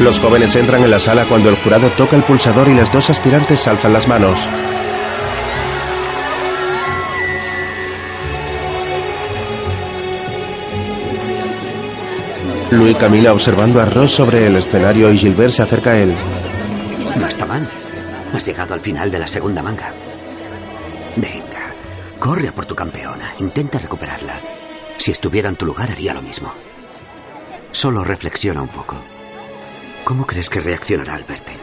Los 0.00 0.20
jóvenes 0.20 0.54
entran 0.56 0.82
en 0.84 0.90
la 0.90 0.98
sala 0.98 1.26
cuando 1.26 1.48
el 1.48 1.56
jurado 1.56 1.90
toca 1.90 2.16
el 2.16 2.22
pulsador 2.22 2.68
y 2.68 2.74
las 2.74 2.92
dos 2.92 3.10
aspirantes 3.10 3.66
alzan 3.66 3.92
las 3.92 4.06
manos. 4.06 4.48
Louis 12.70 12.94
camina 12.96 13.32
observando 13.32 13.80
a 13.80 13.86
Ross 13.86 14.12
sobre 14.12 14.46
el 14.46 14.56
escenario 14.56 15.10
y 15.10 15.16
Gilbert 15.16 15.52
se 15.52 15.62
acerca 15.62 15.92
a 15.92 15.98
él. 16.00 16.14
No 17.18 17.26
está 17.26 17.46
mal. 17.46 17.68
Has 18.34 18.44
llegado 18.44 18.74
al 18.74 18.80
final 18.80 19.10
de 19.10 19.18
la 19.18 19.26
segunda 19.26 19.62
manga. 19.62 19.94
Venga, 21.16 21.72
corre 22.18 22.48
a 22.48 22.52
por 22.52 22.66
tu 22.66 22.74
campeona. 22.74 23.32
Intenta 23.38 23.78
recuperarla. 23.78 24.38
Si 24.98 25.10
estuviera 25.10 25.48
en 25.48 25.56
tu 25.56 25.64
lugar 25.64 25.90
haría 25.90 26.12
lo 26.12 26.20
mismo. 26.20 26.52
Solo 27.70 28.04
reflexiona 28.04 28.60
un 28.60 28.68
poco. 28.68 28.96
¿Cómo 30.04 30.26
crees 30.26 30.50
que 30.50 30.60
reaccionará 30.60 31.14
al 31.14 31.24
verte? 31.24 31.54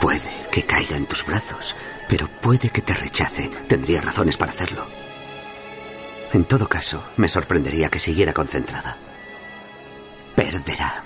Puede 0.00 0.30
que 0.50 0.62
caiga 0.62 0.96
en 0.96 1.06
tus 1.06 1.26
brazos, 1.26 1.76
pero 2.08 2.26
puede 2.40 2.70
que 2.70 2.80
te 2.80 2.94
rechace. 2.94 3.50
Tendría 3.68 4.00
razones 4.00 4.38
para 4.38 4.52
hacerlo. 4.52 4.86
En 6.32 6.44
todo 6.44 6.68
caso, 6.68 7.04
me 7.18 7.28
sorprendería 7.28 7.90
que 7.90 7.98
siguiera 7.98 8.32
concentrada. 8.32 8.96
Perderá. 10.34 11.04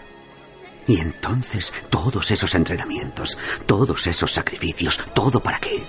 Y 0.86 1.01
entonces 1.01 1.74
todos 1.90 2.31
esos 2.31 2.55
entrenamientos, 2.55 3.36
todos 3.66 4.07
esos 4.07 4.32
sacrificios, 4.32 5.01
¿todo 5.15 5.40
para 5.40 5.59
qué? 5.59 5.85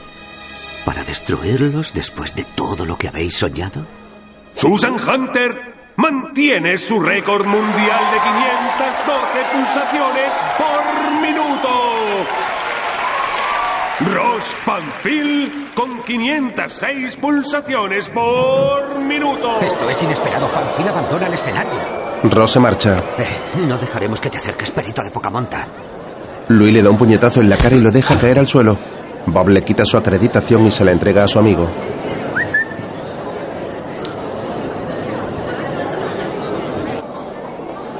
¿Para 0.85 1.03
destruirlos 1.03 1.93
después 1.93 2.33
de 2.33 2.45
todo 2.45 2.85
lo 2.85 2.97
que 2.97 3.09
habéis 3.09 3.37
soñado? 3.37 3.85
Susan 4.53 4.95
Hunter 4.95 5.93
mantiene 5.97 6.77
su 6.77 6.99
récord 6.99 7.45
mundial 7.45 8.01
de 8.11 8.19
512 8.19 9.45
pulsaciones 9.53 10.33
por 10.57 11.21
minuto. 11.21 11.67
Ross 14.13 14.55
Panfil 14.65 15.71
con 15.75 16.03
506 16.03 17.15
pulsaciones 17.15 18.09
por 18.09 18.99
minuto. 18.99 19.59
Esto 19.59 19.89
es 19.89 20.03
inesperado. 20.03 20.47
Panfil 20.49 20.87
abandona 20.87 21.27
el 21.27 21.33
escenario. 21.33 21.96
Ross 22.31 22.51
se 22.51 22.59
marcha. 22.59 22.97
Eh, 23.17 23.57
no 23.67 23.77
dejaremos 23.77 24.19
que 24.19 24.29
te 24.29 24.37
acerques, 24.37 24.71
perito 24.71 25.01
de 25.03 25.11
poca 25.11 25.29
monta. 25.29 25.67
Louis 26.49 26.73
le 26.73 26.81
da 26.81 26.89
un 26.89 26.97
puñetazo 26.97 27.41
en 27.41 27.49
la 27.49 27.57
cara 27.57 27.75
y 27.75 27.81
lo 27.81 27.91
deja 27.91 28.17
caer 28.17 28.39
al 28.39 28.47
suelo. 28.47 28.77
Bob 29.25 29.49
le 29.49 29.63
quita 29.63 29.83
su 29.85 29.97
acreditación 29.97 30.65
y 30.65 30.71
se 30.71 30.85
la 30.85 30.91
entrega 30.91 31.23
a 31.23 31.27
su 31.27 31.39
amigo. 31.39 31.69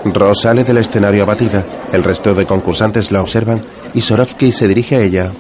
Ross 0.06 0.42
sale 0.42 0.64
del 0.64 0.78
escenario 0.78 1.24
abatida. 1.24 1.66
El 1.92 2.04
resto 2.04 2.34
de 2.34 2.46
concursantes 2.46 3.12
la 3.12 3.22
observan 3.22 3.62
y 3.94 4.02
Sorovsky 4.02 4.52
se 4.52 4.68
dirige 4.68 4.96
a 4.96 5.02
ella. 5.02 5.32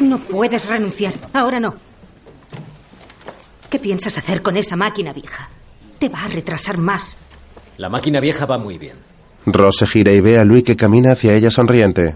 No 0.00 0.18
puedes 0.18 0.66
renunciar. 0.66 1.12
Ahora 1.32 1.60
no. 1.60 1.74
¿Qué 3.70 3.78
piensas 3.78 4.16
hacer 4.18 4.42
con 4.42 4.56
esa 4.56 4.76
máquina 4.76 5.12
vieja? 5.12 5.50
Te 5.98 6.08
va 6.08 6.24
a 6.24 6.28
retrasar 6.28 6.78
más. 6.78 7.16
La 7.78 7.88
máquina 7.88 8.20
vieja 8.20 8.46
va 8.46 8.58
muy 8.58 8.78
bien. 8.78 8.96
Ross 9.46 9.76
se 9.78 9.86
gira 9.86 10.12
y 10.12 10.20
ve 10.20 10.38
a 10.38 10.44
Louis 10.44 10.64
que 10.64 10.76
camina 10.76 11.12
hacia 11.12 11.34
ella 11.34 11.50
sonriente. 11.50 12.14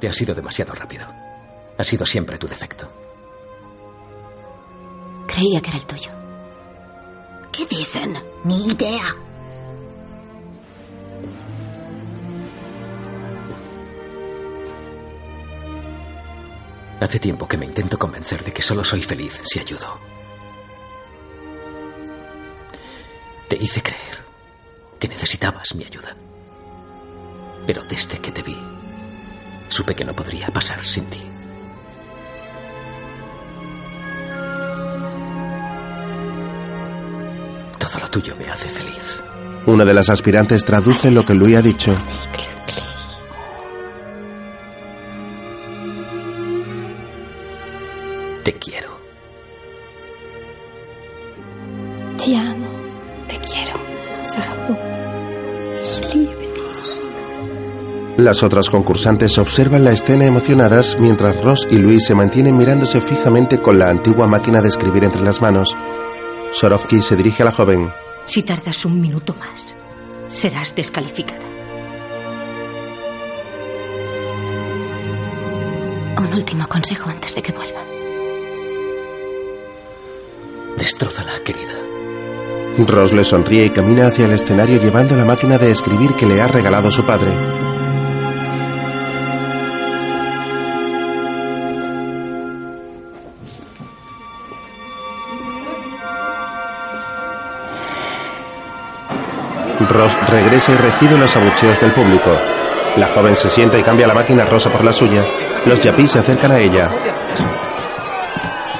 Te 0.00 0.08
has 0.08 0.16
sido 0.16 0.34
demasiado 0.34 0.72
rápido. 0.74 1.06
Ha 1.76 1.84
sido 1.84 2.06
siempre 2.06 2.38
tu 2.38 2.46
defecto. 2.46 2.88
Creía 5.26 5.60
que 5.60 5.70
era 5.70 5.78
el 5.78 5.86
tuyo. 5.86 6.10
¿Qué 7.52 7.66
dicen? 7.66 8.14
Ni 8.44 8.68
idea. 8.68 9.14
Hace 17.00 17.20
tiempo 17.20 17.46
que 17.46 17.56
me 17.56 17.66
intento 17.66 17.96
convencer 17.96 18.42
de 18.42 18.52
que 18.52 18.62
solo 18.62 18.82
soy 18.82 19.02
feliz 19.02 19.40
si 19.44 19.60
ayudo. 19.60 19.98
Te 23.48 23.56
hice 23.56 23.80
creer 23.82 24.24
que 24.98 25.08
necesitabas 25.08 25.74
mi 25.76 25.84
ayuda. 25.84 26.16
Pero 27.66 27.82
desde 27.84 28.18
que 28.18 28.32
te 28.32 28.42
vi, 28.42 28.58
supe 29.68 29.94
que 29.94 30.04
no 30.04 30.14
podría 30.14 30.48
pasar 30.48 30.84
sin 30.84 31.06
ti. 31.06 31.22
Todo 37.78 38.00
lo 38.00 38.10
tuyo 38.10 38.34
me 38.36 38.50
hace 38.50 38.68
feliz. 38.68 39.22
Una 39.66 39.84
de 39.84 39.94
las 39.94 40.08
aspirantes 40.08 40.64
traduce 40.64 41.10
lo 41.12 41.24
que 41.24 41.34
Louis 41.34 41.56
ha 41.56 41.62
dicho. 41.62 41.96
Te 48.48 48.54
quiero. 48.54 48.88
Te 52.16 52.34
amo, 52.34 52.66
te 53.28 53.36
quiero. 53.40 53.74
Las 58.16 58.42
otras 58.42 58.70
concursantes 58.70 59.36
observan 59.36 59.84
la 59.84 59.92
escena 59.92 60.24
emocionadas 60.24 60.96
mientras 60.98 61.38
Ross 61.44 61.68
y 61.70 61.76
Louis 61.76 62.02
se 62.02 62.14
mantienen 62.14 62.56
mirándose 62.56 63.02
fijamente 63.02 63.60
con 63.60 63.78
la 63.78 63.90
antigua 63.90 64.26
máquina 64.26 64.62
de 64.62 64.68
escribir 64.68 65.04
entre 65.04 65.20
las 65.20 65.42
manos. 65.42 65.76
Sorovsky 66.50 67.02
se 67.02 67.16
dirige 67.16 67.42
a 67.42 67.46
la 67.46 67.52
joven. 67.52 67.92
Si 68.24 68.44
tardas 68.44 68.86
un 68.86 68.98
minuto 68.98 69.34
más, 69.38 69.76
serás 70.28 70.74
descalificada. 70.74 71.44
Un 76.16 76.32
último 76.32 76.66
consejo 76.66 77.10
antes 77.10 77.34
de 77.34 77.42
que 77.42 77.52
vuelva. 77.52 77.87
Destrózala, 80.78 81.40
querida. 81.44 81.74
Ross 82.86 83.12
le 83.12 83.24
sonríe 83.24 83.64
y 83.64 83.70
camina 83.70 84.06
hacia 84.06 84.26
el 84.26 84.34
escenario 84.34 84.80
llevando 84.80 85.16
la 85.16 85.24
máquina 85.24 85.58
de 85.58 85.72
escribir 85.72 86.14
que 86.14 86.24
le 86.24 86.40
ha 86.40 86.46
regalado 86.46 86.88
su 86.92 87.04
padre. 87.04 87.32
Ross 99.90 100.16
regresa 100.30 100.72
y 100.72 100.76
recibe 100.76 101.18
los 101.18 101.34
abucheos 101.34 101.80
del 101.80 101.90
público. 101.90 102.30
La 102.96 103.08
joven 103.08 103.34
se 103.34 103.48
sienta 103.48 103.78
y 103.78 103.82
cambia 103.82 104.06
la 104.06 104.14
máquina 104.14 104.44
rosa 104.44 104.70
por 104.70 104.84
la 104.84 104.92
suya. 104.92 105.24
Los 105.66 105.80
yapis 105.80 106.12
se 106.12 106.20
acercan 106.20 106.52
a 106.52 106.60
ella. 106.60 106.88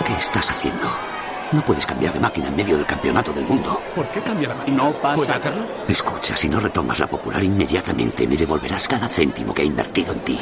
¿Qué 0.06 0.12
estás 0.12 0.48
haciendo? 0.50 1.07
No 1.52 1.62
puedes 1.62 1.86
cambiar 1.86 2.12
de 2.12 2.20
máquina 2.20 2.48
en 2.48 2.56
medio 2.56 2.76
del 2.76 2.84
campeonato 2.84 3.32
del 3.32 3.46
mundo. 3.46 3.80
¿Por 3.94 4.06
qué 4.08 4.20
cambia 4.20 4.48
la 4.48 4.54
máquina? 4.56 4.76
No 4.76 4.92
pasa 4.92 5.16
¿Puede 5.16 5.28
nada. 5.28 5.40
hacerlo? 5.40 5.64
Escucha, 5.88 6.36
si 6.36 6.48
no 6.48 6.60
retomas 6.60 6.98
la 6.98 7.06
popular 7.06 7.42
inmediatamente, 7.42 8.26
me 8.26 8.36
devolverás 8.36 8.86
cada 8.86 9.08
céntimo 9.08 9.54
que 9.54 9.62
he 9.62 9.66
invertido 9.66 10.12
en 10.12 10.20
ti. 10.20 10.38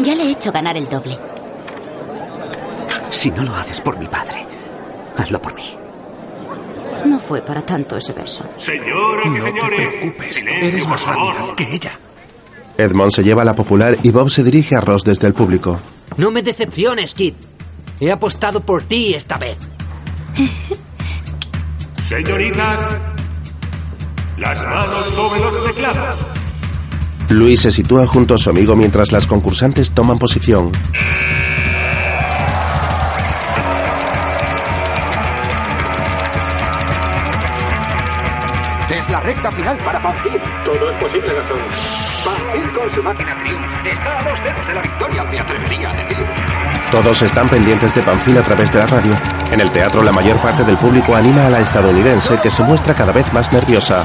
Ya 0.00 0.14
le 0.16 0.24
he 0.24 0.30
hecho 0.30 0.50
ganar 0.50 0.76
el 0.76 0.88
doble. 0.88 1.16
Si 3.10 3.30
no 3.30 3.42
lo 3.44 3.54
haces 3.54 3.80
por 3.80 3.98
mi 3.98 4.06
padre, 4.06 4.46
hazlo 5.16 5.40
por 5.40 5.54
mí. 5.54 5.74
No 7.04 7.20
fue 7.20 7.40
para 7.40 7.62
tanto 7.62 7.96
ese 7.96 8.12
beso. 8.12 8.42
Señoras 8.58 9.26
y 9.26 9.30
No 9.38 9.44
te 9.44 9.76
preocupes, 9.76 10.34
silencio, 10.36 10.68
eres 10.68 10.88
más 10.88 11.06
rápida 11.06 11.54
que 11.56 11.74
ella. 11.74 11.92
Edmond 12.76 13.10
se 13.12 13.22
lleva 13.22 13.42
a 13.42 13.44
la 13.44 13.54
popular 13.54 13.96
y 14.02 14.10
Bob 14.10 14.30
se 14.30 14.42
dirige 14.42 14.74
a 14.76 14.80
Ross 14.80 15.04
desde 15.04 15.26
el 15.26 15.34
público. 15.34 15.78
No 16.16 16.30
me 16.30 16.42
decepciones, 16.42 17.14
Kid. 17.14 17.34
He 18.00 18.10
apostado 18.12 18.60
por 18.60 18.82
ti 18.82 19.14
esta 19.14 19.38
vez. 19.38 19.58
Señoritas, 22.04 22.80
las 24.36 24.64
manos 24.64 25.06
sobre 25.14 25.40
los 25.40 25.64
teclados. 25.64 26.16
Luis 27.30 27.60
se 27.60 27.70
sitúa 27.70 28.06
junto 28.06 28.34
a 28.34 28.38
su 28.38 28.48
amigo 28.50 28.74
mientras 28.76 29.12
las 29.12 29.26
concursantes 29.26 29.92
toman 29.92 30.18
posición. 30.18 30.72
Es 38.90 39.10
la 39.10 39.20
recta 39.20 39.50
final 39.50 39.76
para 39.78 40.02
Pamphil. 40.02 40.40
Todo 40.64 40.90
es 40.90 40.96
posible, 41.02 41.34
Gastón. 41.34 41.58
Pamphil 42.24 42.72
con 42.72 42.92
su 42.92 43.02
máquina 43.02 43.36
triunfa. 43.44 43.88
Está 43.88 44.18
a 44.18 44.30
dos 44.30 44.42
dedos 44.42 44.66
de 44.66 44.74
la 44.74 44.82
victoria, 44.82 45.24
me 45.24 45.40
atrevería 45.40 45.90
a 45.90 45.96
decir. 45.96 46.47
Todos 46.90 47.20
están 47.20 47.46
pendientes 47.48 47.94
de 47.94 48.02
Panfil 48.02 48.38
a 48.38 48.42
través 48.42 48.72
de 48.72 48.78
la 48.78 48.86
radio. 48.86 49.14
En 49.52 49.60
el 49.60 49.70
teatro 49.70 50.02
la 50.02 50.10
mayor 50.10 50.40
parte 50.40 50.64
del 50.64 50.78
público 50.78 51.14
anima 51.14 51.46
a 51.46 51.50
la 51.50 51.60
estadounidense 51.60 52.38
que 52.40 52.50
se 52.50 52.62
muestra 52.62 52.94
cada 52.94 53.12
vez 53.12 53.30
más 53.32 53.52
nerviosa. 53.52 54.04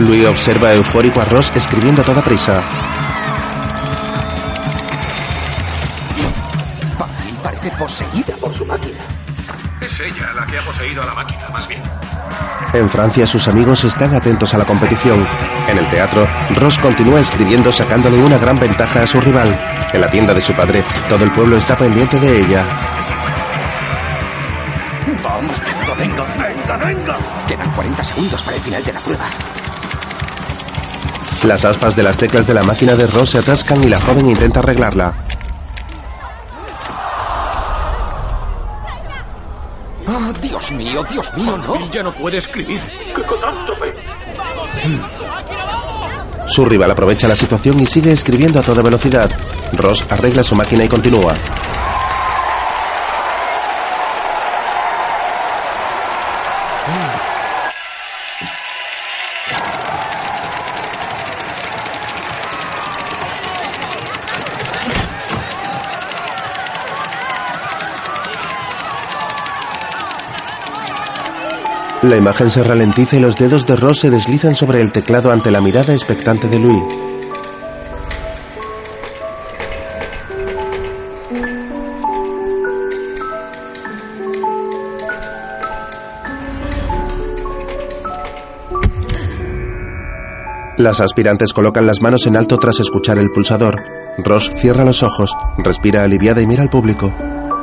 Louis 0.00 0.26
observa 0.26 0.74
eufórico 0.74 1.20
a 1.20 1.24
Ross 1.24 1.52
escribiendo 1.54 2.02
a 2.02 2.04
toda 2.04 2.22
prisa. 2.22 2.87
En 12.78 12.88
Francia 12.88 13.26
sus 13.26 13.48
amigos 13.48 13.82
están 13.82 14.14
atentos 14.14 14.54
a 14.54 14.58
la 14.58 14.64
competición. 14.64 15.26
En 15.68 15.78
el 15.78 15.88
teatro, 15.88 16.28
Ross 16.54 16.78
continúa 16.78 17.18
escribiendo 17.18 17.72
sacándole 17.72 18.22
una 18.22 18.38
gran 18.38 18.54
ventaja 18.54 19.02
a 19.02 19.06
su 19.06 19.20
rival. 19.20 19.48
En 19.92 20.00
la 20.00 20.08
tienda 20.08 20.32
de 20.32 20.40
su 20.40 20.52
padre, 20.52 20.84
todo 21.08 21.24
el 21.24 21.32
pueblo 21.32 21.56
está 21.56 21.76
pendiente 21.76 22.20
de 22.20 22.40
ella. 22.40 22.64
Vamos, 25.24 25.60
venga, 25.60 25.94
venga, 25.94 26.22
venga, 26.38 26.76
venga. 26.76 27.16
Quedan 27.48 27.70
40 27.74 28.04
segundos 28.04 28.42
para 28.44 28.56
el 28.56 28.62
final 28.62 28.84
de 28.84 28.92
la 28.92 29.00
prueba. 29.00 29.24
Las 31.42 31.64
aspas 31.64 31.96
de 31.96 32.02
las 32.04 32.16
teclas 32.16 32.46
de 32.46 32.54
la 32.54 32.62
máquina 32.62 32.94
de 32.94 33.08
Ross 33.08 33.30
se 33.30 33.38
atascan 33.38 33.82
y 33.82 33.88
la 33.88 34.00
joven 34.00 34.28
intenta 34.28 34.60
arreglarla. 34.60 35.14
Dios 41.34 41.46
mío, 41.46 41.58
no. 41.58 41.90
ya 41.90 42.02
no 42.02 42.12
puede 42.12 42.38
escribir. 42.38 42.80
¡Qué 43.14 43.22
catástrofe! 43.22 43.94
Su 46.46 46.64
rival 46.64 46.90
aprovecha 46.90 47.28
la 47.28 47.36
situación 47.36 47.78
y 47.80 47.86
sigue 47.86 48.10
escribiendo 48.10 48.58
a 48.58 48.62
toda 48.62 48.82
velocidad. 48.82 49.30
Ross 49.74 50.06
arregla 50.08 50.42
su 50.42 50.54
máquina 50.54 50.84
y 50.84 50.88
continúa. 50.88 51.34
La 72.08 72.16
imagen 72.16 72.48
se 72.48 72.64
ralentiza 72.64 73.16
y 73.16 73.20
los 73.20 73.36
dedos 73.36 73.66
de 73.66 73.76
Ross 73.76 73.98
se 73.98 74.10
deslizan 74.10 74.56
sobre 74.56 74.80
el 74.80 74.92
teclado 74.92 75.30
ante 75.30 75.50
la 75.50 75.60
mirada 75.60 75.92
expectante 75.92 76.48
de 76.48 76.58
Louis. 76.58 76.82
Las 90.78 91.02
aspirantes 91.02 91.52
colocan 91.52 91.86
las 91.86 92.00
manos 92.00 92.26
en 92.26 92.38
alto 92.38 92.56
tras 92.56 92.80
escuchar 92.80 93.18
el 93.18 93.28
pulsador. 93.28 93.82
Ross 94.24 94.50
cierra 94.56 94.86
los 94.86 95.02
ojos, 95.02 95.34
respira 95.58 96.04
aliviada 96.04 96.40
y 96.40 96.46
mira 96.46 96.62
al 96.62 96.70
público. 96.70 97.14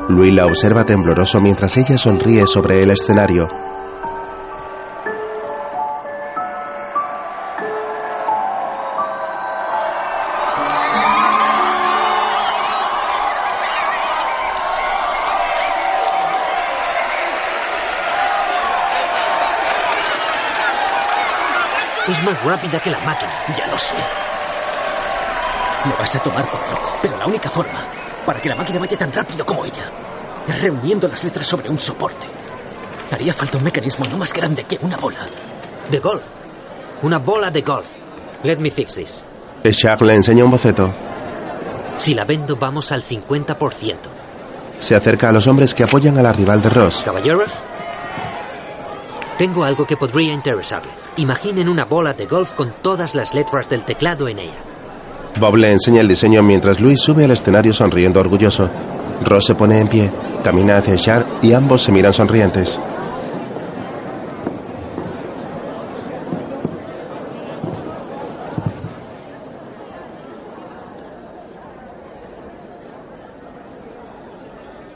Louis 0.08 0.32
la 0.32 0.46
observa 0.46 0.86
tembloroso 0.86 1.42
mientras 1.42 1.76
ella 1.78 1.98
sonríe 1.98 2.46
sobre 2.46 2.84
el 2.84 2.92
escenario. 2.92 3.65
Es 22.08 22.24
más 22.24 22.44
rápida 22.44 22.80
que 22.80 22.92
la 22.92 23.00
máquina. 23.00 23.32
Ya 23.58 23.68
lo 23.68 23.78
sé. 23.78 23.96
Me 25.86 25.94
vas 25.96 26.16
a 26.16 26.20
tomar 26.20 26.50
por 26.50 26.60
loco, 26.70 26.98
pero 27.02 27.18
la 27.18 27.26
única 27.26 27.50
forma 27.50 27.80
para 28.26 28.42
que 28.42 28.50
la 28.50 28.56
máquina 28.56 28.80
vaya 28.80 28.98
tan 28.98 29.12
rápido 29.12 29.46
como 29.46 29.66
ella 29.66 29.84
es 30.48 30.62
reuniendo 30.62 31.08
las 31.08 31.24
letras 31.24 31.46
sobre 31.48 31.70
un 31.70 31.80
soporte. 31.80 32.28
Haría 33.12 33.34
falta 33.34 33.58
un 33.58 33.64
mecanismo 33.64 34.06
no 34.10 34.18
más 34.18 34.34
grande 34.34 34.64
que 34.64 34.80
una 34.82 34.98
bola. 34.98 35.26
De 35.90 36.00
golf. 36.00 36.24
Una 37.04 37.20
bola 37.20 37.52
de 37.52 37.62
golf. 37.62 37.88
Let 38.44 38.58
me 38.58 38.72
fix 38.72 38.96
this. 38.96 39.26
Charles 39.72 40.08
le 40.08 40.16
enseña 40.16 40.44
un 40.44 40.52
boceto. 40.52 40.94
Si 41.98 42.14
la 42.14 42.26
vendo, 42.26 42.56
vamos 42.56 42.92
al 42.92 43.04
50%. 43.04 43.96
Se 44.80 44.96
acerca 44.96 45.30
a 45.30 45.32
los 45.32 45.48
hombres 45.48 45.74
que 45.74 45.84
apoyan 45.84 46.18
a 46.18 46.24
la 46.24 46.34
rival 46.34 46.62
de 46.62 46.70
Ross. 46.70 47.02
Caballeros, 47.06 47.52
tengo 49.38 49.64
algo 49.64 49.86
que 49.86 49.98
podría 49.98 50.34
interesarles. 50.34 51.10
Imaginen 51.18 51.70
una 51.70 51.86
bola 51.86 52.14
de 52.14 52.26
golf 52.26 52.54
con 52.54 52.74
todas 52.82 53.16
las 53.16 53.34
letras 53.34 53.70
del 53.70 53.84
teclado 53.84 54.28
en 54.28 54.40
ella. 54.40 54.64
Bob 55.40 55.58
le 55.58 55.72
enseña 55.72 56.02
el 56.02 56.08
diseño 56.08 56.42
mientras 56.42 56.80
Louis 56.80 57.00
sube 57.00 57.26
al 57.26 57.32
escenario 57.32 57.74
sonriendo 57.74 58.20
orgulloso. 58.20 58.70
Ross 59.24 59.46
se 59.46 59.56
pone 59.56 59.80
en 59.80 59.88
pie, 59.90 60.12
camina 60.44 60.78
hacia 60.78 60.96
Char 60.96 61.26
y 61.42 61.54
ambos 61.54 61.84
se 61.84 61.92
miran 61.92 62.14
sonrientes. 62.14 62.80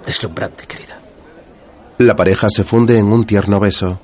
Deslumbrante, 0.06 0.66
querida. 0.66 0.98
La 2.00 2.16
pareja 2.16 2.48
se 2.50 2.64
funde 2.64 2.98
en 2.98 3.12
un 3.12 3.26
tierno 3.26 3.60
beso. 3.60 4.00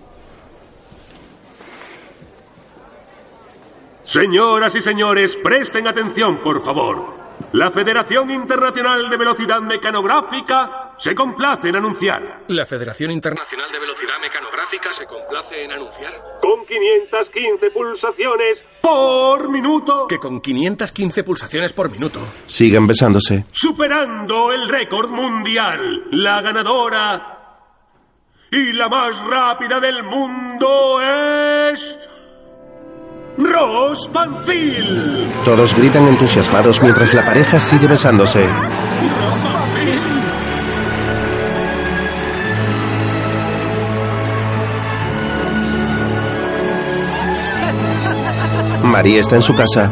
Señoras 4.16 4.74
y 4.76 4.80
señores, 4.80 5.36
presten 5.36 5.90
atención, 5.90 6.42
por 6.42 6.64
favor. 6.64 7.14
La 7.52 7.70
Federación 7.70 8.32
Internacional 8.32 9.10
de 9.10 9.18
Velocidad 9.18 9.60
Mecanográfica 9.60 10.94
se 10.98 11.14
complace 11.14 11.68
en 11.68 11.76
anunciar. 11.76 12.44
La 12.48 12.66
Federación 12.66 13.12
Internacional 13.12 13.70
de 13.74 13.78
Velocidad 13.78 14.14
Mecanográfica 14.22 14.94
se 14.94 15.06
complace 15.06 15.66
en 15.66 15.74
anunciar 15.74 16.14
Con 16.42 16.66
515 16.66 17.72
pulsaciones 17.72 18.64
por 18.82 19.50
minuto, 19.50 20.08
que 20.08 20.18
con 20.18 20.40
515 20.40 21.24
pulsaciones 21.26 21.74
por 21.74 21.92
minuto, 21.92 22.22
Siguen 22.46 22.88
besándose. 22.88 23.44
superando 23.52 24.54
el 24.54 24.70
récord 24.70 25.10
mundial, 25.10 26.06
la 26.12 26.40
ganadora 26.40 27.34
y 28.50 28.72
la 28.72 28.88
más 28.88 29.20
rápida 29.26 29.82
del 29.82 30.04
mundo 30.04 31.02
es... 31.02 32.00
Ross 33.38 34.10
Banfield. 34.12 35.44
Todos 35.44 35.76
gritan 35.76 36.08
entusiasmados 36.08 36.82
mientras 36.82 37.14
la 37.14 37.26
pareja 37.26 37.60
sigue 37.60 37.88
besándose. 37.88 38.46
María 48.84 49.20
está 49.20 49.36
en 49.36 49.42
su 49.42 49.54
casa. 49.54 49.92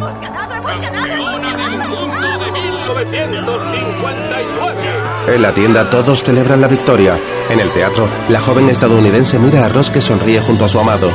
En 5.27 5.41
la 5.41 5.53
tienda 5.53 5.89
todos 5.89 6.23
celebran 6.23 6.61
la 6.61 6.67
victoria. 6.67 7.19
En 7.49 7.59
el 7.59 7.69
teatro, 7.71 8.07
la 8.29 8.39
joven 8.39 8.69
estadounidense 8.69 9.39
mira 9.39 9.65
a 9.65 9.69
Ross 9.69 9.89
que 9.89 9.99
sonríe 9.99 10.39
junto 10.39 10.65
a 10.65 10.69
su 10.69 10.79
amado. 10.79 11.11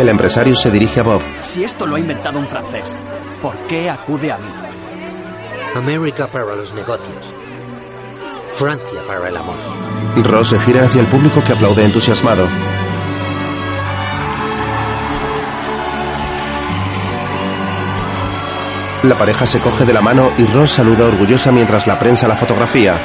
El 0.00 0.08
empresario 0.08 0.54
se 0.54 0.70
dirige 0.70 1.00
a 1.00 1.02
Bob. 1.02 1.20
Si 1.42 1.62
esto 1.62 1.86
lo 1.86 1.96
ha 1.96 2.00
inventado 2.00 2.38
un 2.38 2.46
francés, 2.46 2.96
¿por 3.42 3.54
qué 3.68 3.90
acude 3.90 4.32
a 4.32 4.38
mí? 4.38 4.50
América 5.76 6.26
para 6.26 6.56
los 6.56 6.72
negocios. 6.72 7.26
Francia 8.54 9.02
para 9.06 9.28
el 9.28 9.36
amor. 9.36 9.56
Ross 10.24 10.48
se 10.48 10.60
gira 10.60 10.84
hacia 10.84 11.02
el 11.02 11.06
público 11.06 11.42
que 11.42 11.52
aplaude 11.52 11.84
entusiasmado. 11.84 12.46
La 19.02 19.16
pareja 19.16 19.44
se 19.44 19.60
coge 19.60 19.84
de 19.84 19.92
la 19.92 20.00
mano 20.00 20.30
y 20.38 20.46
Ross 20.46 20.70
saluda 20.70 21.08
orgullosa 21.08 21.52
mientras 21.52 21.86
la 21.86 21.98
prensa 21.98 22.26
la 22.26 22.36
fotografía. 22.36 22.96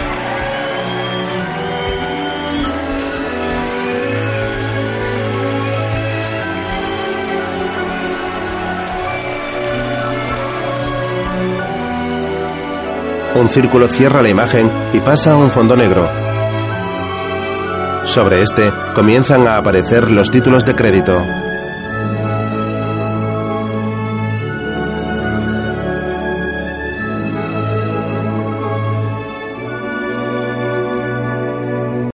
Un 13.36 13.50
círculo 13.50 13.90
cierra 13.90 14.22
la 14.22 14.30
imagen 14.30 14.72
y 14.94 15.02
pasa 15.02 15.34
a 15.34 15.36
un 15.36 15.52
fondo 15.52 15.76
negro. 15.76 16.10
Sobre 18.06 18.42
este 18.42 18.72
comienzan 18.94 19.46
a 19.46 19.58
aparecer 19.58 20.10
los 20.10 20.32
títulos 20.32 20.64
de 20.64 20.74
crédito. 20.74 21.22